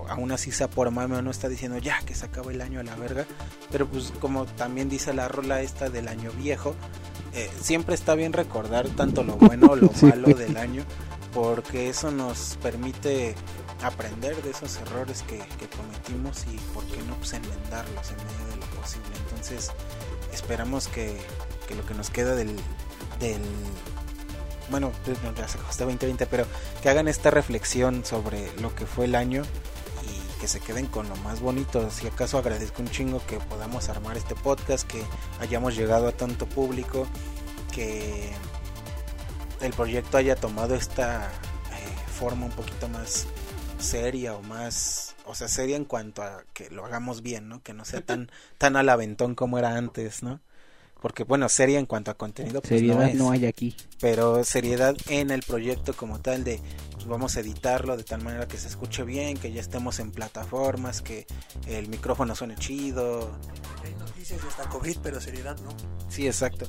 aún 0.10 0.34
así 0.34 0.52
sea 0.52 0.70
por 0.70 0.92
mame 0.92 1.22
no 1.22 1.32
está 1.32 1.48
diciendo 1.48 1.78
ya 1.78 2.02
que 2.02 2.16
se 2.16 2.26
acaba 2.26 2.52
el 2.52 2.60
año 2.60 2.82
a 2.82 2.84
la 2.84 2.96
verga 2.96 3.26
pero 3.72 3.88
pues 3.88 4.12
como 4.20 4.46
también 4.46 4.90
dice 4.90 5.14
la 5.14 5.30
rola 5.30 5.62
esta 5.62 5.90
del 5.90 6.10
año 6.10 6.32
viejo 6.32 6.76
eh, 7.34 7.50
siempre 7.62 7.96
está 7.96 8.14
bien 8.16 8.34
recordar 8.34 8.90
tanto 8.90 9.24
lo 9.24 9.38
bueno 9.38 9.68
o 9.68 9.76
lo 9.78 9.90
malo 10.02 10.34
del 10.34 10.58
año 10.58 10.84
porque 11.34 11.88
eso 11.88 12.12
nos 12.12 12.58
permite 12.62 13.36
aprender 13.82 14.42
de 14.42 14.52
esos 14.52 14.78
errores 14.78 15.24
que, 15.24 15.38
cometimos 15.76 16.46
y 16.52 16.58
por 16.74 16.84
qué 16.86 16.98
no 17.04 17.16
pues 17.16 17.34
enmendarlos 17.34 18.10
en 18.10 18.18
medio 18.18 18.48
de 18.52 18.56
lo 18.58 18.66
posible 18.82 19.10
entonces 19.26 19.72
esperamos 20.34 20.88
que, 20.88 21.18
que 21.68 21.76
lo 21.76 21.86
que 21.86 21.94
nos 21.94 22.10
queda 22.10 22.36
del, 22.36 22.56
del 23.20 23.42
bueno, 24.70 24.92
se 25.48 25.84
2020, 25.86 26.26
pero 26.28 26.46
que 26.82 26.90
hagan 26.90 27.08
esta 27.08 27.32
reflexión 27.32 28.04
sobre 28.06 28.52
lo 28.60 28.74
que 28.76 28.86
fue 28.86 29.06
el 29.06 29.16
año 29.16 29.44
y 30.04 30.40
que 30.42 30.48
se 30.48 30.60
queden 30.60 30.88
con 30.88 31.08
lo 31.08 31.16
más 31.18 31.40
bonito. 31.40 31.90
Si 31.90 32.08
acaso 32.08 32.38
agradezco 32.38 32.82
un 32.82 32.90
chingo 32.90 33.22
que 33.26 33.38
podamos 33.38 33.90
armar 33.90 34.18
este 34.18 34.36
podcast, 34.36 34.86
que 34.88 35.02
hayamos 35.40 35.76
llegado 35.76 36.08
a 36.08 36.12
tanto 36.12 36.48
público, 36.48 37.08
que 37.72 38.34
el 39.62 39.74
proyecto 39.74 40.18
haya 40.18 40.36
tomado 40.36 40.76
esta 40.76 41.28
eh, 41.28 42.12
forma 42.20 42.46
un 42.46 42.52
poquito 42.52 42.90
más 42.90 43.26
seria 43.80 44.36
o 44.36 44.42
más, 44.44 45.16
o 45.26 45.36
sea, 45.36 45.48
seria 45.48 45.76
en 45.76 45.86
cuanto 45.86 46.22
a 46.22 46.44
que 46.54 46.70
lo 46.70 46.86
hagamos 46.86 47.22
bien, 47.22 47.48
¿no? 47.50 47.62
Que 47.64 47.74
no 47.74 47.86
sea 47.86 48.02
tan 48.02 48.30
tan 48.58 48.76
al 48.76 48.90
aventón 48.90 49.36
como 49.36 49.58
era 49.58 49.76
antes, 49.76 50.24
¿no? 50.24 50.40
porque 51.02 51.24
bueno, 51.24 51.48
seria 51.50 51.80
en 51.80 51.86
cuanto 51.86 52.12
a 52.12 52.16
contenido. 52.16 52.62
Pues, 52.62 52.70
seriedad 52.70 53.14
no, 53.14 53.32
hay 53.32 53.46
aquí. 53.46 53.76
Pero 54.00 54.44
seriedad 54.44 54.96
en 55.10 55.32
el 55.32 55.42
proyecto 55.42 55.94
como 55.94 56.20
tal 56.20 56.44
de 56.44 56.62
pues, 57.08 57.08
vamos 57.08 57.38
a 57.38 57.40
editarlo 57.40 57.96
de 57.96 58.04
tal 58.04 58.22
manera 58.22 58.48
que 58.48 58.58
se 58.58 58.68
escuche 58.68 59.04
bien, 59.04 59.38
que 59.38 59.52
ya 59.52 59.62
estemos 59.62 60.00
en 60.00 60.12
plataformas, 60.12 61.02
que 61.02 61.26
el 61.68 61.88
micrófono 61.88 62.36
suene 62.36 62.56
chido. 62.56 63.32
Hay 63.84 63.94
noticias 63.96 64.42
de 64.42 64.48
esta 64.50 64.68
COVID, 64.68 64.98
pero 65.02 65.22
seriedad 65.22 65.58
no. 65.62 65.70
Sí, 66.10 66.28
exacto. 66.28 66.66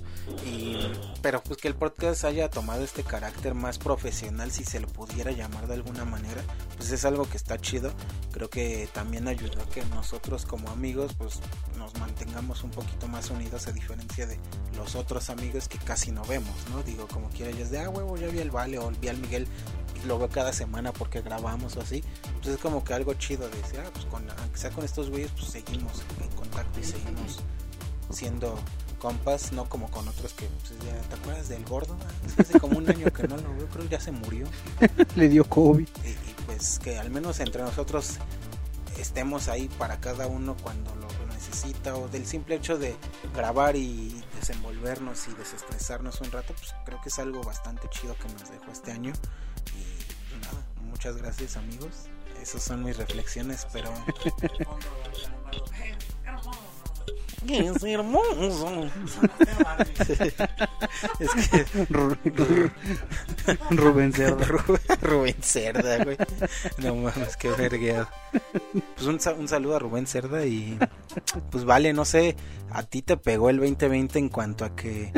Y, 0.47 0.79
pero 1.23 1.43
pues 1.43 1.59
que 1.59 1.67
el 1.67 1.75
podcast 1.75 2.25
haya 2.25 2.49
tomado 2.51 2.85
este 2.85 3.03
carácter 3.03 3.55
más 3.55 3.79
profesional, 3.79 4.53
si 4.53 4.65
se 4.65 4.81
lo 4.81 4.87
pudiera 4.87 5.33
llamar 5.33 5.67
de 5.67 5.75
alguna 5.75 6.05
manera, 6.05 6.43
pues 6.77 6.93
es 6.93 7.05
algo 7.05 7.29
que 7.29 7.37
está 7.37 7.59
chido. 7.59 7.93
Creo 8.31 8.49
que 8.49 8.89
también 8.93 9.27
ayudó 9.27 9.63
a 9.63 9.69
que 9.71 9.85
nosotros 9.87 10.47
como 10.47 10.71
amigos 10.71 11.15
pues 11.19 11.41
nos 11.79 11.99
mantengamos 11.99 12.63
un 12.63 12.71
poquito 12.71 13.09
más 13.09 13.31
unidos 13.31 13.67
a 13.67 13.73
diferencia 13.73 14.27
de 14.27 14.39
los 14.77 14.95
otros 14.95 15.31
amigos 15.31 15.69
que 15.69 15.79
casi 15.79 16.13
no 16.13 16.23
vemos, 16.25 16.55
¿no? 16.71 16.83
Digo, 16.83 17.09
como 17.19 17.31
quiera, 17.31 17.51
ya 17.51 17.65
es 17.65 17.71
de, 17.71 17.81
ah, 17.81 17.91
huevo, 17.91 18.17
ya 18.17 18.29
vi 18.29 18.41
al 18.41 18.51
Vale 18.51 18.79
o 18.79 18.91
vi 18.91 19.09
al 19.09 19.19
Miguel 19.19 19.47
y 20.03 20.07
lo 20.07 20.19
veo 20.19 20.29
cada 20.29 20.53
semana 20.53 20.93
porque 20.93 21.21
grabamos 21.21 21.77
o 21.77 21.81
así. 21.81 22.05
Entonces 22.27 22.55
es 22.55 22.61
como 22.61 22.85
que 22.85 22.95
algo 22.95 23.15
chido 23.15 23.49
de 23.49 23.57
decir, 23.61 23.81
ah, 23.85 23.91
pues 23.93 24.05
con, 24.07 24.25
aunque 24.31 24.59
sea 24.59 24.71
con 24.71 24.85
estos 24.85 25.11
güeyes, 25.11 25.33
pues 25.33 25.47
seguimos 25.47 26.03
en 26.21 26.29
contacto 26.37 26.79
y 26.79 26.85
seguimos 26.85 27.41
siendo 28.11 28.57
compas, 29.01 29.53
no 29.53 29.69
como 29.69 29.91
con 29.91 30.07
otros 30.07 30.33
que, 30.35 30.47
pues, 30.47 30.73
ya, 30.85 31.01
¿te 31.09 31.15
acuerdas 31.17 31.49
del 31.49 31.65
gordo? 31.65 31.97
Hace 32.39 32.59
como 32.61 32.79
un 32.79 32.89
año 32.89 33.11
que 33.13 33.27
no 33.29 33.37
lo 33.37 33.55
veo, 33.55 33.67
creo 33.69 33.85
que 33.85 33.91
ya 33.91 34.01
se 34.01 34.13
murió. 34.13 34.47
Le 35.17 35.29
dio 35.29 35.45
COVID. 35.45 35.89
Y, 36.05 36.09
y, 36.09 36.35
pues 36.47 36.79
que 36.79 36.99
al 36.99 37.11
menos 37.11 37.41
entre 37.41 37.63
nosotros 37.63 38.19
estemos 38.99 39.49
ahí 39.49 39.69
para 39.79 40.01
cada 40.01 40.27
uno 40.27 40.57
cuando 40.63 40.95
lo 40.97 41.09
necesita 41.49 41.97
o 41.97 42.09
del 42.09 42.27
simple 42.27 42.57
hecho 42.57 42.79
de 42.79 42.97
grabar 43.35 43.77
y 43.77 44.23
desenvolvernos 44.39 45.29
y 45.29 45.33
desestresarnos 45.35 46.21
un 46.21 46.31
rato, 46.31 46.55
pues 46.55 46.75
creo 46.85 47.01
que 47.01 47.09
es 47.09 47.19
algo 47.19 47.43
bastante 47.43 47.89
chido 47.91 48.17
que 48.19 48.29
nos 48.29 48.51
dejó 48.51 48.71
este 48.71 48.93
año. 48.93 49.13
Y 49.75 50.37
nada, 50.41 50.67
muchas 50.83 51.17
gracias 51.17 51.57
amigos. 51.57 52.09
Esas 52.41 52.63
son 52.63 52.85
mis 52.85 52.97
reflexiones, 52.97 53.67
pero... 53.73 53.93
es 57.47 57.83
hermoso. 57.83 58.87
es 61.21 61.31
que 61.51 61.65
Rubén 63.71 64.13
Cerda. 64.13 64.47
Rubén 65.01 65.37
Cerda, 65.41 66.05
güey. 66.05 66.17
No 66.79 66.97
mames, 66.97 67.37
qué 67.37 67.51
vergueado. 67.51 68.09
Pues 68.97 69.07
un, 69.07 69.21
un, 69.39 69.49
saludo 69.49 69.77
a 69.77 69.79
Rubén 69.79 70.07
Cerda 70.07 70.45
y 70.45 70.79
pues 71.51 71.65
vale, 71.65 71.93
no 71.93 72.05
sé, 72.05 72.37
a 72.71 72.83
ti 72.83 73.03
te 73.03 73.17
pegó 73.17 73.51
el 73.51 73.59
2020 73.59 74.19
en 74.19 74.29
cuanto 74.29 74.65
a 74.65 74.75
que, 74.75 75.13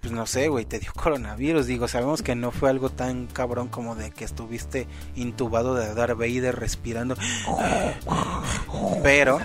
pues 0.00 0.12
no 0.12 0.26
sé, 0.26 0.48
güey, 0.48 0.64
te 0.64 0.78
dio 0.78 0.92
coronavirus. 0.92 1.66
Digo, 1.66 1.88
sabemos 1.88 2.22
que 2.22 2.34
no 2.34 2.50
fue 2.50 2.70
algo 2.70 2.90
tan 2.90 3.26
cabrón 3.26 3.68
como 3.68 3.94
de 3.94 4.10
que 4.10 4.24
estuviste 4.24 4.86
intubado 5.14 5.74
de 5.74 5.94
Darth 5.94 6.18
Vader 6.18 6.56
respirando. 6.56 7.16
Pero 9.02 9.40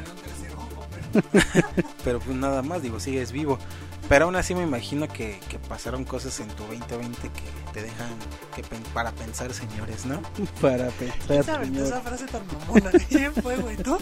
pero 2.03 2.20
pues 2.20 2.36
nada 2.36 2.62
más, 2.62 2.82
digo, 2.82 2.99
sigues 2.99 3.32
vivo. 3.32 3.60
Pero 4.07 4.26
aún 4.26 4.36
así 4.36 4.55
me 4.55 4.64
imagino 4.64 5.07
que, 5.07 5.39
pasaron 5.68 6.03
cosas 6.03 6.39
en 6.39 6.47
tu 6.49 6.64
2020 6.64 7.30
que 7.30 7.74
te 7.74 7.84
dejan 7.84 8.10
que 8.55 8.64
para 8.93 9.12
pensar, 9.12 9.53
señores, 9.53 10.05
¿no? 10.05 10.22
Para 10.62 10.89
pensar. 10.89 11.43
¿Sabes 11.43 11.70
esa 11.78 12.01
frase 12.01 12.26
tan 12.26 12.41
mamona? 12.47 12.91
¿Quién 13.07 13.34
fue, 13.43 13.55
güey? 13.57 13.78
¿Tú? 13.78 13.97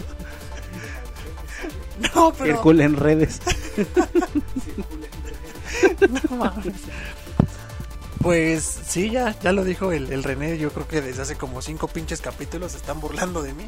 No, 2.14 2.32
pero. 2.32 2.54
Hércules 2.54 2.86
en 2.86 2.96
redes. 2.96 3.40
no 6.30 6.36
mames. 6.36 6.74
Pues 8.22 8.64
sí, 8.64 9.10
ya, 9.10 9.38
ya 9.40 9.52
lo 9.52 9.64
dijo 9.64 9.92
el, 9.92 10.12
el, 10.12 10.24
René. 10.24 10.58
Yo 10.58 10.70
creo 10.72 10.88
que 10.88 11.00
desde 11.00 11.22
hace 11.22 11.36
como 11.36 11.62
cinco 11.62 11.86
pinches 11.86 12.20
capítulos 12.20 12.72
se 12.72 12.78
están 12.78 13.00
burlando 13.00 13.42
de 13.42 13.52
mí. 13.52 13.66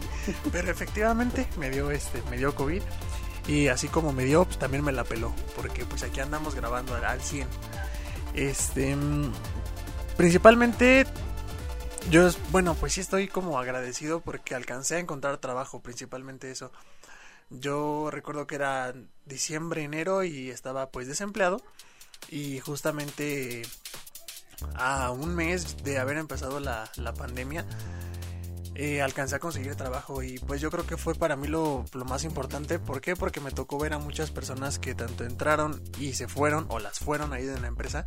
Pero 0.51 0.71
efectivamente 0.71 1.47
me 1.59 1.71
dio 1.71 1.91
este, 1.91 2.23
me 2.31 2.37
dio 2.37 2.55
COVID. 2.55 2.83
Y 3.47 3.69
así 3.69 3.89
como 3.89 4.13
me 4.13 4.25
dio, 4.25 4.45
pues 4.45 4.59
también 4.59 4.85
me 4.85 4.93
la 4.93 5.05
peló. 5.05 5.35
Porque 5.57 5.85
pues 5.85 6.03
aquí 6.03 6.21
andamos 6.21 6.55
grabando 6.55 6.95
al 6.95 7.21
100. 7.21 7.49
Este. 8.35 8.97
Mm, 8.97 9.33
principalmente. 10.17 11.07
Yo, 12.11 12.31
bueno, 12.51 12.75
pues 12.75 12.95
sí 12.95 13.01
estoy 13.01 13.29
como 13.29 13.59
agradecido 13.59 14.21
porque 14.21 14.55
alcancé 14.55 14.97
a 14.97 15.01
encontrar 15.01 15.37
trabajo, 15.39 15.81
principalmente 15.81 16.51
eso. 16.51 16.73
Yo 17.51 18.11
recuerdo 18.11 18.47
que 18.47 18.55
era 18.55 18.95
diciembre, 19.27 19.83
enero 19.83 20.25
y 20.25 20.51
estaba 20.51 20.91
pues 20.91 21.09
desempleado. 21.09 21.61
Y 22.29 22.61
justamente 22.61 23.63
a 24.75 25.11
un 25.11 25.35
mes 25.35 25.83
de 25.83 25.99
haber 25.99 26.17
empezado 26.17 26.61
la, 26.61 26.91
la 26.97 27.13
pandemia, 27.13 27.67
eh, 28.83 29.03
alcancé 29.03 29.37
a 29.37 29.39
conseguir 29.39 29.75
trabajo 29.75 30.23
y 30.23 30.39
pues 30.39 30.63
yo 30.63 30.71
creo 30.71 30.87
que 30.87 30.97
fue 30.97 31.15
para 31.15 31.37
mí 31.37 31.49
lo, 31.49 31.85
lo, 31.93 32.05
más 32.07 32.25
importante. 32.25 32.79
¿Por 32.79 33.03
qué? 33.03 33.15
Porque 33.15 33.39
me 33.39 33.51
tocó 33.51 33.79
ver 33.79 33.93
a 33.93 33.99
muchas 33.99 34.31
personas 34.31 34.79
que 34.79 34.95
tanto 34.95 35.25
entraron 35.25 35.83
y 35.99 36.15
se 36.15 36.29
fueron 36.29 36.65
o 36.71 36.79
las 36.79 36.99
fueron 36.99 37.35
ahí 37.35 37.45
de 37.45 37.61
la 37.61 37.67
empresa 37.67 38.07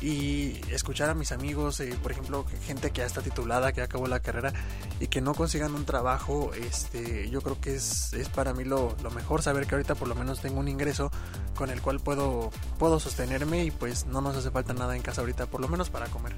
y 0.00 0.60
escuchar 0.70 1.10
a 1.10 1.14
mis 1.14 1.32
amigos, 1.32 1.80
eh, 1.80 1.98
por 2.00 2.12
ejemplo, 2.12 2.44
gente 2.66 2.92
que 2.92 3.00
ya 3.00 3.06
está 3.06 3.20
titulada, 3.20 3.72
que 3.72 3.82
acabó 3.82 4.06
la 4.06 4.20
carrera 4.20 4.52
y 5.00 5.08
que 5.08 5.20
no 5.20 5.34
consigan 5.34 5.74
un 5.74 5.84
trabajo, 5.84 6.52
este, 6.54 7.28
yo 7.28 7.40
creo 7.40 7.60
que 7.60 7.74
es, 7.74 8.12
es 8.12 8.28
para 8.28 8.54
mí 8.54 8.62
lo, 8.62 8.94
lo, 9.02 9.10
mejor 9.10 9.42
saber 9.42 9.66
que 9.66 9.74
ahorita 9.74 9.96
por 9.96 10.06
lo 10.06 10.14
menos 10.14 10.40
tengo 10.40 10.60
un 10.60 10.68
ingreso 10.68 11.10
con 11.56 11.70
el 11.70 11.82
cual 11.82 11.98
puedo, 11.98 12.52
puedo 12.78 13.00
sostenerme 13.00 13.64
y 13.64 13.72
pues 13.72 14.06
no 14.06 14.20
nos 14.20 14.36
hace 14.36 14.52
falta 14.52 14.72
nada 14.72 14.94
en 14.94 15.02
casa 15.02 15.22
ahorita, 15.22 15.46
por 15.46 15.60
lo 15.60 15.66
menos 15.66 15.90
para 15.90 16.06
comer. 16.06 16.36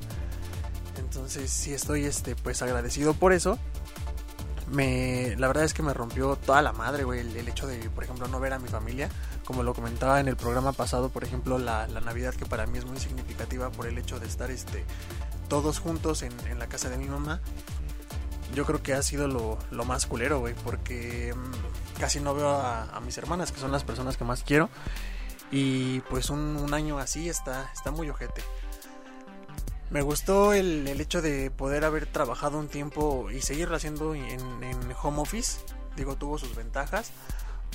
Entonces 1.08 1.50
sí 1.50 1.72
estoy 1.72 2.04
este 2.04 2.36
pues 2.36 2.60
agradecido 2.60 3.14
por 3.14 3.32
eso. 3.32 3.58
Me, 4.70 5.34
la 5.38 5.46
verdad 5.46 5.64
es 5.64 5.72
que 5.72 5.82
me 5.82 5.94
rompió 5.94 6.36
toda 6.36 6.60
la 6.60 6.74
madre, 6.74 7.04
güey, 7.04 7.20
el, 7.20 7.48
hecho 7.48 7.66
de, 7.66 7.88
por 7.88 8.04
ejemplo, 8.04 8.28
no 8.28 8.38
ver 8.40 8.52
a 8.52 8.58
mi 8.58 8.68
familia. 8.68 9.08
Como 9.46 9.62
lo 9.62 9.72
comentaba 9.72 10.20
en 10.20 10.28
el 10.28 10.36
programa 10.36 10.72
pasado, 10.72 11.08
por 11.08 11.24
ejemplo, 11.24 11.58
la, 11.58 11.86
Navidad 11.86 12.34
que 12.34 12.44
para 12.44 12.66
mí 12.66 12.76
es 12.76 12.84
muy 12.84 12.98
significativa 12.98 13.70
por 13.70 13.86
el 13.86 13.96
hecho 13.96 14.20
de 14.20 14.26
estar 14.26 14.50
este, 14.50 14.84
todos 15.48 15.78
juntos 15.78 16.22
en, 16.22 16.58
la 16.58 16.66
casa 16.66 16.90
de 16.90 16.98
mi 16.98 17.06
mamá. 17.06 17.40
yo 18.54 18.66
creo 18.66 18.82
que 18.82 18.92
ha 18.92 19.02
sido 19.02 19.28
lo, 19.28 19.58
lo 19.70 19.86
más 19.86 20.04
culero, 20.04 20.40
güey, 20.40 20.52
porque 20.62 21.32
mm, 21.34 21.98
casi 21.98 22.20
no 22.20 22.34
veo 22.34 22.50
a, 22.50 22.82
a, 22.94 23.00
mis 23.00 23.16
hermanas, 23.16 23.50
que 23.50 23.60
son 23.60 23.72
las 23.72 23.82
personas 23.82 24.18
que 24.18 24.24
más 24.24 24.42
quiero. 24.42 24.68
Y 25.50 26.00
pues 26.00 26.28
un, 26.28 26.56
un 26.56 26.74
año 26.74 26.98
así 26.98 27.30
está, 27.30 27.70
está 27.72 27.92
muy 27.92 28.10
ojete. 28.10 28.42
Me 29.90 30.02
gustó 30.02 30.52
el, 30.52 30.86
el, 30.86 31.00
hecho 31.00 31.22
de 31.22 31.50
poder 31.50 31.84
haber 31.84 32.06
trabajado 32.06 32.58
un 32.58 32.68
tiempo 32.68 33.30
y 33.30 33.40
seguirlo 33.40 33.76
haciendo 33.76 34.14
en, 34.14 34.62
en 34.62 34.78
home 35.02 35.20
office. 35.20 35.60
Digo, 35.96 36.16
tuvo 36.16 36.38
sus 36.38 36.54
ventajas 36.54 37.12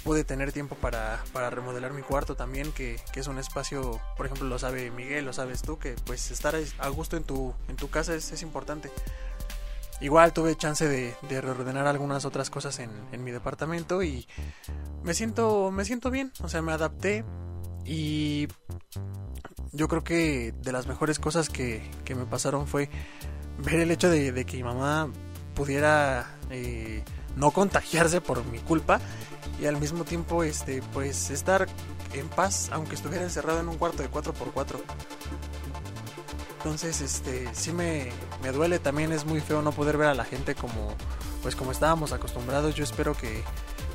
pude 0.04 0.24
tener 0.24 0.52
tiempo 0.52 0.76
para, 0.76 1.24
para 1.32 1.50
remodelar 1.50 1.94
mi 1.94 2.02
cuarto 2.02 2.36
también, 2.36 2.72
que, 2.72 3.00
que, 3.12 3.22
es 3.22 3.28
un 3.28 3.40
espacio, 3.40 4.02
por 4.18 4.26
ejemplo, 4.26 4.48
lo 4.48 4.60
sabe 4.60 4.92
Miguel, 4.92 5.26
lo 5.26 5.34
sabes 5.34 5.62
tú, 5.62 5.80
que 5.80 5.96
pues 6.06 6.30
estar 6.32 6.56
a 6.80 6.88
gusto 6.90 7.18
en 7.18 7.24
tu, 7.24 7.54
en 7.70 7.76
tu 7.78 7.90
casa 7.90 8.14
es, 8.14 8.32
es 8.32 8.42
importante. 8.42 8.92
Igual 10.02 10.34
tuve 10.34 10.58
chance 10.58 10.88
de, 10.88 11.16
de, 11.30 11.42
reordenar 11.42 11.88
algunas 11.88 12.26
otras 12.26 12.50
cosas 12.50 12.80
en, 12.80 12.92
en, 13.14 13.24
mi 13.24 13.32
departamento 13.32 14.04
y 14.04 14.28
me 15.04 15.14
siento, 15.14 15.72
me 15.72 15.86
siento 15.86 16.12
bien, 16.12 16.34
o 16.42 16.50
sea, 16.50 16.62
me 16.62 16.74
adapté 16.74 17.24
y 17.86 18.48
yo 19.74 19.88
creo 19.88 20.04
que 20.04 20.54
de 20.62 20.72
las 20.72 20.88
mejores 20.88 21.20
cosas 21.20 21.50
que, 21.50 21.90
que 22.06 22.16
me 22.16 22.26
pasaron 22.26 22.68
fue 22.68 22.90
ver 23.58 23.76
el 23.76 23.92
hecho 23.92 24.10
de, 24.10 24.46
que 24.46 24.58
mi 24.58 24.64
mamá 24.64 25.10
pudiera 25.56 26.38
eh, 26.50 27.04
no 27.36 27.52
contagiarse 27.52 28.22
por 28.22 28.46
mi 28.46 28.60
culpa 28.60 29.00
y 29.60 29.66
al 29.66 29.78
mismo 29.78 30.04
tiempo 30.04 30.44
este 30.44 30.82
pues 30.94 31.30
estar 31.30 31.68
en 32.14 32.28
paz 32.30 32.70
aunque 32.72 32.96
estuviera 32.96 33.24
encerrado 33.24 33.60
en 33.60 33.68
un 33.68 33.78
cuarto 33.78 34.02
de 34.02 34.10
4x4 34.10 34.80
entonces 36.58 37.02
este 37.02 37.48
sí 37.54 37.72
me, 37.72 38.10
me 38.42 38.52
duele 38.52 38.80
también 38.80 39.12
es 39.12 39.26
muy 39.26 39.42
feo 39.42 39.62
no 39.62 39.72
poder 39.72 39.98
ver 39.98 40.08
a 40.08 40.16
la 40.16 40.26
gente 40.26 40.56
como 40.56 40.96
pues 41.44 41.56
como 41.58 41.74
estábamos 41.74 42.14
acostumbrados. 42.14 42.74
Yo 42.74 42.84
espero 42.84 43.14
que 43.16 43.44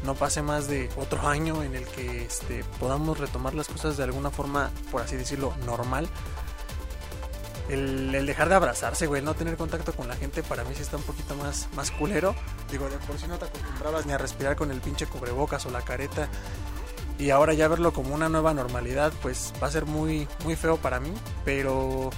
no 0.05 0.15
pase 0.15 0.43
más 0.43 0.69
de 0.69 0.89
otro 0.97 1.27
año 1.27 1.63
en 1.63 1.75
el 1.75 1.85
que 1.85 2.25
este 2.25 2.65
podamos 2.79 3.19
retomar 3.19 3.55
las 3.55 3.69
cosas 3.69 3.97
de 3.97 4.05
alguna 4.05 4.31
forma 4.31 4.71
por 4.91 5.03
así 5.03 5.17
decirlo 5.17 5.55
normal 5.67 6.09
el, 7.69 8.15
el, 8.15 8.27
dejar 8.27 8.49
de 8.49 8.55
abrazarse, 8.55 9.07
güey, 9.07 9.21
el 9.21 9.25
no 9.25 9.35
tener 9.35 9.57
contacto 9.57 9.93
con 9.93 10.09
la 10.09 10.17
gente, 10.17 10.43
para 10.43 10.65
mí 10.65 10.75
sí 10.75 10.83
está 10.83 10.97
un 10.97 11.03
poquito 11.03 11.35
más, 11.35 11.69
más 11.77 11.91
culero. 11.91 12.35
Digo, 12.71 12.89
de 12.89 12.97
por 12.99 13.19
si 13.19 13.27
no 13.27 13.39
te 13.39 13.45
acostumbrabas 13.45 14.07
ni 14.07 14.13
a 14.13 14.19
respirar 14.19 14.57
con 14.57 14.71
el 14.71 14.81
pinche 14.81 15.07
cubrebocas 15.07 15.67
o 15.67 15.71
la 15.71 15.83
careta. 15.83 16.29
Y 17.19 17.31
ahora 17.31 17.53
ya 17.53 17.69
verlo 17.69 17.93
como 17.93 18.15
una 18.15 18.29
nueva 18.29 18.55
normalidad, 18.55 19.13
pues 19.21 19.53
va 19.63 19.67
a 19.67 19.71
ser 19.71 19.85
muy, 19.87 20.27
muy 20.45 20.57
feo 20.57 20.77
para 20.79 21.01
mí. 21.01 21.13
Pero 21.45 22.11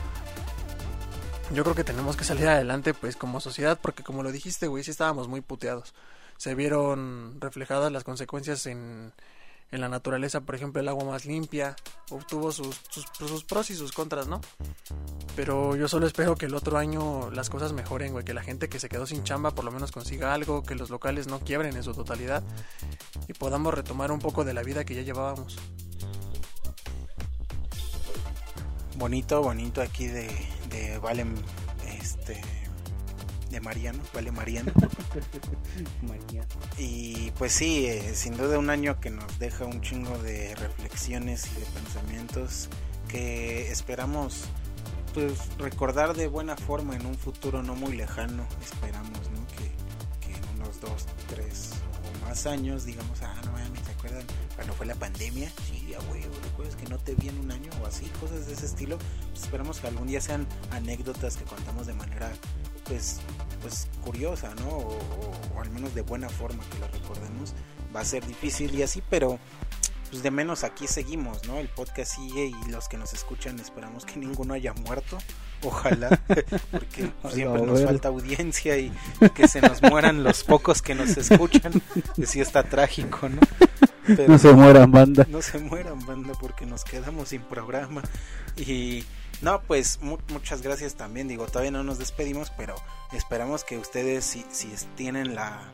yo 1.53 1.65
creo 1.65 1.75
que 1.75 1.85
tenemos 1.85 2.17
que 2.17 2.25
salir 2.25 2.47
adelante, 2.49 2.95
pues 2.95 3.17
como 3.17 3.41
sociedad, 3.41 3.79
porque 3.81 4.05
como 4.05 4.23
lo 4.23 4.31
dijiste, 4.31 4.67
güey, 4.69 4.85
sí 4.85 4.91
estábamos 4.91 5.27
muy 5.27 5.41
puteados. 5.41 5.95
Se 6.41 6.55
vieron 6.55 7.39
reflejadas 7.39 7.93
las 7.93 8.03
consecuencias 8.03 8.65
en, 8.65 9.13
en 9.73 9.81
la 9.83 9.91
naturaleza, 9.91 10.41
por 10.41 10.55
ejemplo, 10.55 10.81
el 10.81 10.89
agua 10.89 11.05
más 11.05 11.27
limpia, 11.27 11.77
obtuvo 12.09 12.51
sus, 12.51 12.81
sus, 12.89 13.45
pros 13.45 13.69
y 13.69 13.75
sus 13.75 13.93
contras, 13.93 14.27
¿no? 14.27 14.41
Pero 15.37 15.77
yo 15.77 15.87
solo 15.87 16.07
espero 16.07 16.37
que 16.37 16.47
el 16.47 16.55
otro 16.55 16.79
año 16.79 17.31
las 17.31 17.51
cosas 17.51 17.75
mejoren, 17.75 18.13
güey, 18.13 18.25
que 18.25 18.33
la 18.33 18.43
gente 18.43 18.71
que 18.71 18.81
se 18.81 18.89
quedó 18.89 19.05
sin 19.05 19.23
chamba 19.23 19.51
por 19.51 19.67
lo 19.67 19.71
menos 19.71 19.93
consiga 19.93 20.33
algo, 20.33 20.63
que 20.63 20.75
los 20.77 20.89
locales 20.89 21.27
no 21.27 21.41
quiebren 21.41 21.77
en 21.77 21.83
su 21.83 21.93
totalidad 21.93 22.43
y 23.29 23.35
podamos 23.35 23.75
retomar 23.75 24.11
un 24.11 24.19
poco 24.19 24.43
de 24.43 24.55
la 24.55 24.63
vida 24.63 24.87
que 24.87 24.95
ya 24.95 25.03
llevábamos. 25.03 25.59
Bonito, 28.97 29.43
bonito 29.43 29.83
aquí 29.83 30.07
de, 30.07 30.31
de 30.71 30.99
Valen, 31.01 31.35
este, 31.87 32.41
de 33.51 33.61
Mariano, 33.61 34.03
vale 34.15 34.31
Mariano. 34.31 34.73
Mariano. 36.03 36.47
Y 36.79 37.31
pues 37.33 37.53
sí, 37.53 37.87
eh, 37.87 38.15
sin 38.15 38.37
duda 38.37 38.59
un 38.59 38.71
año 38.71 39.01
que 39.01 39.11
nos 39.11 39.39
deja 39.39 39.65
un 39.65 39.81
chingo 39.81 40.17
de 40.19 40.55
reflexiones 40.55 41.47
y 41.47 41.61
de 41.61 41.67
pensamientos 41.67 42.69
que 43.09 43.71
esperamos 43.71 44.45
pues 45.13 45.33
recordar 45.59 46.15
de 46.15 46.29
buena 46.29 46.57
forma 46.57 46.95
en 46.95 47.05
un 47.05 47.17
futuro 47.17 47.63
no 47.63 47.75
muy 47.75 47.97
lejano, 47.97 48.47
esperamos, 48.63 49.11
¿no? 49.33 49.47
Que, 49.57 50.27
que 50.27 50.37
en 50.37 50.61
unos 50.61 50.81
dos, 50.81 51.07
tres 51.29 51.71
o 52.23 52.27
más 52.27 52.47
años 52.47 52.85
digamos, 52.85 53.21
ah, 53.23 53.35
no 53.45 53.53
mames, 53.53 53.83
¿te 53.83 53.91
acuerdan 53.91 54.23
cuando 54.55 54.73
fue 54.75 54.87
la 54.87 54.95
pandemia? 54.95 55.51
Sí, 55.69 55.89
ya 55.91 55.99
huevo, 56.09 56.33
¿recuerdas 56.45 56.77
que 56.77 56.87
no 56.89 56.99
te 56.99 57.17
vi 57.17 57.29
en 57.29 57.39
un 57.41 57.51
año 57.51 57.71
o 57.83 57.87
así? 57.87 58.07
Cosas 58.21 58.47
de 58.47 58.53
ese 58.53 58.67
estilo. 58.67 58.99
Pues 59.31 59.43
esperamos 59.43 59.81
que 59.81 59.89
algún 59.89 60.07
día 60.07 60.21
sean 60.21 60.47
anécdotas 60.71 61.37
que 61.37 61.45
contamos 61.45 61.89
de 61.89 61.95
manera 61.95 62.31
pues, 62.85 63.21
pues 63.63 63.89
curiosa, 64.05 64.55
¿no? 64.57 64.69
O, 64.69 64.99
o, 64.99 65.57
o, 65.57 65.61
al 65.61 65.71
menos 65.71 65.95
de 65.95 66.03
buena 66.03 66.29
forma 66.29 66.63
que 66.71 66.79
la 66.79 66.89
recordemos. 66.89 67.55
Va 67.95 68.01
a 68.01 68.05
ser 68.05 68.25
difícil 68.27 68.75
y 68.75 68.83
así, 68.83 69.03
pero 69.09 69.39
pues 70.11 70.25
de 70.25 70.31
menos 70.31 70.65
aquí 70.65 70.89
seguimos, 70.89 71.47
¿no? 71.47 71.59
El 71.59 71.69
podcast 71.69 72.17
sigue 72.17 72.47
y 72.47 72.71
los 72.71 72.89
que 72.89 72.97
nos 72.97 73.13
escuchan 73.13 73.59
esperamos 73.61 74.05
que 74.05 74.19
ninguno 74.19 74.55
haya 74.55 74.73
muerto. 74.75 75.19
Ojalá, 75.63 76.09
porque 76.73 77.13
pues, 77.23 77.35
siempre 77.35 77.63
nos 77.63 77.85
falta 77.85 78.09
audiencia 78.09 78.77
y, 78.77 78.93
que 79.35 79.47
se 79.47 79.61
nos 79.61 79.83
mueran 79.83 80.25
los 80.25 80.43
pocos 80.43 80.83
que 80.83 80.95
nos 80.95 81.17
escuchan. 81.17 81.81
Que 82.17 82.27
sí 82.27 82.41
está 82.41 82.65
trágico, 82.65 83.29
¿no? 83.29 83.41
Pero 84.05 84.27
no 84.27 84.39
se 84.39 84.53
mueran 84.53 84.91
banda. 84.91 85.27
No 85.29 85.43
se 85.43 85.59
mueran 85.59 86.05
banda 86.05 86.33
porque 86.41 86.67
nos 86.67 86.83
quedamos 86.83 87.29
sin 87.29 87.43
programa. 87.43 88.03
Y 88.57 89.05
no, 89.43 89.63
pues 89.63 90.01
mu 90.03 90.19
muchas 90.29 90.63
gracias 90.63 90.95
también. 90.95 91.29
Digo, 91.29 91.47
todavía 91.47 91.71
no 91.71 91.83
nos 91.83 91.99
despedimos, 91.99 92.51
pero 92.57 92.75
esperamos 93.13 93.65
que 93.65 93.79
ustedes 93.79 94.25
si, 94.25 94.45
si 94.51 94.73
tienen 94.97 95.35
la 95.35 95.73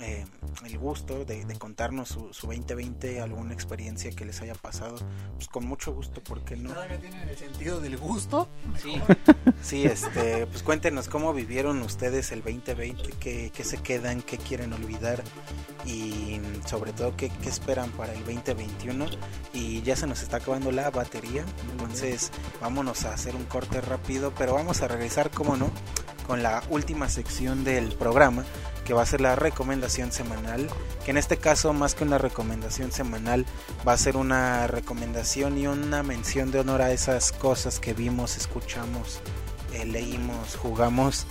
eh, 0.00 0.24
el 0.64 0.78
gusto 0.78 1.24
de, 1.24 1.44
de 1.44 1.56
contarnos 1.56 2.08
su, 2.08 2.32
su, 2.32 2.46
2020, 2.46 3.20
alguna 3.20 3.52
experiencia 3.52 4.10
que 4.10 4.24
les 4.24 4.40
haya 4.40 4.54
pasado, 4.54 4.96
pues 5.36 5.48
con 5.48 5.66
mucho 5.66 5.92
gusto, 5.92 6.22
porque 6.22 6.56
no? 6.56 6.70
¿Todavía 6.70 6.98
tienen 6.98 7.28
el 7.28 7.36
sentido 7.36 7.80
del 7.80 7.96
gusto? 7.96 8.48
Sí, 8.80 9.00
sí, 9.62 9.84
este, 9.84 10.46
pues 10.46 10.62
cuéntenos 10.62 11.08
cómo 11.08 11.32
vivieron 11.32 11.82
ustedes 11.82 12.32
el 12.32 12.42
2020, 12.42 13.10
qué, 13.20 13.50
qué 13.54 13.64
se 13.64 13.78
quedan, 13.78 14.22
qué 14.22 14.38
quieren 14.38 14.72
olvidar 14.72 15.22
y 15.84 16.40
sobre 16.66 16.92
todo 16.92 17.16
qué, 17.16 17.30
qué, 17.42 17.48
esperan 17.48 17.90
para 17.90 18.12
el 18.12 18.24
2021. 18.24 19.06
Y 19.52 19.82
ya 19.82 19.96
se 19.96 20.06
nos 20.06 20.22
está 20.22 20.38
acabando 20.38 20.72
la 20.72 20.90
batería, 20.90 21.44
entonces 21.72 22.30
vámonos 22.60 23.04
a 23.04 23.14
hacer 23.14 23.36
un 23.36 23.44
corte 23.44 23.80
rápido, 23.80 24.32
pero 24.36 24.54
vamos 24.54 24.82
a 24.82 24.88
regresar, 24.88 25.30
como 25.30 25.56
no, 25.56 25.70
con 26.26 26.42
la 26.42 26.62
última 26.70 27.08
sección 27.08 27.64
del 27.64 27.92
programa 27.92 28.44
que 28.84 28.94
va 28.94 29.02
a 29.02 29.06
ser 29.06 29.20
la 29.20 29.34
recomendación 29.36 30.12
semanal, 30.12 30.68
que 31.04 31.10
en 31.10 31.16
este 31.16 31.36
caso 31.36 31.72
más 31.72 31.94
que 31.94 32.04
una 32.04 32.18
recomendación 32.18 32.92
semanal 32.92 33.46
va 33.86 33.92
a 33.92 33.98
ser 33.98 34.16
una 34.16 34.66
recomendación 34.66 35.58
y 35.58 35.66
una 35.66 36.02
mención 36.02 36.50
de 36.50 36.60
honor 36.60 36.82
a 36.82 36.92
esas 36.92 37.32
cosas 37.32 37.80
que 37.80 37.94
vimos, 37.94 38.36
escuchamos, 38.36 39.20
eh, 39.72 39.84
leímos, 39.84 40.56
jugamos, 40.56 41.26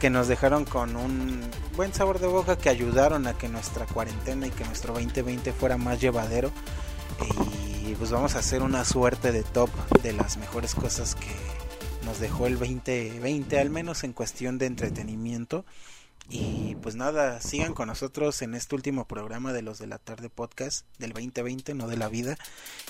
que 0.00 0.10
nos 0.10 0.26
dejaron 0.26 0.64
con 0.64 0.96
un 0.96 1.40
buen 1.76 1.94
sabor 1.94 2.18
de 2.18 2.26
boca, 2.26 2.58
que 2.58 2.68
ayudaron 2.68 3.28
a 3.28 3.38
que 3.38 3.48
nuestra 3.48 3.86
cuarentena 3.86 4.48
y 4.48 4.50
que 4.50 4.64
nuestro 4.64 4.94
2020 4.94 5.52
fuera 5.52 5.76
más 5.78 6.00
llevadero. 6.00 6.50
Y 7.86 7.94
pues 7.94 8.10
vamos 8.10 8.34
a 8.34 8.40
hacer 8.40 8.62
una 8.62 8.84
suerte 8.84 9.30
de 9.30 9.44
top 9.44 9.70
de 10.02 10.12
las 10.12 10.38
mejores 10.38 10.74
cosas 10.74 11.14
que 11.14 11.30
nos 12.04 12.18
dejó 12.18 12.48
el 12.48 12.58
2020, 12.58 13.60
al 13.60 13.70
menos 13.70 14.02
en 14.02 14.12
cuestión 14.12 14.58
de 14.58 14.66
entretenimiento. 14.66 15.64
Y 16.28 16.76
pues 16.76 16.94
nada, 16.94 17.40
sigan 17.40 17.74
con 17.74 17.88
nosotros 17.88 18.40
en 18.42 18.54
este 18.54 18.74
último 18.74 19.06
programa 19.06 19.52
de 19.52 19.62
los 19.62 19.78
de 19.78 19.86
la 19.86 19.98
tarde 19.98 20.30
podcast 20.30 20.86
del 20.98 21.12
2020, 21.12 21.74
no 21.74 21.88
de 21.88 21.96
la 21.96 22.08
vida. 22.08 22.38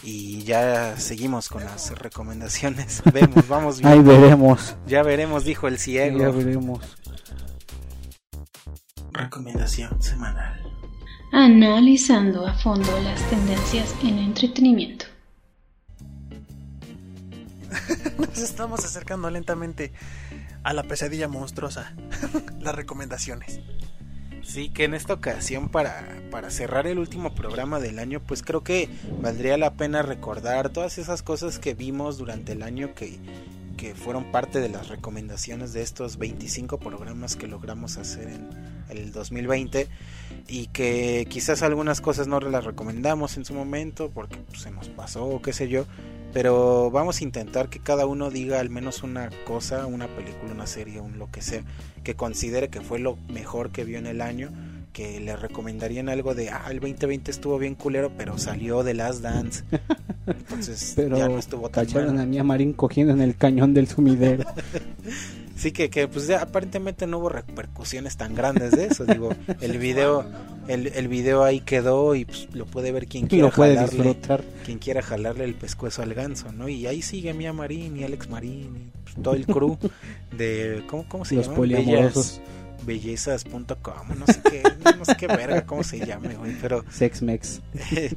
Y 0.02 0.42
ya 0.44 0.96
seguimos 0.98 1.48
con 1.48 1.64
las 1.64 1.98
recomendaciones. 1.98 3.02
Vemos, 3.12 3.48
vamos 3.48 3.80
bien. 3.80 3.92
Ahí 3.92 4.00
veremos. 4.00 4.76
Ya 4.86 5.02
veremos, 5.02 5.44
dijo 5.44 5.66
el 5.66 5.78
ciego. 5.78 6.18
Ya 6.18 6.30
veremos. 6.30 6.96
Recomendación 9.12 10.00
semanal. 10.02 10.60
Analizando 11.32 12.46
a 12.46 12.54
fondo 12.54 12.90
las 13.00 13.20
tendencias 13.28 13.94
en 14.02 14.18
entretenimiento. 14.18 15.06
Nos 18.18 18.38
estamos 18.38 18.84
acercando 18.84 19.30
lentamente 19.30 19.92
a 20.64 20.72
la 20.72 20.82
pesadilla 20.82 21.28
monstruosa. 21.28 21.94
Las 22.60 22.74
recomendaciones. 22.74 23.60
Sí, 24.42 24.70
que 24.70 24.84
en 24.84 24.94
esta 24.94 25.14
ocasión 25.14 25.68
para, 25.68 26.04
para 26.30 26.50
cerrar 26.50 26.86
el 26.86 26.98
último 26.98 27.34
programa 27.34 27.78
del 27.78 27.98
año, 27.98 28.20
pues 28.20 28.42
creo 28.42 28.64
que 28.64 28.88
valdría 29.20 29.56
la 29.56 29.74
pena 29.74 30.02
recordar 30.02 30.70
todas 30.70 30.98
esas 30.98 31.22
cosas 31.22 31.58
que 31.58 31.74
vimos 31.74 32.18
durante 32.18 32.52
el 32.52 32.62
año 32.62 32.92
que, 32.94 33.20
que 33.76 33.94
fueron 33.94 34.30
parte 34.30 34.60
de 34.60 34.68
las 34.68 34.88
recomendaciones 34.88 35.72
de 35.72 35.82
estos 35.82 36.18
25 36.18 36.78
programas 36.78 37.36
que 37.36 37.46
logramos 37.46 37.96
hacer 37.98 38.28
en 38.28 38.50
el 38.90 39.12
2020 39.12 39.88
y 40.48 40.66
que 40.68 41.26
quizás 41.28 41.62
algunas 41.62 42.00
cosas 42.00 42.26
no 42.26 42.40
las 42.40 42.64
recomendamos 42.64 43.36
en 43.36 43.44
su 43.44 43.54
momento 43.54 44.10
porque 44.10 44.36
pues, 44.36 44.62
se 44.62 44.70
nos 44.70 44.88
pasó 44.88 45.24
o 45.24 45.40
qué 45.40 45.52
sé 45.52 45.68
yo, 45.68 45.86
Pero 46.32 46.90
vamos 46.90 47.20
a 47.20 47.24
intentar 47.24 47.68
que 47.68 47.78
cada 47.78 48.06
uno 48.06 48.30
diga 48.30 48.58
al 48.58 48.70
menos 48.70 49.02
una 49.02 49.28
cosa, 49.44 49.86
una 49.86 50.08
película, 50.08 50.52
una 50.52 50.66
serie, 50.66 51.00
un 51.00 51.18
lo 51.18 51.30
que 51.30 51.42
sea, 51.42 51.62
que 52.04 52.14
considere 52.14 52.70
que 52.70 52.80
fue 52.80 52.98
lo 52.98 53.16
mejor 53.28 53.70
que 53.70 53.84
vio 53.84 53.98
en 53.98 54.06
el 54.06 54.22
año, 54.22 54.50
que 54.92 55.20
le 55.20 55.36
recomendarían 55.36 56.08
algo 56.08 56.34
de, 56.34 56.50
ah, 56.50 56.66
el 56.70 56.80
2020 56.80 57.30
estuvo 57.30 57.58
bien 57.58 57.74
culero, 57.74 58.12
pero 58.16 58.36
salió 58.38 58.82
de 58.82 58.94
Last 58.94 59.22
Dance. 59.22 59.64
Entonces 60.26 60.92
Pero 60.96 61.16
ya 61.16 61.28
no 61.28 61.38
estuvo 61.38 61.68
tan 61.70 61.86
cacharon 61.86 62.14
mal. 62.16 62.24
a 62.24 62.26
Mía 62.26 62.44
Marín 62.44 62.72
cogiendo 62.74 63.12
en 63.12 63.22
el 63.22 63.36
cañón 63.36 63.74
del 63.74 63.88
sumidero. 63.88 64.44
Sí, 65.54 65.70
que, 65.70 65.90
que 65.90 66.08
pues 66.08 66.26
ya 66.26 66.42
aparentemente 66.42 67.06
no 67.06 67.18
hubo 67.18 67.28
repercusiones 67.28 68.16
tan 68.16 68.34
grandes 68.34 68.72
de 68.72 68.86
eso. 68.86 69.04
Digo, 69.04 69.30
el 69.60 69.78
video, 69.78 70.24
el, 70.66 70.88
el 70.88 71.06
video 71.06 71.44
ahí 71.44 71.60
quedó 71.60 72.16
y 72.16 72.24
pues, 72.24 72.48
lo 72.52 72.66
puede 72.66 72.90
ver 72.90 73.06
quien 73.06 73.28
quiera 73.28 73.46
Lo 73.46 73.52
puede 73.52 73.76
jalarle, 73.76 74.02
disfrutar. 74.02 74.42
quien 74.64 74.78
quiera 74.80 75.02
jalarle 75.02 75.44
el 75.44 75.54
pescuezo 75.54 76.02
al 76.02 76.14
ganso, 76.14 76.50
¿no? 76.50 76.68
Y 76.68 76.88
ahí 76.88 77.00
sigue 77.00 77.32
Mía 77.32 77.52
Marín 77.52 77.96
y 77.96 78.02
Alex 78.02 78.28
Marín 78.28 78.76
y 78.76 79.02
pues, 79.04 79.22
todo 79.22 79.34
el 79.34 79.46
crew 79.46 79.78
de 80.36 80.82
¿cómo, 80.88 81.04
cómo 81.08 81.24
se 81.24 81.36
Los 81.36 81.44
llama? 81.44 81.56
poliamorosos. 81.58 82.40
Bellezas.com, 82.84 84.18
no 84.18 84.26
sé 84.26 84.40
qué, 84.42 84.62
no 84.98 85.04
sé 85.04 85.16
qué 85.16 85.26
verga, 85.26 85.64
cómo 85.66 85.82
se 85.82 86.04
llame, 86.04 86.34
güey, 86.34 86.56
pero 86.60 86.84
Sex 86.90 87.22
Mex. 87.22 87.60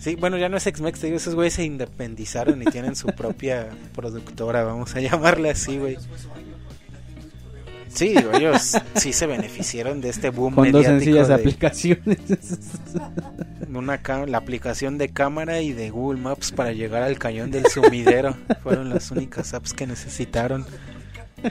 Sí, 0.00 0.14
bueno, 0.14 0.38
ya 0.38 0.48
no 0.48 0.56
es 0.56 0.66
X-Mex, 0.66 0.98
te 0.98 1.08
digo, 1.08 1.18
esos 1.18 1.34
güeyes 1.34 1.52
se 1.52 1.62
independizaron 1.62 2.62
y 2.62 2.64
tienen 2.64 2.96
su 2.96 3.08
propia 3.08 3.68
productora, 3.94 4.64
vamos 4.64 4.96
a 4.96 5.00
llamarle 5.00 5.50
así, 5.50 5.76
güey. 5.76 5.98
Sí, 7.92 8.14
digo, 8.14 8.32
ellos 8.32 8.78
sí 8.94 9.12
se 9.12 9.26
beneficiaron 9.26 10.00
de 10.00 10.08
este 10.08 10.30
boom 10.30 10.54
Con 10.54 10.72
dos 10.72 10.86
sencillas 10.86 11.28
de 11.28 11.34
aplicaciones. 11.34 12.18
una 13.68 14.00
la 14.26 14.38
aplicación 14.38 14.96
de 14.96 15.10
cámara 15.10 15.60
y 15.60 15.72
de 15.72 15.90
Google 15.90 16.20
Maps 16.20 16.52
para 16.52 16.72
llegar 16.72 17.02
al 17.02 17.18
cañón 17.18 17.50
del 17.50 17.66
sumidero. 17.66 18.36
Fueron 18.62 18.88
las 18.90 19.10
únicas 19.10 19.52
apps 19.54 19.74
que 19.74 19.86
necesitaron. 19.86 20.64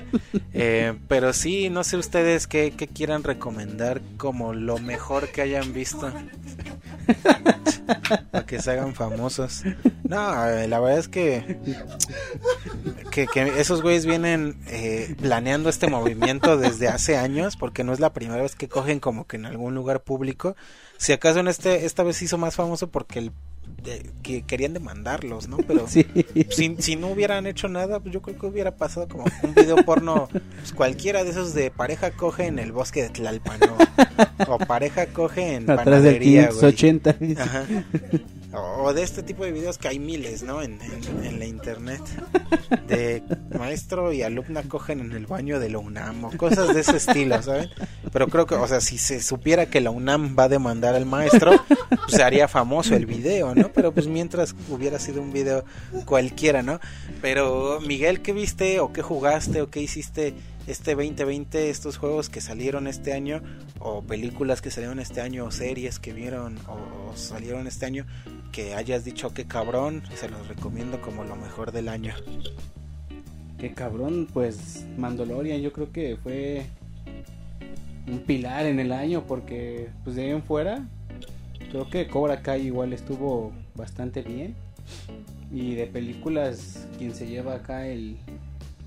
Eh, 0.61 0.94
pero 1.07 1.32
sí, 1.32 1.70
no 1.70 1.86
sé 1.86 1.95
ustedes 1.95 2.45
qué, 2.45 2.74
qué 2.76 2.88
quieran 2.88 3.24
recomendar 3.24 4.02
como 4.18 4.53
lo 4.53 4.78
mejor 4.78 5.30
que 5.30 5.41
hayan 5.41 5.72
visto. 5.74 6.11
para 8.32 8.45
que 8.45 8.61
se 8.61 8.72
hagan 8.72 8.94
famosos. 8.94 9.64
No, 10.03 10.48
eh, 10.48 10.68
la 10.68 10.80
verdad 10.80 10.99
es 10.99 11.07
que, 11.07 11.60
que, 13.11 13.28
esos 13.57 13.82
güeyes 13.82 14.06
vienen 14.06 14.60
eh, 14.68 15.16
planeando 15.22 15.70
este 15.70 15.88
movimiento 15.88 16.57
desde 16.57 16.88
hace 16.88 17.18
años, 17.18 17.56
porque 17.56 17.84
no 17.84 17.94
es 17.94 17.99
la 17.99 18.14
primera 18.14 18.41
vez 18.41 18.56
que 18.56 18.68
cogen 18.68 18.99
como 18.99 19.28
que 19.28 19.38
en 19.38 19.45
algún 19.45 19.76
lugar 19.76 20.02
público. 20.02 20.56
Si 21.00 21.14
acaso 21.14 21.40
en 21.40 21.48
este 21.48 21.86
esta 21.86 22.04
vez 22.04 22.18
se 22.18 22.26
hizo 22.26 22.38
más 22.38 22.56
famoso 22.56 22.90
porque 22.90 23.20
el, 23.20 23.32
de- 23.84 24.10
que 24.22 24.42
querían 24.44 24.74
demandarlos, 24.74 25.48
¿no? 25.48 25.58
Pero 25.58 25.88
Sí. 25.88 26.06
si, 26.50 26.76
si 26.80 26.96
no 26.98 27.08
hubieran 27.08 27.48
hecho 27.48 27.70
nada, 27.70 28.00
pues 28.02 28.14
yo 28.14 28.22
creo 28.22 28.38
que 28.38 28.46
hubiera 28.46 28.76
pasado 28.76 29.08
como 29.08 29.24
un 29.44 29.54
video 29.56 29.78
porno, 29.86 30.28
pues 30.60 30.74
cualquiera 30.74 31.24
de 31.24 31.30
esos 31.32 31.54
de 31.54 31.72
pareja 31.72 32.12
coge 32.12 32.48
en 32.48 32.60
el 32.60 32.72
bosque 32.74 33.02
de 33.04 33.10
Tlalpan, 33.10 33.60
¿no? 33.62 33.78
o 34.54 34.58
pareja 34.60 35.06
coge 35.08 35.56
en 35.56 35.64
Atrás 35.64 35.86
del 36.04 36.18
panadería, 36.20 36.52
güey. 36.52 36.74
580. 36.76 37.16
Ajá. 37.44 37.64
O 38.54 38.94
de 38.94 39.04
este 39.04 39.22
tipo 39.22 39.44
de 39.46 39.52
videos 39.52 39.78
que 39.78 39.88
hay 39.90 40.00
miles, 40.00 40.42
¿no? 40.44 40.62
En, 40.64 40.80
en- 40.82 41.24
en 41.26 41.40
la 41.40 41.46
internet. 41.46 42.02
De 42.88 43.24
maestro 43.58 44.12
y 44.12 44.22
alumna 44.24 44.64
cogen 44.64 45.00
en 45.02 45.12
el 45.12 45.28
baño 45.28 45.60
de 45.60 45.70
la 45.70 45.78
UNAM 45.80 46.26
o 46.26 46.32
cosas 46.38 46.74
de 46.74 46.82
ese 46.82 46.98
estilo, 46.98 47.42
¿saben? 47.44 47.70
Pero 48.12 48.28
creo 48.28 48.46
que, 48.48 48.56
o 48.56 48.68
sea, 48.68 48.82
si 48.82 48.98
se 48.98 49.22
supiera 49.22 49.68
que 49.68 49.82
la 49.82 49.92
UNAM 49.92 50.36
va 50.38 50.44
a 50.46 50.50
demandar 50.50 50.96
al 50.96 51.06
maestro, 51.06 51.52
pues 51.90 52.12
se 52.16 52.24
haría 52.24 52.48
famoso 52.48 52.96
el 52.96 53.06
video, 53.06 53.54
¿no? 53.54 53.72
Pero 53.72 53.92
pues 53.94 54.08
mientras 54.08 54.56
hubiera 54.70 54.98
sido 55.00 55.22
un 55.22 55.32
video 55.32 55.64
cualquiera, 56.06 56.64
¿no? 56.64 56.80
Pero 57.22 57.80
Miguel, 57.82 58.22
¿qué 58.22 58.34
viste 58.34 58.80
o 58.80 58.92
qué 58.94 59.02
jugaste 59.04 59.62
o 59.62 59.70
qué 59.70 59.82
hiciste 59.82 60.34
este 60.68 60.96
2020, 60.96 61.70
estos 61.70 61.98
juegos 61.98 62.30
que 62.30 62.42
salieron 62.42 62.88
este 62.88 63.14
año 63.14 63.42
o 63.80 64.02
películas 64.04 64.62
que 64.62 64.70
salieron 64.72 65.00
este 65.00 65.22
año 65.22 65.46
o 65.46 65.52
series 65.52 66.00
que 66.00 66.14
vieron 66.14 66.58
o, 66.68 67.12
o 67.12 67.16
salieron 67.16 67.66
este 67.68 67.86
año 67.86 68.06
que 68.52 68.76
hayas 68.76 69.06
dicho 69.06 69.34
que 69.34 69.46
cabrón, 69.46 70.04
se 70.16 70.30
los 70.30 70.48
recomiendo 70.48 71.02
como 71.02 71.24
lo 71.24 71.36
mejor 71.36 71.72
del 71.72 71.90
año. 71.90 72.14
Qué 73.58 73.74
cabrón, 73.74 74.28
pues 74.34 74.86
Mandalorian 74.98 75.62
yo 75.62 75.74
creo 75.74 75.92
que 75.92 76.18
fue 76.22 76.66
un 78.08 78.20
pilar 78.20 78.66
en 78.66 78.80
el 78.80 78.92
año 78.92 79.26
porque 79.28 79.90
pues 80.04 80.16
de 80.16 80.24
ahí 80.24 80.30
en 80.30 80.42
fuera 80.44 80.88
creo 81.70 81.90
que 81.90 82.08
Cobra 82.08 82.42
Kai 82.42 82.66
igual 82.66 82.94
estuvo 82.94 83.52
bastante 83.76 84.22
bien 84.22 84.56
y 85.52 85.76
de 85.76 85.88
películas 85.88 86.88
quien 86.98 87.14
se 87.14 87.28
lleva 87.28 87.56
acá 87.56 87.88
el, 87.88 88.18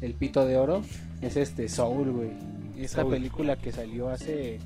el 0.01 0.15
pito 0.15 0.45
de 0.47 0.57
oro 0.57 0.83
es 1.21 1.37
este 1.37 1.69
Soul, 1.69 2.11
güey. 2.11 2.31
Esa 2.77 3.03
Soul. 3.03 3.15
película 3.15 3.57
que 3.57 3.73
salió 3.73 4.09
hace 4.09 4.59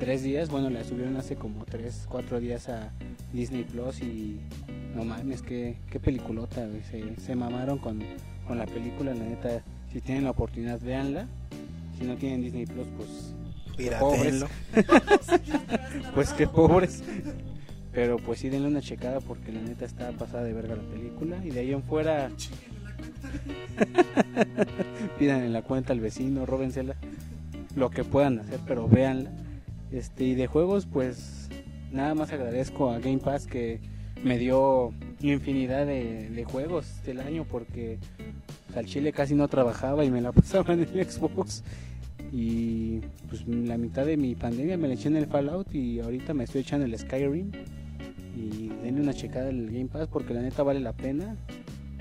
tres 0.00 0.22
días, 0.22 0.48
bueno 0.48 0.70
la 0.70 0.82
subieron 0.82 1.16
hace 1.18 1.36
como 1.36 1.66
tres, 1.66 2.06
cuatro 2.08 2.40
días 2.40 2.70
a 2.70 2.90
Disney 3.32 3.64
Plus 3.64 4.00
y 4.00 4.40
no 4.96 5.04
mames, 5.04 5.42
qué, 5.42 5.76
qué 5.90 6.00
peliculota, 6.00 6.66
güey. 6.66 6.82
Se, 6.82 7.20
se 7.20 7.36
mamaron 7.36 7.78
con, 7.78 8.02
con 8.48 8.58
la 8.58 8.66
película, 8.66 9.14
la 9.14 9.24
neta. 9.24 9.62
Si 9.92 10.00
tienen 10.00 10.24
la 10.24 10.30
oportunidad, 10.30 10.80
véanla. 10.80 11.28
Si 11.98 12.04
no 12.04 12.16
tienen 12.16 12.42
Disney 12.42 12.66
Plus, 12.66 12.86
pues, 12.96 13.34
Piratenlo. 13.76 14.48
pues 16.14 16.32
qué 16.32 16.48
pobres. 16.48 17.04
Pero 17.92 18.18
pues 18.18 18.40
sí, 18.40 18.48
denle 18.48 18.68
una 18.68 18.80
checada 18.80 19.20
porque 19.20 19.52
la 19.52 19.60
neta 19.60 19.84
está 19.84 20.10
pasada 20.12 20.44
de 20.44 20.52
verga 20.52 20.76
la 20.76 20.82
película. 20.82 21.44
Y 21.44 21.50
de 21.50 21.60
ahí 21.60 21.72
en 21.72 21.82
fuera, 21.82 22.30
pidan 25.18 25.42
en 25.42 25.52
la 25.52 25.62
cuenta 25.62 25.92
al 25.92 26.00
vecino, 26.00 26.46
róbensela. 26.46 26.96
Lo 27.76 27.90
que 27.90 28.02
puedan 28.02 28.40
hacer, 28.40 28.60
pero 28.66 28.88
véanla. 28.88 29.30
Este, 29.92 30.24
y 30.24 30.34
de 30.34 30.46
juegos, 30.46 30.86
pues 30.86 31.48
nada 31.92 32.14
más 32.14 32.32
agradezco 32.32 32.90
a 32.90 32.98
Game 32.98 33.18
Pass 33.18 33.46
que 33.46 33.80
me 34.22 34.38
dio 34.38 34.92
infinidad 35.20 35.86
de, 35.86 36.44
juegos 36.46 37.02
del 37.04 37.20
año 37.20 37.44
porque 37.44 37.98
pues, 38.66 38.78
al 38.78 38.86
chile 38.86 39.12
casi 39.12 39.34
no 39.34 39.48
trabajaba 39.48 40.04
y 40.04 40.10
me 40.10 40.20
la 40.20 40.32
pasaba 40.32 40.74
en 40.74 40.80
el 40.80 41.10
Xbox. 41.10 41.62
Y 42.32 43.00
pues 43.28 43.46
la 43.48 43.76
mitad 43.76 44.06
de 44.06 44.16
mi 44.16 44.36
pandemia 44.36 44.76
me 44.76 44.86
la 44.86 44.94
eché 44.94 45.08
en 45.08 45.16
el 45.16 45.26
Fallout 45.26 45.74
y 45.74 45.98
ahorita 45.98 46.32
me 46.32 46.44
estoy 46.44 46.60
echando 46.60 46.86
el 46.86 46.96
Skyrim. 46.96 47.50
Y 48.36 48.68
denle 48.82 49.00
una 49.02 49.12
checada 49.12 49.48
al 49.48 49.66
Game 49.66 49.86
Pass 49.86 50.06
porque 50.06 50.32
la 50.32 50.40
neta 50.40 50.62
vale 50.62 50.80
la 50.80 50.92
pena. 50.92 51.36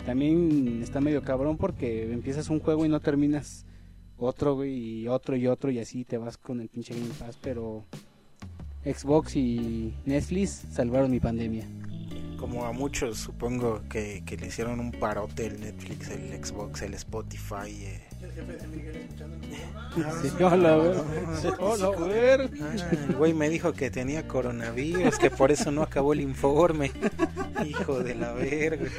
También 0.05 0.81
está 0.83 1.01
medio 1.01 1.23
cabrón 1.23 1.57
porque 1.57 2.11
empiezas 2.11 2.49
un 2.49 2.59
juego 2.59 2.85
y 2.85 2.89
no 2.89 2.99
terminas 2.99 3.65
otro, 4.19 4.55
güey, 4.55 5.01
y 5.01 5.07
otro 5.07 5.35
y 5.35 5.47
otro 5.47 5.71
y 5.71 5.79
así 5.79 6.05
te 6.05 6.17
vas 6.17 6.37
con 6.37 6.59
el 6.61 6.69
pinche 6.69 6.93
Game 6.93 7.13
Pass. 7.19 7.37
Pero 7.41 7.85
Xbox 8.83 9.35
y 9.35 9.93
Netflix 10.05 10.65
salvaron 10.71 11.11
mi 11.11 11.19
pandemia. 11.19 11.67
Como 12.37 12.65
a 12.65 12.71
muchos 12.71 13.17
supongo 13.17 13.81
que, 13.89 14.23
que 14.25 14.37
le 14.37 14.47
hicieron 14.47 14.79
un 14.79 14.91
parote 14.91 15.47
el 15.47 15.59
Netflix, 15.59 16.09
el 16.09 16.43
Xbox, 16.43 16.81
el 16.81 16.93
Spotify. 16.93 17.69
eh. 17.69 18.08
Sí, 20.21 20.43
hola, 20.43 20.75
güey. 20.75 20.91
Hola, 21.59 21.87
güey. 21.87 22.11
Ah, 22.61 22.89
el 22.91 23.15
güey 23.15 23.33
me 23.33 23.49
dijo 23.49 23.73
que 23.73 23.89
tenía 23.89 24.27
coronavirus, 24.27 25.17
que 25.17 25.29
por 25.29 25.51
eso 25.51 25.71
no 25.71 25.81
acabó 25.81 26.13
el 26.13 26.21
informe. 26.21 26.91
Hijo 27.65 27.99
de 27.99 28.15
la 28.15 28.33
verga. 28.33 28.89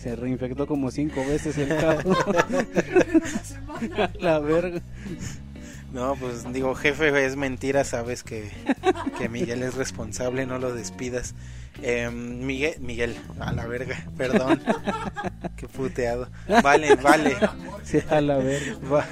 Se 0.00 0.14
reinfectó 0.14 0.66
como 0.66 0.90
cinco 0.90 1.20
veces 1.26 1.56
el 1.58 1.68
cabrón. 1.68 2.16
la 4.20 4.38
verga. 4.40 4.80
No, 5.94 6.16
pues 6.16 6.52
digo, 6.52 6.74
jefe, 6.74 7.24
es 7.24 7.36
mentira, 7.36 7.84
sabes 7.84 8.22
que, 8.24 8.50
que 9.16 9.28
Miguel 9.28 9.62
es 9.62 9.74
responsable, 9.74 10.44
no 10.44 10.58
lo 10.58 10.74
despidas. 10.74 11.34
Eh, 11.82 12.08
Miguel, 12.10 12.74
Miguel, 12.80 13.16
a 13.40 13.52
la 13.52 13.66
verga, 13.66 13.96
perdón. 14.16 14.60
Qué 15.56 15.68
puteado. 15.68 16.28
Vale, 16.62 16.96
vale. 16.96 17.36
Sí, 17.84 17.98
a 18.10 18.20
la 18.20 18.38
verga. 18.38 18.76
Va- 18.92 19.06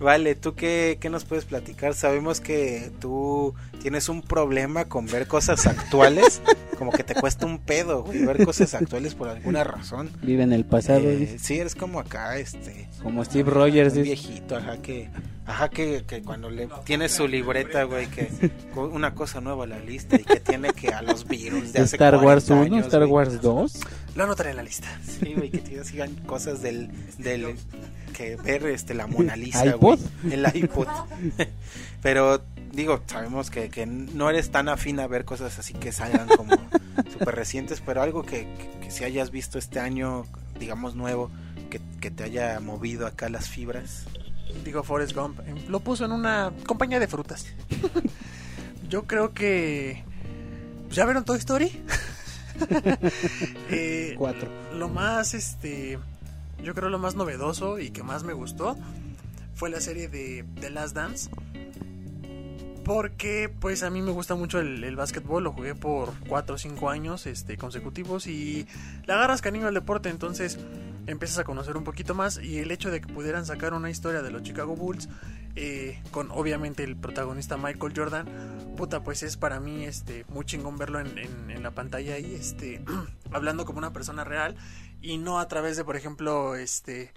Vale, 0.00 0.34
¿tú 0.34 0.54
qué, 0.54 0.98
qué 1.00 1.10
nos 1.10 1.24
puedes 1.24 1.44
platicar? 1.44 1.94
Sabemos 1.94 2.40
que 2.40 2.90
tú 3.00 3.54
tienes 3.82 4.08
un 4.08 4.22
problema 4.22 4.86
con 4.86 5.06
ver 5.06 5.26
cosas 5.28 5.66
actuales, 5.66 6.40
como 6.78 6.90
que 6.92 7.04
te 7.04 7.14
cuesta 7.14 7.46
un 7.46 7.58
pedo, 7.58 8.02
güey, 8.04 8.24
ver 8.24 8.44
cosas 8.44 8.74
actuales 8.74 9.14
por 9.14 9.28
alguna 9.28 9.62
razón. 9.64 10.10
Vive 10.22 10.42
en 10.44 10.52
el 10.52 10.64
pasado, 10.64 11.00
Eh, 11.08 11.36
sí, 11.40 11.58
eres 11.58 11.74
como 11.74 12.00
acá, 12.00 12.36
este, 12.38 12.88
como 13.02 13.24
Steve 13.24 13.50
Rogers. 13.50 13.94
un 13.96 14.02
viejito, 14.04 14.56
ajá, 14.56 14.78
que, 14.78 15.10
ajá, 15.46 15.68
que, 15.70 16.04
que 16.06 16.22
cuando 16.22 16.50
le 16.50 16.68
tienes 16.84 17.12
su 17.12 17.28
libreta, 17.28 17.84
güey, 17.84 18.06
que 18.06 18.30
una 18.74 19.14
cosa 19.14 19.40
nueva 19.40 19.64
a 19.64 19.66
la 19.66 19.78
lista 19.78 20.16
y 20.16 20.24
que 20.24 20.40
tiene 20.40 20.70
que 20.72 20.88
a 20.88 21.02
los 21.02 21.26
virus 21.26 21.72
de 21.72 21.82
hace 21.82 21.96
Star 21.96 22.16
Wars 22.16 22.46
40 22.46 22.54
1, 22.54 22.62
años, 22.62 22.86
Star. 22.86 23.04
Wars 23.04 23.40
2. 23.40 23.80
Lo 24.14 24.24
anotaré 24.24 24.50
en 24.50 24.56
la 24.56 24.62
lista. 24.62 24.88
Sí, 25.02 25.34
güey, 25.34 25.50
que 25.50 25.58
te 25.58 25.84
sigan 25.84 26.14
cosas 26.26 26.62
del, 26.62 26.90
del 27.18 27.56
que 28.14 28.36
ver 28.36 28.66
este 28.66 28.94
la 28.94 29.06
Mona 29.06 29.36
Lisa, 29.36 29.66
iPod. 29.66 29.98
güey, 30.22 30.34
el 30.34 30.46
iPod. 30.54 30.88
Pero 32.02 32.42
digo, 32.72 33.02
sabemos 33.06 33.50
que, 33.50 33.68
que 33.68 33.86
no 33.86 34.30
eres 34.30 34.50
tan 34.50 34.68
afín 34.68 35.00
a 35.00 35.06
ver 35.06 35.24
cosas 35.24 35.58
así 35.58 35.74
que 35.74 35.92
salgan 35.92 36.28
como 36.28 36.56
súper 37.12 37.34
recientes, 37.34 37.82
pero 37.84 38.02
algo 38.02 38.22
que, 38.22 38.46
que, 38.80 38.90
si 38.90 39.04
hayas 39.04 39.30
visto 39.30 39.58
este 39.58 39.80
año, 39.80 40.24
digamos 40.58 40.94
nuevo, 40.94 41.30
que, 41.70 41.80
que 42.00 42.10
te 42.10 42.24
haya 42.24 42.58
movido 42.60 43.06
acá 43.06 43.28
las 43.28 43.48
fibras. 43.48 44.06
Digo, 44.64 44.82
Forrest 44.82 45.14
Gump, 45.14 45.40
em, 45.46 45.56
lo 45.68 45.80
puso 45.80 46.04
en 46.04 46.12
una 46.12 46.52
compañía 46.66 47.00
de 47.00 47.08
frutas. 47.08 47.46
Yo 48.88 49.04
creo 49.04 49.32
que... 49.32 50.04
¿Ya 50.90 51.04
vieron 51.04 51.24
Toy 51.24 51.38
Story? 51.38 51.82
eh, 53.70 54.14
Cuatro. 54.16 54.48
Lo 54.74 54.88
más, 54.88 55.34
este... 55.34 55.98
Yo 56.62 56.74
creo 56.74 56.88
lo 56.88 56.98
más 56.98 57.14
novedoso 57.14 57.78
y 57.78 57.90
que 57.90 58.02
más 58.02 58.24
me 58.24 58.32
gustó 58.32 58.76
fue 59.54 59.70
la 59.70 59.80
serie 59.80 60.08
de 60.08 60.44
The 60.60 60.70
Last 60.70 60.94
Dance 60.94 61.30
porque 62.84 63.50
pues 63.60 63.82
a 63.82 63.90
mí 63.90 64.02
me 64.02 64.12
gusta 64.12 64.34
mucho 64.34 64.60
el, 64.60 64.84
el 64.84 64.94
básquetbol, 64.94 65.42
lo 65.42 65.52
jugué 65.52 65.74
por 65.74 66.12
4 66.28 66.54
o 66.54 66.58
5 66.58 66.90
años 66.90 67.26
este, 67.26 67.56
consecutivos 67.56 68.26
y 68.26 68.66
le 69.06 69.12
agarras 69.12 69.42
cariño 69.42 69.66
al 69.66 69.74
deporte, 69.74 70.10
entonces 70.10 70.58
empiezas 71.06 71.38
a 71.38 71.44
conocer 71.44 71.76
un 71.76 71.84
poquito 71.84 72.14
más 72.14 72.38
y 72.38 72.58
el 72.58 72.70
hecho 72.70 72.90
de 72.90 73.00
que 73.00 73.12
pudieran 73.12 73.46
sacar 73.46 73.74
una 73.74 73.90
historia 73.90 74.22
de 74.22 74.30
los 74.30 74.42
Chicago 74.42 74.74
Bulls 74.76 75.08
eh, 75.56 76.02
con 76.10 76.30
obviamente 76.30 76.82
el 76.82 76.96
protagonista 76.96 77.56
Michael 77.56 77.92
Jordan, 77.94 78.26
puta 78.76 79.02
pues 79.04 79.22
es 79.22 79.36
para 79.36 79.60
mí 79.60 79.84
este, 79.84 80.24
muy 80.28 80.44
chingón 80.44 80.78
verlo 80.78 80.98
en, 81.00 81.62
la 81.62 81.70
pantalla 81.70 82.18
y 82.18 82.34
este, 82.34 82.84
hablando 83.32 83.64
como 83.64 83.78
una 83.78 83.92
persona 83.92 84.24
real 84.24 84.56
y 85.00 85.18
no 85.18 85.38
a 85.38 85.48
través 85.48 85.76
de 85.76 85.84
por 85.84 85.96
ejemplo 85.96 86.56
este 86.56 87.12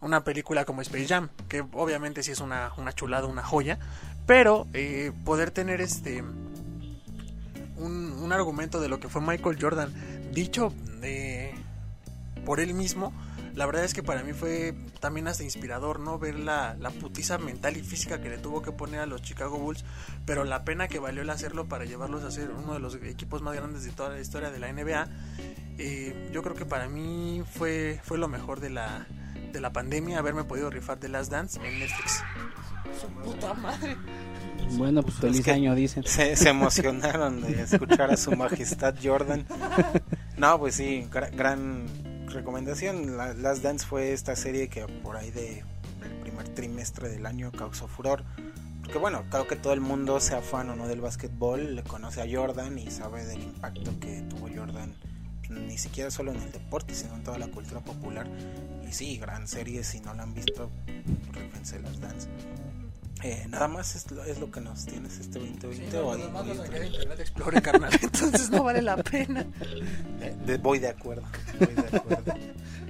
una 0.00 0.24
película 0.24 0.64
como 0.64 0.82
Space 0.82 1.06
Jam, 1.06 1.28
que 1.48 1.60
obviamente 1.60 2.24
sí 2.24 2.32
es 2.32 2.40
una, 2.40 2.72
una 2.76 2.92
chulada, 2.92 3.28
una 3.28 3.44
joya, 3.44 3.78
pero 4.26 4.66
eh, 4.72 5.12
poder 5.24 5.52
tener 5.52 5.80
este 5.80 6.22
un, 7.76 8.12
un, 8.12 8.32
argumento 8.32 8.80
de 8.80 8.88
lo 8.88 8.98
que 8.98 9.08
fue 9.08 9.20
Michael 9.20 9.58
Jordan 9.60 9.92
dicho 10.32 10.72
eh, 11.02 11.54
por 12.44 12.58
él 12.60 12.74
mismo, 12.74 13.12
la 13.54 13.66
verdad 13.66 13.84
es 13.84 13.94
que 13.94 14.02
para 14.02 14.22
mí 14.22 14.32
fue 14.32 14.74
también 15.00 15.28
hasta 15.28 15.44
inspirador, 15.44 16.00
¿no? 16.00 16.18
Ver 16.18 16.38
la, 16.38 16.76
la 16.78 16.90
putiza 16.90 17.38
mental 17.38 17.76
y 17.76 17.82
física 17.82 18.20
que 18.20 18.28
le 18.28 18.38
tuvo 18.38 18.62
que 18.62 18.72
poner 18.72 19.00
a 19.00 19.06
los 19.06 19.22
Chicago 19.22 19.58
Bulls, 19.58 19.84
pero 20.24 20.44
la 20.44 20.64
pena 20.64 20.88
que 20.88 20.98
valió 20.98 21.22
el 21.22 21.30
hacerlo 21.30 21.68
para 21.68 21.84
llevarlos 21.84 22.24
a 22.24 22.30
ser 22.30 22.50
uno 22.50 22.74
de 22.74 22.80
los 22.80 22.94
equipos 22.96 23.42
más 23.42 23.54
grandes 23.54 23.84
de 23.84 23.90
toda 23.92 24.10
la 24.10 24.20
historia 24.20 24.50
de 24.50 24.58
la 24.58 24.72
NBA. 24.72 25.08
Eh, 25.78 26.30
yo 26.32 26.42
creo 26.42 26.54
que 26.54 26.66
para 26.66 26.88
mí 26.88 27.42
fue, 27.54 28.00
fue 28.04 28.18
lo 28.18 28.28
mejor 28.28 28.60
de 28.60 28.70
la, 28.70 29.06
de 29.52 29.60
la 29.60 29.72
pandemia 29.72 30.18
haberme 30.18 30.44
podido 30.44 30.70
rifar 30.70 30.98
The 30.98 31.08
Last 31.08 31.30
Dance 31.30 31.60
en 31.62 31.78
Netflix. 31.78 32.22
Su 33.00 33.08
puta 33.08 33.54
madre. 33.54 33.96
Bueno, 34.72 35.02
pues 35.02 35.16
feliz 35.16 35.46
año, 35.48 35.74
dicen. 35.74 36.04
Se, 36.04 36.36
se, 36.36 36.48
emocionaron 36.48 37.42
de 37.42 37.62
escuchar 37.62 38.10
a 38.10 38.16
su 38.16 38.32
majestad 38.32 38.94
Jordan. 39.02 39.46
No, 40.34 40.58
pues 40.58 40.74
sí, 40.74 41.06
gran, 41.36 41.86
recomendación. 42.32 43.16
La, 43.16 43.34
Last 43.34 43.62
Dance 43.62 43.86
fue 43.86 44.12
esta 44.12 44.36
serie 44.36 44.68
que 44.68 44.86
por 44.86 45.16
ahí 45.16 45.30
de 45.30 45.64
el 46.04 46.12
primer 46.20 46.48
trimestre 46.48 47.08
del 47.08 47.26
año 47.26 47.52
causó 47.52 47.86
furor. 47.86 48.24
Porque 48.80 48.98
bueno, 48.98 49.24
creo 49.30 49.46
que 49.46 49.56
todo 49.56 49.72
el 49.72 49.80
mundo, 49.80 50.18
sea 50.18 50.42
fan 50.42 50.68
o 50.70 50.76
no 50.76 50.88
del 50.88 51.00
básquetbol, 51.00 51.76
le 51.76 51.84
conoce 51.84 52.20
a 52.20 52.26
Jordan 52.30 52.78
y 52.78 52.90
sabe 52.90 53.24
del 53.24 53.42
impacto 53.42 53.98
que 54.00 54.22
tuvo 54.22 54.48
Jordan 54.54 54.92
ni 55.50 55.78
siquiera 55.78 56.10
solo 56.10 56.32
en 56.32 56.40
el 56.40 56.50
deporte, 56.50 56.94
sino 56.94 57.14
en 57.14 57.22
toda 57.22 57.38
la 57.38 57.46
cultura 57.48 57.80
popular. 57.80 58.26
Y 58.88 58.92
sí, 58.92 59.18
gran 59.18 59.46
serie, 59.46 59.84
si 59.84 60.00
no 60.00 60.14
la 60.14 60.24
han 60.24 60.34
visto, 60.34 60.70
rífense 61.32 61.80
las 61.80 62.00
dance. 62.00 62.28
Eh, 63.24 63.46
nada 63.48 63.68
más 63.68 63.94
es 63.94 64.10
lo, 64.10 64.24
es 64.24 64.38
lo, 64.40 64.50
que 64.50 64.60
nos 64.60 64.84
tienes 64.84 65.20
este 65.20 65.38
2020 65.38 65.76
sí, 65.76 65.92
no, 65.92 66.08
o 66.08 66.30
más 66.30 66.46
lo 66.46 66.54
de 66.54 66.86
Internet 66.86 67.20
Explorer, 67.20 67.62
carnal. 67.62 67.92
Entonces 68.02 68.50
no 68.50 68.64
vale 68.64 68.82
la 68.82 68.96
pena. 68.96 69.46
Eh, 70.20 70.34
de, 70.44 70.58
voy 70.58 70.80
de 70.80 70.88
acuerdo. 70.88 71.22
Voy 71.58 71.74
de 71.74 71.96
acuerdo. 71.96 72.34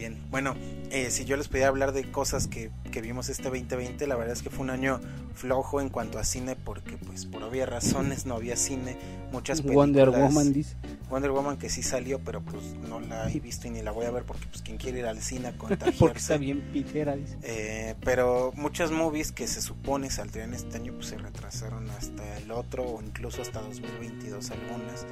Bien. 0.00 0.16
Bueno, 0.30 0.56
eh, 0.90 1.10
si 1.10 1.26
yo 1.26 1.36
les 1.36 1.48
podía 1.48 1.68
hablar 1.68 1.92
de 1.92 2.10
cosas 2.10 2.46
que, 2.46 2.70
que, 2.90 3.02
vimos 3.02 3.28
este 3.28 3.50
2020, 3.50 4.06
la 4.06 4.16
verdad 4.16 4.32
es 4.32 4.40
que 4.40 4.48
fue 4.48 4.60
un 4.60 4.70
año 4.70 4.98
flojo 5.34 5.78
en 5.78 5.90
cuanto 5.90 6.18
a 6.18 6.24
cine, 6.24 6.56
porque 6.56 6.96
pues 6.96 7.26
por 7.26 7.42
obvias 7.42 7.68
razones 7.68 8.24
no 8.24 8.36
había 8.36 8.56
cine, 8.56 8.96
muchas 9.30 9.60
películas. 9.60 9.88
Wonder 9.88 10.08
Woman 10.08 10.54
dice. 10.54 10.74
Wonder 11.10 11.32
Woman 11.32 11.58
que 11.58 11.68
sí 11.68 11.82
salió, 11.82 12.18
pero 12.18 12.40
pues 12.40 12.64
no 12.88 12.98
la 12.98 13.30
he 13.30 13.40
visto 13.40 13.66
y 13.66 13.72
ni 13.72 13.82
la 13.82 13.90
voy 13.90 14.06
a 14.06 14.10
ver 14.10 14.24
porque 14.24 14.46
pues 14.46 14.62
quien 14.62 14.78
quiere 14.78 15.00
ir 15.00 15.04
al 15.04 15.20
cine 15.20 15.48
a 15.48 15.52
contagiarse. 15.52 15.98
porque 15.98 16.18
está 16.18 16.38
bien 16.38 16.62
pitera, 16.72 17.14
dice. 17.14 17.36
Eh, 17.42 17.94
pero 18.02 18.52
muchas 18.56 18.92
movies 18.92 19.32
que 19.32 19.46
se 19.46 19.60
supone 19.60 20.08
saldrían 20.08 20.54
este 20.54 20.78
año 20.78 20.94
pues 20.94 21.08
se 21.08 21.18
retrasaron 21.18 21.90
hasta 21.90 22.38
el 22.38 22.50
otro 22.52 22.84
o 22.84 23.02
incluso 23.02 23.42
hasta 23.42 23.60
2022 23.60 24.50
algunas. 24.50 25.06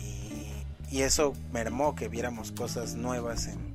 Y, 0.00 0.94
y 0.96 1.02
eso 1.02 1.32
mermó 1.52 1.96
que 1.96 2.06
viéramos 2.06 2.52
cosas 2.52 2.94
nuevas 2.94 3.48
en, 3.48 3.69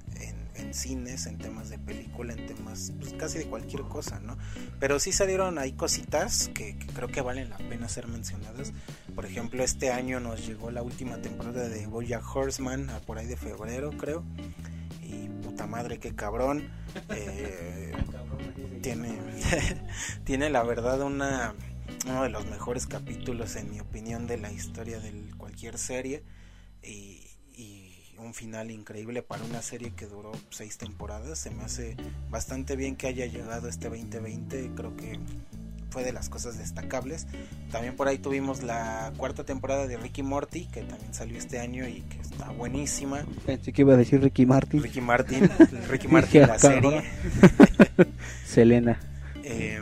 en 0.56 0.74
cines, 0.74 1.26
en 1.26 1.38
temas 1.38 1.70
de 1.70 1.78
película, 1.78 2.34
en 2.34 2.46
temas 2.46 2.94
pues, 3.00 3.14
casi 3.14 3.38
de 3.40 3.46
cualquier 3.46 3.84
cosa, 3.84 4.20
¿no? 4.20 4.38
Pero 4.80 5.00
sí 5.00 5.12
salieron 5.12 5.58
ahí 5.58 5.74
cositas 5.74 6.50
que, 6.54 6.78
que, 6.78 6.88
creo 6.88 7.08
que 7.08 7.22
valen 7.22 7.50
la 7.50 7.58
pena 7.58 7.90
ser 7.90 8.08
mencionadas. 8.08 8.74
Por 9.14 9.26
ejemplo, 9.26 9.64
este 9.64 9.92
año 9.92 10.20
nos 10.20 10.46
llegó 10.46 10.72
la 10.72 10.82
última 10.82 11.18
temporada 11.18 11.68
de 11.68 11.88
Boya 11.88 12.20
Horseman, 12.20 12.90
a 12.90 13.00
por 13.00 13.18
ahí 13.18 13.28
de 13.28 13.38
febrero, 13.38 13.92
creo. 13.92 14.24
Y 15.02 15.30
puta 15.44 15.68
madre, 15.68 16.00
qué 16.00 16.16
cabrón. 16.16 16.70
Eh, 17.10 17.94
tiene, 18.82 19.20
tiene 20.24 20.50
la 20.50 20.64
verdad 20.64 21.02
una, 21.02 21.56
uno 22.08 22.24
de 22.24 22.30
los 22.30 22.46
mejores 22.48 22.88
capítulos, 22.88 23.56
en 23.56 23.72
mi 23.72 23.80
opinión, 23.80 24.28
de 24.28 24.38
la 24.38 24.52
historia 24.52 25.00
de 25.00 25.12
cualquier 25.38 25.78
serie. 25.78 26.24
Y, 26.84 27.25
un 28.20 28.34
final 28.34 28.72
increíble 28.72 29.22
para 29.22 29.44
una 29.44 29.62
serie 29.62 29.92
que 29.96 30.06
duró 30.06 30.32
seis 30.50 30.78
temporadas. 30.78 31.40
Se 31.40 31.50
me 31.52 31.64
hace 31.64 31.96
bastante 32.30 32.76
bien 32.76 32.96
que 32.96 33.08
haya 33.08 33.26
llegado 33.26 33.68
este 33.68 33.90
2020. 33.90 34.72
Creo 34.76 34.96
que 34.96 35.20
fue 35.90 36.04
de 36.04 36.12
las 36.12 36.28
cosas 36.28 36.58
destacables. 36.58 37.26
También 37.72 37.96
por 37.96 38.08
ahí 38.08 38.18
tuvimos 38.18 38.64
la 38.64 39.14
cuarta 39.16 39.46
temporada 39.46 39.88
de 39.88 39.96
Ricky 39.98 40.24
Morty, 40.24 40.66
que 40.66 40.82
también 40.82 41.14
salió 41.14 41.38
este 41.38 41.60
año 41.60 41.88
y 41.88 42.02
que 42.02 42.20
está 42.20 42.50
buenísima. 42.50 43.26
Pensé 43.46 43.72
que 43.72 43.84
iba 43.84 43.94
a 43.94 43.98
decir 43.98 44.22
Ricky 44.22 44.46
Martin. 44.46 44.84
Ricky 44.84 45.02
Martin, 45.02 45.50
Ricky 45.90 46.08
Martin 46.08 46.42
la 46.42 46.60
serie. 46.60 47.04
Selena. 48.46 49.00
Eh, 49.44 49.80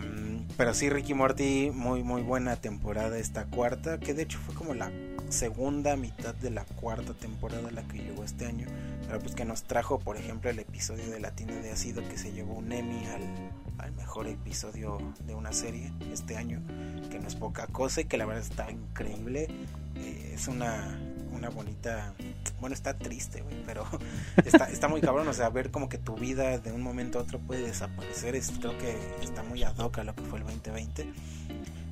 pero 0.55 0.73
sí, 0.73 0.89
Ricky 0.89 1.13
Morty, 1.13 1.71
muy 1.73 2.03
muy 2.03 2.21
buena 2.21 2.57
temporada 2.57 3.17
esta 3.17 3.45
cuarta, 3.45 3.99
que 3.99 4.13
de 4.13 4.23
hecho 4.23 4.37
fue 4.37 4.53
como 4.53 4.75
la 4.75 4.91
segunda 5.33 5.95
mitad 5.97 6.35
de 6.35 6.51
la 6.51 6.63
cuarta 6.63 7.13
temporada 7.13 7.71
la 7.71 7.81
que 7.83 7.97
llegó 7.97 8.23
este 8.23 8.45
año, 8.45 8.67
pero 9.07 9.19
pues 9.19 9.33
que 9.35 9.43
nos 9.43 9.63
trajo, 9.63 9.99
por 9.99 10.15
ejemplo, 10.15 10.49
el 10.49 10.59
episodio 10.59 11.09
de 11.09 11.19
Latina 11.19 11.55
de 11.55 11.71
Ácido 11.71 12.07
que 12.07 12.17
se 12.17 12.31
llevó 12.31 12.53
un 12.53 12.71
Emmy 12.71 13.05
al, 13.07 13.51
al 13.79 13.91
mejor 13.93 14.27
episodio 14.27 14.99
de 15.25 15.33
una 15.33 15.51
serie 15.51 15.91
este 16.11 16.37
año, 16.37 16.61
que 17.09 17.19
no 17.19 17.27
es 17.27 17.35
poca 17.35 17.67
cosa 17.67 18.01
y 18.01 18.05
que 18.05 18.17
la 18.17 18.25
verdad 18.25 18.43
está 18.43 18.71
increíble. 18.71 19.47
Eh, 19.95 20.31
es 20.35 20.47
una, 20.47 20.99
una 21.31 21.49
bonita, 21.49 22.13
bueno, 22.61 22.75
está 22.75 22.97
triste, 22.97 23.41
güey, 23.41 23.63
pero 23.65 23.85
está, 24.45 24.69
está 24.69 24.87
muy 24.87 25.01
cabrón, 25.01 25.27
o 25.27 25.33
sea, 25.33 25.49
ver 25.49 25.71
como 25.71 25.89
que 25.89 25.97
tu 25.97 26.15
vida 26.15 26.59
de 26.59 26.71
un 26.71 26.81
momento 26.81 27.17
a 27.17 27.23
otro 27.23 27.39
puede 27.39 27.63
desaparecer, 27.63 28.35
es, 28.35 28.51
creo 28.59 28.77
que 28.77 28.95
está 29.21 29.41
muy 29.41 29.63
ad 29.63 29.77
hoc 29.77 29.97
a 29.97 30.03
lo 30.03 30.15
que 30.15 30.23
fue 30.23 30.39
el 30.39 30.45
2020. 30.45 31.11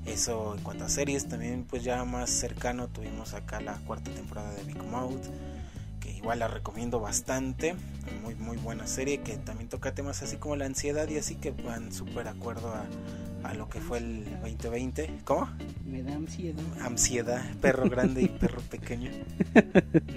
Eso 0.05 0.55
en 0.55 0.63
cuanto 0.63 0.85
a 0.85 0.89
series, 0.89 1.27
también 1.27 1.65
pues 1.69 1.83
ya 1.83 2.03
más 2.05 2.29
cercano 2.29 2.87
tuvimos 2.87 3.33
acá 3.33 3.61
la 3.61 3.75
cuarta 3.85 4.11
temporada 4.11 4.51
de 4.53 4.63
Big 4.63 4.83
Mouth, 4.83 5.21
que 5.99 6.11
igual 6.11 6.39
la 6.39 6.47
recomiendo 6.47 6.99
bastante, 6.99 7.75
muy 8.23 8.35
muy 8.35 8.57
buena 8.57 8.87
serie 8.87 9.19
que 9.21 9.37
también 9.37 9.69
toca 9.69 9.93
temas 9.93 10.23
así 10.23 10.37
como 10.37 10.55
la 10.55 10.65
ansiedad 10.65 11.07
y 11.07 11.17
así 11.17 11.35
que 11.35 11.51
van 11.51 11.91
súper 11.91 12.27
acuerdo 12.27 12.73
a, 12.73 12.83
a 13.43 13.53
lo 13.53 13.69
que 13.69 13.79
fue 13.79 13.99
el 13.99 14.25
2020. 14.41 15.19
¿Cómo? 15.23 15.49
Me 15.85 16.03
da 16.03 16.13
ansiedad. 16.13 16.63
Ansiedad, 16.81 17.43
perro 17.61 17.89
grande 17.89 18.23
y 18.23 18.27
perro 18.27 18.61
pequeño. 18.61 19.11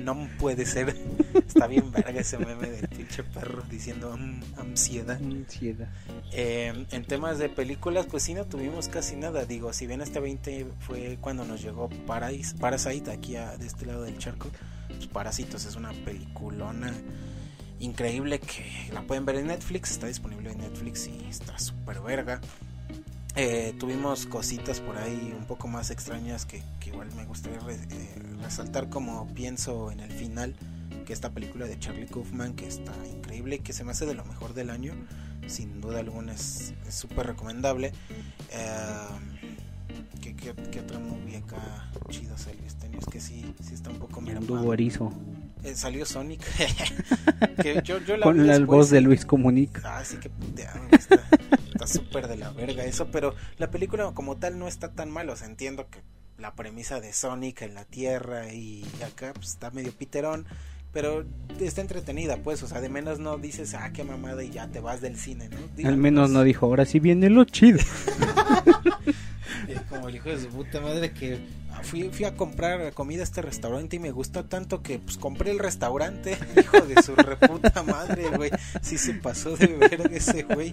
No 0.01 0.29
puede 0.39 0.67
ser. 0.67 0.95
Está 1.35 1.67
bien 1.67 1.91
verga 1.91 2.21
ese 2.21 2.39
meme 2.39 2.69
del 2.69 2.89
pinche 2.89 3.23
perro 3.23 3.63
diciendo 3.71 4.17
ansiedad. 4.57 5.17
Ansiedad. 5.17 5.89
Eh, 6.33 6.87
en 6.91 7.05
temas 7.05 7.39
de 7.39 7.49
películas, 7.49 8.07
pues 8.07 8.23
sí 8.23 8.35
no 8.35 8.45
tuvimos 8.45 8.89
casi 8.89 9.17
nada. 9.17 9.45
Digo, 9.45 9.73
si 9.73 9.87
bien 9.87 10.01
este 10.01 10.21
20 10.21 10.67
fue 10.81 11.19
cuando 11.21 11.45
nos 11.45 11.63
llegó 11.63 11.89
Parais, 12.07 12.55
Parasite 12.55 13.11
aquí 13.11 13.37
a, 13.37 13.57
de 13.57 13.67
este 13.67 13.87
lado 13.87 14.03
del 14.03 14.19
charco, 14.19 14.51
pues 14.89 15.07
Parásitos 15.07 15.65
es 15.65 15.77
una 15.77 15.93
peliculona 15.93 16.93
increíble 17.81 18.41
que 18.41 18.91
la 18.93 19.03
pueden 19.03 19.25
ver 19.25 19.37
en 19.37 19.49
Netflix, 19.49 19.91
está 19.91 20.07
disponible 20.07 20.51
en 20.53 20.59
Netflix 20.59 21.09
y 21.09 21.27
está 21.29 21.59
súper 21.59 22.01
verga. 22.01 22.41
Eh, 23.37 23.75
tuvimos 23.79 24.27
cositas 24.27 24.81
por 24.81 24.97
ahí 24.97 25.35
un 25.37 25.45
poco 25.47 25.67
más 25.67 25.91
extrañas 25.91 26.47
que, 26.47 26.63
que 26.79 26.91
igual 26.91 27.09
me 27.17 27.25
gustaría 27.25 27.59
re, 27.59 27.75
eh, 27.75 28.15
resaltar 28.43 28.89
como 28.89 29.27
pienso 29.35 29.91
en 29.91 29.99
el 30.01 30.11
final 30.13 30.55
que 31.05 31.13
esta 31.13 31.31
película 31.31 31.67
de 31.67 31.77
Charlie 31.79 32.07
Kaufman 32.07 32.55
que 32.55 32.69
está 32.69 32.93
increíble 33.13 33.57
y 33.57 33.59
que 33.59 33.73
se 33.73 33.83
me 33.83 33.91
hace 33.91 34.07
de 34.07 34.15
lo 34.15 34.25
mejor 34.25 34.55
del 34.55 34.71
año 34.71 34.95
sin 35.49 35.81
duda 35.81 35.99
alguna 35.99 36.33
es 36.33 36.75
súper 36.89 37.27
recomendable 37.27 37.93
eh, 38.53 39.45
¿qué, 40.21 40.55
qué 40.71 40.81
otra 40.81 40.99
movie 41.01 41.39
acá 41.39 41.91
chido 42.09 42.37
salió 42.39 42.63
este 42.67 42.87
año? 42.87 42.99
Es 42.99 43.07
que 43.07 43.21
sí, 43.21 43.55
sí 43.61 43.75
está 43.75 43.91
un 43.91 43.99
poco 43.99 44.21
dúo 44.21 44.73
erizo. 44.73 45.13
Eh, 45.63 45.75
salió 45.75 46.05
Sonic. 46.05 46.43
que 47.63 47.81
yo, 47.85 47.99
yo 48.01 48.17
la 48.17 48.25
Con 48.25 48.47
la 48.47 48.59
después. 48.59 48.67
voz 48.67 48.91
de 48.91 49.01
Luis 49.01 49.25
Comunica. 49.25 49.81
Ah, 49.85 50.05
sí 50.05 50.17
que 50.19 50.29
puteado, 50.29 50.81
está 50.93 51.23
está 51.85 51.99
súper 52.01 52.29
de 52.29 52.37
la 52.37 52.51
verga 52.51 52.85
eso, 52.85 53.09
pero 53.11 53.35
la 53.59 53.71
película 53.71 54.11
como 54.13 54.37
tal 54.37 54.59
no 54.59 54.69
está 54.69 54.93
tan 54.93 55.11
mal, 55.11 55.29
o 55.29 55.37
sea, 55.37 55.47
entiendo 55.47 55.89
que 55.89 56.01
la 56.39 56.55
premisa 56.55 57.01
de 57.01 57.13
Sonic 57.13 57.63
en 57.63 57.75
la 57.75 57.85
Tierra 57.85 58.53
y 58.53 58.85
acá 59.07 59.33
pues, 59.35 59.51
está 59.51 59.71
medio 59.71 59.93
piterón, 59.93 60.47
pero 60.93 61.25
está 61.61 61.81
entretenida, 61.81 62.37
pues, 62.39 62.63
o 62.63 62.69
sea, 62.69 62.81
de 62.81 62.89
menos 62.89 63.19
no 63.19 63.39
dices, 63.39 63.75
ah, 63.75 63.93
qué 63.93 64.05
mamada 64.05 64.43
y 64.45 64.51
ya 64.51 64.69
te 64.69 64.81
vas 64.81 65.01
del 65.01 65.17
cine, 65.17 65.49
¿no? 65.49 65.59
Digo, 65.77 65.89
Al 65.89 65.97
menos 65.97 66.25
pues, 66.25 66.33
no 66.33 66.43
dijo, 66.43 66.67
ahora 66.67 66.85
sí 66.85 67.01
viene 67.01 67.31
lo 67.31 67.45
chido. 67.45 67.81
como 69.89 70.09
el 70.09 70.17
hijo 70.17 70.29
de 70.29 70.41
su 70.41 70.49
puta 70.49 70.81
madre 70.81 71.13
que 71.13 71.39
fui, 71.83 72.11
fui 72.11 72.25
a 72.25 72.35
comprar 72.35 72.93
comida 72.93 73.21
a 73.21 73.25
este 73.25 73.43
restaurante 73.43 73.97
y 73.97 73.99
me 73.99 74.11
gustó 74.11 74.45
tanto 74.45 74.83
que 74.83 74.99
pues 74.99 75.17
compré 75.17 75.51
el 75.51 75.59
restaurante, 75.59 76.39
hijo 76.61 76.81
de 76.81 77.03
su 77.03 77.15
reputa 77.15 77.83
madre, 77.83 78.29
güey. 78.37 78.51
Sí 78.83 78.99
se 78.99 79.15
pasó 79.15 79.57
de 79.57 79.67
verga 79.67 80.11
ese 80.13 80.43
güey. 80.43 80.73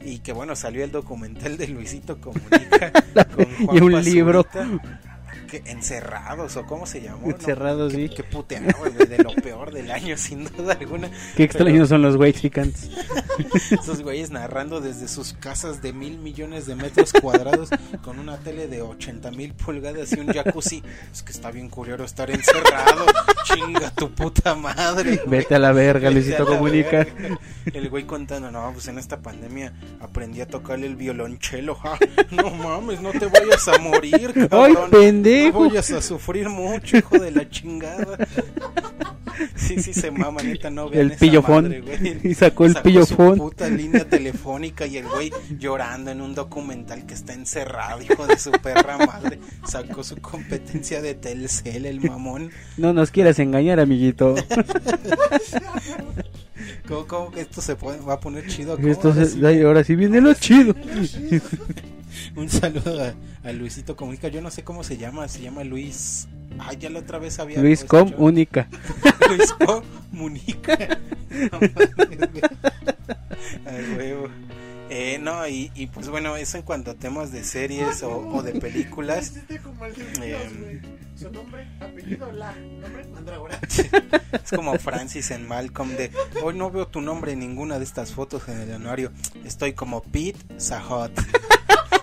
Y 0.00 0.18
que 0.18 0.32
bueno, 0.32 0.54
salió 0.54 0.84
el 0.84 0.92
documental 0.92 1.56
de 1.56 1.68
Luisito 1.68 2.20
Comunica 2.20 2.92
con 3.34 3.76
Y 3.76 3.80
un 3.80 3.92
Juan 3.92 4.04
libro. 4.04 4.46
Que 5.48 5.62
encerrados 5.66 6.56
o 6.56 6.64
cómo 6.66 6.86
se 6.86 7.00
llamó. 7.02 7.28
Encerrados, 7.30 7.92
Qué- 7.92 8.08
sí. 8.08 8.14
Qué 8.14 8.24
puteado, 8.24 8.66
güey, 8.78 8.92
de 8.94 9.18
lo 9.22 9.34
peor 9.34 9.72
del 9.72 9.90
año 9.90 10.16
sin 10.18 10.44
duda 10.44 10.76
alguna. 10.80 11.10
Qué 11.36 11.44
extraños 11.44 11.88
son 11.88 12.02
los 12.02 12.16
Wexicans. 12.16 12.90
Esos 13.70 14.02
güeyes 14.02 14.30
narrando 14.30 14.80
desde 14.80 15.08
sus 15.08 15.32
casas 15.34 15.82
de 15.82 15.92
mil 15.92 16.18
millones 16.18 16.66
de 16.66 16.76
metros 16.76 17.12
cuadrados 17.12 17.68
con 18.02 18.18
una 18.18 18.38
tele 18.38 18.68
de 18.68 18.82
80 18.82 19.30
mil 19.32 19.52
pulgadas 19.54 20.12
y 20.12 20.20
un 20.20 20.28
jacuzzi. 20.28 20.82
Es 21.12 21.22
que 21.22 21.32
está 21.32 21.50
bien 21.50 21.68
curioso 21.68 22.04
estar 22.04 22.30
encerrado. 22.30 23.06
Chinga 23.44 23.90
tu 23.90 24.10
puta 24.12 24.54
madre. 24.54 25.16
güey. 25.16 25.40
Vete 25.40 25.54
a 25.56 25.58
la 25.58 25.72
verga, 25.72 26.08
Vete 26.08 26.20
Luisito 26.20 26.46
Comunica. 26.46 26.98
verga. 27.04 27.38
El 27.72 27.90
güey 27.90 28.04
contando, 28.04 28.50
no, 28.50 28.70
pues 28.72 28.88
en 28.88 28.98
esta 28.98 29.20
pandemia 29.20 29.72
aprendí 30.00 30.40
a 30.40 30.46
tocarle 30.46 30.86
el 30.86 30.96
violonchelo. 30.96 31.74
Ja, 31.84 31.98
no 32.30 32.48
mames, 32.50 33.00
no 33.02 33.10
te 33.10 33.26
vayas 33.26 33.66
a 33.68 33.76
morir, 33.78 34.32
¡Ay, 34.36 34.48
cabrón. 34.48 34.90
Pendejo! 35.34 35.62
No 35.64 35.68
vayas 35.68 35.90
a 35.92 36.02
sufrir 36.02 36.48
mucho, 36.48 36.96
hijo 36.96 37.18
de 37.18 37.30
la 37.30 37.48
chingada. 37.48 38.18
Sí, 39.56 39.82
sí, 39.82 39.92
se 39.92 40.10
mama, 40.12 40.42
neta, 40.42 40.70
no 40.70 40.88
vean 40.88 41.06
El 41.06 41.10
esa 41.12 41.18
pillofón. 41.20 41.64
madre, 41.64 41.80
güey. 41.80 42.20
Y 42.30 42.34
sacó 42.34 42.66
el 42.66 42.72
Sacó 42.74 42.84
pillofón. 42.84 43.36
su 43.36 43.42
puta 43.42 43.68
línea 43.68 44.04
telefónica 44.08 44.86
y 44.86 44.98
el 44.98 45.08
güey 45.08 45.32
llorando 45.58 46.12
en 46.12 46.20
un 46.20 46.34
documental 46.36 47.04
que 47.04 47.14
está 47.14 47.32
encerrado, 47.32 48.00
hijo 48.00 48.26
de 48.28 48.38
su 48.38 48.52
perra 48.52 48.96
madre. 48.98 49.40
Sacó 49.66 50.04
su 50.04 50.16
competencia 50.18 51.02
de 51.02 51.14
Telcel, 51.14 51.86
el 51.86 52.00
mamón. 52.00 52.50
No 52.76 52.92
nos 52.92 53.10
quieras 53.10 53.38
engañar, 53.40 53.80
amiguito. 53.80 54.36
¿Cómo, 56.86 57.06
cómo 57.06 57.30
que 57.32 57.40
esto 57.40 57.60
se 57.60 57.76
puede, 57.76 57.98
va 58.00 58.14
a 58.14 58.20
poner 58.20 58.46
chido? 58.46 58.78
Esto 58.78 59.12
se- 59.14 59.64
ahora 59.64 59.82
sí 59.84 59.96
viene 59.96 60.20
lo 60.20 60.32
chido. 60.34 60.74
Un 62.36 62.48
saludo 62.48 63.02
a, 63.02 63.48
a 63.48 63.52
Luisito 63.52 63.96
Comunica. 63.96 64.28
Yo 64.28 64.40
no 64.40 64.50
sé 64.50 64.64
cómo 64.64 64.84
se 64.84 64.96
llama. 64.96 65.28
Se 65.28 65.40
llama 65.42 65.64
Luis. 65.64 66.28
Ay, 66.58 66.76
ya 66.78 66.90
la 66.90 67.00
otra 67.00 67.18
vez 67.18 67.38
había. 67.38 67.60
Luis 67.60 67.84
Com 67.84 68.12
única. 68.16 68.68
Luis 69.28 69.52
Comunica. 69.52 70.98
No 71.34 71.58
mames, 71.58 71.96
güey. 71.96 72.42
Ay, 73.66 73.94
huevo. 73.98 74.28
Eh, 74.88 75.18
no, 75.20 75.48
y, 75.48 75.72
y 75.74 75.88
pues 75.88 76.08
bueno, 76.08 76.36
eso 76.36 76.58
en 76.58 76.62
cuanto 76.62 76.92
a 76.92 76.94
temas 76.94 77.32
de 77.32 77.42
series 77.42 78.04
o, 78.04 78.28
o 78.28 78.42
de 78.44 78.52
películas. 78.60 79.32
Hiciste 79.32 79.58
como 79.58 79.84
el 79.84 79.94
de 79.96 80.04
Dios, 80.04 80.20
Eh. 80.22 80.82
Su 81.16 81.30
nombre, 81.32 81.66
apellido, 81.80 82.30
la. 82.30 82.52
Nombre. 82.52 83.04
Es 84.32 84.50
como 84.52 84.78
Francis 84.78 85.30
en 85.32 85.48
Malcolm 85.48 85.90
de 85.96 86.10
hoy 86.42 86.54
no 86.54 86.70
veo 86.70 86.86
tu 86.86 87.00
nombre 87.00 87.32
en 87.32 87.40
ninguna 87.40 87.78
de 87.78 87.84
estas 87.84 88.12
fotos 88.12 88.48
en 88.48 88.60
el 88.60 88.72
anuario. 88.72 89.10
Estoy 89.44 89.72
como 89.72 90.02
Pete 90.02 90.38
Sahot. 90.58 91.12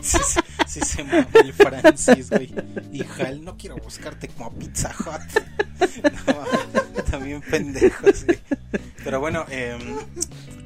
Sí 0.01 0.79
se 0.81 0.97
llama 1.03 1.27
el 1.33 1.53
Francis, 1.53 2.29
güey. 2.29 2.53
Y 2.91 3.03
Hal, 3.03 3.43
no 3.43 3.57
quiero 3.57 3.77
buscarte 3.77 4.27
como 4.29 4.51
Pete 4.53 4.75
Sahot. 4.75 5.21
No, 6.27 7.03
también 7.03 7.41
pendejos, 7.41 8.25
güey. 8.25 8.39
Pero 9.03 9.19
bueno, 9.19 9.45
em, 9.49 9.97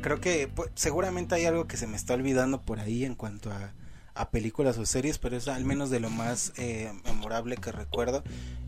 creo 0.02 0.20
que 0.20 0.48
pues, 0.48 0.72
seguramente 0.76 1.36
hay 1.36 1.46
algo 1.46 1.68
que 1.68 1.78
se 1.78 1.88
me 1.88 1.96
está 1.96 2.14
olvidando 2.14 2.62
por 2.62 2.80
ahí 2.80 3.06
en 3.06 3.16
cuanto 3.16 3.52
a, 3.52 3.74
a 4.14 4.30
películas 4.30 4.78
o 4.78 4.86
series, 4.86 5.18
pero 5.18 5.38
es 5.38 5.48
al 5.48 5.66
menos 5.66 5.90
de 5.90 6.00
lo 6.00 6.10
más 6.10 6.54
eh, 6.58 6.92
memorable 7.06 7.58
que 7.58 7.72
recuerdo. 7.72 8.24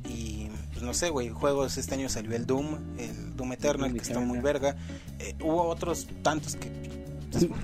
Y 0.07 0.49
pues 0.71 0.83
no 0.83 0.93
sé, 0.93 1.09
güey, 1.09 1.29
juegos, 1.29 1.77
este 1.77 1.95
año 1.95 2.09
salió 2.09 2.35
el 2.35 2.45
Doom, 2.45 2.97
el 2.97 3.35
Doom 3.35 3.53
Eternal, 3.53 3.93
que 3.93 3.99
está 3.99 4.19
muy 4.19 4.39
verga. 4.39 4.75
Eh, 5.19 5.35
hubo 5.41 5.63
otros 5.63 6.07
tantos 6.21 6.55
que... 6.55 6.96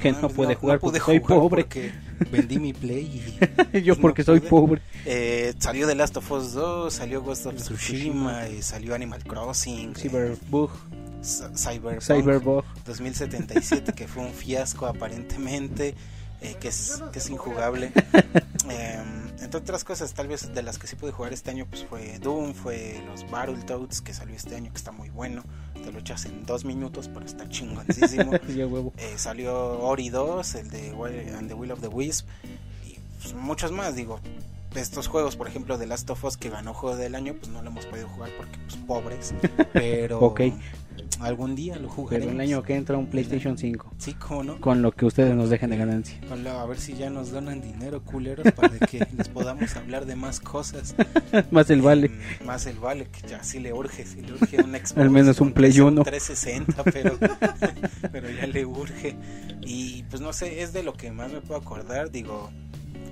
Que 0.02 0.12
no 0.12 0.30
pude 0.30 0.56
jugar 0.56 0.80
pude 0.80 1.00
porque 1.00 1.06
soy 1.06 1.20
jugar 1.20 1.40
pobre. 1.40 1.64
porque 1.64 1.92
vendí 2.32 2.60
mi 2.60 2.74
play 2.74 3.22
y 3.74 3.82
Yo 3.84 3.96
No 3.96 4.02
porque 4.02 4.24
soy 4.24 4.40
pobre. 4.42 4.82
eh, 5.06 5.54
salió 5.60 5.88
The 5.88 5.96
Last 5.96 6.18
of 6.18 6.30
Us 6.32 6.54
2, 6.54 6.94
salió 6.94 7.22
Ghost 7.22 7.46
of 7.46 7.56
Tsushima, 7.56 8.50
y 8.50 8.62
salió 8.62 8.94
Animal 8.94 9.24
Crossing, 9.24 9.92
eh, 9.92 9.94
Cyberbug, 9.96 10.70
C- 11.22 11.46
Cyberpunk, 11.56 12.02
Cyberbug. 12.02 12.64
2077 12.86 13.94
que 13.94 14.08
fue 14.08 14.24
un 14.24 14.34
fiasco 14.34 14.86
aparentemente 14.86 15.96
eh, 16.44 16.56
que 16.60 16.68
es 16.68 17.02
que 17.12 17.20
es 17.20 17.30
injugable. 17.30 17.92
Eh, 18.70 19.04
entre 19.42 19.60
otras 19.60 19.84
cosas 19.84 20.14
tal 20.14 20.28
vez 20.28 20.54
de 20.54 20.64
las 20.64 20.78
que 20.78 20.88
sí 20.88 20.96
pude 20.96 21.12
jugar 21.12 21.34
este 21.34 21.52
año 21.52 21.66
pues 21.70 21.86
fue 21.86 22.18
Doom 22.20 22.54
fue 22.54 23.02
los 23.06 23.30
Battletoads 23.30 24.02
que 24.02 24.14
salió 24.14 24.36
este 24.36 24.56
año 24.56 24.72
que 24.72 24.78
está 24.78 24.92
muy 24.92 25.10
bueno. 25.10 25.44
Te 25.84 25.92
lo 25.92 26.00
echas 26.00 26.26
en 26.26 26.46
dos 26.46 26.66
minutos 26.66 27.10
pero 27.14 27.26
está 27.26 27.48
chingoncísimo. 27.50 28.32
Eh, 28.98 29.14
salió 29.18 29.80
Ori 29.80 30.10
2 30.10 30.56
el 30.56 30.70
de 30.70 30.94
Will 30.94 31.36
and 31.36 31.48
the 31.48 31.54
Will 31.54 31.72
of 31.72 31.82
the 31.82 31.88
Wisp 31.88 32.28
y 32.86 32.98
pues, 33.22 33.34
muchos 33.34 33.72
más. 33.72 33.96
Digo 33.96 34.20
estos 34.76 35.08
juegos 35.08 35.36
por 35.36 35.48
ejemplo 35.48 35.78
de 35.78 35.86
Last 35.86 36.10
of 36.10 36.24
Us 36.24 36.38
que 36.38 36.50
ganó 36.50 36.74
juego 36.74 36.98
del 36.98 37.16
año 37.16 37.36
pues 37.36 37.50
no 37.50 37.62
lo 37.62 37.70
hemos 37.70 37.86
podido 37.86 38.08
jugar 38.10 38.32
porque 38.38 38.58
pues 38.60 38.76
pobres 38.88 39.34
pero 39.74 40.20
Ok. 40.20 40.42
Algún 41.20 41.56
día 41.56 41.76
lo 41.78 41.90
jugaremos 41.90 42.28
Pero 42.28 42.32
el 42.32 42.42
año 42.42 42.64
que 42.64 42.76
entra 42.76 42.98
un 42.98 43.08
PlayStation 43.08 43.58
5. 43.58 43.94
Sí, 43.98 44.14
cómo 44.14 44.44
no. 44.44 44.62
Con 44.62 44.82
lo 44.82 44.92
que 44.92 45.06
ustedes 45.06 45.36
nos 45.36 45.50
dejen 45.50 45.70
de 45.70 45.78
ganancia. 45.78 46.20
Hola, 46.32 46.62
a 46.62 46.66
ver 46.66 46.80
si 46.80 46.94
ya 46.94 47.10
nos 47.10 47.32
donan 47.32 47.62
dinero, 47.62 48.02
culeros, 48.04 48.52
para 48.54 48.78
que 48.80 49.06
les 49.18 49.30
podamos 49.30 49.76
hablar 49.76 50.06
de 50.06 50.16
más 50.16 50.40
cosas. 50.40 50.96
Más 51.52 51.70
el 51.70 51.82
vale. 51.82 52.10
Mm, 52.10 52.46
más 52.46 52.66
el 52.66 52.78
vale, 52.78 53.08
que 53.08 53.28
ya 53.28 53.44
sí 53.44 53.60
le 53.60 53.74
urge, 53.74 54.06
sí 54.06 54.22
le 54.22 54.34
urge 54.34 54.62
un 54.62 54.72
Xbox. 54.74 54.98
Al 54.98 55.10
menos 55.10 55.42
un 55.42 55.52
Play 55.52 55.72
sea 55.72 55.86
1. 55.86 56.04
360, 56.04 56.84
pero, 56.84 57.18
pero 58.12 58.30
ya 58.30 58.48
le 58.48 58.66
urge. 58.66 59.16
Y 59.62 60.04
pues 60.04 60.22
no 60.22 60.34
sé, 60.34 60.62
es 60.62 60.74
de 60.74 60.84
lo 60.84 60.94
que 60.94 61.12
más 61.12 61.32
me 61.32 61.42
puedo 61.42 61.60
acordar. 61.60 62.12
Digo, 62.12 62.52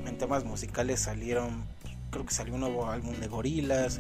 en 0.06 0.18
temas 0.18 0.45
musicales 0.45 1.02
salieron, 1.02 1.64
creo 2.10 2.26
que 2.26 2.34
salió 2.34 2.53
un 2.53 2.61
nuevo 2.61 2.88
álbum 2.90 3.15
de 3.19 3.28
Gorilas, 3.28 3.99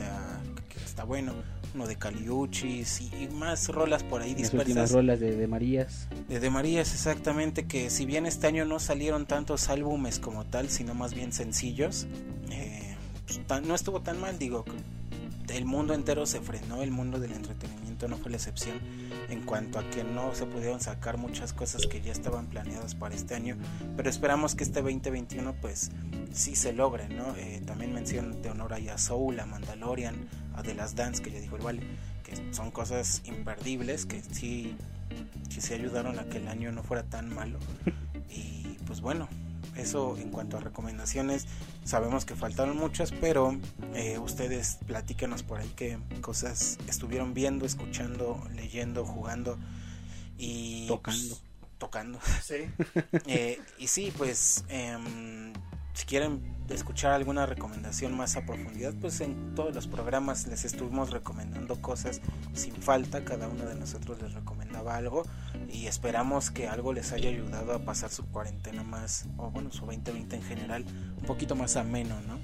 que 0.69 0.83
está 0.83 1.03
bueno. 1.03 1.33
Uno 1.73 1.87
de 1.87 1.95
Caliuchis 1.95 3.01
y, 3.01 3.23
y 3.23 3.27
más 3.29 3.69
rolas 3.69 4.03
por 4.03 4.21
ahí 4.21 4.31
Las 4.31 4.51
dispersas. 4.51 4.91
rolas 4.91 5.19
de, 5.19 5.35
de 5.35 5.47
Marías. 5.47 6.07
De, 6.27 6.39
de 6.39 6.49
Marías, 6.49 6.93
exactamente, 6.93 7.65
que 7.65 7.89
si 7.89 8.05
bien 8.05 8.25
este 8.25 8.47
año 8.47 8.65
no 8.65 8.79
salieron 8.79 9.25
tantos 9.25 9.69
álbumes 9.69 10.19
como 10.19 10.45
tal, 10.45 10.69
sino 10.69 10.93
más 10.95 11.13
bien 11.13 11.31
sencillos, 11.31 12.07
eh, 12.51 12.95
pues, 13.25 13.39
tan- 13.47 13.67
no 13.67 13.75
estuvo 13.75 14.01
tan 14.01 14.19
mal, 14.19 14.37
digo, 14.37 14.65
el 15.49 15.65
mundo 15.65 15.93
entero 15.93 16.25
se 16.25 16.39
frenó, 16.41 16.81
el 16.83 16.91
mundo 16.91 17.19
del 17.19 17.31
entretenimiento 17.33 17.80
no 18.07 18.17
fue 18.17 18.31
la 18.31 18.37
excepción 18.37 18.79
en 19.29 19.41
cuanto 19.41 19.79
a 19.79 19.89
que 19.89 20.03
no 20.03 20.33
se 20.35 20.45
pudieron 20.45 20.79
sacar 20.79 21.17
muchas 21.17 21.53
cosas 21.53 21.87
que 21.87 22.01
ya 22.01 22.11
estaban 22.11 22.47
planeadas 22.47 22.95
para 22.95 23.15
este 23.15 23.35
año, 23.35 23.57
pero 23.95 24.09
esperamos 24.09 24.55
que 24.55 24.63
este 24.63 24.81
2021 24.81 25.53
pues 25.61 25.91
sí 26.33 26.55
se 26.55 26.73
logre, 26.73 27.09
¿no? 27.09 27.35
Eh, 27.37 27.61
también 27.65 27.93
mención 27.93 28.41
de 28.41 28.49
honor 28.49 28.73
ahí 28.73 28.89
a 28.89 28.97
Soul, 28.97 29.39
a 29.39 29.45
Mandalorian, 29.45 30.27
a 30.55 30.63
The 30.63 30.75
Last 30.75 30.97
Dance, 30.97 31.21
que 31.21 31.31
ya 31.31 31.39
dijo 31.39 31.55
el 31.55 31.61
Vale, 31.61 31.81
que 32.23 32.53
son 32.53 32.71
cosas 32.71 33.21
imperdibles 33.25 34.05
que 34.05 34.21
sí 34.21 34.75
que 35.53 35.59
sí 35.59 35.73
ayudaron 35.73 36.19
a 36.19 36.25
que 36.25 36.37
el 36.37 36.47
año 36.47 36.71
no 36.71 36.83
fuera 36.83 37.03
tan 37.03 37.33
malo. 37.33 37.59
Y 38.33 38.77
pues 38.85 39.01
bueno, 39.01 39.27
eso 39.75 40.17
en 40.17 40.29
cuanto 40.29 40.57
a 40.57 40.59
recomendaciones, 40.59 41.47
sabemos 41.83 42.25
que 42.25 42.35
faltaron 42.35 42.77
muchas, 42.77 43.11
pero 43.11 43.57
eh, 43.93 44.17
ustedes 44.19 44.79
platíquenos 44.87 45.43
por 45.43 45.59
ahí 45.59 45.71
qué 45.75 45.97
cosas 46.21 46.77
estuvieron 46.87 47.33
viendo, 47.33 47.65
escuchando, 47.65 48.41
leyendo, 48.55 49.05
jugando 49.05 49.57
y 50.37 50.87
Tocando. 50.87 51.27
pues, 51.29 51.43
tocando. 51.77 52.19
Sí. 52.41 52.69
Eh, 53.27 53.59
y 53.77 53.87
sí, 53.87 54.11
pues 54.17 54.65
em, 54.69 55.53
si 55.93 56.05
quieren 56.05 56.41
escuchar 56.69 57.11
alguna 57.11 57.45
recomendación 57.45 58.15
más 58.15 58.35
a 58.37 58.45
profundidad, 58.45 58.93
pues 58.99 59.19
en 59.21 59.55
todos 59.55 59.75
los 59.75 59.87
programas 59.87 60.47
les 60.47 60.63
estuvimos 60.65 61.09
recomendando 61.09 61.81
cosas 61.81 62.21
sin 62.53 62.75
falta, 62.75 63.25
cada 63.25 63.47
uno 63.47 63.65
de 63.65 63.75
nosotros 63.75 64.21
les 64.21 64.33
recomendaba 64.33 64.95
algo 64.95 65.23
y 65.73 65.87
esperamos 65.87 66.51
que 66.51 66.67
algo 66.67 66.93
les 66.93 67.11
haya 67.11 67.29
ayudado 67.29 67.73
a 67.73 67.79
pasar 67.79 68.09
su 68.09 68.25
cuarentena 68.27 68.83
más, 68.83 69.25
o 69.37 69.51
bueno, 69.51 69.71
su 69.71 69.85
2020 69.85 70.35
en 70.35 70.43
general, 70.43 70.85
un 71.17 71.25
poquito 71.25 71.55
más 71.55 71.75
ameno, 71.75 72.19
¿no? 72.21 72.39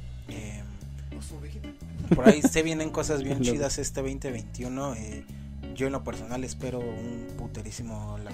Por 2.15 2.27
ahí 2.27 2.41
se 2.41 2.63
vienen 2.63 2.89
cosas 2.89 3.23
bien 3.23 3.41
chidas 3.41 3.77
este 3.77 4.01
2021. 4.01 4.95
eh, 4.95 5.25
yo 5.75 5.87
en 5.87 5.93
lo 5.93 6.03
personal 6.03 6.43
espero 6.43 6.79
un 6.79 7.27
puterísimo 7.37 8.17
la 8.23 8.31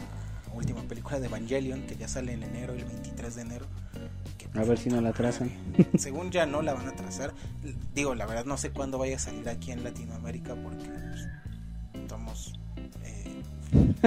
última 0.54 0.82
película 0.84 1.20
de 1.20 1.28
Evangelion 1.28 1.82
que 1.84 1.96
ya 1.96 2.08
sale 2.08 2.34
en 2.34 2.44
enero, 2.44 2.74
el 2.74 2.86
23 2.86 3.36
de 3.36 3.42
enero. 3.42 3.66
que, 4.38 4.48
A 4.58 4.64
ver 4.64 4.78
si 4.78 4.90
no 4.90 5.02
la 5.02 5.10
atrasan. 5.10 5.52
Según 5.98 6.32
ya 6.32 6.46
no 6.46 6.62
la 6.62 6.74
van 6.74 6.88
a 6.88 6.96
trazar. 6.96 7.34
Digo, 7.94 8.16
la 8.16 8.26
verdad 8.26 8.46
no 8.46 8.58
sé 8.58 8.72
cuándo 8.72 8.98
vaya 8.98 9.18
a 9.18 9.20
salir 9.20 9.48
aquí 9.50 9.72
en 9.72 9.84
Latinoamérica 9.84 10.56
porque 10.56 10.86
pues, 10.86 11.22
eh, 11.22 11.43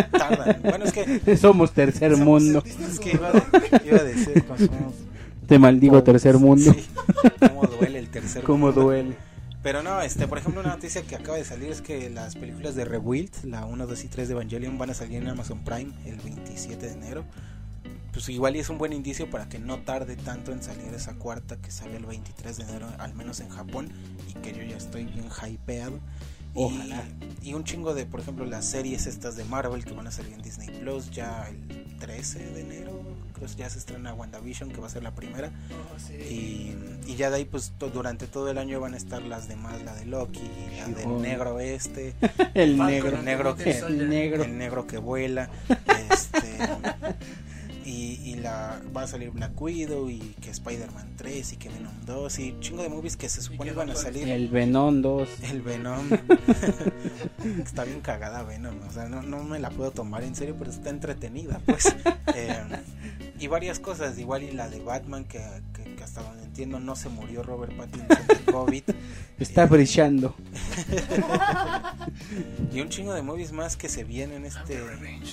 tardan. 0.04 0.60
Bueno, 0.62 0.84
es 0.84 0.92
que... 0.92 1.36
Somos 1.36 1.72
tercer 1.72 2.16
mundo. 2.16 2.62
Es 2.66 2.98
que 3.00 3.12
iba, 3.12 3.28
a- 3.30 3.82
iba 3.84 3.98
a 3.98 4.04
decir... 4.04 4.44
somos- 4.58 4.94
Te 5.46 5.58
maldigo 5.58 6.02
tercer 6.02 6.38
mundo. 6.38 6.72
Sí, 6.72 6.86
cómo 7.40 7.66
duele 7.66 7.98
el 7.98 8.08
tercer 8.08 8.42
Cómo 8.42 8.66
mundo. 8.66 8.82
duele. 8.82 9.16
Pero 9.62 9.82
no, 9.82 10.00
este, 10.00 10.28
por 10.28 10.38
ejemplo, 10.38 10.60
una 10.60 10.70
noticia 10.74 11.02
que 11.02 11.16
acaba 11.16 11.36
de 11.38 11.44
salir 11.44 11.70
es 11.70 11.80
que 11.82 12.08
las 12.10 12.36
películas 12.36 12.76
de 12.76 12.84
Rebuild, 12.84 13.32
la 13.44 13.64
1, 13.66 13.86
2 13.86 14.04
y 14.04 14.08
3 14.08 14.28
de 14.28 14.34
Evangelion, 14.34 14.78
van 14.78 14.90
a 14.90 14.94
salir 14.94 15.20
en 15.20 15.28
Amazon 15.28 15.58
Prime 15.64 15.92
el 16.04 16.16
27 16.16 16.86
de 16.86 16.92
enero. 16.92 17.24
Pues 18.12 18.28
igual 18.28 18.56
y 18.56 18.60
es 18.60 18.70
un 18.70 18.78
buen 18.78 18.92
indicio 18.92 19.28
para 19.28 19.48
que 19.48 19.58
no 19.58 19.78
tarde 19.80 20.16
tanto 20.16 20.52
en 20.52 20.62
salir 20.62 20.94
esa 20.94 21.14
cuarta 21.16 21.56
que 21.56 21.70
sale 21.70 21.96
el 21.96 22.06
23 22.06 22.56
de 22.56 22.62
enero, 22.62 22.86
al 22.98 23.12
menos 23.14 23.40
en 23.40 23.48
Japón, 23.50 23.90
y 24.28 24.34
que 24.34 24.52
yo 24.52 24.62
ya 24.62 24.76
estoy 24.76 25.04
bien 25.04 25.26
hypeado. 25.46 25.98
Ojalá. 26.56 27.04
Y, 27.42 27.54
un 27.54 27.62
chingo 27.64 27.94
de, 27.94 28.06
por 28.06 28.20
ejemplo, 28.20 28.44
las 28.44 28.64
series 28.64 29.06
estas 29.06 29.36
de 29.36 29.44
Marvel 29.44 29.84
que 29.84 29.92
van 29.92 30.06
a 30.08 30.10
salir 30.10 30.32
en 30.32 30.42
Disney 30.42 30.68
Plus 30.80 31.10
ya 31.12 31.48
el 31.48 31.98
13 31.98 32.38
de 32.50 32.60
enero. 32.62 33.00
Creo 33.34 33.48
que 33.48 33.54
ya 33.54 33.70
se 33.70 33.78
estrena 33.78 34.14
WandaVision, 34.14 34.70
que 34.70 34.80
va 34.80 34.86
a 34.86 34.90
ser 34.90 35.02
la 35.02 35.14
primera. 35.14 35.52
Y, 36.28 36.74
y 37.06 37.14
ya 37.16 37.30
de 37.30 37.36
ahí, 37.36 37.44
pues 37.44 37.72
to- 37.78 37.90
durante 37.90 38.26
todo 38.26 38.50
el 38.50 38.58
año 38.58 38.80
van 38.80 38.94
a 38.94 38.96
estar 38.96 39.22
las 39.22 39.46
demás: 39.46 39.80
la 39.84 39.94
de 39.94 40.06
Loki, 40.06 40.40
la 40.78 40.88
del 40.88 41.20
negro 41.20 41.60
este, 41.60 42.14
El 42.54 42.78
negro. 42.78 43.18
el 43.18 43.24
negro 43.24 43.54
que, 43.56 43.70
El 43.78 44.08
negro. 44.08 44.42
el 44.44 44.56
negro 44.58 44.86
que 44.86 44.96
vuela. 44.98 45.50
Este, 46.10 46.40
y, 47.86 48.20
y 48.24 48.34
la 48.34 48.80
va 48.94 49.02
a 49.02 49.06
salir 49.06 49.30
Black 49.30 49.60
Widow, 49.60 50.10
y 50.10 50.18
que 50.42 50.50
Spider-Man 50.50 51.14
3, 51.16 51.52
y 51.52 51.56
que 51.56 51.68
Venom 51.68 51.92
2, 52.04 52.38
y 52.40 52.56
chingo 52.60 52.82
de 52.82 52.88
movies 52.88 53.16
que 53.16 53.28
se 53.28 53.40
supone 53.40 53.72
van 53.72 53.90
a 53.90 53.94
salir. 53.94 54.28
El 54.28 54.48
Venom 54.48 55.00
2. 55.02 55.28
El 55.44 55.62
Venom. 55.62 56.08
está 57.62 57.84
bien 57.84 58.00
cagada 58.00 58.42
Venom. 58.42 58.74
O 58.88 58.92
sea, 58.92 59.06
no, 59.08 59.22
no 59.22 59.42
me 59.44 59.58
la 59.58 59.70
puedo 59.70 59.90
tomar 59.92 60.24
en 60.24 60.34
serio, 60.34 60.56
pero 60.58 60.70
está 60.70 60.90
entretenida, 60.90 61.60
pues. 61.64 61.94
Eh, 62.34 62.52
y 63.38 63.46
varias 63.46 63.78
cosas. 63.78 64.18
Igual 64.18 64.42
y 64.42 64.50
la 64.50 64.68
de 64.68 64.80
Batman, 64.80 65.24
que- 65.24 65.40
que 65.72 65.85
hasta 66.06 66.22
donde 66.22 66.44
entiendo 66.44 66.78
no 66.78 66.94
se 66.94 67.08
murió 67.08 67.42
Robert 67.42 67.76
Pattinson 67.76 68.26
de 68.28 68.52
COVID. 68.52 68.84
Está 69.38 69.66
brillando. 69.66 70.34
Y 72.72 72.80
un 72.80 72.88
chingo 72.88 73.12
de 73.14 73.22
movies 73.22 73.52
más 73.52 73.76
que 73.76 73.88
se 73.88 74.04
vienen 74.04 74.44
este, 74.44 74.80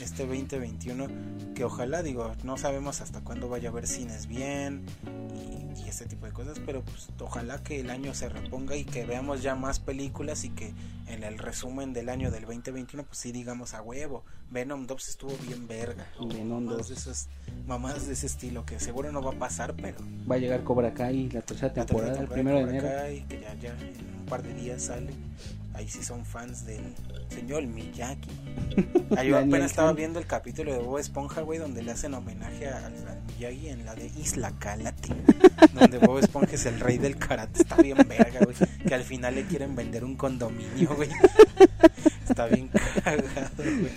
este 0.01 0.25
2021. 0.25 1.07
Que 1.53 1.63
ojalá, 1.63 2.03
digo, 2.03 2.31
no 2.43 2.57
sabemos 2.57 3.01
hasta 3.01 3.21
cuándo 3.21 3.49
vaya 3.49 3.69
a 3.69 3.71
haber 3.71 3.87
cines 3.87 4.27
bien 4.27 4.85
y, 5.33 5.81
y 5.81 5.89
ese 5.89 6.05
tipo 6.05 6.25
de 6.25 6.33
cosas. 6.33 6.59
Pero 6.65 6.81
pues 6.83 7.09
ojalá 7.19 7.63
que 7.63 7.79
el 7.79 7.89
año 7.89 8.13
se 8.13 8.29
reponga 8.29 8.75
y 8.75 8.85
que 8.85 9.05
veamos 9.05 9.41
ya 9.41 9.55
más 9.55 9.79
películas 9.79 10.43
y 10.43 10.49
que 10.49 10.73
en 11.07 11.23
el 11.23 11.37
resumen 11.37 11.93
del 11.93 12.09
año 12.09 12.31
del 12.31 12.45
2021, 12.45 13.05
pues 13.05 13.17
sí 13.17 13.31
digamos 13.31 13.73
a 13.73 13.81
huevo. 13.81 14.23
Venom 14.49 14.85
2 14.85 15.09
estuvo 15.09 15.35
bien 15.45 15.67
verga. 15.67 16.07
Venom 16.19 16.65
Mamadas 16.65 16.87
2. 16.87 16.89
de 16.89 16.95
esas 16.95 17.29
mamadas 17.67 18.07
de 18.07 18.13
ese 18.13 18.27
estilo 18.27 18.65
que 18.65 18.79
seguro 18.79 19.11
no 19.11 19.21
va 19.21 19.31
a 19.31 19.39
pasar, 19.39 19.73
pero 19.75 19.97
Va 20.29 20.35
a 20.35 20.37
llegar 20.37 20.62
Cobra 20.63 20.93
Kai 20.93 21.29
la 21.29 21.41
tercera 21.41 21.73
temporada, 21.73 22.19
el 22.19 22.27
primero 22.27 22.57
de 22.57 22.63
Cobra 22.63 22.77
enero. 22.77 23.01
Kai, 23.01 23.25
que 23.27 23.39
ya, 23.41 23.53
ya 23.55 23.69
en 23.71 24.19
un 24.19 24.25
par 24.25 24.43
de 24.43 24.53
días 24.53 24.83
sale. 24.83 25.13
Ahí 25.73 25.87
sí 25.87 26.03
son 26.03 26.23
fans 26.23 26.65
del 26.65 26.83
señor 27.29 27.65
Miyagi. 27.65 28.29
Ahí 29.17 29.29
yo 29.29 29.39
apenas 29.39 29.71
estaba 29.71 29.91
viendo 29.93 30.19
el 30.19 30.27
capítulo 30.27 30.71
de 30.71 30.77
Bob 30.79 30.99
Esponja, 30.99 31.41
güey, 31.41 31.57
donde 31.57 31.81
le 31.81 31.91
hacen 31.91 32.13
homenaje 32.13 32.67
al, 32.67 32.93
Miyagi 33.27 33.69
en 33.69 33.85
la 33.85 33.95
de 33.95 34.05
Isla 34.05 34.51
Calate. 34.59 35.09
donde 35.73 35.97
Bob 35.97 36.19
Esponja 36.19 36.53
es 36.53 36.65
el 36.67 36.79
rey 36.79 36.99
del 36.99 37.17
karate. 37.17 37.61
Está 37.61 37.77
bien 37.77 37.97
verga, 38.07 38.41
güey. 38.43 38.55
Que 38.87 38.93
al 38.93 39.03
final 39.03 39.33
le 39.33 39.45
quieren 39.45 39.75
vender 39.75 40.03
un 40.03 40.15
condominio, 40.15 40.95
güey. 40.95 41.09
Está 42.29 42.45
bien 42.45 42.69
cagado, 42.69 43.23
güey. 43.57 43.91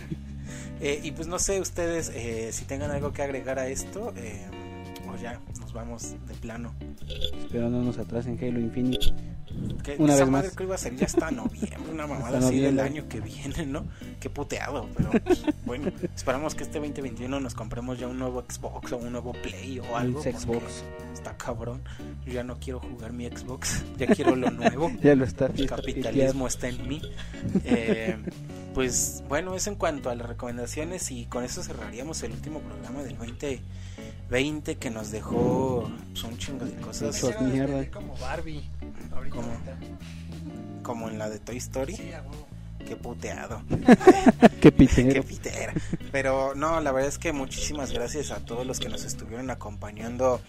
Eh, 0.81 1.01
y 1.03 1.13
pues 1.13 1.27
no 1.27 1.39
sé 1.39 1.61
ustedes 1.61 2.11
eh, 2.15 2.51
si 2.53 2.65
tengan 2.65 2.91
algo 2.91 3.13
que 3.13 3.23
agregar 3.23 3.59
a 3.59 3.69
esto. 3.69 4.13
Eh, 4.17 4.47
o 5.09 5.17
ya 5.17 5.41
nos 5.61 5.73
vamos 5.73 6.15
de 6.27 6.35
plano. 6.35 6.75
Pero 7.51 7.69
no 7.71 7.83
nos 7.83 7.99
atrasen 7.99 8.39
Halo 8.41 8.61
Infinite. 8.61 9.13
Que 9.83 9.97
Una 9.99 10.15
esa 10.15 10.25
vez 10.25 10.33
madre 10.33 10.49
más. 10.49 10.57
creo 10.57 10.67
iba 10.69 10.75
a 10.75 10.79
salir 10.79 10.99
ya 10.99 11.07
hasta 11.07 11.31
noviembre, 11.31 11.79
una 11.91 12.07
mamada 12.07 12.39
así 12.39 12.61
del 12.61 12.79
año 12.79 13.09
que 13.09 13.21
viene, 13.21 13.65
¿no? 13.65 13.87
Qué 14.21 14.29
puteado, 14.29 14.87
pero 14.95 15.11
pues, 15.25 15.45
bueno, 15.65 15.91
esperamos 16.15 16.55
que 16.55 16.65
este 16.65 16.79
2021 16.79 17.41
nos 17.41 17.55
compremos 17.55 17.99
ya 17.99 18.07
un 18.07 18.19
nuevo 18.19 18.45
Xbox 18.47 18.93
o 18.93 18.99
un 18.99 19.13
nuevo 19.13 19.33
Play 19.33 19.79
o 19.79 19.97
algo. 19.97 20.21
Xbox. 20.21 20.85
Está 21.15 21.37
cabrón. 21.39 21.83
Yo 22.27 22.33
ya 22.35 22.45
no 22.45 22.59
quiero 22.59 22.81
jugar 22.81 23.13
mi 23.13 23.27
Xbox, 23.27 23.83
ya 23.99 24.07
quiero 24.09 24.37
lo 24.37 24.51
nuevo. 24.51 24.91
Ya 25.03 25.15
lo 25.15 25.25
está. 25.25 25.47
El 25.47 25.67
capitalismo 25.69 26.47
está 26.47 26.69
en 26.69 26.89
mí. 26.89 27.01
Eh, 27.65 28.17
pues 28.75 29.23
bueno, 29.29 29.55
eso 29.55 29.71
en 29.71 29.77
cuanto 29.77 30.11
a 30.11 30.15
las 30.15 30.27
recomendaciones 30.27 31.11
y 31.11 31.27
con 31.27 31.45
eso 31.45 31.63
cerraríamos 31.63 32.23
el 32.25 32.33
último 32.33 32.61
programa 32.61 33.03
del 33.03 33.17
2020 34.31 34.77
que 34.77 34.91
nos 34.91 35.11
dejó 35.11 35.91
pues, 36.13 36.25
un 36.25 36.37
chingo 36.39 36.65
de 36.65 36.75
cosas. 36.81 37.15
Quisiera 37.17 37.41
mierda. 37.43 37.91
como 37.91 38.17
Barbie. 38.17 38.69
Ahorita. 39.15 39.39
Como 40.83 41.09
en 41.09 41.19
la 41.19 41.29
de 41.31 41.39
Toy 41.39 41.57
Story. 41.59 41.97
Sí. 41.97 42.11
Qué 42.87 42.97
puteado. 42.97 43.63
Qué 43.69 44.49
Qué 44.61 44.73
pitero. 44.73 45.23
pitera. 45.25 45.75
Pero 46.13 46.55
no, 46.55 46.81
la 46.81 46.93
verdad 46.93 47.09
es 47.09 47.19
que 47.19 47.33
muchísimas 47.33 47.93
gracias 47.93 48.31
a 48.31 48.45
todos 48.45 48.65
los 48.67 48.79
que 48.79 48.89
nos 48.89 49.05
estuvieron 49.05 49.51
acompañando 49.51 50.41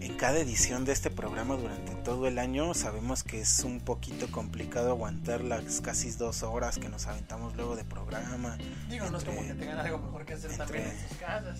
en 0.00 0.14
cada 0.18 0.38
edición 0.38 0.84
de 0.84 0.92
este 0.92 1.08
programa 1.10 1.56
durante 1.56 1.94
todo 1.94 2.26
el 2.28 2.38
año. 2.38 2.74
Sabemos 2.74 3.22
que 3.24 3.40
es 3.40 3.60
un 3.60 3.80
poquito 3.80 4.30
complicado 4.30 4.90
aguantar 4.90 5.42
las 5.42 5.80
casi 5.80 6.10
dos 6.10 6.42
horas 6.42 6.76
que 6.78 6.90
nos 6.90 7.06
aventamos 7.06 7.56
luego 7.56 7.76
de 7.76 7.84
programa. 7.84 8.58
Digo, 8.90 9.08
no 9.08 9.16
es 9.16 9.24
como 9.24 9.40
que 9.40 9.54
tengan 9.54 9.78
algo 9.78 9.98
mejor 9.98 10.26
que 10.26 10.34
hacer 10.34 10.50
entre- 10.50 10.66
también 10.66 10.88
en 10.90 11.08
sus 11.08 11.16
casas. 11.18 11.58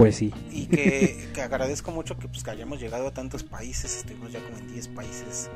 Pues 0.00 0.16
sí. 0.16 0.32
Y 0.50 0.64
que, 0.64 1.28
que 1.34 1.42
agradezco 1.42 1.90
mucho 1.90 2.16
que, 2.16 2.26
pues, 2.26 2.42
que 2.42 2.50
hayamos 2.50 2.80
llegado 2.80 3.08
a 3.08 3.10
tantos 3.10 3.42
países. 3.42 3.98
Estuvimos 3.98 4.32
ya 4.32 4.40
como 4.40 4.56
en 4.56 4.72
10 4.72 4.88
países 4.88 5.50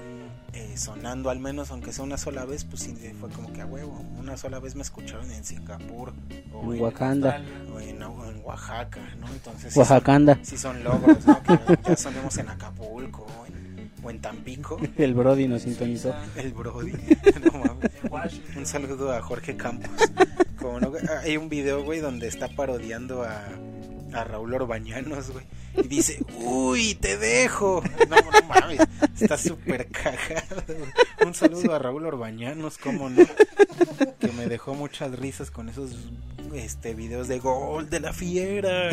eh, 0.53 0.77
sonando, 0.77 1.31
al 1.31 1.39
menos, 1.39 1.71
aunque 1.71 1.95
sea 1.95 2.05
una 2.05 2.19
sola 2.19 2.45
vez. 2.45 2.63
Pues 2.67 2.83
sí, 2.83 2.95
fue 3.19 3.31
como 3.31 3.51
que 3.55 3.63
a 3.63 3.67
huevo. 3.67 4.05
Una 4.19 4.37
sola 4.37 4.59
vez 4.59 4.75
me 4.75 4.83
escucharon 4.83 5.31
en 5.31 5.45
Singapur 5.45 6.13
o 6.53 6.63
En 6.63 6.77
en, 6.77 6.83
Wakanda. 6.83 7.43
o 7.75 7.81
en, 7.81 8.03
o 8.03 8.31
en 8.31 8.43
Oaxaca, 8.45 9.01
¿no? 9.19 9.29
Entonces, 9.29 9.73
sí 9.73 9.79
Oaxacanda. 9.79 10.35
son, 10.35 10.45
sí 10.45 10.59
son 10.59 10.85
logros, 10.85 11.27
¿no? 11.27 11.43
Que 11.43 11.59
ya 11.83 11.97
sonemos 11.97 12.37
en 12.37 12.51
Acapulco 12.51 13.27
o 13.41 13.47
en, 13.47 13.93
o 14.03 14.11
en 14.11 14.21
Tampico. 14.21 14.79
El 14.99 15.15
Brody 15.15 15.49
nos 15.49 15.63
sintonizó. 15.63 16.15
El 16.37 16.53
Brody. 16.53 16.93
No 17.51 17.61
mames. 17.61 18.41
Un 18.55 18.67
saludo 18.67 19.11
a 19.11 19.23
Jorge 19.23 19.57
Campos. 19.57 19.91
Como 20.59 20.81
no, 20.81 20.93
hay 21.23 21.39
un 21.39 21.49
video, 21.49 21.83
güey, 21.83 22.01
donde 22.01 22.29
está 22.29 22.49
parodiando 22.49 23.23
a, 23.23 23.43
a 24.15 24.25
Raúl 24.25 24.55
Orbañanos, 24.55 25.31
güey. 25.31 25.45
Y 25.77 25.89
dice, 25.89 26.25
uy, 26.37 26.95
te 26.95 27.17
dejo. 27.19 27.83
No, 28.09 28.17
no 28.17 28.49
mames, 28.49 28.81
está 29.21 29.37
súper 29.37 29.89
cagado. 29.89 30.63
güey. 30.67 30.91
Un 31.27 31.35
saludo 31.35 31.75
a 31.75 31.79
Raúl 31.79 32.07
Orbañanos, 32.07 32.79
cómo 32.79 33.11
no. 33.11 33.25
Que 34.19 34.29
me 34.33 34.47
dejó 34.47 34.75
muchas 34.75 35.19
risas 35.19 35.51
con 35.51 35.69
esos 35.69 35.91
este 36.55 36.95
videos 36.95 37.27
de 37.27 37.41
gol 37.41 37.91
de 37.91 37.99
la 38.01 38.13
fiera. 38.13 38.91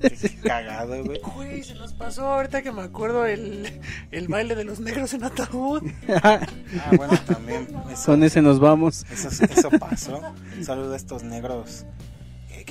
Qué 0.00 0.40
cagado, 0.42 1.04
güey. 1.04 1.20
Güey, 1.20 1.62
se 1.62 1.74
nos 1.74 1.92
pasó 1.92 2.26
ahorita 2.26 2.62
que 2.62 2.72
me 2.72 2.82
acuerdo 2.82 3.24
el, 3.24 3.80
el 4.10 4.28
baile 4.28 4.56
de 4.56 4.64
los 4.64 4.80
negros 4.80 5.14
en 5.14 5.24
ataúd. 5.24 5.82
Ah, 6.22 6.40
bueno, 6.96 7.16
también. 7.26 7.68
Eso, 7.92 8.06
Con 8.06 8.22
ese 8.24 8.42
nos 8.42 8.58
vamos. 8.58 9.04
Eso, 9.10 9.28
eso 9.44 9.70
pasó. 9.70 10.20
Un 10.56 10.64
saludo 10.64 10.94
a 10.94 10.96
estos 10.96 11.22
negros. 11.22 11.84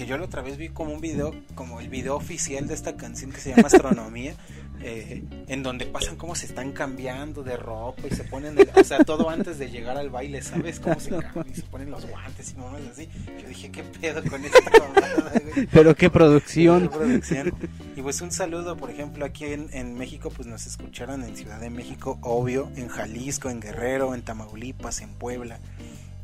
Que 0.01 0.07
yo 0.07 0.17
la 0.17 0.25
otra 0.25 0.41
vez 0.41 0.57
vi 0.57 0.69
como 0.69 0.91
un 0.93 0.99
video, 0.99 1.31
como 1.53 1.79
el 1.79 1.87
video 1.87 2.15
oficial 2.15 2.67
de 2.67 2.73
esta 2.73 2.95
canción 2.97 3.31
que 3.31 3.39
se 3.39 3.51
llama 3.51 3.67
Astronomía, 3.67 4.33
eh, 4.81 5.23
en 5.47 5.61
donde 5.61 5.85
pasan 5.85 6.15
cómo 6.15 6.33
se 6.33 6.47
están 6.47 6.71
cambiando 6.71 7.43
de 7.43 7.55
ropa 7.55 8.01
y 8.09 8.15
se 8.15 8.23
ponen, 8.23 8.57
el- 8.57 8.67
o 8.75 8.83
sea, 8.83 9.03
todo 9.03 9.29
antes 9.29 9.59
de 9.59 9.69
llegar 9.69 9.97
al 9.97 10.09
baile, 10.09 10.41
¿sabes? 10.41 10.79
Cómo 10.79 10.99
se 10.99 11.09
cambian 11.19 11.45
y 11.51 11.53
se 11.53 11.61
ponen 11.63 11.91
los 11.91 12.07
guantes 12.07 12.51
y 12.53 12.55
mamás 12.55 12.81
así. 12.91 13.09
Yo 13.39 13.47
dije, 13.47 13.69
¿qué 13.71 13.83
pedo 13.83 14.23
con 14.23 14.43
esta 14.43 14.59
mamada, 14.79 15.33
güey? 15.53 15.67
Pero 15.71 15.95
qué 15.95 16.09
producción. 16.09 16.89
producción. 16.89 17.53
Y 17.95 18.01
pues 18.01 18.21
un 18.21 18.31
saludo, 18.31 18.77
por 18.77 18.89
ejemplo, 18.89 19.23
aquí 19.23 19.45
en, 19.45 19.69
en 19.71 19.93
México, 19.95 20.31
pues 20.35 20.47
nos 20.47 20.65
escucharon 20.65 21.23
en 21.23 21.35
Ciudad 21.37 21.59
de 21.59 21.69
México, 21.69 22.17
obvio, 22.23 22.71
en 22.75 22.87
Jalisco, 22.87 23.51
en 23.51 23.59
Guerrero, 23.59 24.15
en 24.15 24.23
Tamaulipas, 24.23 25.01
en 25.01 25.09
Puebla. 25.13 25.59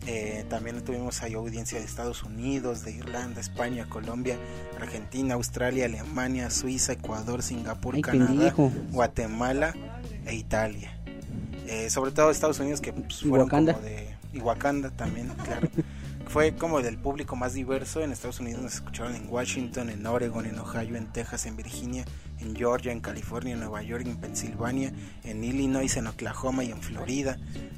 Eh, 0.06 0.46
también 0.50 0.82
tuvimos 0.86 1.22
ahí 1.22 1.34
audiencia 1.34 1.80
de 1.80 1.86
Estados 1.86 2.24
Unidos, 2.24 2.86
de 2.86 2.92
Irlanda, 2.92 3.42
España, 3.42 3.86
Colombia, 3.90 4.38
Argentina, 4.80 5.34
Australia, 5.34 5.86
Alemania, 5.86 6.50
Suiza, 6.50 6.94
Ecuador, 6.94 7.44
Singapur, 7.44 7.96
Ay, 7.96 8.02
Canadá, 8.02 8.28
pendejo. 8.30 8.72
Guatemala 8.92 9.74
e 10.26 10.36
Italia. 10.36 10.94
eh, 11.68 11.90
sobre 11.90 12.12
todo 12.12 12.32
Estados 12.32 12.60
Unidos 12.60 12.80
que 12.80 12.94
pues, 12.94 13.20
fueron 13.22 13.48
Wakanda. 13.48 13.74
como 13.74 13.86
de 13.86 14.16
y 14.34 14.40
Wakanda 14.40 14.90
también, 14.92 15.30
claro. 15.44 15.68
Fue 16.28 16.54
como 16.56 16.82
del 16.82 16.98
público 16.98 17.38
más 17.38 17.54
diverso. 17.54 18.02
En 18.02 18.12
Estados 18.12 18.42
Unidos 18.42 18.62
nos 18.62 18.74
escucharon 18.76 19.16
en 19.16 19.30
Washington, 19.30 19.90
en 19.90 20.06
Oregon, 20.06 20.46
en 20.46 20.60
Ohio, 20.60 20.98
en 20.98 21.08
Texas, 21.08 21.46
en 21.46 21.56
Virginia, 21.56 22.04
en 22.40 22.54
Georgia, 22.54 22.92
en 22.92 23.00
California, 23.00 23.54
en 23.54 23.62
Nueva 23.62 23.82
York, 23.82 24.06
en 24.06 24.18
Pensilvania, 24.18 24.92
en 25.24 25.42
Illinois, 25.44 25.96
en 25.96 26.08
Oklahoma 26.08 26.66
y 26.66 26.72
en 26.72 26.82
Florida. 26.82 27.38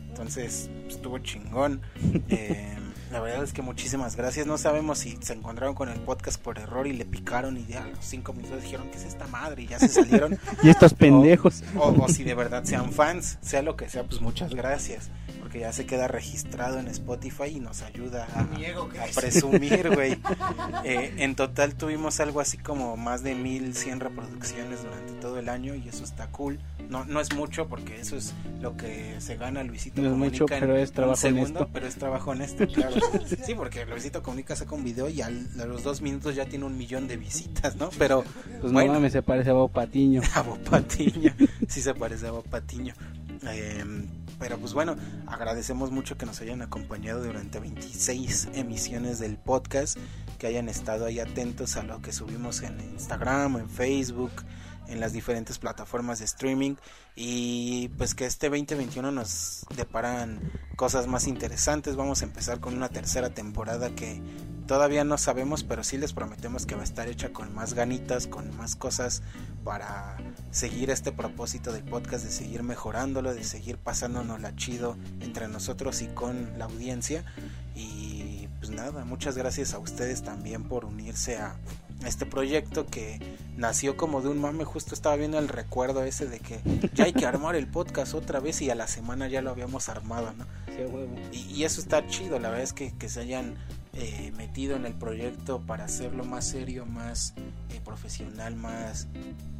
Entonces 0.10 0.70
estuvo 0.88 1.20
chingón. 1.20 1.82
Eh, 2.32 2.78
la 3.12 3.20
verdad 3.22 3.44
es 3.44 3.54
que 3.54 3.64
muchísimas 3.64 4.16
gracias. 4.16 4.46
No 4.46 4.60
sabemos 4.60 5.00
si 5.00 5.18
se 5.22 5.34
encontraron 5.34 5.74
con 5.74 5.90
el 5.90 6.00
podcast 6.00 6.40
por 6.40 6.60
error 6.60 6.86
y 6.86 6.94
le 6.94 7.06
picaron 7.06 7.58
y 7.58 7.66
ya 7.66 7.84
a 7.84 7.88
los 7.88 8.06
cinco 8.06 8.34
minutos 8.34 8.62
dijeron 8.62 8.88
que 8.92 8.98
es 8.98 9.04
esta 9.04 9.26
madre 9.28 9.64
y 9.64 9.68
ya 9.68 9.80
se 9.80 9.88
salieron. 9.88 10.38
Y 10.64 10.70
estos 10.70 10.94
pendejos. 10.94 11.64
O, 11.76 11.90
o 11.90 12.08
si 12.08 12.24
de 12.24 12.36
verdad 12.36 12.64
sean 12.66 12.92
fans, 12.92 13.40
sea 13.42 13.64
lo 13.64 13.76
que 13.76 13.90
sea, 13.90 14.04
pues 14.04 14.22
muchas 14.22 14.54
gracias. 14.54 15.10
Porque 15.50 15.62
ya 15.62 15.74
se 15.74 15.88
queda 15.88 16.08
registrado 16.08 16.78
en 16.80 16.88
Spotify 16.90 17.46
y 17.56 17.60
nos 17.60 17.82
ayuda 17.82 18.28
a, 18.36 18.42
a 18.42 19.08
presumir, 19.16 19.90
güey. 19.96 20.20
Eh, 20.86 21.16
en 21.18 21.36
total 21.36 21.74
tuvimos 21.76 22.20
algo 22.20 22.40
así 22.40 22.58
como 22.58 22.96
más 22.96 23.24
de 23.24 23.34
1100 23.36 24.00
reproducciones 24.00 24.84
durante 24.84 25.14
todo 25.14 25.40
el 25.40 25.50
año 25.50 25.74
y 25.76 25.90
eso 25.90 26.04
está 26.04 26.28
cool. 26.28 26.60
No, 26.88 27.04
no 27.06 27.20
es 27.20 27.34
mucho 27.36 27.68
porque 27.68 28.00
eso 28.00 28.16
es 28.16 28.34
lo 28.62 28.78
que 28.78 29.16
se 29.20 29.36
gana 29.38 29.64
Luisito 29.64 30.02
No 30.02 30.08
es 30.08 30.12
Comunica 30.14 30.44
mucho, 30.44 30.54
en 30.54 30.60
pero 30.60 30.78
es 30.78 30.92
trabajo 30.92 31.18
segundo, 31.18 31.42
honesto. 31.60 31.70
pero 31.74 31.88
es 31.88 31.96
trabajo 31.96 32.32
honesto, 32.32 32.68
claro. 32.68 32.96
Sí, 33.46 33.56
porque 33.56 33.86
Luisito 33.86 34.22
Comunica 34.24 34.56
saca 34.56 34.74
un 34.76 34.84
video 34.84 35.10
y 35.10 35.22
al- 35.22 35.48
a 35.60 35.66
los 35.66 35.84
dos 35.84 36.02
minutos 36.02 36.36
ya 36.36 36.46
tiene 36.46 36.66
un 36.66 36.78
millón 36.78 37.08
de 37.08 37.18
visitas, 37.18 37.76
¿no? 37.76 37.90
Pero 37.98 38.24
Pues 38.62 38.72
bueno. 38.72 38.94
no 38.94 39.00
mames, 39.00 39.14
se 39.14 39.22
parece 39.24 39.50
a 39.50 39.54
Bob 39.54 39.72
Patiño. 39.72 40.22
a 40.36 40.42
Bob 40.44 40.60
Patiño. 40.60 41.34
Sí 41.68 41.82
se 41.82 41.94
parece 41.96 42.28
a 42.28 42.32
Bob 42.32 42.48
Patiño. 42.48 42.94
Eh, 43.48 43.84
pero 44.40 44.58
pues 44.58 44.74
bueno, 44.74 44.96
agradecemos 45.28 45.92
mucho 45.92 46.18
que 46.18 46.26
nos 46.26 46.40
hayan 46.42 46.62
acompañado 46.62 47.24
durante 47.24 47.60
26 47.60 48.50
emisiones 48.54 49.20
del 49.20 49.38
podcast, 49.38 49.98
que 50.38 50.48
hayan 50.48 50.70
estado 50.70 51.06
ahí 51.06 51.20
atentos 51.20 51.76
a 51.76 51.84
lo 51.84 52.02
que 52.02 52.14
subimos 52.14 52.62
en 52.62 52.80
Instagram, 52.80 53.58
en 53.58 53.70
Facebook, 53.70 54.32
en 54.88 55.00
las 55.00 55.14
diferentes 55.14 55.60
plataformas 55.60 56.20
de 56.20 56.26
streaming 56.26 56.76
y 57.16 57.90
pues 57.90 58.16
que 58.16 58.26
este 58.26 58.50
2021 58.50 59.12
nos 59.12 59.66
deparan 59.76 60.40
cosas 60.76 61.08
más 61.08 61.28
interesantes. 61.28 61.96
Vamos 61.96 62.22
a 62.22 62.26
empezar 62.26 62.60
con 62.60 62.76
una 62.76 62.90
tercera 62.90 63.30
temporada 63.30 63.92
que 63.92 64.22
todavía 64.70 65.04
no 65.04 65.18
sabemos, 65.18 65.64
pero 65.64 65.84
sí 65.84 65.98
les 65.98 66.14
prometemos 66.14 66.68
que 66.68 66.76
va 66.76 66.82
a 66.82 66.84
estar 66.84 67.08
hecha 67.08 67.34
con 67.34 67.56
más 67.56 67.74
ganitas, 67.74 68.28
con 68.28 68.56
más 68.56 68.76
cosas 68.76 69.24
para 69.64 70.16
seguir 70.52 70.92
este 70.92 71.12
propósito 71.12 71.72
del 71.74 71.84
podcast, 71.84 72.24
de 72.24 72.30
seguir 72.30 72.62
mejorándolo, 72.62 73.34
de 73.34 73.44
seguir 73.44 73.80
pasándonos 73.80 74.40
la 74.40 74.56
chido 74.56 74.96
entre 75.22 75.48
nosotros 75.48 76.04
y 76.04 76.08
con 76.10 76.60
la 76.60 76.66
audiencia. 76.66 77.26
Y 77.74 78.48
pues 78.60 78.70
nada, 78.70 79.06
muchas 79.06 79.36
gracias 79.36 79.74
a 79.74 79.80
ustedes 79.80 80.22
también 80.22 80.64
por 80.64 80.86
unirse 80.86 81.38
a 81.38 81.56
este 82.06 82.28
proyecto 82.28 82.86
que 82.86 83.20
nació 83.58 83.98
como 83.98 84.22
de 84.22 84.30
un 84.30 84.40
mame. 84.40 84.66
Justo 84.66 84.94
estaba 84.94 85.16
viendo 85.16 85.40
el 85.40 85.48
recuerdo 85.48 86.04
ese 86.04 86.28
de 86.28 86.42
que 86.42 86.62
ya 86.94 87.06
hay 87.06 87.14
que 87.14 87.26
armar 87.26 87.56
el 87.56 87.66
podcast 87.66 88.14
otra 88.14 88.40
vez 88.40 88.62
y 88.62 88.70
a 88.70 88.76
la 88.76 88.86
semana 88.86 89.28
ya 89.28 89.42
lo 89.42 89.50
habíamos 89.50 89.90
armado, 89.90 90.32
¿no? 90.38 90.46
Y, 91.32 91.40
y 91.40 91.64
eso 91.64 91.82
está 91.82 92.06
chido, 92.06 92.38
la 92.38 92.50
verdad 92.50 92.64
es 92.64 92.74
que, 92.74 92.94
que 92.94 93.10
se 93.10 93.22
hayan 93.22 93.56
eh, 94.00 94.32
metido 94.38 94.78
en 94.78 94.86
el 94.86 94.94
proyecto 94.94 95.62
para 95.62 95.84
hacerlo 95.86 96.24
más 96.24 96.48
serio, 96.48 96.86
más 96.86 97.34
eh, 97.70 97.82
profesional, 97.84 98.56
más 98.56 99.08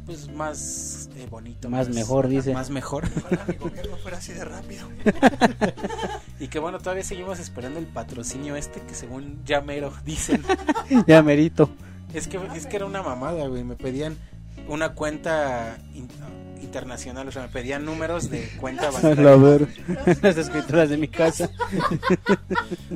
pues 0.06 0.28
más 0.32 1.10
eh, 1.14 1.26
bonito, 1.30 1.68
Más 1.68 1.88
mejor, 1.90 2.26
dice. 2.26 2.54
más 2.54 2.70
mejor. 2.70 3.04
Ojalá 3.26 3.44
mi 3.46 3.54
gobierno 3.56 3.96
fuera 3.98 4.16
así 4.16 4.32
de 4.32 4.44
rápido. 4.44 4.88
y 6.40 6.48
que 6.48 6.58
bueno, 6.58 6.78
todavía 6.78 7.04
seguimos 7.04 7.38
esperando 7.38 7.78
el 7.78 7.86
patrocinio 7.86 8.56
este 8.56 8.80
que 8.80 8.94
según 8.94 9.44
ya 9.44 9.60
mero 9.60 9.92
dicen. 10.04 10.42
Ya 11.06 11.22
merito. 11.22 11.70
Es 12.14 12.26
que 12.26 12.40
es 12.56 12.66
que 12.66 12.76
era 12.76 12.86
una 12.86 13.02
mamada, 13.02 13.46
güey, 13.46 13.62
me 13.62 13.76
pedían 13.76 14.16
una 14.68 14.94
cuenta 14.94 15.78
internacional, 16.70 17.26
o 17.26 17.32
sea, 17.32 17.42
me 17.42 17.48
pedían 17.48 17.84
números 17.84 18.30
de 18.30 18.48
cuenta 18.60 18.88
A 18.88 18.90
bancaria. 18.92 19.34
ver. 19.36 19.68
Las 20.22 20.36
escrituras 20.36 20.88
de 20.88 20.96
mi 20.96 21.08
casa. 21.08 21.50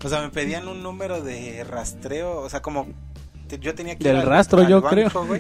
O 0.03 0.09
sea, 0.09 0.23
me 0.23 0.29
pedían 0.31 0.69
un 0.69 0.81
número 0.83 1.21
de 1.23 1.65
rastreo, 1.65 2.41
o 2.41 2.49
sea, 2.49 2.63
como 2.63 2.87
te- 3.49 3.59
yo 3.59 3.75
tenía 3.75 3.97
que 3.97 4.05
Del 4.05 4.19
ir 4.19 4.23
al- 4.23 4.29
rastro, 4.29 4.61
al 4.61 4.69
yo 4.69 4.81
banco. 4.81 5.37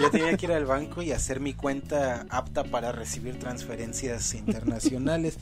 Yo 0.00 0.10
tenía 0.12 0.36
que 0.36 0.46
ir 0.46 0.52
al 0.52 0.66
banco 0.66 1.02
y 1.02 1.10
hacer 1.10 1.40
mi 1.40 1.52
cuenta 1.52 2.26
apta 2.30 2.62
para 2.62 2.92
recibir 2.92 3.40
transferencias 3.40 4.34
internacionales. 4.34 5.36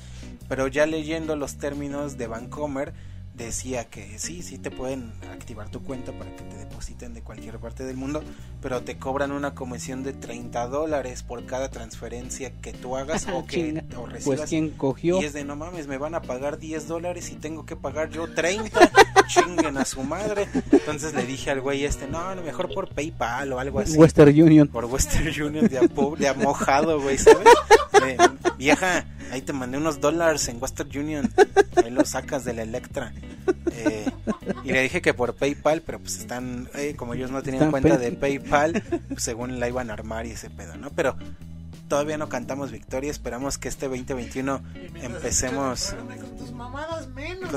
Pero 0.49 0.69
ya 0.69 0.87
leyendo 0.87 1.37
los 1.37 1.57
términos 1.59 2.17
de 2.17 2.29
Bancomer, 2.29 2.95
decía 3.35 3.85
que 3.87 4.19
sí, 4.19 4.43
sí 4.43 4.59
te 4.59 4.71
pueden 4.71 5.13
activar 5.33 5.71
tu 5.71 5.83
cuenta 5.83 6.13
para 6.13 6.35
que 6.37 6.43
te 6.45 6.57
depositen 6.57 7.15
de 7.15 7.23
cualquier 7.23 7.59
parte 7.59 7.85
del 7.85 7.97
mundo, 7.97 8.23
pero 8.61 8.83
te 8.83 8.99
cobran 8.99 9.33
una 9.33 9.55
comisión 9.55 10.03
de 10.03 10.13
30 10.13 10.67
dólares 10.69 11.23
por 11.23 11.45
cada 11.47 11.71
transferencia 11.71 12.53
que 12.61 12.73
tú 12.73 12.97
hagas 12.97 13.27
o 13.33 13.47
que 13.47 13.85
o 13.97 14.07
recibas. 14.07 14.39
Pues 14.39 14.49
quien 14.49 14.71
cogió. 14.71 15.21
Y 15.21 15.25
es 15.25 15.33
de 15.33 15.45
no 15.45 15.57
mames, 15.57 15.87
me 15.87 15.99
van 15.99 16.15
a 16.15 16.23
pagar 16.23 16.59
10 16.59 16.89
dólares 16.89 17.31
y 17.31 17.37
tengo 17.37 17.65
que 17.65 17.77
pagar 17.77 18.11
yo 18.11 18.33
30. 18.33 18.91
Chinguen 19.27 19.77
a 19.78 19.85
su 19.85 20.03
madre. 20.03 20.49
Entonces 20.70 21.15
le 21.15 21.24
dije 21.24 21.51
al 21.51 21.61
güey 21.61 21.85
este, 21.85 22.07
no, 22.07 22.35
no, 22.35 22.43
mejor 22.43 22.73
por 22.73 22.89
PayPal 22.89 23.53
o 23.53 23.59
algo 23.59 23.81
así. 23.81 23.97
Western 23.97 24.31
Union. 24.31 24.69
Por 24.69 24.85
Western 24.86 25.28
Union 25.43 25.69
de, 25.69 25.78
a 25.78 25.82
de 25.82 26.28
a 26.28 26.35
mojado, 26.35 27.01
güey, 27.01 27.19
¿sabes? 27.19 27.47
De, 27.93 28.16
vieja, 28.57 29.05
ahí 29.31 29.43
te 29.43 29.53
mandé 29.53 29.78
unos 29.78 30.01
dólares 30.01 30.49
en 30.49 30.61
Western 30.61 30.90
Union. 30.97 31.32
Ahí 31.77 31.90
los 31.90 32.11
sacas 32.11 32.44
de 32.44 32.55
la 32.55 32.62
Electra. 32.62 33.12
Eh, 33.73 34.11
y 34.65 34.73
le 34.73 34.82
dije 34.82 35.03
que 35.03 35.15
por 35.15 35.35
PayPal, 35.35 35.82
pero 35.82 35.99
pues 35.99 36.19
están, 36.19 36.69
eh, 36.74 36.94
como 36.97 37.15
ellos 37.15 37.31
no 37.31 37.43
tenían 37.43 37.65
Están 37.65 37.70
cuenta 37.70 37.99
de 37.99 38.12
PayPal, 38.12 38.82
pues 39.09 39.23
según 39.23 39.59
la 39.59 39.69
iban 39.69 39.90
a 39.90 39.94
armar 39.94 40.27
y 40.27 40.32
ese 40.32 40.51
pedo, 40.51 40.77
¿no? 40.77 40.90
Pero 40.90 41.16
todavía 41.93 42.16
no 42.16 42.31
cantamos 42.31 42.73
victoria. 42.73 43.10
Esperamos 43.10 43.59
que 43.59 43.69
este 43.69 43.86
2021 43.86 44.62
empecemos. 45.02 45.94
Con 45.94 46.36
tus 46.39 46.51
mamadas 46.52 47.06
menos. 47.09 47.52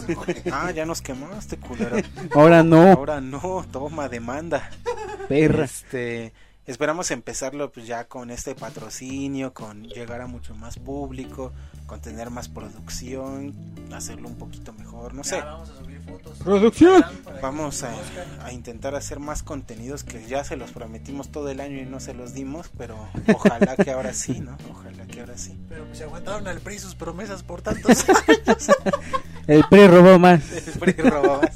Ah, 0.51 0.71
ya 0.71 0.85
nos 0.85 1.01
quemaste, 1.01 1.55
culero. 1.55 1.95
Ahora 2.35 2.61
no, 2.61 2.91
Ahora 2.91 3.21
no, 3.21 3.65
toma 3.71 4.09
demanda. 4.09 4.69
perra. 5.29 5.63
Este, 5.63 6.33
esperamos 6.65 7.11
empezarlo 7.11 7.71
pues 7.71 7.87
ya 7.87 8.09
con 8.09 8.29
este 8.29 8.55
patrocinio, 8.55 9.53
con 9.53 9.85
llegar 9.85 10.19
a 10.19 10.27
mucho 10.27 10.53
más 10.53 10.79
público, 10.79 11.53
con 11.85 12.01
tener 12.01 12.29
más 12.29 12.49
producción, 12.49 13.53
hacerlo 13.93 14.27
un 14.27 14.35
poquito 14.35 14.73
mejor, 14.73 15.13
no 15.13 15.23
sé. 15.23 15.39
Vamos 15.41 15.69
a 15.69 15.77
subir 15.77 16.01
fotos. 16.01 16.37
Producción. 16.39 17.03
Vamos 17.41 17.83
a, 17.83 18.51
intentar 18.51 18.95
hacer 18.95 19.19
más 19.19 19.43
contenidos 19.43 20.03
que 20.03 20.25
ya 20.25 20.43
se 20.43 20.55
los 20.55 20.71
prometimos 20.71 21.29
todo 21.29 21.49
el 21.49 21.59
año 21.59 21.81
y 21.81 21.85
no 21.85 21.99
se 21.99 22.13
los 22.13 22.33
dimos, 22.33 22.69
pero 22.77 22.97
ojalá 23.33 23.75
que 23.75 23.91
ahora 23.91 24.13
sí, 24.13 24.39
¿no? 24.39 24.57
Ojalá 24.71 25.05
que 25.05 25.19
ahora 25.19 25.37
sí. 25.37 25.57
Pero 25.69 25.85
pues 25.85 25.97
se 25.97 26.03
aguantaron 26.05 26.47
al 26.47 26.59
PRI 26.59 26.79
sus 26.79 26.95
promesas 26.95 27.43
por 27.43 27.61
tantos 27.61 28.05
años. 28.09 28.67
El 29.47 29.63
PRI 29.69 29.87
robó 29.87 30.17
más. 30.17 30.41
PRI 30.79 30.93
robó 30.93 31.41
más. 31.41 31.55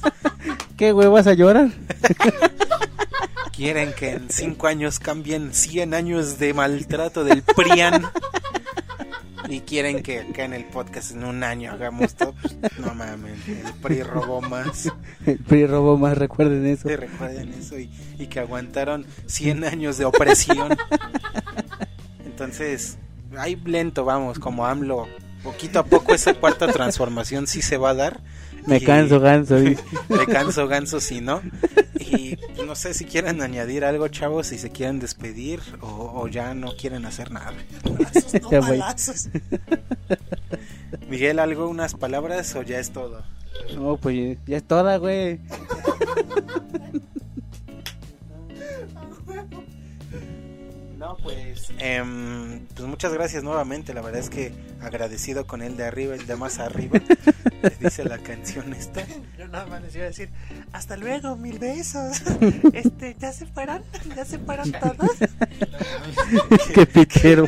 ¿Qué, 0.77 0.91
güey? 0.91 1.07
¿Vas 1.07 1.27
a 1.27 1.33
llorar? 1.33 1.69
Quieren 3.51 3.93
que 3.93 4.11
en 4.11 4.29
cinco 4.29 4.67
años 4.67 4.99
cambien 4.99 5.53
100 5.53 5.93
años 5.93 6.39
de 6.39 6.53
maltrato 6.53 7.25
del 7.25 7.43
PRIAN. 7.43 8.09
Y 9.49 9.61
quieren 9.61 10.03
que 10.03 10.19
acá 10.19 10.45
en 10.45 10.53
el 10.53 10.65
podcast 10.65 11.11
en 11.11 11.23
un 11.23 11.43
año 11.43 11.71
hagamos 11.71 12.13
todo. 12.13 12.33
Pues, 12.39 12.55
no 12.77 12.93
mames, 12.93 13.47
el 13.47 13.73
PRI 13.81 14.03
robó 14.03 14.41
más. 14.41 14.91
El 15.25 15.39
PRI 15.39 15.65
robó 15.65 15.97
más, 15.97 16.17
recuerden 16.17 16.67
eso. 16.67 16.87
Sí, 16.87 16.95
recuerden 16.95 17.53
eso 17.53 17.79
y, 17.79 17.89
y 18.19 18.27
que 18.27 18.39
aguantaron 18.39 19.07
100 19.25 19.63
años 19.63 19.97
de 19.97 20.05
opresión. 20.05 20.77
Entonces, 22.25 22.99
ahí 23.37 23.55
lento 23.65 24.05
vamos, 24.05 24.37
como 24.37 24.67
AMLO. 24.67 25.07
Poquito 25.43 25.79
a 25.79 25.83
poco 25.83 26.13
esa 26.13 26.35
cuarta 26.35 26.67
transformación 26.67 27.47
sí 27.47 27.63
se 27.63 27.77
va 27.77 27.89
a 27.89 27.95
dar. 27.95 28.21
Me 28.65 28.81
canso, 28.81 29.19
ganso. 29.19 29.55
Me 29.55 30.25
canso 30.27 30.67
ganso 30.67 30.99
si 30.99 31.21
no. 31.21 31.41
Y 31.99 32.37
no 32.65 32.75
sé 32.75 32.93
si 32.93 33.05
quieren 33.05 33.41
añadir 33.41 33.85
algo, 33.85 34.07
chavos, 34.07 34.47
si 34.47 34.57
se 34.57 34.69
quieren 34.69 34.99
despedir 34.99 35.59
o, 35.81 36.21
o 36.21 36.27
ya 36.27 36.53
no 36.53 36.75
quieren 36.75 37.05
hacer 37.05 37.31
nada. 37.31 37.53
Balazos, 37.83 38.41
no 38.41 38.49
balazos. 38.49 39.29
Miguel, 41.09 41.39
¿algo, 41.39 41.67
unas 41.67 41.95
palabras 41.95 42.55
o 42.55 42.63
ya 42.63 42.79
es 42.79 42.91
todo? 42.91 43.23
No, 43.75 43.97
pues 43.97 44.37
ya 44.45 44.57
es 44.57 44.63
toda, 44.63 44.97
güey. 44.97 45.39
No, 50.99 51.15
pues 51.23 51.69
Em, 51.79 52.65
pues 52.75 52.85
muchas 52.85 53.13
gracias 53.13 53.41
nuevamente. 53.41 53.93
La 53.93 54.01
verdad 54.01 54.19
es 54.19 54.29
que 54.29 54.51
agradecido 54.81 55.47
con 55.47 55.61
el 55.61 55.77
de 55.77 55.85
arriba, 55.85 56.13
el 56.13 56.27
de 56.27 56.35
más 56.35 56.59
arriba. 56.59 56.99
dice 57.79 58.03
la 58.03 58.17
canción 58.17 58.73
esta. 58.73 59.05
Yo 59.37 59.47
nada 59.47 59.65
más 59.67 59.81
les 59.81 59.95
iba 59.95 60.03
a 60.03 60.07
decir, 60.07 60.29
hasta 60.73 60.97
luego, 60.97 61.37
mil 61.37 61.57
besos. 61.57 62.21
Este, 62.73 63.15
¿ya 63.17 63.31
se 63.31 63.45
fueron? 63.45 63.81
¿Ya 64.15 64.25
se 64.25 64.39
fueron 64.39 64.71
todos? 64.71 65.11
Qué 66.73 66.85
piquero. 66.85 67.47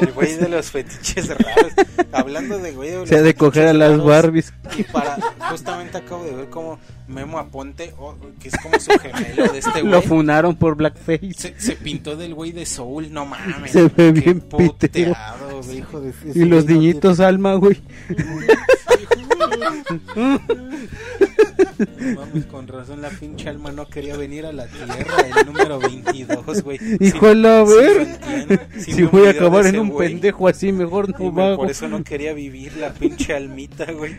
El 0.00 0.12
güey 0.12 0.36
de 0.36 0.48
los 0.48 0.70
fetiches 0.70 1.28
raros. 1.28 1.72
Hablando 2.12 2.58
de 2.58 2.72
güey 2.72 2.90
de 2.90 2.96
los 2.98 3.08
Se 3.08 3.16
ha 3.16 3.22
de 3.22 3.34
coger 3.34 3.66
a 3.68 3.72
fetiches 3.72 3.78
las 3.78 3.90
raros, 3.98 4.06
Barbies. 4.06 4.52
Y 4.76 4.82
para, 4.84 5.16
justamente 5.50 5.96
acabo 5.96 6.24
de 6.24 6.36
ver 6.36 6.50
como 6.50 6.78
Memo 7.08 7.38
Aponte, 7.38 7.94
oh, 7.98 8.14
que 8.38 8.48
es 8.48 8.54
como 8.62 8.78
su 8.78 8.90
gemelo 8.98 9.50
de 9.52 9.58
este 9.58 9.82
Lo 9.82 9.88
güey. 9.98 10.02
funaron 10.02 10.54
por 10.56 10.76
blackface. 10.76 11.32
Se, 11.36 11.54
se 11.58 11.72
pintó 11.76 12.16
del 12.16 12.34
güey 12.34 12.52
de 12.52 12.66
Soul, 12.66 13.12
no 13.12 13.24
mames. 13.26 13.70
Se 13.72 13.88
ve 13.88 14.12
bien 14.12 14.40
puteado, 14.40 15.62
güey, 15.62 15.78
hijo 15.78 16.00
de- 16.00 16.12
Y 16.34 16.44
los 16.44 16.66
niñitos 16.66 17.18
alma, 17.20 17.54
güey. 17.54 17.80
mames, 22.14 22.44
con 22.46 22.66
razón 22.68 23.00
la 23.02 23.08
pinche 23.10 23.48
alma 23.48 23.70
no 23.72 23.86
quería 23.88 24.16
venir 24.16 24.46
a 24.46 24.52
la 24.52 24.66
tierra, 24.66 24.96
el 25.40 25.46
número 25.46 25.78
22, 25.78 26.62
güey. 26.62 26.78
Hijo 27.00 27.28
de 27.28 27.34
la 27.36 27.64
Sí, 27.66 27.72
ver. 27.74 28.18
lo. 28.48 28.80
Sí 28.82 28.92
Si 28.92 29.02
vi 29.02 29.02
voy 29.04 29.26
a 29.26 29.30
acabar 29.30 29.66
en 29.66 29.78
un 29.78 29.88
güey. 29.90 30.08
pendejo 30.12 30.48
así, 30.48 30.72
mejor 30.72 31.08
no 31.18 31.30
me- 31.32 31.42
vago. 31.42 31.56
por 31.56 31.70
eso 31.70 31.88
no 31.88 32.02
quería 32.04 32.32
vivir 32.34 32.76
la 32.76 32.92
pinche 32.92 33.34
almita, 33.34 33.90
güey. 33.92 34.16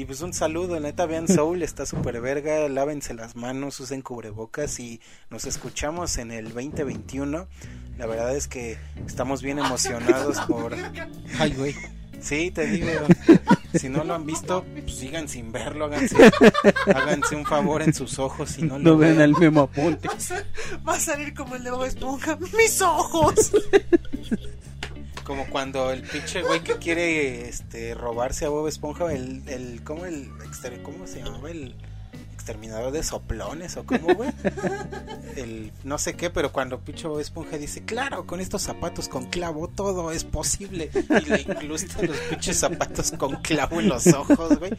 Y 0.00 0.06
pues 0.06 0.22
un 0.22 0.32
saludo, 0.32 0.80
neta, 0.80 1.04
vean 1.04 1.28
Soul, 1.28 1.62
está 1.62 1.84
súper 1.84 2.22
verga, 2.22 2.66
lávense 2.70 3.12
las 3.12 3.36
manos, 3.36 3.78
usen 3.80 4.00
cubrebocas 4.00 4.80
y 4.80 4.98
nos 5.28 5.44
escuchamos 5.44 6.16
en 6.16 6.30
el 6.30 6.54
2021. 6.54 7.46
La 7.98 8.06
verdad 8.06 8.34
es 8.34 8.48
que 8.48 8.78
estamos 9.06 9.42
bien 9.42 9.58
emocionados 9.58 10.40
por... 10.48 10.74
Ay, 11.38 11.52
güey. 11.52 11.74
Sí, 12.18 12.50
te 12.50 12.66
digo, 12.66 12.88
si 13.74 13.90
no 13.90 14.02
lo 14.04 14.14
han 14.14 14.24
visto, 14.24 14.64
pues 14.72 14.96
sigan 14.96 15.28
sin 15.28 15.52
verlo, 15.52 15.84
háganse, 15.84 16.16
háganse 16.86 17.36
un 17.36 17.44
favor 17.44 17.82
en 17.82 17.92
sus 17.92 18.18
ojos 18.18 18.52
si 18.52 18.62
no 18.62 18.78
lo 18.78 18.92
No 18.92 18.96
ven 18.96 19.18
ven. 19.18 19.20
al 19.20 19.38
Memo 19.38 19.60
Aponte. 19.62 20.08
Va 20.88 20.94
a 20.94 21.00
salir 21.00 21.34
como 21.34 21.56
el 21.56 21.64
de 21.64 21.72
Bob 21.72 21.84
Esponja. 21.84 22.38
¡Mis 22.56 22.80
ojos! 22.80 23.52
Como 25.30 25.48
cuando 25.48 25.92
el 25.92 26.02
pinche 26.02 26.42
güey 26.42 26.58
que 26.58 26.78
quiere 26.78 27.48
este 27.48 27.94
robarse 27.94 28.46
a 28.46 28.48
Bob 28.48 28.66
Esponja, 28.66 29.12
el, 29.12 29.44
el 29.46 29.84
¿cómo 29.84 30.04
el 30.04 30.28
cómo 30.82 31.06
se 31.06 31.22
llamaba? 31.22 31.48
El 31.52 31.76
exterminador 32.50 32.92
de 32.92 33.02
soplones 33.02 33.76
o 33.76 33.84
cómo, 33.84 34.14
güey. 34.14 34.30
El 35.36 35.72
no 35.84 35.98
sé 35.98 36.14
qué, 36.14 36.28
pero 36.30 36.52
cuando 36.52 36.80
pinche 36.80 37.06
Bob 37.06 37.20
Esponja 37.20 37.56
dice, 37.56 37.84
"Claro, 37.84 38.26
con 38.26 38.40
estos 38.40 38.62
zapatos 38.62 39.08
con 39.08 39.26
clavo 39.26 39.68
todo 39.68 40.10
es 40.10 40.24
posible." 40.24 40.90
Y 40.94 41.28
le 41.28 41.64
los 41.68 41.84
pinches 41.84 42.58
zapatos 42.58 43.12
con 43.12 43.36
clavo 43.36 43.80
en 43.80 43.88
los 43.88 44.06
ojos, 44.08 44.58
güey. 44.58 44.72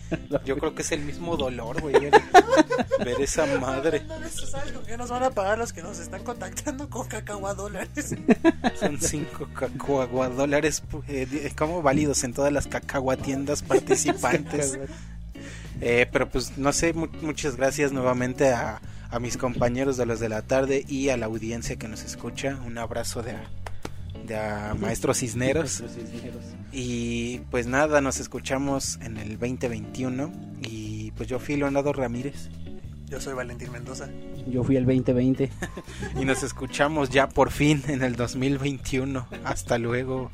Yo 0.46 0.58
creo 0.58 0.76
que 0.76 0.82
es 0.82 0.92
el 0.92 1.02
mismo 1.02 1.38
dolor, 1.38 1.82
güey, 1.82 1.96
ver, 3.04 3.22
esa 3.22 3.46
madre. 3.60 4.06
¿Sabes 4.30 4.74
con 4.74 4.84
qué 4.84 4.98
nos 4.98 5.10
van 5.10 5.24
a 5.24 5.32
pagar 5.32 5.58
los 5.58 5.72
que 5.72 5.82
nos 5.82 6.00
están 6.00 6.24
contactando 6.24 6.90
con 6.90 7.08
cacao 7.08 7.54
dólares? 7.56 8.16
Son 8.80 9.00
cinco 9.00 9.48
cacahua 9.54 10.30
dólares 10.30 10.84
eh, 11.08 11.52
como 11.58 11.82
válidos 11.82 12.24
en 12.24 12.34
todas 12.34 12.52
las 12.52 12.68
cacahuatiendas 12.68 13.64
participantes. 13.64 14.78
Eh, 15.82 16.06
pero 16.12 16.30
pues 16.30 16.58
no 16.58 16.72
sé, 16.74 16.94
mu- 16.94 17.08
muchas 17.22 17.56
gracias 17.58 17.92
nuevamente 17.92 18.50
a, 18.54 18.80
a 19.10 19.20
mis 19.20 19.36
compañeros 19.38 19.98
de 19.98 20.06
los 20.06 20.20
de 20.20 20.30
la 20.30 20.44
tarde 20.44 20.86
y 20.88 21.10
a 21.10 21.18
la 21.18 21.26
audiencia 21.26 21.76
que 21.76 21.88
nos 21.88 22.04
escucha. 22.04 22.58
Un 22.66 22.78
abrazo 22.78 23.22
de 23.24 23.32
a, 23.32 23.44
de 24.28 24.38
a 24.38 24.76
Maestro 24.80 25.14
Cisneros. 25.14 25.84
Y 26.72 27.40
pues 27.50 27.68
nada, 27.68 28.00
nos 28.02 28.20
escuchamos 28.20 29.00
en 29.02 29.18
el 29.18 29.38
2021. 29.40 30.32
Y 30.62 31.12
pues 31.18 31.28
yo 31.28 31.40
fui 31.40 31.56
Leonardo 31.58 31.92
Ramírez. 31.94 32.50
Yo 33.10 33.20
soy 33.20 33.34
Valentín 33.34 33.72
Mendoza. 33.74 34.08
Yo 34.48 34.64
fui 34.64 34.78
el 34.78 34.86
2020. 34.86 35.50
Y 36.22 36.26
nos 36.26 36.44
escuchamos 36.44 37.10
ya 37.10 37.28
por 37.28 37.52
fin 37.52 37.84
en 37.88 38.04
el 38.04 38.16
2021. 38.16 39.28
Hasta 39.44 39.78
luego. 39.78 40.32